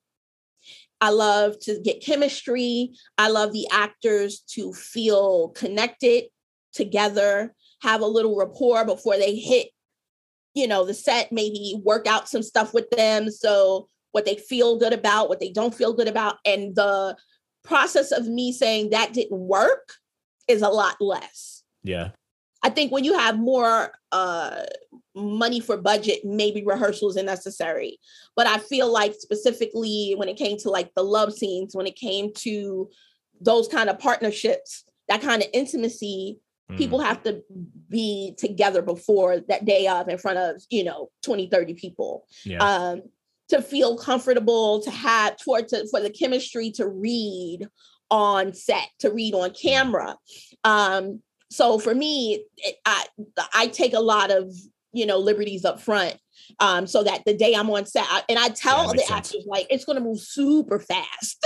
I 1.00 1.12
love 1.12 1.60
to 1.62 1.80
get 1.80 2.04
chemistry. 2.04 2.94
I 3.18 3.30
love 3.30 3.54
the 3.54 3.68
actors 3.72 4.40
to 4.54 4.74
feel 4.74 5.50
connected 5.50 6.26
together, 6.74 7.54
have 7.82 8.02
a 8.02 8.08
little 8.08 8.36
rapport 8.38 8.86
before 8.86 9.18
they 9.18 9.36
hit, 9.36 9.68
you 10.54 10.68
know, 10.68 10.86
the 10.86 10.94
set, 10.94 11.32
maybe 11.32 11.80
work 11.84 12.08
out 12.08 12.28
some 12.28 12.44
stuff 12.44 12.74
with 12.74 12.90
them. 12.90 13.30
So 13.30 13.88
what 14.12 14.26
they 14.26 14.36
feel 14.36 14.78
good 14.78 14.94
about, 14.94 15.30
what 15.30 15.40
they 15.40 15.52
don't 15.52 15.76
feel 15.76 15.94
good 15.94 16.08
about. 16.08 16.38
And 16.46 16.76
the 16.76 17.16
process 17.68 18.12
of 18.12 18.28
me 18.28 18.52
saying 18.52 18.90
that 18.92 19.14
didn't 19.14 19.40
work 19.40 19.94
is 20.48 20.62
a 20.62 20.70
lot 20.70 20.96
less. 21.00 21.64
Yeah. 21.84 22.10
I 22.64 22.70
think 22.70 22.92
when 22.92 23.04
you 23.04 23.18
have 23.18 23.38
more 23.38 23.92
uh, 24.12 24.64
money 25.16 25.60
for 25.60 25.78
budget, 25.78 26.26
maybe 26.26 26.64
rehearsals 26.66 27.18
are 27.18 27.24
necessary. 27.24 28.00
But 28.36 28.48
I 28.48 28.58
feel 28.58 28.92
like 28.92 29.14
specifically 29.14 30.16
when 30.18 30.28
it 30.28 30.38
came 30.38 30.58
to 30.60 30.70
like 30.70 30.92
the 30.96 31.04
love 31.04 31.34
scenes, 31.34 31.76
when 31.76 31.88
it 31.88 31.96
came 31.96 32.34
to 32.40 32.90
those 33.40 33.68
kind 33.68 33.90
of 33.90 34.00
partnerships, 34.00 34.84
that 35.08 35.22
kind 35.22 35.42
of 35.44 35.50
intimacy, 35.54 36.40
Mm. 36.72 36.78
people 36.78 37.00
have 37.00 37.24
to 37.24 37.42
be 37.90 38.36
together 38.38 38.82
before 38.82 39.40
that 39.48 39.64
day 39.64 39.88
of 39.88 40.10
in 40.10 40.18
front 40.18 40.38
of, 40.38 40.62
you 40.70 40.84
know, 40.84 41.10
20, 41.24 41.48
30 41.48 41.74
people. 41.76 42.26
Yeah. 42.44 42.58
Um, 42.58 43.04
to 43.50 43.62
feel 43.62 43.98
comfortable, 43.98 44.82
to 44.82 44.92
have 44.92 45.38
toward 45.38 45.68
to, 45.70 45.88
for 45.90 46.00
the 46.02 46.10
chemistry 46.10 46.72
to 46.72 46.88
read 46.88 47.68
on 48.10 48.54
set, 48.54 48.90
to 49.00 49.12
read 49.12 49.34
on 49.34 49.52
camera. 49.52 50.16
Um, 50.64 51.22
so 51.50 51.80
for 51.80 51.96
me, 51.96 52.44
it, 52.58 52.76
I 52.86 53.06
I 53.54 53.68
take 53.68 53.94
a 53.94 54.00
lot 54.00 54.32
of 54.32 54.54
you 54.94 55.06
know 55.06 55.18
liberties 55.18 55.66
up 55.66 55.80
front 55.80 56.18
um 56.60 56.88
so 56.88 57.04
that 57.04 57.22
the 57.26 57.34
day 57.34 57.54
i'm 57.54 57.70
on 57.70 57.86
set 57.86 58.06
I, 58.10 58.24
and 58.30 58.40
i 58.40 58.48
tell 58.50 58.88
Yeah, 58.88 58.94
the 58.94 59.00
sense. 59.00 59.12
actors 59.12 59.44
like 59.46 59.68
it's 59.70 59.84
going 59.86 59.98
to 59.98 60.04
move 60.04 60.20
super 60.20 60.80
fast 60.80 61.46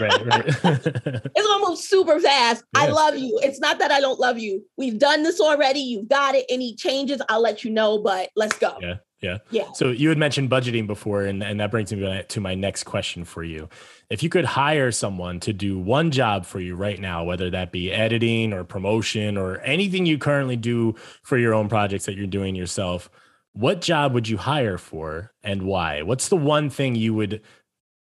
right. 0.00 0.24
Right. 0.26 0.46
it's 0.46 0.62
going 0.62 1.24
to 1.34 1.64
move 1.68 1.78
super 1.78 2.18
fast 2.18 2.64
i 2.74 2.88
love 2.88 3.16
you 3.16 3.38
it's 3.42 3.60
not 3.60 3.78
that 3.80 3.90
i 3.90 4.00
don't 4.00 4.18
love 4.18 4.38
you 4.38 4.64
we've 4.78 4.98
done 4.98 5.22
this 5.22 5.38
already 5.38 5.80
you've 5.80 6.08
got 6.08 6.34
it 6.34 6.46
any 6.48 6.74
changes 6.76 7.20
i'll 7.28 7.42
let 7.42 7.62
you 7.62 7.70
know 7.70 7.98
but 7.98 8.30
let's 8.36 8.56
go 8.58 8.76
Yeah, 8.80 8.96
yeah. 9.20 9.38
yeah 9.50 9.72
So 9.74 9.90
you 9.90 10.08
had 10.08 10.18
mentioned 10.18 10.50
budgeting 10.50 10.86
before, 10.86 11.24
and, 11.24 11.42
and 11.42 11.60
that 11.60 11.70
brings 11.70 11.92
me 11.92 12.00
to- 12.00 12.22
to 12.22 12.40
my 12.40 12.54
next 12.54 12.84
question 12.84 13.24
for 13.24 13.42
you. 13.42 13.68
If 14.10 14.22
you 14.22 14.28
could 14.28 14.44
hire 14.44 14.90
someone 14.92 15.40
to 15.40 15.52
do 15.52 15.78
one 15.78 16.10
job 16.10 16.46
for 16.46 16.60
you 16.60 16.76
right 16.76 16.98
now, 16.98 17.24
whether 17.24 17.50
that 17.50 17.72
be 17.72 17.92
editing 17.92 18.52
or 18.52 18.64
promotion 18.64 19.36
or 19.36 19.58
anything 19.60 20.06
you 20.06 20.18
currently 20.18 20.56
do 20.56 20.94
for 21.22 21.36
your 21.38 21.54
own 21.54 21.68
projects 21.68 22.06
that 22.06 22.16
you're 22.16 22.26
doing 22.26 22.54
yourself, 22.54 23.10
what 23.52 23.80
job 23.80 24.12
would 24.14 24.28
you 24.28 24.36
hire 24.36 24.78
for 24.78 25.32
and 25.42 25.62
why? 25.62 26.02
What's 26.02 26.28
the 26.28 26.36
one 26.36 26.70
thing 26.70 26.94
you 26.94 27.14
would 27.14 27.42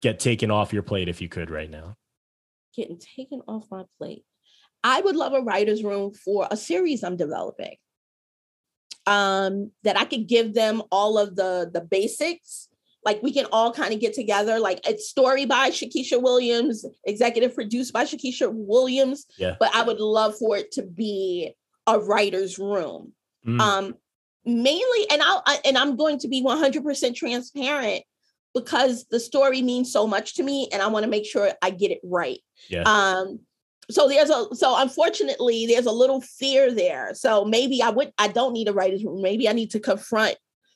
get 0.02 0.20
taken 0.20 0.52
off 0.52 0.74
your 0.74 0.84
plate 0.84 1.08
if 1.10 1.22
you 1.22 1.30
could 1.30 1.50
right 1.50 1.70
now? 1.70 1.96
getting 2.78 3.00
taken 3.00 3.42
off 3.48 3.66
my 3.72 3.84
plate. 3.98 4.24
I 4.84 5.02
would 5.02 5.16
love 5.16 5.34
a 5.34 5.42
writer's 5.42 5.84
room 5.84 6.14
for 6.14 6.48
a 6.50 6.56
series 6.56 7.04
I'm 7.04 7.18
developing. 7.18 7.76
Um, 9.08 9.72
that 9.84 9.98
I 9.98 10.06
could 10.06 10.28
give 10.28 10.54
them 10.54 10.84
all 10.92 11.18
of 11.18 11.36
the 11.36 11.70
the 11.74 11.82
basics. 11.82 12.68
Like 13.06 13.24
we 13.24 13.32
can 13.32 13.46
all 13.54 13.72
kind 13.72 13.94
of 13.94 14.02
get 14.02 14.14
together. 14.14 14.60
Like 14.60 14.86
it's 14.86 15.08
story 15.08 15.46
by 15.46 15.70
Shakisha 15.70 16.22
Williams, 16.22 16.86
executive 17.06 17.56
produced 17.56 17.94
by 17.94 18.04
Shakisha 18.04 18.52
Williams. 18.52 19.26
Yeah. 19.38 19.56
But 19.60 19.74
I 19.74 19.84
would 19.84 20.00
love 20.00 20.38
for 20.38 20.58
it 20.58 20.74
to 20.74 20.84
be 20.84 21.54
a 21.88 22.00
writer's 22.00 22.60
room. 22.60 23.14
Mm, 23.48 23.62
Um, 23.62 23.96
mainly, 24.46 25.10
and 25.10 25.22
I'll 25.22 25.42
I, 25.46 25.60
and 25.64 25.78
I'm 25.78 25.96
going 25.96 26.20
to 26.20 26.28
be 26.28 26.44
100% 26.44 27.16
transparent 27.16 28.04
because 28.54 29.06
the 29.10 29.20
story 29.20 29.62
means 29.62 29.92
so 29.92 30.06
much 30.06 30.36
to 30.36 30.44
me, 30.44 30.68
and 30.74 30.82
I 30.82 30.88
want 30.88 31.04
to 31.04 31.10
make 31.10 31.26
sure 31.26 31.52
I 31.62 31.70
get 31.70 31.92
it 31.92 32.02
right. 32.04 32.40
Yeah. 32.70 32.84
Um, 32.84 33.40
so 33.90 34.08
there's 34.08 34.30
a 34.30 34.54
so 34.54 34.80
unfortunately 34.80 35.66
there's 35.66 35.86
a 35.86 35.92
little 35.92 36.22
fear 36.22 36.72
there. 36.72 37.14
So 37.14 37.46
maybe 37.46 37.82
I 37.82 37.90
would 37.90 38.12
I 38.18 38.28
don't 38.28 38.54
need 38.54 38.68
a 38.68 38.74
writer's 38.74 39.04
room. 39.04 39.22
Maybe 39.22 39.48
I 39.48 39.54
need 39.54 39.72
to 39.72 39.80
confront 39.80 40.36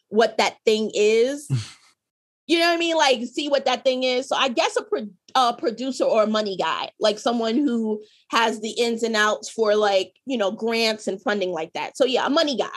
what 0.09 0.38
that 0.38 0.57
thing 0.65 0.91
is. 0.93 1.49
you 2.47 2.59
know 2.59 2.67
what 2.67 2.75
I 2.75 2.77
mean? 2.77 2.95
Like 2.95 3.23
see 3.25 3.49
what 3.49 3.65
that 3.65 3.83
thing 3.83 4.03
is. 4.03 4.29
So 4.29 4.35
I 4.35 4.47
guess 4.47 4.77
a, 4.77 4.83
pro- 4.83 5.09
a 5.35 5.53
producer 5.53 6.05
or 6.05 6.23
a 6.23 6.27
money 6.27 6.55
guy, 6.55 6.89
like 6.99 7.19
someone 7.19 7.55
who 7.55 8.01
has 8.29 8.61
the 8.61 8.71
ins 8.71 9.03
and 9.03 9.15
outs 9.15 9.49
for 9.49 9.75
like 9.75 10.13
you 10.25 10.38
know 10.38 10.51
grants 10.51 11.07
and 11.07 11.21
funding 11.21 11.51
like 11.51 11.73
that. 11.73 11.97
So 11.97 12.05
yeah, 12.05 12.25
a 12.25 12.29
money 12.29 12.55
guy. 12.55 12.69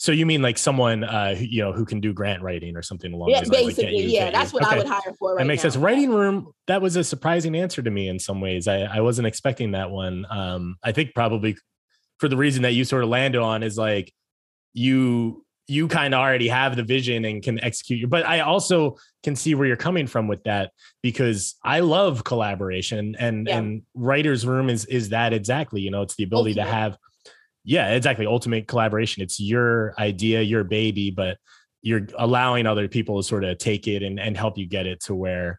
So 0.00 0.12
you 0.12 0.24
mean 0.24 0.40
like 0.40 0.56
someone, 0.56 1.04
uh, 1.04 1.34
who, 1.34 1.44
you 1.44 1.60
know, 1.62 1.72
who 1.74 1.84
can 1.84 2.00
do 2.00 2.14
grant 2.14 2.42
writing 2.42 2.74
or 2.74 2.80
something 2.80 3.12
along 3.12 3.28
Yeah, 3.28 3.40
those 3.40 3.50
lines? 3.50 3.64
like 3.66 3.76
basically, 3.76 4.02
you- 4.04 4.08
yeah, 4.08 4.30
that's 4.30 4.50
you- 4.50 4.58
what 4.58 4.64
I 4.72 4.78
would 4.78 4.86
hire 4.86 5.12
for. 5.18 5.34
Right 5.34 5.42
that 5.42 5.46
makes 5.46 5.62
now. 5.62 5.68
sense. 5.68 5.76
Writing 5.76 6.08
room, 6.08 6.52
that 6.68 6.80
was 6.80 6.96
a 6.96 7.04
surprising 7.04 7.54
answer 7.54 7.82
to 7.82 7.90
me 7.90 8.08
in 8.08 8.18
some 8.18 8.40
ways. 8.40 8.66
I, 8.66 8.78
I 8.84 9.02
wasn't 9.02 9.26
expecting 9.26 9.72
that 9.72 9.90
one. 9.90 10.24
Um, 10.30 10.76
I 10.82 10.92
think 10.92 11.12
probably 11.14 11.54
for 12.18 12.28
the 12.28 12.36
reason 12.38 12.62
that 12.62 12.72
you 12.72 12.84
sort 12.84 13.02
of 13.04 13.10
landed 13.10 13.42
on 13.42 13.62
is 13.62 13.76
like 13.76 14.10
you 14.72 15.44
you 15.68 15.86
kind 15.86 16.14
of 16.14 16.20
already 16.20 16.48
have 16.48 16.76
the 16.76 16.82
vision 16.82 17.24
and 17.26 17.42
can 17.42 17.62
execute 17.62 17.98
your 18.00 18.08
but 18.08 18.26
I 18.26 18.40
also 18.40 18.96
can 19.22 19.36
see 19.36 19.54
where 19.54 19.68
you're 19.68 19.76
coming 19.76 20.06
from 20.08 20.26
with 20.28 20.42
that 20.44 20.72
because 21.02 21.56
I 21.62 21.80
love 21.80 22.24
collaboration 22.24 23.14
and 23.18 23.46
Yeah. 23.46 23.58
and 23.58 23.82
writer's 23.94 24.46
room 24.46 24.70
is 24.70 24.86
is 24.86 25.10
that 25.10 25.34
exactly, 25.34 25.82
you 25.82 25.90
know, 25.90 26.00
it's 26.02 26.16
the 26.16 26.24
ability 26.24 26.54
to 26.54 26.64
have 26.64 26.96
yeah, 27.64 27.92
exactly. 27.92 28.26
Ultimate 28.26 28.66
collaboration. 28.66 29.22
It's 29.22 29.38
your 29.40 29.94
idea, 29.98 30.40
your 30.42 30.64
baby, 30.64 31.10
but 31.10 31.38
you're 31.82 32.06
allowing 32.18 32.66
other 32.66 32.88
people 32.88 33.20
to 33.20 33.26
sort 33.26 33.44
of 33.44 33.58
take 33.58 33.86
it 33.88 34.02
and, 34.02 34.18
and 34.20 34.36
help 34.36 34.58
you 34.58 34.66
get 34.66 34.86
it 34.86 35.00
to 35.04 35.14
where 35.14 35.58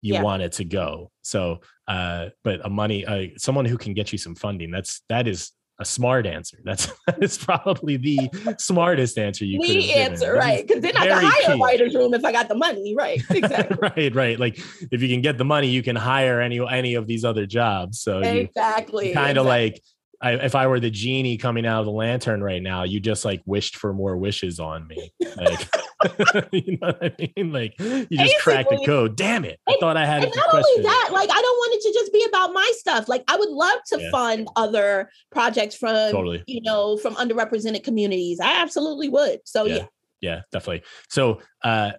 you 0.00 0.14
Yeah. 0.14 0.22
want 0.22 0.42
it 0.42 0.52
to 0.52 0.64
go. 0.64 1.10
So, 1.22 1.60
uh, 1.88 2.28
but 2.44 2.64
a 2.64 2.70
money, 2.70 3.04
uh, 3.06 3.26
someone 3.38 3.64
who 3.64 3.76
can 3.78 3.94
get 3.94 4.12
you 4.12 4.18
some 4.18 4.34
funding, 4.34 4.70
that's, 4.70 5.02
that 5.08 5.26
is 5.28 5.52
a 5.80 5.84
smart 5.84 6.26
answer. 6.26 6.58
That's, 6.64 6.86
that 7.06 7.22
is 7.22 7.38
probably 7.38 7.96
the 7.96 8.18
smartest 8.58 9.18
answer 9.18 9.44
you 9.44 9.60
could 9.60 9.70
the 9.70 9.80
given. 9.82 10.12
answer, 10.12 10.32
right? 10.34 10.66
Because 10.66 10.82
then 10.82 10.96
I 10.96 11.06
can 11.06 11.24
hire 11.24 11.46
key. 11.46 11.52
a 11.52 11.56
writer's 11.64 11.94
room 11.94 12.14
if 12.14 12.24
I 12.24 12.32
got 12.32 12.48
the 12.48 12.54
money, 12.56 12.94
right? 12.96 13.20
Exactly. 13.30 13.78
right, 13.80 14.14
right. 14.14 14.38
Like 14.40 14.58
if 14.92 15.02
you 15.02 15.08
can 15.08 15.22
get 15.22 15.38
the 15.38 15.44
money, 15.44 15.68
you 15.68 15.82
can 15.82 15.96
hire 15.96 16.40
any, 16.40 16.60
any 16.68 16.94
of 16.94 17.06
these 17.06 17.24
other 17.24 17.46
jobs. 17.46 18.00
So 18.00 18.20
exactly. 18.20 19.12
kind 19.12 19.38
of 19.38 19.46
exactly. 19.46 19.70
like 19.72 19.82
I, 20.22 20.32
if 20.34 20.54
I 20.54 20.66
were 20.68 20.78
the 20.80 20.90
genie 20.90 21.36
coming 21.36 21.66
out 21.66 21.80
of 21.80 21.86
the 21.86 21.92
lantern 21.92 22.42
right 22.42 22.62
now, 22.62 22.84
you 22.84 23.00
just 23.00 23.24
like 23.24 23.42
wished 23.44 23.76
for 23.76 23.92
more 23.92 24.16
wishes 24.16 24.60
on 24.60 24.86
me. 24.86 25.12
Like, 25.36 25.68
you 26.52 26.78
know 26.80 26.92
what 26.98 27.02
I 27.02 27.32
mean? 27.36 27.52
Like 27.52 27.74
you 27.78 28.06
just 28.10 28.38
cracked 28.38 28.70
the 28.70 28.82
code. 28.86 29.16
Damn 29.16 29.44
it! 29.44 29.58
I 29.68 29.72
And- 29.72 29.80
thought 29.80 29.96
I 29.96 30.06
had 30.06 30.22
and 30.24 30.32
not 30.34 30.48
question. 30.50 30.64
only 30.76 30.82
that, 30.84 31.08
like 31.12 31.28
I 31.30 31.42
don't 31.42 31.56
want 31.56 31.74
it 31.74 31.82
to 31.88 31.92
just 31.98 32.12
be 32.12 32.24
about 32.28 32.52
my 32.52 32.72
stuff. 32.76 33.08
Like 33.08 33.24
I 33.28 33.36
would 33.36 33.50
love 33.50 33.80
to 33.88 34.00
Yeah. 34.00 34.10
fund 34.10 34.48
other 34.56 35.10
projects 35.30 35.74
from 35.74 36.12
Totally. 36.12 36.44
you 36.46 36.60
know 36.62 36.96
from 36.96 37.14
underrepresented 37.16 37.82
communities. 37.82 38.38
I 38.40 38.62
absolutely 38.62 39.08
would. 39.08 39.40
So 39.44 39.64
Yeah. 39.64 39.74
yeah, 39.74 39.86
yeah 40.20 40.40
definitely 40.52 40.82
so 41.08 41.40
uh 41.64 41.92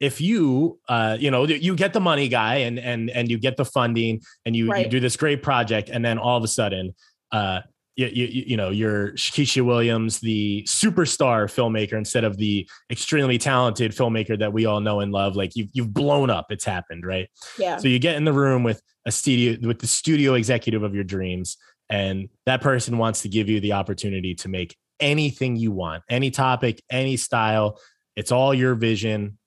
if 0.00 0.20
you 0.20 0.78
uh 0.88 1.16
you 1.20 1.30
know 1.30 1.44
you 1.46 1.74
get 1.76 1.92
the 1.92 2.00
money 2.00 2.28
guy 2.28 2.56
and 2.56 2.78
and 2.78 3.10
and 3.10 3.30
you 3.30 3.38
get 3.38 3.56
the 3.58 3.64
funding 3.64 4.20
and 4.46 4.56
you, 4.56 4.74
you 4.76 4.88
do 4.88 4.98
this 5.00 5.16
great 5.16 5.42
project 5.42 5.90
and 5.90 6.02
then 6.04 6.18
all 6.18 6.36
of 6.38 6.44
a 6.44 6.48
sudden 6.48 6.94
uh 7.32 7.60
you, 7.96 8.06
you, 8.06 8.44
you 8.46 8.56
know 8.56 8.70
you're 8.70 9.12
Keisha 9.12 9.62
Williams 9.62 10.20
the 10.20 10.62
superstar 10.66 11.44
filmmaker 11.44 11.94
instead 11.94 12.24
of 12.24 12.38
the 12.38 12.66
extremely 12.90 13.36
talented 13.36 13.92
filmmaker 13.92 14.38
that 14.38 14.52
we 14.52 14.64
all 14.64 14.80
know 14.80 15.00
and 15.00 15.12
love 15.12 15.36
like 15.36 15.54
you've, 15.54 15.68
you've 15.74 15.92
blown 15.92 16.30
up 16.30 16.46
it's 16.50 16.64
happened 16.64 17.04
right 17.04 17.28
yeah, 17.58 17.76
so 17.76 17.88
you 17.88 17.98
get 17.98 18.16
in 18.16 18.24
the 18.24 18.32
room 18.32 18.62
with 18.62 18.80
a 19.06 19.10
studio 19.10 19.66
with 19.66 19.78
the 19.78 19.86
studio 19.86 20.34
executive 20.34 20.82
of 20.82 20.94
your 20.94 21.04
dreams, 21.04 21.56
and 21.88 22.28
that 22.46 22.60
person 22.60 22.98
wants 22.98 23.22
to 23.22 23.28
give 23.28 23.48
you 23.48 23.60
the 23.60 23.72
opportunity 23.72 24.34
to 24.36 24.48
make 24.48 24.76
anything 24.98 25.56
you 25.56 25.72
want, 25.72 26.02
any 26.08 26.30
topic, 26.30 26.82
any 26.90 27.16
style. 27.16 27.80
It's 28.16 28.32
all 28.32 28.52
your 28.52 28.74
vision, 28.74 29.38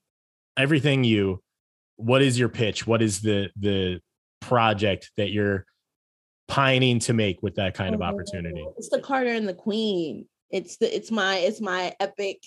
everything 0.57 1.03
you. 1.03 1.41
What 1.97 2.21
is 2.21 2.39
your 2.39 2.49
pitch? 2.49 2.87
What 2.87 3.01
is 3.01 3.21
the 3.21 3.49
the 3.55 4.01
project 4.41 5.11
that 5.17 5.31
you're 5.31 5.65
pining 6.47 6.99
to 6.99 7.13
make 7.13 7.41
with 7.41 7.55
that 7.55 7.73
kind 7.73 7.95
of 7.95 8.01
opportunity? 8.01 8.65
It's 8.77 8.89
the 8.89 8.99
Carter 8.99 9.31
and 9.31 9.47
the 9.47 9.53
Queen. 9.53 10.27
It's 10.51 10.77
the 10.77 10.95
it's 10.95 11.11
my 11.11 11.37
it's 11.37 11.61
my 11.61 11.93
epic, 11.99 12.43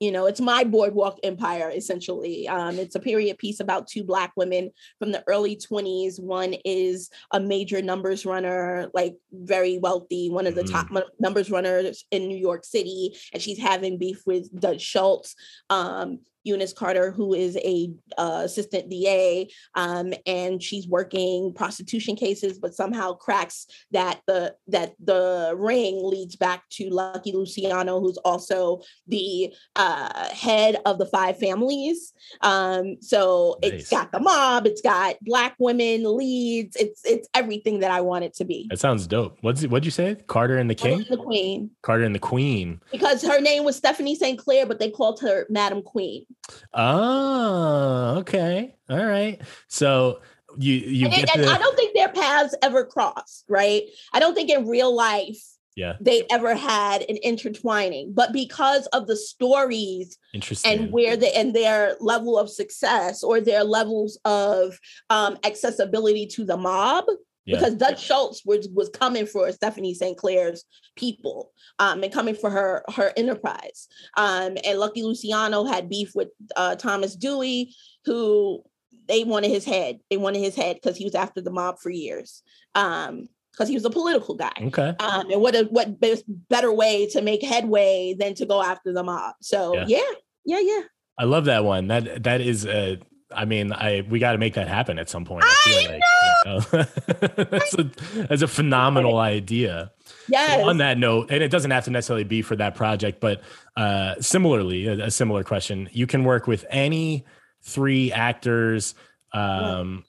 you 0.00 0.10
know, 0.10 0.26
it's 0.26 0.40
my 0.40 0.64
boardwalk 0.64 1.18
empire 1.22 1.70
essentially. 1.74 2.48
Um, 2.48 2.78
it's 2.78 2.96
a 2.96 3.00
period 3.00 3.38
piece 3.38 3.60
about 3.60 3.86
two 3.86 4.02
black 4.02 4.32
women 4.36 4.72
from 4.98 5.12
the 5.12 5.22
early 5.28 5.56
20s. 5.56 6.20
One 6.20 6.54
is 6.64 7.10
a 7.32 7.38
major 7.38 7.80
numbers 7.80 8.26
runner, 8.26 8.90
like 8.92 9.14
very 9.32 9.78
wealthy, 9.78 10.30
one 10.30 10.46
of 10.48 10.56
the 10.56 10.64
top 10.64 10.88
numbers 11.20 11.50
runners 11.50 12.04
in 12.10 12.26
New 12.26 12.36
York 12.36 12.64
City, 12.64 13.16
and 13.32 13.40
she's 13.40 13.58
having 13.58 13.98
beef 13.98 14.22
with 14.26 14.50
Dutch 14.58 14.82
Schultz. 14.82 15.36
Um, 15.70 16.18
Eunice 16.44 16.72
Carter, 16.72 17.10
who 17.10 17.34
is 17.34 17.56
a 17.56 17.90
uh, 18.18 18.42
assistant 18.44 18.88
DA, 18.88 19.48
um, 19.74 20.12
and 20.26 20.62
she's 20.62 20.86
working 20.86 21.52
prostitution 21.54 22.16
cases, 22.16 22.58
but 22.58 22.74
somehow 22.74 23.14
cracks 23.14 23.66
that 23.90 24.20
the 24.26 24.54
that 24.68 24.94
the 25.02 25.54
ring 25.56 26.00
leads 26.02 26.36
back 26.36 26.62
to 26.70 26.88
Lucky 26.90 27.32
Luciano, 27.32 28.00
who's 28.00 28.18
also 28.18 28.80
the 29.08 29.52
uh, 29.76 30.28
head 30.30 30.76
of 30.86 30.98
the 30.98 31.06
five 31.06 31.38
families. 31.38 32.12
Um, 32.42 32.96
so 33.00 33.58
Nice. 33.62 33.72
it's 33.72 33.90
got 33.90 34.12
the 34.12 34.20
mob, 34.20 34.66
it's 34.66 34.82
got 34.82 35.16
black 35.22 35.56
women 35.58 36.16
leads, 36.16 36.76
it's 36.76 37.04
it's 37.04 37.28
everything 37.34 37.80
that 37.80 37.90
I 37.90 38.00
want 38.02 38.24
it 38.24 38.34
to 38.34 38.44
be. 38.44 38.66
That 38.70 38.78
sounds 38.80 39.06
dope. 39.06 39.38
What's 39.40 39.62
what'd 39.66 39.84
you 39.84 39.90
say? 39.90 40.16
Carter 40.26 40.56
and 40.56 40.68
the 40.68 40.74
King? 40.74 41.04
The 41.08 41.16
Queen, 41.16 41.70
Carter 41.82 42.04
and 42.04 42.14
the 42.14 42.18
Queen. 42.18 42.80
because 42.92 43.22
her 43.22 43.40
name 43.40 43.64
was 43.64 43.76
Stephanie 43.76 44.14
St. 44.14 44.38
Clair, 44.38 44.66
but 44.66 44.78
they 44.78 44.90
called 44.90 45.20
her 45.20 45.46
Madam 45.48 45.82
Queen. 45.82 46.26
Oh, 46.72 48.16
okay. 48.18 48.76
All 48.88 49.04
right. 49.04 49.40
So 49.68 50.20
you 50.58 50.74
you 50.74 51.06
And, 51.06 51.14
get 51.14 51.34
and 51.34 51.44
the 51.44 51.48
I 51.50 51.58
don't 51.58 51.76
think 51.76 51.94
their 51.94 52.10
paths 52.10 52.54
ever 52.62 52.84
crossed, 52.84 53.44
right? 53.48 53.82
I 54.12 54.20
don't 54.20 54.34
think 54.34 54.50
in 54.50 54.68
real 54.68 54.94
life 54.94 55.42
yeah, 55.76 55.94
they 56.00 56.24
ever 56.30 56.54
had 56.54 57.02
an 57.02 57.16
intertwining, 57.16 58.12
but 58.12 58.32
because 58.32 58.86
of 58.88 59.08
the 59.08 59.16
stories 59.16 60.16
interesting. 60.32 60.78
and 60.78 60.92
where 60.92 61.16
they 61.16 61.32
and 61.32 61.52
their 61.54 61.96
level 62.00 62.38
of 62.38 62.48
success 62.48 63.24
or 63.24 63.40
their 63.40 63.64
levels 63.64 64.18
of 64.24 64.78
um, 65.10 65.36
accessibility 65.44 66.26
to 66.26 66.44
the 66.44 66.56
mob, 66.56 67.06
Yeah. 67.46 67.58
because 67.58 67.74
Dutch 67.74 68.02
Schultz 68.02 68.42
was 68.44 68.68
was 68.72 68.88
coming 68.88 69.26
for 69.26 69.50
Stephanie 69.52 69.94
St. 69.94 70.16
Clair's 70.16 70.64
people 70.96 71.52
um, 71.78 72.02
and 72.02 72.12
coming 72.12 72.34
for 72.34 72.50
her 72.50 72.82
her 72.94 73.12
enterprise. 73.16 73.88
Um, 74.16 74.56
and 74.64 74.78
Lucky 74.78 75.02
Luciano 75.02 75.64
had 75.64 75.88
beef 75.90 76.12
with 76.14 76.28
uh, 76.56 76.76
Thomas 76.76 77.14
Dewey, 77.16 77.74
who 78.06 78.62
they 79.08 79.24
wanted 79.24 79.50
his 79.50 79.64
head. 79.64 80.00
They 80.10 80.16
wanted 80.16 80.40
his 80.40 80.56
head 80.56 80.76
because 80.76 80.96
he 80.96 81.04
was 81.04 81.14
after 81.14 81.40
the 81.42 81.50
mob 81.50 81.78
for 81.78 81.90
years. 81.90 82.42
Um, 82.74 83.28
because 83.52 83.68
he 83.68 83.74
was 83.74 83.84
a 83.84 83.90
political 83.90 84.34
guy. 84.34 84.50
okay. 84.60 84.94
Um, 84.98 85.30
and 85.30 85.40
what 85.40 85.54
a 85.54 85.64
what 85.70 86.00
better 86.48 86.72
way 86.72 87.06
to 87.10 87.22
make 87.22 87.40
headway 87.42 88.16
than 88.18 88.34
to 88.34 88.46
go 88.46 88.60
after 88.60 88.92
the 88.92 89.04
mob. 89.04 89.34
So 89.40 89.74
Yeah. 89.74 89.84
yeah, 89.86 90.12
yeah, 90.44 90.60
yeah. 90.60 90.80
I 91.18 91.24
love 91.24 91.44
that 91.44 91.64
one. 91.64 91.86
That 91.88 92.24
that 92.24 92.40
is 92.40 92.66
a. 92.66 92.98
I 93.34 93.44
mean, 93.44 93.72
I 93.72 94.04
we 94.08 94.18
got 94.18 94.32
to 94.32 94.38
make 94.38 94.54
that 94.54 94.68
happen 94.68 94.98
at 94.98 95.08
some 95.08 95.24
point. 95.24 95.44
I 95.46 95.54
feel 95.64 95.90
like, 95.92 96.02
you 96.44 96.50
know? 96.50 97.44
that's 97.50 97.74
a 97.74 97.82
that's 98.28 98.42
a 98.42 98.48
phenomenal 98.48 99.18
idea. 99.18 99.92
Yes. 100.28 100.64
On 100.64 100.78
that 100.78 100.96
note, 100.98 101.30
and 101.30 101.42
it 101.42 101.50
doesn't 101.50 101.70
have 101.70 101.84
to 101.84 101.90
necessarily 101.90 102.24
be 102.24 102.40
for 102.42 102.56
that 102.56 102.74
project, 102.74 103.20
but 103.20 103.42
uh, 103.76 104.14
similarly, 104.20 104.86
a, 104.86 105.06
a 105.06 105.10
similar 105.10 105.44
question: 105.44 105.88
you 105.92 106.06
can 106.06 106.24
work 106.24 106.46
with 106.46 106.64
any 106.70 107.24
three 107.62 108.10
actors, 108.12 108.94
um, 109.32 110.04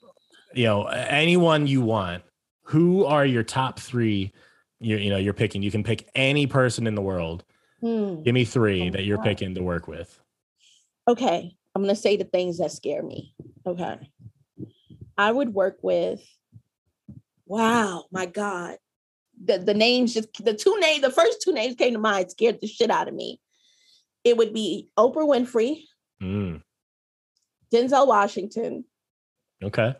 you 0.54 0.64
know, 0.64 0.86
anyone 0.86 1.66
you 1.66 1.80
want. 1.82 2.22
Who 2.64 3.04
are 3.04 3.24
your 3.26 3.42
top 3.42 3.78
three? 3.78 4.32
You 4.80 4.96
you 4.96 5.10
know, 5.10 5.18
you're 5.18 5.34
picking. 5.34 5.62
You 5.62 5.70
can 5.70 5.82
pick 5.84 6.08
any 6.14 6.46
person 6.46 6.86
in 6.86 6.94
the 6.94 7.02
world. 7.02 7.44
Hmm. 7.80 8.22
Give 8.22 8.34
me 8.34 8.44
three 8.44 8.88
that 8.90 9.04
you're 9.04 9.18
Wow. 9.18 9.24
picking 9.24 9.54
to 9.54 9.62
work 9.62 9.86
with. 9.86 10.18
Okay, 11.08 11.55
I'm 11.76 11.82
gonna 11.82 11.94
say 11.94 12.16
the 12.16 12.24
things 12.24 12.56
that 12.56 12.72
scare 12.72 13.02
me. 13.02 13.34
Okay, 13.66 13.98
I 15.18 15.30
would 15.30 15.52
work 15.52 15.76
with. 15.82 16.22
Wow, 17.44 18.06
my 18.10 18.24
God, 18.24 18.78
the 19.44 19.58
the 19.58 19.74
names 19.74 20.14
just 20.14 20.32
the 20.42 20.54
two 20.54 20.80
names. 20.80 21.02
The 21.02 21.10
first 21.10 21.42
two 21.42 21.52
names 21.52 21.74
came 21.76 21.92
to 21.92 21.98
mind 21.98 22.30
scared 22.30 22.62
the 22.62 22.66
shit 22.66 22.90
out 22.90 23.08
of 23.08 23.14
me. 23.14 23.42
It 24.24 24.38
would 24.38 24.54
be 24.54 24.88
Oprah 24.98 25.28
Winfrey, 25.28 25.82
Mm, 26.22 26.62
Denzel 27.70 28.06
Washington. 28.06 28.86
okay. 29.62 29.94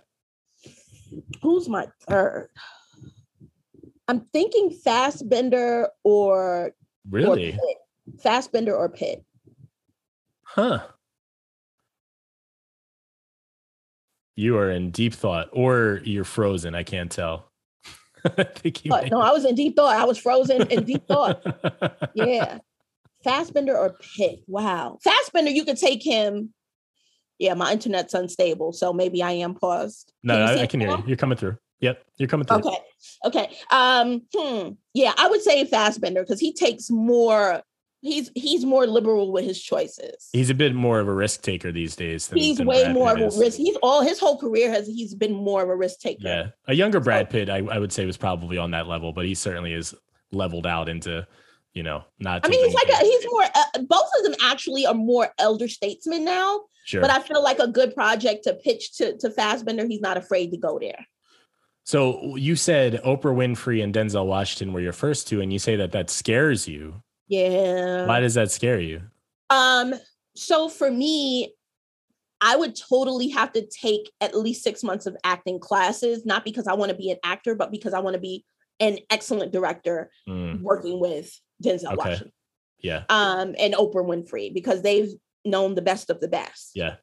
Who's 1.42 1.68
my 1.68 1.88
third? 2.08 2.48
I'm 4.08 4.20
thinking 4.32 4.70
Fassbender 4.70 5.90
or 6.04 6.68
or 6.68 6.72
Really? 7.10 7.52
Pitt. 7.52 8.22
Fassbender 8.22 8.74
or 8.74 8.88
Pitt. 8.88 9.22
Huh. 10.42 10.80
You 14.36 14.58
are 14.58 14.70
in 14.70 14.90
deep 14.90 15.14
thought, 15.14 15.48
or 15.52 16.00
you're 16.04 16.24
frozen. 16.24 16.74
I 16.74 16.82
can't 16.82 17.10
tell. 17.10 17.50
I 18.24 18.44
think 18.44 18.84
you 18.84 18.90
no, 18.90 19.20
I 19.20 19.32
was 19.32 19.44
in 19.44 19.54
deep 19.54 19.76
thought. 19.76 19.96
I 19.96 20.04
was 20.04 20.18
frozen 20.18 20.66
in 20.68 20.84
deep 20.84 21.06
thought. 21.06 21.42
Yeah. 22.14 22.58
Fassbender 23.24 23.76
or 23.76 23.96
Pitt. 24.16 24.44
Wow. 24.46 24.98
Fassbender, 25.02 25.50
you 25.50 25.64
could 25.64 25.76
take 25.76 26.02
him. 26.02 26.52
Yeah, 27.38 27.54
my 27.54 27.72
internet's 27.72 28.14
unstable, 28.14 28.72
so 28.72 28.92
maybe 28.92 29.22
I 29.22 29.32
am 29.32 29.54
paused. 29.54 30.12
No, 30.22 30.36
you 30.36 30.60
I, 30.60 30.62
I 30.62 30.66
can 30.66 30.80
hear 30.80 30.90
you. 30.90 31.04
You're 31.06 31.16
coming 31.16 31.36
through. 31.36 31.58
Yep, 31.80 32.02
you're 32.18 32.28
coming 32.28 32.46
through. 32.46 32.58
Okay. 32.58 32.78
Okay. 33.24 33.56
Um, 33.70 34.22
hmm. 34.34 34.70
Yeah, 34.94 35.12
I 35.18 35.28
would 35.28 35.42
say 35.42 35.64
Fassbender 35.64 36.22
because 36.22 36.40
he 36.40 36.52
takes 36.52 36.88
more, 36.88 37.62
he's 38.06 38.30
he's 38.34 38.64
more 38.64 38.86
liberal 38.86 39.32
with 39.32 39.44
his 39.44 39.60
choices. 39.60 40.28
He's 40.32 40.50
a 40.50 40.54
bit 40.54 40.74
more 40.74 41.00
of 41.00 41.08
a 41.08 41.12
risk 41.12 41.42
taker 41.42 41.72
these 41.72 41.96
days. 41.96 42.28
Than, 42.28 42.38
He's 42.38 42.58
than 42.58 42.66
way 42.66 42.84
Brad 42.84 42.94
more 42.94 43.14
Pitt 43.14 43.26
of 43.26 43.36
a 43.36 43.38
risk. 43.40 43.58
He's 43.58 43.76
all 43.82 44.02
his 44.02 44.18
whole 44.18 44.38
career 44.38 44.70
has 44.70 44.86
he's 44.86 45.14
been 45.14 45.34
more 45.34 45.62
of 45.62 45.68
a 45.68 45.76
risk 45.76 46.00
taker. 46.00 46.22
Yeah, 46.26 46.46
a 46.66 46.74
younger 46.74 47.00
Brad 47.00 47.28
Pitt, 47.30 47.50
I, 47.50 47.58
I 47.58 47.78
would 47.78 47.92
say, 47.92 48.06
was 48.06 48.16
probably 48.16 48.58
on 48.58 48.70
that 48.70 48.86
level, 48.86 49.12
but 49.12 49.26
he 49.26 49.34
certainly 49.34 49.72
is 49.72 49.94
leveled 50.32 50.66
out 50.66 50.88
into, 50.88 51.26
you 51.72 51.82
know, 51.82 52.04
not. 52.18 52.44
I 52.44 52.48
mean, 52.48 52.64
he's 52.64 52.74
like 52.74 52.88
a, 52.88 52.96
he's 53.04 53.26
more. 53.30 53.44
Uh, 53.44 53.82
both 53.82 54.08
of 54.18 54.24
them 54.24 54.34
actually 54.42 54.86
are 54.86 54.94
more 54.94 55.28
elder 55.38 55.68
statesmen 55.68 56.24
now. 56.24 56.62
sure. 56.84 57.00
But 57.00 57.10
I 57.10 57.20
feel 57.20 57.42
like 57.42 57.58
a 57.58 57.68
good 57.68 57.94
project 57.94 58.44
to 58.44 58.54
pitch 58.54 58.96
to 58.96 59.16
to 59.18 59.30
Fassbender, 59.30 59.86
he's 59.86 60.00
not 60.00 60.16
afraid 60.16 60.50
to 60.52 60.56
go 60.56 60.78
there. 60.78 61.06
so 61.84 62.36
you 62.36 62.56
said 62.56 63.00
Oprah 63.04 63.34
Winfrey 63.34 63.82
and 63.82 63.94
Denzel 63.94 64.26
Washington 64.26 64.72
were 64.72 64.80
your 64.80 64.92
first 64.92 65.28
two, 65.28 65.40
and 65.40 65.52
you 65.52 65.58
say 65.58 65.76
that 65.76 65.92
that 65.92 66.10
scares 66.10 66.66
you. 66.66 67.02
Yeah. 67.28 68.06
Why 68.06 68.20
does 68.20 68.34
that 68.34 68.50
scare 68.50 68.80
you? 68.80 69.02
Um. 69.50 69.94
So 70.34 70.68
for 70.68 70.90
me, 70.90 71.54
I 72.40 72.56
would 72.56 72.76
totally 72.76 73.28
have 73.28 73.52
to 73.52 73.66
take 73.66 74.12
at 74.20 74.36
least 74.36 74.62
six 74.62 74.82
months 74.82 75.06
of 75.06 75.16
acting 75.24 75.58
classes, 75.58 76.26
not 76.26 76.44
because 76.44 76.66
I 76.66 76.74
want 76.74 76.90
to 76.90 76.96
be 76.96 77.10
an 77.10 77.18
actor, 77.24 77.54
but 77.54 77.70
because 77.70 77.94
I 77.94 78.00
want 78.00 78.14
to 78.14 78.20
be 78.20 78.44
an 78.80 78.98
excellent 79.10 79.52
director 79.52 80.10
Mm, 80.28 80.60
working 80.60 81.00
with 81.00 81.32
Denzel 81.64 81.86
Okay. 81.86 81.96
Washington 81.96 82.32
yeah, 82.80 83.04
um, 83.08 83.54
and 83.58 83.72
Oprah 83.72 84.04
Winfrey 84.04 84.52
because 84.52 84.82
they've 84.82 85.08
known 85.46 85.74
the 85.74 85.80
best 85.82 86.10
of 86.10 86.20
the 86.20 86.28
best. 86.28 86.72
yeah, 86.74 86.96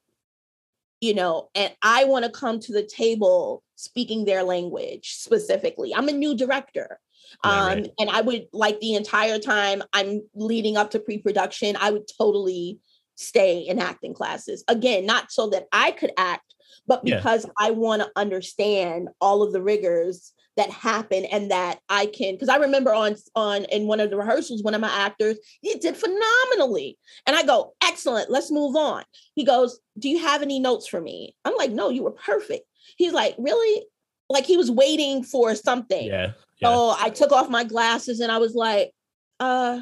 you 1.02 1.16
know, 1.16 1.50
and 1.56 1.74
I 1.82 2.06
want 2.06 2.26
to 2.26 2.32
come 2.32 2.60
to 2.60 2.72
the 2.72 2.84
table 2.84 3.64
speaking 3.76 4.26
their 4.26 4.44
language 4.44 5.16
specifically. 5.16 5.94
I'm 5.96 6.08
a 6.10 6.14
new 6.14 6.38
director. 6.38 7.00
Um, 7.44 7.68
right. 7.68 7.88
and 8.00 8.10
I 8.10 8.22
would 8.22 8.48
like 8.54 8.80
the 8.80 8.96
entire 8.96 9.40
time 9.40 9.84
I'm 9.94 10.22
leading 10.36 10.78
up 10.78 10.92
to 10.92 11.00
pre-production, 11.00 11.76
I 11.80 11.92
would 11.92 12.08
totally 12.18 12.80
stay 13.16 13.60
in 13.60 13.80
acting 13.80 14.14
classes. 14.14 14.64
Again, 14.68 15.06
not 15.06 15.32
so 15.32 15.50
that 15.50 15.66
I 15.72 15.92
could 15.92 16.12
act, 16.18 16.56
but 16.88 17.02
Yeah. 17.06 17.18
because 17.18 17.46
I 17.60 17.72
want 17.72 18.02
to 18.02 18.12
understand 18.16 19.10
all 19.22 19.44
of 19.44 19.54
the 19.54 19.62
rigors 19.62 20.34
that 20.56 20.70
happen 20.70 21.26
and 21.26 21.50
that 21.50 21.80
I 21.90 22.06
can 22.06 22.36
because 22.36 22.48
I 22.50 22.58
remember 22.58 22.94
on 22.94 23.16
on 23.36 23.66
in 23.66 23.88
one 23.88 24.00
of 24.00 24.12
the 24.12 24.18
rehearsals, 24.18 24.62
one 24.62 24.76
of 24.76 24.82
my 24.82 24.88
actors, 24.90 25.38
he 25.62 25.76
did 25.80 25.98
phenomenally. 25.98 26.98
And 27.26 27.36
I 27.36 27.44
go, 27.44 27.74
excellent, 27.84 28.30
let's 28.30 28.52
move 28.52 28.76
on. 28.76 29.04
He 29.34 29.46
goes, 29.46 29.80
Do 29.98 30.10
you 30.10 30.20
have 30.20 30.42
any 30.44 30.60
notes 30.60 30.86
for 30.88 31.02
me? 31.02 31.36
I'm 31.44 31.56
like, 31.56 31.72
No, 31.72 31.90
you 31.90 32.04
were 32.04 32.12
perfect. 32.12 32.66
He's 32.98 33.14
like, 33.14 33.36
Really? 33.40 33.86
Like 34.30 34.46
he 34.46 34.58
was 34.58 34.70
waiting 34.72 35.24
for 35.24 35.54
something. 35.56 36.08
yeah, 36.08 36.32
So 36.64 36.96
I 37.00 37.10
took 37.10 37.32
off 37.32 37.50
my 37.50 37.64
glasses 37.64 38.20
and 38.20 38.32
I 38.32 38.38
was 38.38 38.56
like, 38.56 38.92
uh, 39.40 39.82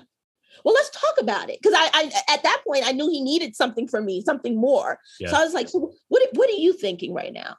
well, 0.64 0.74
let's 0.74 0.90
talk 0.90 1.16
about 1.20 1.50
it. 1.50 1.60
Because 1.62 1.78
I, 1.78 1.90
I 1.94 2.34
at 2.34 2.44
that 2.44 2.62
point 2.66 2.84
I 2.86 2.92
knew 2.92 3.10
he 3.10 3.22
needed 3.22 3.56
something 3.56 3.88
from 3.88 4.06
me, 4.06 4.22
something 4.22 4.56
more. 4.56 5.00
Yeah. 5.20 5.30
So 5.30 5.38
I 5.38 5.44
was 5.44 5.54
like, 5.54 5.70
so 5.70 5.92
what 6.10 6.22
what 6.34 6.50
are 6.50 6.54
you 6.54 6.74
thinking 6.74 7.14
right 7.14 7.34
now? 7.34 7.56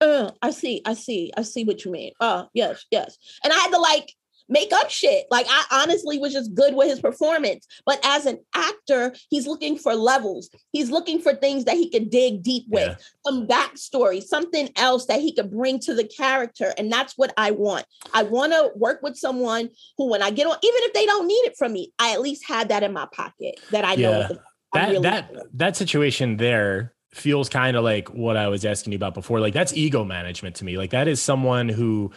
Uh, 0.00 0.32
I 0.42 0.50
see, 0.50 0.82
I 0.84 0.94
see, 0.94 1.32
I 1.36 1.42
see 1.42 1.62
what 1.62 1.84
you 1.84 1.92
mean. 1.92 2.12
Oh, 2.20 2.48
yes, 2.54 2.84
yes. 2.90 3.16
And 3.44 3.52
I 3.52 3.56
had 3.56 3.70
to 3.70 3.78
like 3.78 4.12
make 4.52 4.72
up 4.72 4.90
shit. 4.90 5.24
Like 5.30 5.46
I 5.48 5.64
honestly 5.82 6.18
was 6.18 6.32
just 6.32 6.54
good 6.54 6.74
with 6.74 6.88
his 6.88 7.00
performance. 7.00 7.66
But 7.86 8.00
as 8.04 8.26
an 8.26 8.38
actor, 8.54 9.14
he's 9.30 9.46
looking 9.46 9.78
for 9.78 9.94
levels. 9.94 10.50
He's 10.72 10.90
looking 10.90 11.20
for 11.20 11.34
things 11.34 11.64
that 11.64 11.74
he 11.76 11.90
could 11.90 12.10
dig 12.10 12.42
deep 12.42 12.64
with, 12.68 12.88
Yeah. 12.88 12.94
some 13.26 13.46
backstory, 13.46 14.22
something 14.22 14.68
else 14.76 15.06
that 15.06 15.20
he 15.20 15.34
could 15.34 15.50
bring 15.50 15.78
to 15.80 15.94
the 15.94 16.04
character. 16.04 16.72
And 16.76 16.92
that's 16.92 17.14
what 17.16 17.32
I 17.36 17.50
want. 17.52 17.86
I 18.12 18.22
want 18.24 18.52
to 18.52 18.70
work 18.76 19.02
with 19.02 19.16
someone 19.16 19.70
who, 19.96 20.08
when 20.10 20.22
I 20.22 20.30
get 20.30 20.46
on, 20.46 20.56
even 20.62 20.80
if 20.82 20.92
they 20.92 21.06
don't 21.06 21.26
need 21.26 21.44
it 21.46 21.56
from 21.56 21.72
me, 21.72 21.92
I 21.98 22.12
at 22.12 22.20
least 22.20 22.44
had 22.46 22.68
that 22.68 22.82
in 22.82 22.92
my 22.92 23.06
pocket 23.12 23.58
that 23.70 23.84
I 23.84 23.94
know. 23.96 24.10
Yeah. 24.20 24.28
the- 24.28 24.40
that 24.74 24.88
really 24.88 25.02
that 25.02 25.34
that 25.52 25.76
situation 25.76 26.38
there 26.38 26.94
feels 27.12 27.50
kind 27.50 27.76
of 27.76 27.84
like 27.84 28.08
what 28.08 28.38
I 28.38 28.48
was 28.48 28.64
asking 28.64 28.92
you 28.94 28.96
about 28.96 29.12
before. 29.12 29.38
Like 29.38 29.52
that's 29.52 29.74
ego 29.74 30.02
management 30.02 30.56
to 30.56 30.64
me. 30.64 30.78
Like 30.78 30.92
that 30.92 31.08
is 31.08 31.20
someone 31.20 31.68
who 31.68 32.10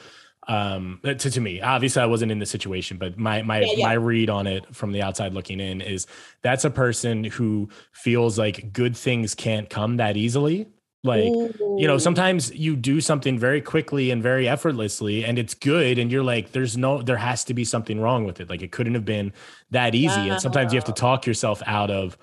um 0.48 1.00
to, 1.04 1.16
to 1.16 1.42
me. 1.42 1.60
Obviously 1.62 2.02
i 2.02 2.06
wasn't 2.06 2.32
in 2.32 2.40
the 2.40 2.46
situation 2.46 2.98
but 2.98 3.18
my 3.18 3.42
my 3.42 3.62
Yeah, 3.62 3.74
yeah. 3.78 3.88
my 3.88 3.94
read 3.94 4.30
on 4.30 4.46
it 4.48 4.64
from 4.76 4.92
the 4.92 5.02
outside 5.02 5.34
looking 5.34 5.60
in 5.60 5.82
is 5.82 6.06
that's 6.42 6.66
a 6.66 6.70
person 6.70 7.24
who 7.24 7.70
feels 7.94 8.38
like 8.38 8.72
good 8.72 8.96
things 8.96 9.34
can't 9.36 9.70
come 9.70 9.98
that 9.98 10.18
easily. 10.18 10.68
Like 11.04 11.34
you 11.78 11.86
know 11.88 11.98
sometimes 12.00 12.52
you 12.54 12.76
do 12.76 13.00
something 13.02 13.38
very 13.38 13.62
quickly 13.62 14.10
and 14.12 14.24
very 14.24 14.48
effortlessly 14.48 15.24
and 15.26 15.38
it's 15.38 15.54
good 15.54 16.00
and 16.00 16.12
you're 16.12 16.24
like 16.24 16.52
there's 16.52 16.78
no 16.78 17.02
there 17.04 17.18
has 17.18 17.44
to 17.46 17.54
be 17.54 17.64
something 17.66 18.00
wrong 18.00 18.24
with 18.26 18.40
it. 18.40 18.50
Like 18.50 18.62
it 18.64 18.72
couldn't 18.72 18.96
have 18.96 19.06
been 19.06 19.34
that 19.72 19.94
easy. 19.94 20.30
And 20.30 20.42
sometimes 20.42 20.74
you 20.74 20.78
have 20.78 20.86
to 20.86 20.94
talk 20.94 21.26
yourself 21.28 21.62
out 21.68 21.92
of 21.92 22.18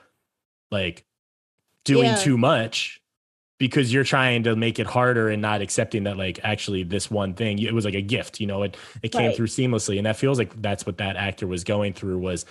like 0.70 1.04
doing 1.84 2.06
Yeah. 2.06 2.16
too 2.16 2.38
much 2.38 3.01
because 3.62 3.92
you're 3.92 4.02
trying 4.02 4.42
to 4.42 4.56
make 4.56 4.80
it 4.80 4.88
harder 4.88 5.28
and 5.28 5.40
not 5.40 5.60
accepting 5.62 6.02
that 6.02 6.16
like 6.16 6.40
actually 6.42 6.82
this 6.82 7.08
one 7.08 7.32
thing 7.32 7.60
it 7.60 7.72
was 7.72 7.84
like 7.84 7.94
a 7.94 8.00
gift 8.02 8.40
you 8.40 8.46
know 8.48 8.64
it 8.64 8.76
it 9.04 9.12
came 9.12 9.26
Right. 9.28 9.36
through 9.36 9.46
seamlessly. 9.46 9.98
And 9.98 10.06
that 10.06 10.16
feels 10.16 10.36
like 10.36 10.50
that's 10.60 10.84
what 10.84 10.98
that 10.98 11.14
actor 11.14 11.46
was 11.46 11.62
going 11.62 11.92
through 11.92 12.18
was 12.18 12.44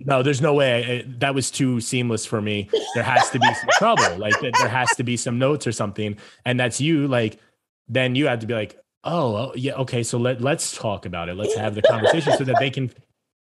no 0.00 0.24
there's 0.24 0.40
no 0.40 0.52
way 0.54 0.82
it- 0.82 1.20
that 1.20 1.36
was 1.36 1.52
too 1.52 1.80
seamless 1.80 2.26
for 2.26 2.40
me. 2.42 2.68
There 2.96 3.04
has 3.04 3.30
to 3.30 3.38
be 3.38 3.54
some 3.54 3.68
trouble 3.78 4.18
like 4.18 4.34
there 4.40 4.68
has 4.68 4.90
to 4.96 5.04
be 5.04 5.16
some 5.16 5.38
notes 5.38 5.68
or 5.68 5.72
something. 5.72 6.16
And 6.44 6.58
that's 6.58 6.80
you 6.80 7.06
like 7.06 7.38
then 7.86 8.16
you 8.16 8.26
have 8.26 8.40
to 8.40 8.46
be 8.48 8.54
like 8.54 8.76
oh, 9.04 9.36
oh 9.36 9.52
yeah 9.54 9.74
okay 9.74 10.02
so 10.02 10.18
let 10.18 10.40
let's 10.40 10.76
talk 10.76 11.06
about 11.06 11.28
it. 11.28 11.36
Let's 11.36 11.54
have 11.56 11.76
the 11.76 11.82
conversation 11.82 12.32
so 12.36 12.42
that 12.42 12.56
they 12.58 12.70
can 12.70 12.90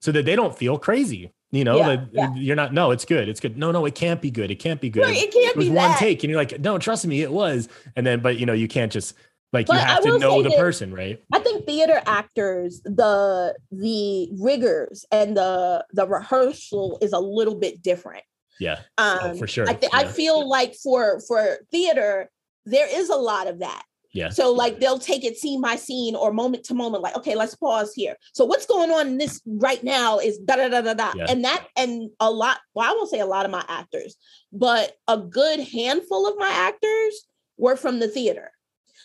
so 0.01 0.13
that 0.13 0.25
they 0.25 0.37
don't 0.37 0.57
feel 0.57 0.79
crazy 0.79 1.33
you 1.53 1.65
know 1.65 1.77
Yeah, 1.77 1.89
that 1.97 2.09
yeah. 2.13 2.35
you're 2.35 2.57
not 2.57 2.73
no 2.73 2.91
it's 2.91 3.05
good 3.05 3.29
it's 3.29 3.39
good 3.41 3.57
no 3.57 3.71
no 3.71 3.85
it 3.85 3.95
can't 3.95 4.21
be 4.21 4.31
good 4.31 4.51
it 4.51 4.57
can't 4.57 4.81
be 4.81 4.91
good 4.91 5.05
Right, 5.05 5.17
it 5.17 5.33
can't 5.33 5.51
it 5.51 5.57
was 5.57 5.67
be 5.69 5.75
one 5.75 5.91
that. 5.91 5.99
take 5.99 6.25
and 6.25 6.31
you're 6.31 6.41
like 6.41 6.59
no 6.61 6.79
trust 6.79 7.07
me 7.07 7.21
it 7.23 7.31
was 7.33 7.69
and 7.95 8.07
then 8.07 8.21
but 8.21 8.39
you 8.39 8.47
know 8.47 8.53
you 8.55 8.67
can't 8.69 8.91
just 8.91 9.15
like 9.53 9.69
you 9.69 9.75
have 9.79 9.99
I 9.99 10.09
to 10.09 10.19
know 10.19 10.43
the 10.43 10.49
that- 10.49 10.59
person 10.59 10.93
right 10.95 11.23
I 11.33 11.39
think 11.41 11.67
theater 11.67 12.01
actors, 12.07 12.81
the 12.85 13.55
the 13.71 14.31
rigors 14.41 15.05
and 15.13 15.37
the 15.37 15.85
the 15.93 16.07
rehearsal 16.09 16.99
is 17.03 17.13
a 17.13 17.19
little 17.21 17.55
bit 17.57 17.83
different. 17.83 18.25
yeah 18.59 18.79
Um, 18.97 19.19
Oh, 19.23 19.35
for 19.37 19.47
sure, 19.47 19.69
I, 19.69 19.75
th- 19.75 19.93
I 19.95 20.03
yeah. 20.05 20.11
feel 20.13 20.49
like 20.49 20.75
for 20.83 21.21
for 21.29 21.59
theater, 21.71 22.31
there 22.65 22.89
is 22.91 23.11
a 23.11 23.17
lot 23.17 23.47
of 23.47 23.59
that. 23.59 23.83
Yeah 24.13 24.29
So 24.29 24.53
like 24.53 24.79
they'll 24.81 24.99
take 24.99 25.25
it 25.25 25.37
scene 25.37 25.61
by 25.61 25.77
scene 25.77 26.15
or 26.15 26.33
moment 26.33 26.65
to 26.65 26.75
moment, 26.75 27.03
like, 27.03 27.17
okay, 27.17 27.35
let's 27.35 27.55
pause 27.55 27.93
here. 27.95 28.17
So 28.35 28.45
what's 28.45 28.67
going 28.67 28.91
on 28.91 29.07
in 29.07 29.19
this 29.19 29.41
right 29.47 29.83
now 29.83 30.19
is 30.19 30.39
da 30.39 30.57
da 30.57 30.69
da 30.69 30.81
da 30.83 30.95
da. 30.95 31.13
Yeah. 31.17 31.27
And 31.29 31.45
that 31.45 31.67
and 31.77 32.11
a 32.21 32.31
lot, 32.31 32.59
well, 32.75 32.89
I 32.89 32.93
won't 32.93 33.11
say 33.11 33.21
a 33.21 33.27
lot 33.27 33.45
of 33.45 33.51
my 33.51 33.65
actors, 33.69 34.17
but 34.53 34.97
a 35.09 35.19
good 35.19 35.61
handful 35.61 36.27
of 36.27 36.39
my 36.39 36.49
actors 36.51 37.27
were 37.57 37.77
from 37.77 38.01
the 38.01 38.09
theater. 38.09 38.51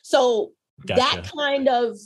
So 0.03 0.51
that 0.85 1.29
kind 1.35 1.67
of 1.67 1.97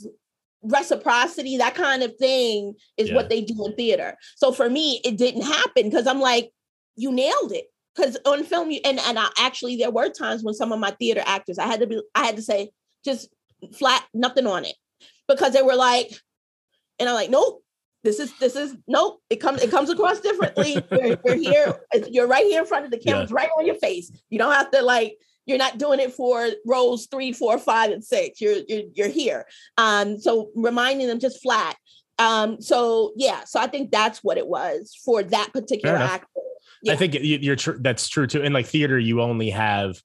reciprocity, 0.62 1.56
that 1.58 1.74
kind 1.74 2.02
of 2.02 2.14
thing 2.16 2.74
is 2.96 3.08
Yeah. 3.08 3.16
what 3.16 3.28
they 3.28 3.40
do 3.42 3.66
in 3.66 3.74
theater. 3.74 4.16
So 4.36 4.52
for 4.52 4.70
me, 4.70 5.00
it 5.04 5.16
didn't 5.18 5.42
happen 5.42 5.90
because 5.90 6.06
I'm 6.06 6.20
like, 6.20 6.52
you 6.96 7.10
nailed 7.12 7.52
it. 7.52 7.66
Because 7.94 8.16
on 8.24 8.42
film, 8.44 8.70
you 8.70 8.80
and 8.84 8.98
and 9.00 9.18
I 9.18 9.28
actually 9.38 9.76
there 9.76 9.90
were 9.90 10.08
times 10.08 10.42
when 10.42 10.54
some 10.54 10.72
of 10.72 10.78
my 10.78 10.92
theater 10.92 11.22
actors, 11.26 11.58
I 11.58 11.66
had 11.66 11.80
to 11.80 11.86
be, 11.86 12.00
I 12.14 12.24
had 12.24 12.36
to 12.36 12.42
say 12.42 12.70
just 13.04 13.28
flat, 13.78 14.04
nothing 14.14 14.46
on 14.46 14.64
it, 14.64 14.74
because 15.28 15.52
they 15.52 15.62
were 15.62 15.76
like, 15.76 16.10
and 16.98 17.08
I'm 17.08 17.14
like, 17.14 17.30
nope, 17.30 17.62
this 18.04 18.18
is 18.18 18.36
this 18.38 18.56
is 18.56 18.76
nope. 18.86 19.20
It 19.30 19.36
comes 19.36 19.62
it 19.62 19.70
comes 19.70 19.90
across 19.90 20.20
differently. 20.20 20.82
We're, 20.90 21.18
we're 21.24 21.34
here. 21.36 21.80
You're 22.10 22.26
right 22.26 22.44
here 22.44 22.60
in 22.60 22.66
front 22.66 22.84
of 22.84 22.90
the 22.90 22.98
camera. 22.98 23.26
Yeah. 23.28 23.34
Right 23.34 23.48
on 23.58 23.66
your 23.66 23.76
face. 23.76 24.10
You 24.28 24.38
don't 24.38 24.52
have 24.52 24.70
to 24.72 24.82
like. 24.82 25.16
You're 25.46 25.58
not 25.58 25.78
doing 25.78 25.98
it 25.98 26.12
for 26.12 26.48
rows 26.66 27.06
three, 27.10 27.32
four, 27.32 27.58
five, 27.58 27.90
and 27.90 28.04
six. 28.04 28.40
You're 28.40 28.58
you're 28.68 28.82
you're 28.94 29.08
here. 29.08 29.46
Um, 29.76 30.18
so 30.18 30.50
reminding 30.54 31.08
them 31.08 31.18
just 31.18 31.42
flat. 31.42 31.76
Um, 32.18 32.60
so 32.60 33.12
yeah, 33.16 33.42
so 33.44 33.58
I 33.60 33.66
think 33.66 33.90
that's 33.90 34.22
what 34.22 34.38
it 34.38 34.46
was 34.46 34.96
for 35.04 35.22
that 35.22 35.52
particular 35.52 35.96
actor. 35.96 36.26
I 36.88 36.96
think 36.96 37.14
you- 37.14 37.38
you're 37.40 37.56
true. 37.56 37.78
That's 37.80 38.08
true 38.08 38.26
too. 38.26 38.42
In 38.42 38.52
like 38.52 38.66
theater, 38.66 38.98
you 38.98 39.20
only 39.20 39.50
have 39.50 40.00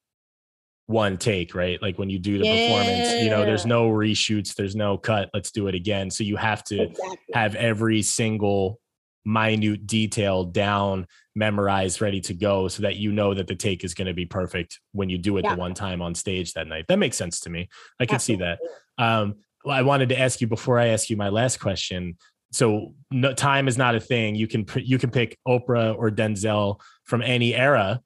one 0.87 1.17
take, 1.17 1.53
right? 1.53 1.81
Like 1.81 1.99
when 1.99 2.09
you 2.09 2.17
do 2.17 2.37
the 2.37 2.45
performance, 2.45 3.11
you 3.21 3.29
know, 3.29 3.45
there's 3.45 3.65
no 3.65 3.89
reshoots, 3.89 4.55
there's 4.55 4.75
no 4.75 4.97
cut. 4.97 5.29
Let's 5.33 5.51
do 5.51 5.67
it 5.67 5.75
again. 5.75 6.09
So 6.09 6.23
you 6.23 6.37
have 6.37 6.63
to 6.65 6.83
Exactly. 6.83 7.17
have 7.33 7.55
every 7.55 8.01
single 8.01 8.79
minute 9.25 9.85
detail 9.85 10.45
down, 10.45 11.05
memorized, 11.35 11.99
ready 12.01 12.21
to 12.21 12.33
go, 12.33 12.69
so 12.69 12.83
that 12.83 12.95
you 12.95 13.11
know 13.11 13.33
that 13.33 13.47
the 13.47 13.55
take 13.55 13.83
is 13.83 13.93
going 13.93 14.07
to 14.07 14.13
be 14.13 14.25
perfect 14.25 14.79
when 14.93 15.09
you 15.09 15.17
do 15.17 15.35
it 15.37 15.43
Yeah. 15.43 15.55
the 15.55 15.59
one 15.59 15.73
time 15.73 16.01
on 16.01 16.15
stage 16.15 16.53
that 16.53 16.67
night. 16.67 16.85
That 16.87 16.99
makes 16.99 17.17
sense 17.17 17.41
to 17.41 17.49
me. 17.49 17.67
I 17.99 18.05
can 18.05 18.19
see 18.19 18.37
that. 18.37 18.59
Um, 18.97 19.35
well, 19.65 19.75
I 19.75 19.81
wanted 19.81 20.07
to 20.09 20.19
ask 20.19 20.39
you 20.39 20.47
before 20.47 20.79
I 20.79 20.87
ask 20.87 21.09
you 21.09 21.17
my 21.17 21.27
last 21.27 21.59
question. 21.59 22.17
So 22.53 22.93
no, 23.11 23.33
time 23.33 23.67
is 23.67 23.77
not 23.77 23.93
a 23.95 23.99
thing. 23.99 24.35
You 24.35 24.47
can 24.47 24.65
you 24.77 24.97
can 24.97 25.11
pick 25.11 25.37
Oprah 25.45 25.93
or 25.97 26.09
Denzel 26.09 26.79
from 27.03 27.21
any 27.21 27.53
era. 27.53 28.01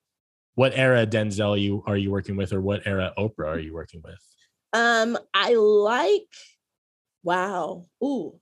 What 0.56 0.74
era 0.76 1.06
Denzel 1.08 1.60
you 1.60 1.84
are 1.88 1.98
you 1.98 2.12
working 2.12 2.36
with, 2.36 2.52
or 2.54 2.62
what 2.62 2.86
era 2.86 3.14
Oprah 3.18 3.48
are 3.48 3.60
you 3.60 3.74
working 3.74 4.02
with? 4.04 4.20
Um, 4.74 5.18
I 5.34 5.54
like. 5.54 6.28
Wow. 7.24 7.86
Ooh. 8.04 8.40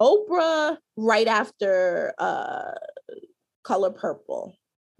Oprah 0.00 0.76
right 0.96 1.26
after 1.28 2.12
uh 2.18 2.72
Color 3.64 3.90
Purple. 3.90 4.56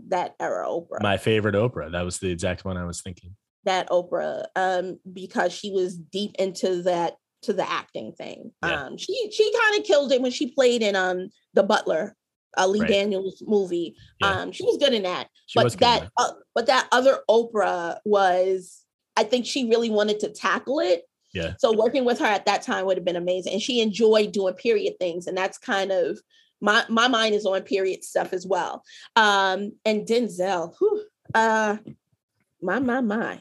That 0.08 0.34
era 0.40 0.66
Oprah. 0.66 1.00
My 1.00 1.16
favorite 1.16 1.54
Oprah. 1.54 1.90
That 1.92 2.02
was 2.02 2.18
the 2.18 2.30
exact 2.30 2.64
one 2.64 2.76
I 2.76 2.84
was 2.84 3.00
thinking. 3.02 3.36
that 3.64 3.88
Oprah 3.90 4.44
um 4.56 4.98
because 5.12 5.52
she 5.52 5.70
was 5.70 5.96
deep 5.96 6.34
into 6.38 6.82
that 6.82 7.14
to 7.42 7.52
the 7.52 7.68
acting 7.68 8.12
thing. 8.12 8.52
Yeah. 8.64 8.84
Um 8.86 8.96
she 8.96 9.30
she 9.32 9.52
kind 9.60 9.78
of 9.80 9.84
killed 9.86 10.12
it 10.12 10.20
when 10.22 10.32
she 10.32 10.52
played 10.52 10.82
in 10.82 10.96
um 10.96 11.28
The 11.54 11.62
Butler, 11.62 12.16
a 12.56 12.68
Lee 12.68 12.80
Right. 12.80 12.88
Daniels 12.88 13.42
movie. 13.46 13.96
Yeah. 14.20 14.30
Um 14.30 14.52
she 14.52 14.64
was 14.64 14.76
good 14.76 14.94
in 14.94 15.02
that. 15.04 15.28
She 15.46 15.60
but 15.60 15.72
that 15.80 16.10
uh, 16.16 16.32
but 16.54 16.66
that 16.66 16.88
other 16.92 17.20
Oprah 17.28 17.98
was 18.04 18.84
I 19.16 19.24
think 19.24 19.46
she 19.46 19.68
really 19.68 19.90
wanted 19.90 20.20
to 20.20 20.30
tackle 20.30 20.80
it. 20.80 21.02
Yeah. 21.34 21.54
So 21.58 21.76
working 21.76 22.04
with 22.04 22.18
her 22.18 22.26
at 22.26 22.46
that 22.46 22.62
time 22.62 22.86
would 22.86 22.96
have 22.96 23.04
been 23.04 23.16
amazing. 23.16 23.54
And 23.54 23.62
she 23.62 23.80
enjoyed 23.80 24.32
doing 24.32 24.54
period 24.54 24.94
things. 24.98 25.26
And 25.26 25.36
that's 25.36 25.58
kind 25.58 25.90
of 25.92 26.18
my 26.60 26.84
my 26.88 27.08
mind 27.08 27.34
is 27.34 27.46
on 27.46 27.62
period 27.62 28.04
stuff 28.04 28.32
as 28.32 28.46
well. 28.46 28.82
Um 29.16 29.72
and 29.84 30.06
Denzel, 30.06 30.74
whew, 30.78 31.04
uh 31.34 31.76
my 32.60 32.78
my 32.78 33.00
my. 33.00 33.40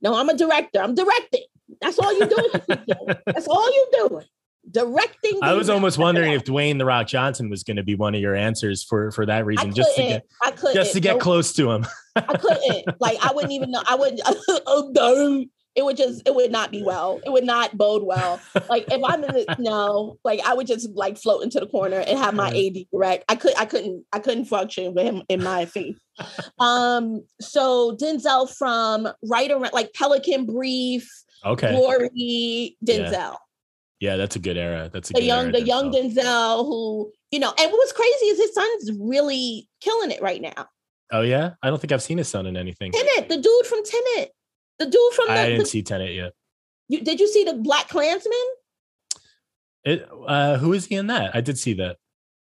No, 0.00 0.14
I'm 0.14 0.28
a 0.28 0.36
director. 0.36 0.82
I'm 0.82 0.94
directing. 0.94 1.44
That's 1.80 1.98
all 1.98 2.12
you 2.12 2.26
do. 2.26 2.50
That's 3.26 3.48
all 3.48 3.66
you 3.70 3.86
doing. 3.92 4.24
Directing. 4.70 5.38
I 5.42 5.52
was 5.54 5.68
almost 5.68 5.98
wondering 5.98 6.32
if 6.32 6.44
Dwayne 6.44 6.78
the 6.78 6.84
Rock 6.84 7.06
Johnson 7.06 7.50
was 7.50 7.62
going 7.62 7.76
to 7.76 7.82
be 7.82 7.94
one 7.94 8.14
of 8.14 8.20
your 8.20 8.34
answers 8.34 8.82
for 8.82 9.10
for 9.10 9.26
that 9.26 9.44
reason, 9.46 9.74
just 9.74 9.94
to 9.96 10.02
get 10.02 10.26
I 10.42 10.50
couldn't. 10.52 10.74
just 10.74 10.92
to 10.94 11.00
get 11.00 11.12
Nope. 11.14 11.20
close 11.22 11.52
to 11.54 11.70
him. 11.70 11.86
I 12.16 12.20
couldn't. 12.36 12.84
Like 13.00 13.18
I 13.24 13.32
wouldn't 13.32 13.52
even 13.52 13.70
know. 13.70 13.82
I 13.86 13.94
wouldn't. 13.94 14.20
oh, 14.66 14.90
no. 14.94 15.44
It 15.76 15.84
would 15.84 15.96
just. 15.96 16.22
It 16.26 16.34
would 16.34 16.52
not 16.52 16.70
be 16.70 16.82
well. 16.84 17.20
It 17.26 17.30
would 17.30 17.44
not 17.44 17.76
bode 17.76 18.04
well. 18.04 18.40
Like 18.68 18.84
if 18.90 19.02
I'm 19.04 19.24
in 19.24 19.32
the 19.34 19.56
no, 19.58 20.18
like 20.24 20.40
I 20.46 20.54
would 20.54 20.66
just 20.68 20.88
like 20.94 21.18
float 21.18 21.42
into 21.42 21.58
the 21.60 21.66
corner 21.66 21.98
and 21.98 22.16
have 22.18 22.32
my 22.34 22.48
AD 22.50 22.86
direct. 22.92 23.24
I 23.28 23.34
could. 23.34 23.52
I 23.58 23.64
couldn't. 23.66 24.04
I 24.12 24.20
couldn't 24.20 24.44
function 24.46 24.94
with 24.94 25.04
him 25.04 25.22
in 25.28 25.42
my 25.42 25.66
faith. 25.66 25.98
Um. 26.58 27.24
So 27.40 27.96
Denzel 28.00 28.48
from 28.56 29.08
right 29.28 29.50
around 29.50 29.72
like 29.72 29.92
Pelican 29.94 30.46
Brief, 30.46 31.10
Okay, 31.44 31.72
Glory, 31.72 32.76
Denzel. 32.86 33.10
yeah, 33.10 33.34
that's 34.00 34.36
a 34.36 34.38
good 34.38 34.56
era. 34.56 34.90
That's 34.92 35.10
a 35.10 35.12
the 35.12 35.20
good 35.20 35.26
young 35.26 35.44
era, 35.44 35.52
the 35.52 35.62
young 35.62 35.92
Denzel. 35.92 36.14
Denzel 36.14 36.66
who 36.66 37.12
you 37.30 37.38
know 37.38 37.52
and 37.58 37.70
what 37.70 37.78
was 37.78 37.92
crazy 37.92 38.26
is 38.26 38.38
his 38.38 38.54
son's 38.54 38.98
really 39.00 39.68
killing 39.80 40.10
it 40.10 40.22
right 40.22 40.40
now. 40.40 40.68
Oh 41.12 41.22
yeah, 41.22 41.52
I 41.62 41.68
don't 41.68 41.80
think 41.80 41.92
I've 41.92 42.02
seen 42.02 42.18
his 42.18 42.28
son 42.28 42.46
in 42.46 42.56
anything. 42.56 42.92
Tenet, 42.92 43.28
the 43.28 43.36
dude 43.36 43.66
from 43.66 43.84
Tenet, 43.84 44.30
the 44.78 44.86
dude 44.86 45.12
from 45.14 45.30
I 45.30 45.36
the, 45.36 45.46
didn't 45.48 45.58
the 45.60 45.66
see 45.66 45.82
Tenet 45.82 46.14
yet. 46.14 46.32
you, 46.88 47.00
did 47.02 47.20
you 47.20 47.28
see 47.28 47.44
the 47.44 47.54
Black 47.54 47.88
Klansman? 47.88 48.32
It, 49.84 50.08
uh, 50.26 50.56
who 50.56 50.72
is 50.72 50.86
he 50.86 50.94
in 50.96 51.08
that? 51.08 51.36
I 51.36 51.40
did 51.42 51.58
see 51.58 51.74
that. 51.74 51.98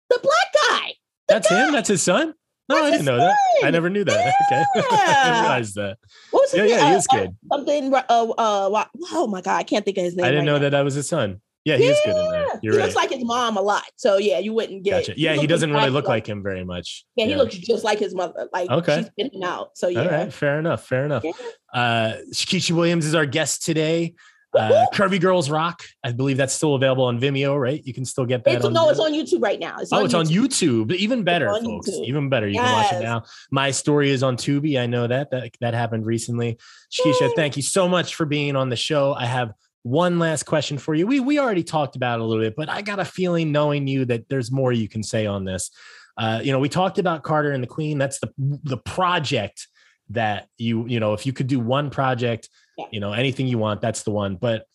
The 0.08 0.18
black 0.22 0.70
guy. 0.70 0.94
That's 1.28 1.48
guy. 1.50 1.66
him. 1.66 1.72
That's 1.72 1.88
his 1.88 2.02
son. 2.02 2.34
No, 2.68 2.76
That's 2.76 2.86
I 2.86 2.90
didn't 2.90 3.04
know 3.06 3.16
that. 3.18 3.36
I 3.64 3.70
never 3.70 3.88
knew 3.90 4.04
that. 4.04 4.34
Okay, 4.46 4.64
I 4.74 5.24
didn't 5.24 5.40
realize 5.42 5.74
that. 5.74 5.98
What 6.32 6.42
was 6.42 6.50
his 6.52 6.58
Yeah, 6.58 6.64
name? 6.64 6.70
yeah, 6.78 6.88
he 6.88 6.94
Uh, 6.94 6.98
is 6.98 7.06
uh, 7.12 7.16
good. 7.16 7.36
something. 7.52 7.94
Uh, 7.94 8.02
uh, 8.08 8.84
oh 9.12 9.26
my 9.28 9.40
god, 9.40 9.56
I 9.56 9.62
can't 9.62 9.84
think 9.84 9.98
of 9.98 10.04
his 10.04 10.16
name. 10.16 10.24
I 10.24 10.28
didn't 10.28 10.40
right 10.40 10.46
know 10.46 10.52
now. 10.54 10.58
that 10.62 10.70
that 10.70 10.82
was 10.82 10.94
his 10.94 11.08
son. 11.08 11.40
Yeah, 11.64 11.78
he 11.78 11.84
is 11.84 11.98
good 12.04 12.16
in 12.16 12.30
there. 12.30 12.46
You're 12.62 12.72
he 12.74 12.78
right. 12.78 12.84
looks 12.84 12.94
like 12.94 13.10
his 13.10 13.24
mom 13.24 13.56
a 13.56 13.60
lot. 13.60 13.82
So 13.96 14.18
yeah, 14.18 14.38
you 14.38 14.52
wouldn't 14.52 14.84
get. 14.84 15.00
Gotcha. 15.06 15.14
Yeah, 15.20 15.32
he 15.32 15.38
looks 15.40 15.48
doesn't 15.48 15.72
really 15.72 15.90
look 15.90 16.06
like 16.06 16.24
him 16.28 16.40
very 16.42 16.64
much. 16.64 17.04
Yeah, 17.16 17.26
he 17.26 17.34
looks 17.34 17.56
just 17.56 17.82
like 17.82 17.98
his 17.98 18.14
mother. 18.14 18.48
Like 18.52 18.70
Okay. 18.70 18.98
she's 19.16 19.30
been 19.30 19.42
out. 19.42 19.76
So 19.76 19.88
yeah. 19.88 20.02
All 20.02 20.08
right, 20.08 20.32
fair 20.32 20.60
enough. 20.60 20.86
Fair 20.86 21.04
enough. 21.06 21.24
Yeah. 21.24 21.32
Uh, 21.74 22.12
Shakisha 22.32 22.70
Williams 22.70 23.04
is 23.04 23.16
our 23.16 23.26
guest 23.26 23.64
today. 23.64 24.14
Uh, 24.56 24.86
Curvy 24.92 25.20
Girls 25.20 25.50
Rock. 25.50 25.82
I 26.02 26.12
believe 26.12 26.36
that's 26.36 26.54
still 26.54 26.74
available 26.74 27.04
on 27.04 27.20
Vimeo, 27.20 27.60
right? 27.60 27.84
You 27.84 27.94
can 27.94 28.04
still 28.04 28.26
get 28.26 28.44
that. 28.44 28.56
It's, 28.56 28.64
on 28.64 28.72
no, 28.72 28.88
it's 28.88 29.00
on 29.00 29.12
YouTube 29.12 29.42
right 29.42 29.60
now. 29.60 29.76
It's 29.78 29.92
Oh, 29.92 30.04
it's 30.04 30.14
on 30.14 30.26
YouTube. 30.26 30.86
YouTube. 30.86 30.94
Even 30.96 31.22
better, 31.24 31.48
folks. 31.48 31.90
YouTube. 31.90 32.06
Even 32.06 32.28
better. 32.28 32.48
You 32.48 32.60
can 32.60 32.72
watch 32.72 32.92
it 32.92 33.02
now. 33.02 33.24
My 33.50 33.70
story 33.70 34.10
is 34.10 34.22
on 34.22 34.36
Tubi. 34.36 34.80
I 34.80 34.86
know 34.86 35.06
that. 35.06 35.30
That 35.30 35.50
that 35.60 35.74
happened 35.74 36.06
recently. 36.06 36.58
Shakisha, 36.90 37.34
thank 37.34 37.56
you 37.56 37.62
so 37.62 37.88
much 37.88 38.14
for 38.14 38.26
being 38.26 38.56
on 38.56 38.68
the 38.68 38.76
show. 38.76 39.14
I 39.14 39.26
have 39.26 39.52
one 39.82 40.18
last 40.18 40.44
question 40.44 40.78
for 40.78 40.94
you. 40.94 41.06
We 41.06 41.20
we 41.20 41.38
already 41.38 41.62
talked 41.62 41.96
about 41.96 42.18
it 42.18 42.22
a 42.22 42.24
little 42.24 42.42
bit, 42.42 42.56
but 42.56 42.68
I 42.68 42.82
got 42.82 42.98
a 42.98 43.04
feeling 43.04 43.52
knowing 43.52 43.86
you 43.86 44.04
that 44.06 44.28
there's 44.28 44.50
more 44.50 44.72
you 44.72 44.88
can 44.88 45.02
say 45.02 45.26
on 45.26 45.44
this. 45.44 45.70
Uh, 46.16 46.40
you 46.42 46.50
know, 46.50 46.58
we 46.58 46.68
talked 46.68 46.98
about 46.98 47.22
Carter 47.22 47.52
and 47.52 47.62
the 47.62 47.68
Queen. 47.68 47.98
That's 47.98 48.18
the 48.18 48.32
the 48.64 48.78
project 48.78 49.68
that 50.10 50.48
you 50.56 50.86
you 50.86 51.00
know 51.00 51.12
if 51.12 51.26
you 51.26 51.32
could 51.32 51.46
do 51.46 51.60
one 51.60 51.90
project, 51.90 52.48
Yeah. 52.76 52.86
you 52.90 53.00
know 53.00 53.12
anything 53.12 53.46
you 53.46 53.58
want, 53.58 53.80
that's 53.80 54.02
the 54.02 54.10
one. 54.10 54.36
But 54.36 54.66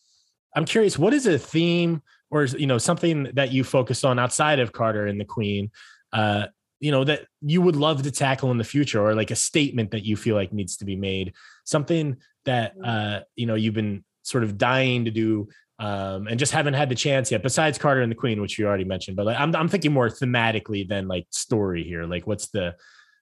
I'm 0.55 0.65
curious, 0.65 0.97
what 0.97 1.13
is 1.13 1.25
a 1.27 1.37
theme 1.39 2.01
or 2.29 2.45
you 2.45 2.67
know 2.67 2.77
something 2.77 3.29
that 3.33 3.51
you 3.51 3.63
focused 3.63 4.03
on 4.05 4.19
outside 4.19 4.59
of 4.59 4.71
Carter 4.71 5.05
and 5.07 5.19
the 5.19 5.25
Queen 5.25 5.69
uh, 6.13 6.47
you 6.79 6.91
know 6.91 7.03
that 7.03 7.21
you 7.41 7.61
would 7.61 7.75
love 7.75 8.01
to 8.03 8.11
tackle 8.11 8.49
in 8.51 8.57
the 8.57 8.63
future 8.63 9.01
or 9.05 9.13
like 9.15 9.31
a 9.31 9.35
statement 9.35 9.91
that 9.91 10.03
you 10.03 10.17
feel 10.17 10.35
like 10.35 10.51
needs 10.51 10.77
to 10.77 10.85
be 10.85 10.95
made 10.95 11.33
something 11.63 12.17
that 12.45 12.75
Mm. 12.75 12.87
uh 12.87 13.23
you 13.35 13.45
know 13.45 13.53
you've 13.55 13.75
been 13.75 14.03
sort 14.23 14.43
of 14.43 14.57
dying 14.57 15.05
to 15.05 15.11
do 15.11 15.47
um 15.77 16.27
and 16.27 16.39
just 16.39 16.51
haven't 16.51 16.73
had 16.73 16.89
the 16.89 16.95
chance 16.95 17.31
yet 17.31 17.43
besides 17.43 17.77
carter 17.77 18.01
and 18.01 18.11
the 18.11 18.15
queen 18.15 18.41
which 18.41 18.57
you 18.57 18.65
already 18.65 18.83
mentioned 18.83 19.15
but 19.15 19.27
like 19.27 19.39
i'm, 19.39 19.55
I'm 19.55 19.69
thinking 19.69 19.93
more 19.93 20.09
thematically 20.09 20.87
than 20.87 21.07
like 21.07 21.27
story 21.29 21.83
here 21.83 22.05
like 22.05 22.25
what's 22.25 22.49
the 22.49 22.75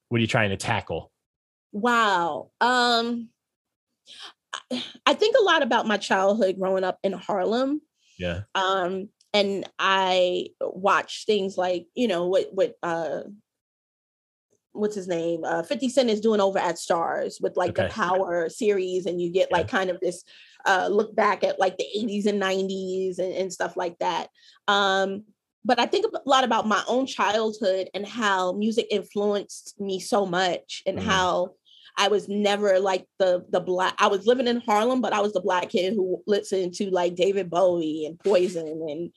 what 0.08 0.20
are 0.20 0.22
you 0.22 0.28
trying 0.28 0.52
to 0.52 0.58
tackle 0.58 1.12
Wow. 1.74 2.52
Um 2.62 3.28
I- 5.06 5.14
think 5.14 5.36
a 5.40 5.44
lot 5.44 5.64
about 5.64 5.88
my 5.88 5.98
childhood 5.98 6.58
growing 6.60 6.84
up 6.84 7.00
in 7.04 7.14
Harlem. 7.14 7.82
yeah 8.18 8.41
Um 8.56 9.10
and 9.34 9.70
I 9.78 10.48
watched 10.60 11.28
things 11.28 11.56
like, 11.58 11.86
you 11.94 12.08
know, 12.08 12.28
what 12.28 12.50
what 12.52 12.76
uh 12.84 13.22
what's 14.72 14.96
his 14.96 15.08
name? 15.08 15.44
Uh 15.44 15.64
50 15.64 15.90
Cent 15.90 16.10
is 16.10 16.22
doing 16.22 16.40
over 16.41 16.60
at 16.60 16.76
Starz 16.76 17.41
with 17.41 17.58
like 17.58 17.76
the 17.76 17.88
Power 17.90 18.50
series 18.50 19.06
and 19.06 19.20
you 19.22 19.32
get 19.32 19.52
like 19.52 19.68
kind 19.68 19.90
of 19.90 20.00
this 20.00 20.24
uh 20.66 20.88
look 20.91 21.16
back 21.16 21.44
at 21.44 21.60
like 21.60 21.78
the 21.78 21.86
80s 21.98 22.26
and 22.28 22.40
90s 22.40 23.20
and, 23.20 23.34
and 23.34 23.54
stuff 23.54 23.76
like 23.76 23.98
that. 24.00 24.30
Um 24.68 25.24
but 25.66 25.78
I 25.80 25.86
think 25.88 26.06
a 26.06 26.30
lot 26.30 26.46
about 26.46 26.68
my 26.68 26.82
own 26.88 27.06
childhood 27.06 27.90
and 27.94 28.08
how 28.08 28.54
music 28.54 28.88
influenced 28.90 29.80
me 29.80 30.00
so 30.00 30.26
much 30.26 30.82
and 30.86 30.98
Mhm. 30.98 31.04
how 31.04 31.56
I 32.00 32.08
was 32.08 32.28
never 32.30 32.80
like 32.80 33.06
the 33.20 33.46
the 33.50 33.60
black 33.60 33.94
I 34.00 34.08
was 34.08 34.26
living 34.26 34.48
in 34.48 34.62
Harlem, 34.62 35.02
but 35.02 35.14
I 35.14 35.20
was 35.20 35.34
the 35.34 35.42
black 35.42 35.70
kid 35.70 35.94
who 35.94 36.24
listened 36.26 36.74
to 36.76 36.90
like 36.90 37.14
David 37.16 37.50
Bowie 37.50 38.06
and 38.06 38.18
Poison 38.20 38.68
and 38.90 39.12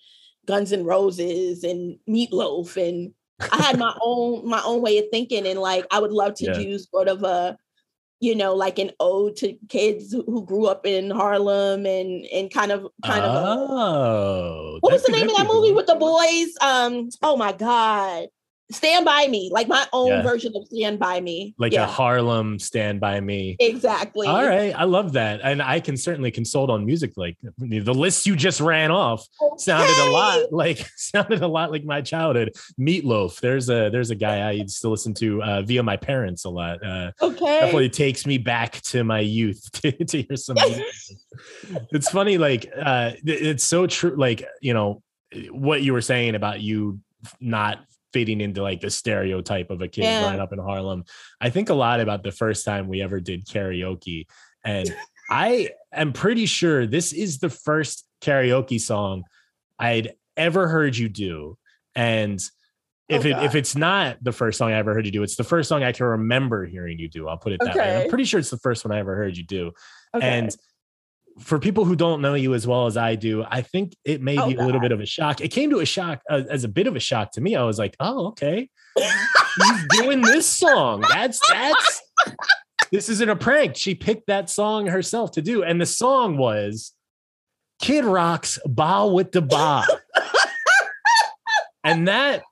Guns 0.46 0.72
N' 0.72 0.84
Roses 0.84 1.62
and 1.64 1.98
Meatloaf 2.08 2.76
and 2.76 3.14
I 3.52 3.56
had 3.62 3.78
my 3.78 3.96
own 4.02 4.48
my 4.48 4.60
own 4.64 4.82
way 4.82 4.98
of 4.98 5.06
thinking 5.12 5.46
and 5.46 5.60
like 5.60 5.86
I 5.92 6.00
would 6.00 6.12
love 6.12 6.34
to 6.34 6.46
Yeah. 6.46 6.54
do 6.54 6.78
sort 6.78 7.06
of 7.08 7.22
a 7.22 7.56
you 8.18 8.34
know 8.34 8.54
like 8.54 8.78
an 8.80 8.90
ode 9.00 9.36
to 9.36 9.56
kids 9.68 10.12
who- 10.12 10.44
grew 10.44 10.66
up 10.66 10.84
in 10.84 11.10
Harlem 11.10 11.86
and 11.86 12.26
and 12.26 12.52
kind 12.52 12.72
of 12.72 12.86
kind 13.04 13.24
of 13.24 13.34
a, 13.34 13.48
oh 13.72 14.78
what 14.80 14.92
was 14.92 15.02
the 15.04 15.12
name 15.12 15.28
of 15.28 15.36
that 15.36 15.46
movie 15.46 15.72
with 15.72 15.86
the 15.86 15.94
boys? 15.94 16.48
Um 16.60 17.08
oh 17.22 17.36
my 17.36 17.52
god 17.52 18.26
Stand 18.70 19.04
by 19.04 19.26
me 19.28 19.50
like 19.52 19.68
my 19.68 19.86
own 19.92 20.08
Yeah. 20.08 20.22
version 20.22 20.52
of 20.56 20.66
Stand 20.66 20.98
by 20.98 21.20
me 21.20 21.54
like 21.58 21.74
a 21.74 21.86
harlem 21.86 22.58
stand 22.58 23.00
by 23.00 23.20
me 23.20 23.56
exactly 23.60 24.26
all 24.26 24.46
right 24.46 24.72
i 24.74 24.84
love 24.84 25.12
that 25.12 25.40
and 25.42 25.60
i 25.60 25.78
can 25.78 25.96
certainly 25.96 26.30
consult 26.30 26.70
on 26.70 26.86
music 26.86 27.12
like 27.16 27.36
the 27.58 27.92
list 27.92 28.24
you 28.24 28.34
just 28.34 28.60
ran 28.60 28.90
off 28.90 29.26
sounded 29.58 29.96
a 29.98 30.10
lot 30.10 30.52
like 30.52 30.86
sounded 30.96 31.42
a 31.42 31.46
lot 31.46 31.70
like 31.70 31.84
my 31.84 32.00
childhood. 32.00 32.52
Meatloaf. 32.80 33.40
There's 33.40 33.68
a 33.68 33.90
there's 33.90 34.10
a 34.10 34.14
guy 34.14 34.48
I 34.48 34.52
used 34.52 34.80
to 34.82 34.88
listen 34.88 35.12
to 35.14 35.42
uh, 35.42 35.62
via 35.62 35.82
my 35.82 35.96
parents 35.96 36.44
a 36.44 36.50
lot. 36.50 36.84
Uh, 36.84 37.10
okay 37.20 37.60
definitely 37.60 37.90
takes 37.90 38.24
me 38.26 38.38
back 38.38 38.80
to 38.82 39.04
my 39.04 39.20
youth 39.20 39.70
to, 39.82 39.92
to 39.92 40.22
hear 40.22 40.36
some. 40.36 40.56
it's 41.92 42.08
funny, 42.08 42.38
like 42.38 42.70
uh, 42.80 43.12
it's 43.24 43.64
so 43.64 43.86
true. 43.86 44.14
Like 44.16 44.44
you 44.60 44.74
know 44.74 45.02
what 45.50 45.82
you 45.82 45.92
were 45.92 46.00
saying 46.00 46.34
about 46.34 46.60
you 46.60 47.00
not 47.40 47.78
fitting 48.12 48.40
into 48.40 48.62
like 48.62 48.80
the 48.80 48.90
stereotype 48.90 49.70
of 49.70 49.80
a 49.82 49.88
kid 49.88 50.04
Yeah. 50.04 50.20
growing 50.22 50.40
up 50.40 50.52
in 50.52 50.58
Harlem. 50.58 51.04
I 51.40 51.50
think 51.50 51.68
a 51.70 51.74
lot 51.74 52.00
about 52.00 52.22
the 52.22 52.32
first 52.32 52.64
time 52.64 52.88
we 52.88 53.02
ever 53.02 53.20
did 53.20 53.46
karaoke, 53.46 54.26
and 54.64 54.94
I 55.30 55.70
am 55.92 56.12
pretty 56.12 56.46
sure 56.46 56.86
this 56.86 57.12
is 57.12 57.38
the 57.38 57.50
first 57.50 58.06
karaoke 58.20 58.80
song 58.80 59.24
I'd 59.78 60.12
ever 60.36 60.68
heard 60.68 60.96
you 60.96 61.08
do. 61.08 61.56
And 61.94 62.40
oh, 63.10 63.14
if 63.16 63.24
Oh, 63.24 63.28
it 63.28 63.44
if 63.44 63.54
it's 63.54 63.74
not 63.76 64.18
the 64.22 64.32
first 64.32 64.58
song 64.58 64.72
I 64.72 64.76
ever 64.78 64.94
heard 64.94 65.06
you 65.06 65.12
do, 65.12 65.22
it's 65.22 65.36
the 65.36 65.44
first 65.44 65.68
song 65.68 65.82
I 65.82 65.92
can 65.92 66.06
remember 66.06 66.64
hearing 66.66 66.98
you 66.98 67.08
do. 67.08 67.28
I'll 67.28 67.36
put 67.38 67.52
it 67.52 67.60
that 67.64 67.74
way. 67.74 68.02
I'm 68.04 68.08
pretty 68.08 68.24
sure 68.24 68.40
it's 68.40 68.50
the 68.50 68.58
first 68.58 68.84
one 68.84 68.92
I 68.92 68.98
ever 69.00 69.14
heard 69.16 69.36
you 69.36 69.44
do. 69.44 69.72
okay. 70.14 70.26
And 70.38 70.56
for 71.40 71.58
people 71.58 71.84
who 71.84 71.96
don't 71.96 72.20
know 72.20 72.34
you 72.34 72.54
as 72.54 72.66
well 72.66 72.86
as 72.86 72.96
I 72.96 73.14
do, 73.14 73.44
I 73.48 73.62
think 73.62 73.96
it 74.04 74.20
may 74.20 74.38
Oh, 74.38 74.48
be 74.48 74.54
a 74.56 74.64
little 74.64 74.80
bit 74.80 74.92
of 74.92 75.00
a 75.00 75.06
shock. 75.06 75.40
It 75.40 75.48
came 75.48 75.70
to 75.70 75.78
a 75.80 75.84
shock 75.86 76.20
uh, 76.30 76.42
as 76.50 76.64
a 76.64 76.68
bit 76.68 76.86
of 76.86 76.96
a 76.96 77.00
shock 77.00 77.32
to 77.32 77.40
me. 77.40 77.56
I 77.56 77.64
was 77.64 77.78
like, 77.78 77.96
"Oh, 78.00 78.28
okay, 78.28 78.68
he's 78.96 79.86
doing 80.00 80.20
this 80.22 80.46
song. 80.46 81.04
That's 81.08 81.38
that's 81.48 82.02
this 82.90 83.08
isn't 83.08 83.28
a 83.28 83.36
prank. 83.36 83.76
She 83.76 83.94
picked 83.94 84.26
that 84.26 84.50
song 84.50 84.86
herself 84.86 85.32
to 85.32 85.42
do, 85.42 85.62
and 85.62 85.80
the 85.80 85.86
song 85.86 86.36
was 86.36 86.92
Kid 87.80 88.04
Rock's 88.04 88.58
"Bawitdaba," 88.66 89.86
and 91.84 92.08
that 92.08 92.42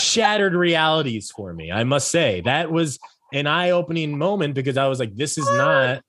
shattered 0.00 0.54
realities 0.54 1.30
for 1.30 1.52
me. 1.52 1.70
I 1.72 1.84
must 1.84 2.08
say 2.10 2.40
that 2.42 2.70
was 2.70 2.98
an 3.32 3.46
eye-opening 3.46 4.18
moment 4.18 4.54
because 4.54 4.76
I 4.76 4.88
was 4.88 4.98
like, 5.00 5.14
"This 5.14 5.38
is 5.38 5.46
not." 5.46 6.02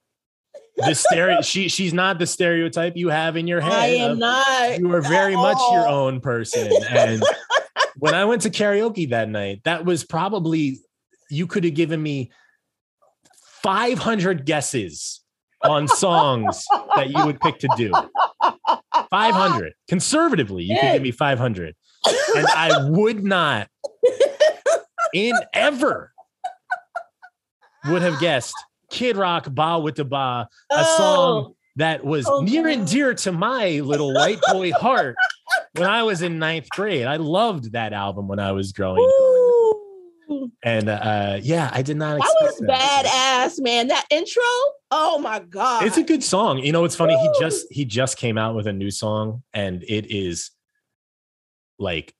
The 0.77 0.93
stereo 0.93 1.41
she 1.41 1.69
she's 1.69 1.93
not 1.93 2.19
the 2.19 2.27
stereotype 2.27 2.95
you 2.95 3.09
have 3.09 3.37
in 3.37 3.47
your 3.47 3.61
head. 3.61 3.73
I 3.73 3.87
am 3.87 4.19
not 4.19 4.79
you 4.79 4.93
are 4.93 5.01
very 5.01 5.35
much 5.35 5.57
your 5.71 5.87
own 5.87 6.19
person. 6.19 6.71
And 6.89 7.23
when 7.97 8.13
I 8.13 8.25
went 8.25 8.41
to 8.43 8.49
karaoke 8.49 9.09
that 9.09 9.29
night, 9.29 9.61
that 9.63 9.85
was 9.85 10.03
probably 10.03 10.79
you 11.29 11.47
could 11.47 11.63
have 11.63 11.73
given 11.73 12.01
me 12.01 12.31
500 13.63 14.45
guesses 14.45 15.21
on 15.63 15.87
songs 15.87 16.65
that 16.95 17.09
you 17.09 17.25
would 17.25 17.39
pick 17.39 17.57
to 17.59 17.69
do. 17.75 17.91
500 19.09 19.73
conservatively, 19.87 20.63
you 20.63 20.77
could 20.79 20.93
give 20.93 21.01
me 21.01 21.11
500, 21.11 21.75
and 22.35 22.47
I 22.47 22.89
would 22.89 23.23
not 23.23 23.69
in 25.13 25.33
ever 25.53 26.11
would 27.87 28.01
have 28.01 28.19
guessed 28.19 28.55
Kid 28.89 29.17
Rock 29.17 29.45
Bawitdaba, 29.45 30.47
a 30.71 30.83
song 30.83 31.55
that 31.75 32.03
was 32.05 32.25
Oh, 32.27 32.41
near 32.41 32.67
and 32.67 32.87
dear 32.87 33.13
to 33.13 33.31
my 33.31 33.79
little 33.81 34.13
white 34.13 34.39
boy 34.51 34.71
heart 34.71 35.15
when 35.73 35.87
I 35.89 36.03
was 36.03 36.21
in 36.21 36.39
ninth 36.39 36.69
grade. 36.69 37.05
I 37.05 37.17
loved 37.17 37.73
that 37.73 37.93
album 37.93 38.27
when 38.27 38.39
I 38.39 38.51
was 38.51 38.71
growing. 38.71 39.01
Ooh. 39.01 40.51
And 40.63 40.89
uh, 40.89 41.39
yeah, 41.41 41.69
I 41.71 41.81
did 41.81 41.97
not 41.97 42.17
That 42.19 42.25
expect 42.43 42.61
was 42.61 42.61
badass, 42.61 43.63
man. 43.63 43.87
That 43.89 44.05
intro, 44.09 44.41
oh 44.89 45.19
my 45.21 45.39
god! 45.39 45.85
It's 45.85 45.97
a 45.97 46.03
good 46.03 46.23
song. 46.23 46.59
You 46.59 46.71
know, 46.71 46.83
it's 46.83 46.95
funny. 46.95 47.15
He 47.15 47.29
just 47.39 47.67
he 47.69 47.85
just 47.85 48.17
came 48.17 48.37
out 48.37 48.55
with 48.55 48.65
a 48.65 48.73
new 48.73 48.89
song, 48.89 49.43
and 49.53 49.83
it 49.87 50.07
is 50.09 50.49
like 51.77 52.15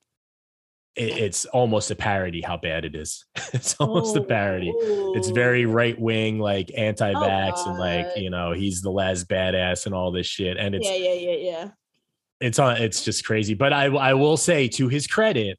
it- 0.96 1.18
it's 1.18 1.46
almost 1.46 1.92
a 1.92 1.96
parody 1.96 2.42
how 2.42 2.58
bad 2.58 2.86
it 2.86 2.96
is. 2.96 3.26
it's 3.54 3.76
almost 3.76 4.16
a 4.16 4.22
parody. 4.22 4.72
It's 5.16 5.30
very 5.30 5.66
oh. 5.66 5.70
right 5.72 6.00
wing, 6.00 6.40
like 6.40 6.72
oh, 6.74 6.80
anti-vax, 6.82 7.68
and 7.68 7.78
like 7.80 8.08
Oh, 8.16 8.20
you 8.20 8.30
know 8.30 8.52
he's 8.54 8.82
the 8.82 8.92
last 8.92 9.28
badass 9.28 9.86
and 9.86 9.94
all 9.96 10.12
this 10.12 10.28
shit. 10.28 10.58
And 10.58 10.74
it's 10.76 10.88
yeah, 10.88 10.96
yeah, 10.96 11.14
yeah, 11.14 11.38
yeah. 11.52 11.70
it's 12.40 12.60
on 12.60 12.78
it's 12.78 13.04
just 13.04 13.26
crazy 13.26 13.54
but 13.54 13.72
i 13.72 13.86
i 13.86 14.14
will 14.14 14.36
say 14.36 14.68
to 14.68 14.90
his 14.90 15.08
credit 15.08 15.58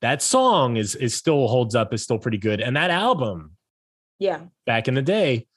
that 0.00 0.22
song 0.22 0.76
is 0.76 0.94
is 0.94 1.14
still 1.14 1.48
holds 1.48 1.74
up 1.74 1.92
is 1.92 2.02
still 2.02 2.18
pretty 2.18 2.38
good 2.38 2.60
and 2.60 2.76
that 2.76 2.90
album 2.90 3.56
Yeah. 4.20 4.42
back 4.64 4.86
in 4.86 4.94
the 4.94 5.02
day 5.02 5.48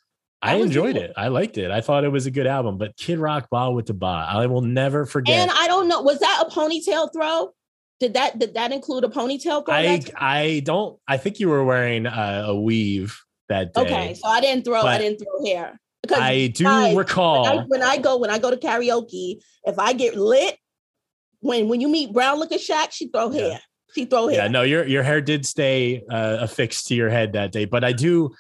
i 0.42 0.56
enjoyed 0.56 0.98
it 0.98 1.14
i 1.16 1.28
liked 1.28 1.58
it 1.60 1.70
i 1.70 1.80
thought 1.82 2.04
it 2.04 2.10
was 2.12 2.26
a 2.26 2.32
good 2.32 2.48
album 2.48 2.78
but 2.80 2.98
kid 2.98 3.20
rock 3.20 3.48
bawitdaba 3.54 4.28
i 4.28 4.48
will 4.48 4.62
never 4.62 5.06
forget 5.06 5.38
And 5.38 5.52
I 5.52 5.68
don't 5.68 5.88
know, 5.88 6.02
was 6.02 6.20
that 6.20 6.44
a 6.48 6.50
ponytail 6.50 7.14
throw? 7.14 7.54
Did 8.00 8.14
that 8.16 8.38
did 8.38 8.54
that 8.56 8.72
include 8.74 9.04
a 9.06 9.08
ponytail 9.08 9.64
i 9.70 10.02
i 10.18 10.62
don't 10.66 11.00
i 11.08 11.16
think 11.18 11.40
you 11.40 11.48
were 11.48 11.64
wearing 11.64 12.06
uh, 12.06 12.44
a 12.48 12.60
weave 12.60 13.18
that 13.48 13.74
day 13.74 13.82
okay, 13.82 14.14
so 14.16 14.28
I 14.28 14.42
didn't 14.42 14.66
throw 14.66 14.82
I 14.82 14.98
didn't 14.98 15.20
throw 15.20 15.46
hair. 15.46 15.80
Because 16.02 16.20
i 16.20 16.48
do 16.48 16.98
recall 16.98 17.44
when 17.44 17.58
I, 17.58 17.64
when 17.68 17.84
I 17.84 17.98
go 17.98 18.18
when 18.18 18.30
I 18.30 18.38
go 18.38 18.52
to 18.52 18.58
karaoke, 18.58 19.38
if 19.64 19.80
I 19.80 19.94
get 19.94 20.16
lit, 20.16 20.58
when 21.40 21.68
when 21.70 21.80
you 21.82 21.88
meet 21.88 22.12
brown 22.14 22.38
looking 22.40 22.58
Shaq, 22.60 22.92
she 22.92 23.08
throw 23.08 23.32
Yeah. 23.32 23.42
hair. 23.50 23.60
She 23.96 24.06
throw 24.06 24.28
hair. 24.28 24.40
yeah 24.42 24.48
no 24.50 24.64
your 24.64 24.86
your 24.86 25.04
hair 25.04 25.22
did 25.22 25.46
stay 25.46 26.04
uh, 26.12 26.38
affixed 26.42 26.88
to 26.88 26.96
your 26.96 27.10
head 27.10 27.34
that 27.34 27.52
day 27.54 27.64
but 27.66 27.84
i 27.86 27.94
do 27.94 28.36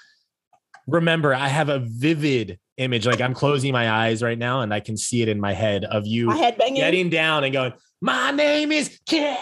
remember 0.86 1.34
i 1.34 1.48
have 1.48 1.70
a 1.70 1.80
vivid 1.80 2.60
image 2.78 3.06
like 3.08 3.22
i'm 3.22 3.34
closing 3.34 3.72
my 3.72 3.90
eyes 3.90 4.22
right 4.22 4.38
now 4.38 4.62
and 4.62 4.74
i 4.74 4.80
can 4.82 4.98
see 4.98 5.22
it 5.22 5.30
in 5.30 5.40
my 5.40 5.54
head 5.54 5.86
of 5.86 6.06
you 6.06 6.26
My 6.28 6.36
head 6.36 6.58
banging. 6.58 6.76
getting 6.76 7.10
down 7.10 7.44
and 7.46 7.54
going 7.54 7.74
my 8.02 8.32
name 8.32 8.72
is 8.72 9.00
kid 9.06 9.38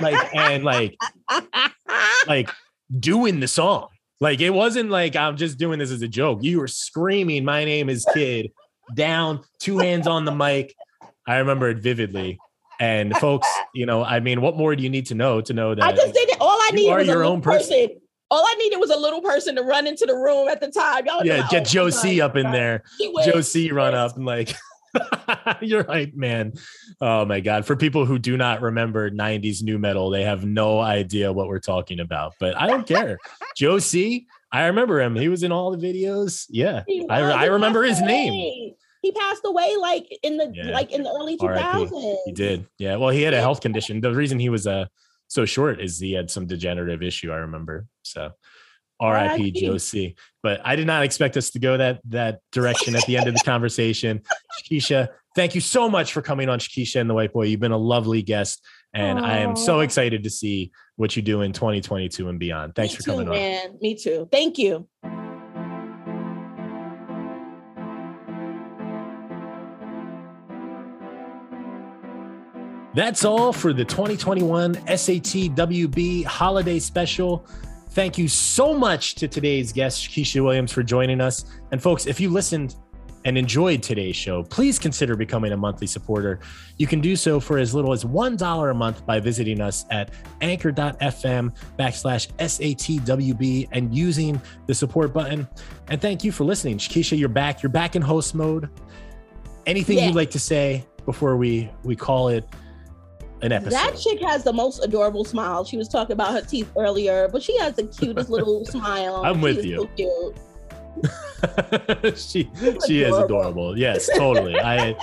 like 0.00 0.34
and 0.34 0.64
like 0.64 0.96
like 2.26 2.48
doing 2.98 3.40
the 3.40 3.48
song 3.48 3.88
like 4.20 4.40
it 4.40 4.50
wasn't 4.50 4.88
like 4.90 5.16
i'm 5.16 5.36
just 5.36 5.58
doing 5.58 5.78
this 5.78 5.90
as 5.90 6.02
a 6.02 6.08
joke 6.08 6.38
you 6.42 6.58
were 6.58 6.68
screaming 6.68 7.44
my 7.44 7.64
name 7.64 7.88
is 7.88 8.06
kid 8.14 8.50
down 8.94 9.40
two 9.58 9.78
hands 9.78 10.06
on 10.06 10.24
the 10.24 10.32
mic 10.34 10.74
i 11.26 11.36
remember 11.36 11.68
it 11.68 11.78
vividly 11.78 12.38
and 12.78 13.14
folks 13.18 13.48
you 13.74 13.84
know 13.86 14.02
i 14.04 14.20
mean 14.20 14.40
what 14.40 14.56
more 14.56 14.74
do 14.74 14.82
you 14.82 14.88
need 14.90 15.06
to 15.06 15.14
know 15.14 15.40
to 15.40 15.52
know 15.52 15.74
that 15.74 15.84
I 15.84 15.92
just 15.92 16.14
did 16.14 16.28
it. 16.28 16.36
All 16.40 16.58
I 16.60 16.70
needed 16.72 16.90
are 16.92 16.98
was 16.98 17.08
a 17.08 17.10
your 17.10 17.16
little 17.18 17.32
own 17.32 17.40
person. 17.42 17.88
All 18.30 18.44
I 18.46 18.54
needed 18.54 18.76
was 18.78 18.90
a 18.90 18.96
little 18.96 19.20
person 19.20 19.56
to 19.56 19.62
run 19.62 19.86
into 19.88 20.06
the 20.06 20.14
room 20.14 20.48
at 20.48 20.60
the 20.60 20.70
time. 20.70 21.04
Y'all 21.04 21.24
yeah 21.26 21.46
get 21.50 21.66
joe 21.66 21.90
my 22.02 22.20
up 22.20 22.36
in 22.36 22.44
God. 22.44 22.54
there 22.54 22.82
She 22.98 23.08
was- 23.08 23.26
joe 23.26 23.40
c 23.42 23.70
run 23.72 23.94
up 23.94 24.16
and 24.16 24.24
like 24.24 24.54
You're 25.60 25.84
right, 25.84 26.14
man. 26.16 26.52
Oh 27.00 27.24
my 27.24 27.40
god. 27.40 27.66
For 27.66 27.76
people 27.76 28.06
who 28.06 28.18
do 28.18 28.36
not 28.36 28.60
remember 28.62 29.10
90s 29.10 29.62
nu 29.62 29.78
metal, 29.78 30.10
they 30.10 30.22
have 30.24 30.44
no 30.44 30.80
idea 30.80 31.32
what 31.32 31.46
we're 31.48 31.60
talking 31.60 32.00
about. 32.00 32.34
But 32.40 32.56
I 32.56 32.66
don't 32.66 32.86
care. 32.86 33.18
Joe 33.56 33.78
C, 33.78 34.26
I 34.52 34.66
remember 34.66 35.00
him. 35.00 35.14
He 35.14 35.28
was 35.28 35.42
in 35.42 35.52
all 35.52 35.74
the 35.76 35.78
videos. 35.78 36.46
Yeah. 36.50 36.82
I. 37.08 37.20
I 37.20 37.44
remember 37.46 37.82
his 37.84 38.00
name. 38.00 38.74
He 39.02 39.12
passed 39.12 39.42
away 39.44 39.76
like 39.80 40.06
in 40.22 40.36
the 40.36 40.50
Yeah. 40.54 40.70
like 40.72 40.90
in 40.92 41.02
the 41.02 41.10
early 41.10 41.36
two 41.36 41.46
R.I.P. 41.46 42.18
He 42.26 42.32
did. 42.32 42.66
Yeah. 42.78 42.96
Well, 42.96 43.10
he 43.10 43.22
had 43.22 43.32
a 43.32 43.40
health 43.40 43.60
condition. 43.60 44.00
The 44.00 44.12
reason 44.14 44.38
he 44.38 44.48
was 44.50 44.66
uh 44.66 44.86
so 45.28 45.44
short 45.46 45.80
is 45.80 45.98
he 46.00 46.12
had 46.12 46.30
some 46.30 46.46
degenerative 46.46 47.02
issue, 47.02 47.30
I 47.32 47.36
remember. 47.36 47.86
So 48.02 48.32
RIP 49.00 49.80
C. 49.80 50.14
But 50.42 50.60
I 50.64 50.76
did 50.76 50.86
not 50.86 51.02
expect 51.04 51.36
us 51.36 51.50
to 51.50 51.58
go 51.58 51.76
that 51.76 52.00
that 52.08 52.40
direction 52.52 52.96
at 52.96 53.04
the 53.06 53.16
end 53.16 53.28
of 53.28 53.34
the 53.34 53.40
conversation. 53.44 54.22
Shakisha, 54.62 55.08
thank 55.34 55.54
you 55.54 55.60
so 55.60 55.88
much 55.88 56.12
for 56.12 56.22
coming 56.22 56.48
on 56.48 56.58
Shakisha 56.58 57.00
and 57.00 57.08
the 57.08 57.14
White 57.14 57.32
Boy. 57.32 57.44
You've 57.44 57.60
been 57.60 57.72
a 57.72 57.78
lovely 57.78 58.22
guest. 58.22 58.64
And 58.92 59.20
I 59.20 59.38
am 59.38 59.54
so 59.54 59.80
excited 59.80 60.24
to 60.24 60.30
see 60.30 60.72
what 60.96 61.14
you 61.14 61.22
do 61.22 61.42
in 61.42 61.52
2022 61.52 62.28
and 62.28 62.38
beyond. 62.40 62.74
Thanks 62.74 62.94
Me 62.94 62.96
for 62.96 63.02
too, 63.04 63.10
coming 63.12 63.28
on. 63.28 63.34
man. 63.34 63.78
Me 63.80 63.94
too. 63.94 64.28
Thank 64.32 64.58
you. 64.58 64.88
That's 72.92 73.24
all 73.24 73.52
for 73.52 73.72
the 73.72 73.84
2021 73.84 74.74
SAT 74.74 75.54
WB 75.54 76.24
holiday 76.24 76.80
special. 76.80 77.46
Thank 77.90 78.18
you 78.18 78.28
so 78.28 78.72
much 78.72 79.16
to 79.16 79.26
today's 79.28 79.72
guest, 79.72 80.08
Keisha 80.10 80.42
Williams, 80.44 80.72
for 80.72 80.82
joining 80.82 81.20
us. 81.20 81.44
And 81.72 81.82
folks, 81.82 82.06
if 82.06 82.20
you 82.20 82.30
listened 82.30 82.76
and 83.24 83.36
enjoyed 83.36 83.82
today's 83.82 84.14
show, 84.16 84.44
please 84.44 84.78
consider 84.78 85.16
becoming 85.16 85.52
a 85.52 85.56
monthly 85.56 85.86
supporter. 85.88 86.38
You 86.78 86.86
can 86.86 87.00
do 87.00 87.16
so 87.16 87.40
for 87.40 87.58
as 87.58 87.74
little 87.74 87.92
as 87.92 88.04
$1 88.04 88.70
a 88.70 88.74
month 88.74 89.04
by 89.04 89.18
visiting 89.18 89.60
us 89.60 89.84
at 89.90 90.12
anchor.fm 90.40 91.52
backslash 91.78 92.28
SATWB 92.38 93.68
and 93.72 93.94
using 93.94 94.40
the 94.66 94.74
support 94.74 95.12
button. 95.12 95.48
And 95.88 96.00
thank 96.00 96.22
you 96.22 96.30
for 96.30 96.44
listening. 96.44 96.78
Keisha, 96.78 97.18
you're 97.18 97.28
back. 97.28 97.60
You're 97.62 97.70
back 97.70 97.96
in 97.96 98.02
host 98.02 98.34
mode. 98.36 98.70
Anything 99.66 99.98
Yeah. 99.98 100.06
you'd 100.06 100.14
like 100.16 100.30
to 100.30 100.38
say 100.38 100.86
before 101.06 101.36
we 101.36 101.68
we 101.82 101.96
call 101.96 102.28
it 102.28 102.44
an 103.42 103.52
episode? 103.52 103.72
That 103.72 103.98
chick 103.98 104.20
has 104.22 104.44
the 104.44 104.52
most 104.52 104.84
adorable 104.84 105.24
smile. 105.24 105.64
She 105.64 105.76
was 105.76 105.88
talking 105.88 106.12
about 106.12 106.32
her 106.32 106.42
teeth 106.42 106.70
earlier, 106.76 107.28
but 107.28 107.42
she 107.42 107.56
has 107.58 107.74
the 107.74 107.84
cutest 107.84 108.30
little 108.30 108.64
smile. 108.66 109.22
I'm 109.24 109.36
She 109.36 109.42
with 109.42 109.64
you. 109.64 109.88
So 109.98 110.34
she 112.14 112.50
she 112.86 113.02
is 113.02 113.16
adorable. 113.16 113.78
Yes, 113.78 114.08
totally. 114.16 114.58
I 114.58 114.94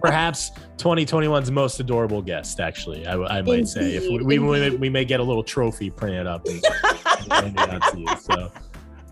perhaps 0.00 0.50
2021's 0.76 1.50
most 1.50 1.80
adorable 1.80 2.20
guest. 2.20 2.60
Actually, 2.60 3.06
I, 3.06 3.38
I 3.38 3.42
might 3.42 3.68
say 3.68 3.94
if 3.94 4.02
we 4.02 4.22
we, 4.22 4.38
we, 4.38 4.70
we 4.76 4.88
may 4.90 5.04
get 5.04 5.20
a 5.20 5.22
little 5.22 5.44
trophy 5.44 5.90
printed 5.90 6.26
up 6.26 6.46
and, 6.46 6.62
and 7.30 7.58
out 7.58 7.92
to 7.92 7.98
you. 7.98 8.08
So, 8.18 8.52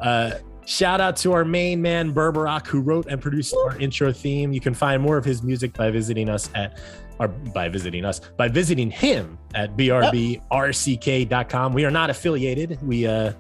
uh, 0.00 0.30
shout 0.66 1.00
out 1.00 1.16
to 1.18 1.32
our 1.32 1.44
main 1.44 1.80
man 1.80 2.12
Berberock 2.12 2.66
who 2.66 2.80
wrote 2.80 3.06
and 3.06 3.20
produced 3.20 3.56
our 3.64 3.78
intro 3.78 4.12
theme. 4.12 4.52
You 4.52 4.60
can 4.60 4.74
find 4.74 5.02
more 5.02 5.16
of 5.16 5.24
his 5.24 5.42
music 5.42 5.72
by 5.72 5.90
visiting 5.90 6.28
us 6.28 6.50
at. 6.54 6.78
Or 7.18 7.28
by 7.28 7.68
visiting 7.68 8.04
us, 8.04 8.20
by 8.36 8.48
visiting 8.48 8.90
him 8.90 9.38
at 9.54 9.76
brbRCK.com. 9.76 11.72
We 11.72 11.84
are 11.84 11.90
not 11.90 12.10
affiliated. 12.10 12.78
We 12.82 13.06
uh, 13.06 13.32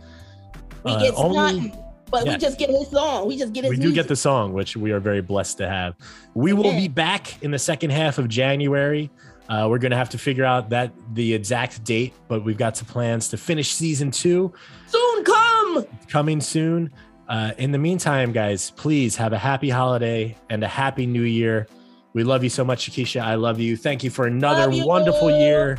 We 0.84 0.92
uh, 0.92 1.00
get 1.00 1.14
only 1.16 1.60
not, 1.60 1.78
but 2.10 2.26
yeah. 2.26 2.32
we 2.32 2.38
just 2.38 2.58
get 2.58 2.70
his 2.70 2.88
song. 2.88 3.28
We 3.28 3.36
just 3.36 3.52
get 3.52 3.64
his 3.64 3.70
we 3.70 3.76
do 3.76 3.92
get 3.92 4.08
the 4.08 4.16
song, 4.16 4.52
which 4.52 4.76
we 4.76 4.90
are 4.92 5.00
very 5.00 5.20
blessed 5.20 5.58
to 5.58 5.68
have. 5.68 5.94
We 6.34 6.52
will 6.52 6.72
be 6.72 6.88
back 6.88 7.42
in 7.42 7.50
the 7.50 7.58
second 7.58 7.90
half 7.90 8.18
of 8.18 8.28
January. 8.28 9.10
Uh, 9.48 9.66
we're 9.70 9.78
going 9.78 9.92
to 9.92 9.96
have 9.96 10.10
to 10.10 10.18
figure 10.18 10.44
out 10.44 10.68
that 10.70 10.92
the 11.14 11.32
exact 11.32 11.82
date, 11.84 12.12
but 12.28 12.44
we've 12.44 12.58
got 12.58 12.76
some 12.76 12.86
plans 12.86 13.28
to 13.30 13.36
finish 13.38 13.72
season 13.72 14.10
two 14.10 14.52
soon 14.86 15.24
come. 15.24 15.86
coming 16.08 16.40
soon. 16.40 16.90
Uh, 17.28 17.52
in 17.58 17.72
the 17.72 17.78
meantime, 17.78 18.32
guys, 18.32 18.70
please 18.72 19.16
have 19.16 19.32
a 19.32 19.38
happy 19.38 19.70
holiday 19.70 20.36
and 20.50 20.62
a 20.62 20.68
happy 20.68 21.06
new 21.06 21.22
year. 21.22 21.66
We 22.14 22.24
love 22.24 22.42
you 22.42 22.50
so 22.50 22.64
much, 22.64 22.90
Shakisha. 22.90 23.20
I 23.20 23.34
love 23.34 23.60
you. 23.60 23.76
Thank 23.76 24.02
you 24.02 24.10
for 24.10 24.26
another 24.26 24.72
you. 24.72 24.86
wonderful 24.86 25.30
year 25.30 25.78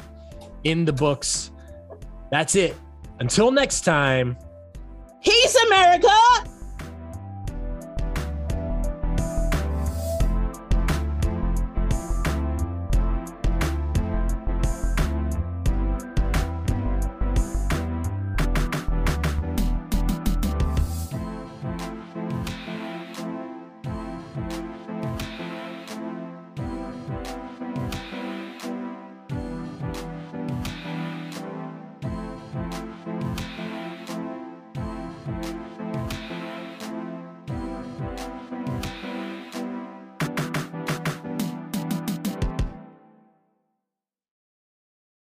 in 0.64 0.86
the 0.86 0.94
books. 0.94 1.52
That's 2.32 2.56
it. 2.56 2.76
Until 3.20 3.52
next 3.52 3.82
time. 3.82 4.38
Peace, 5.24 5.56
America. 5.68 6.08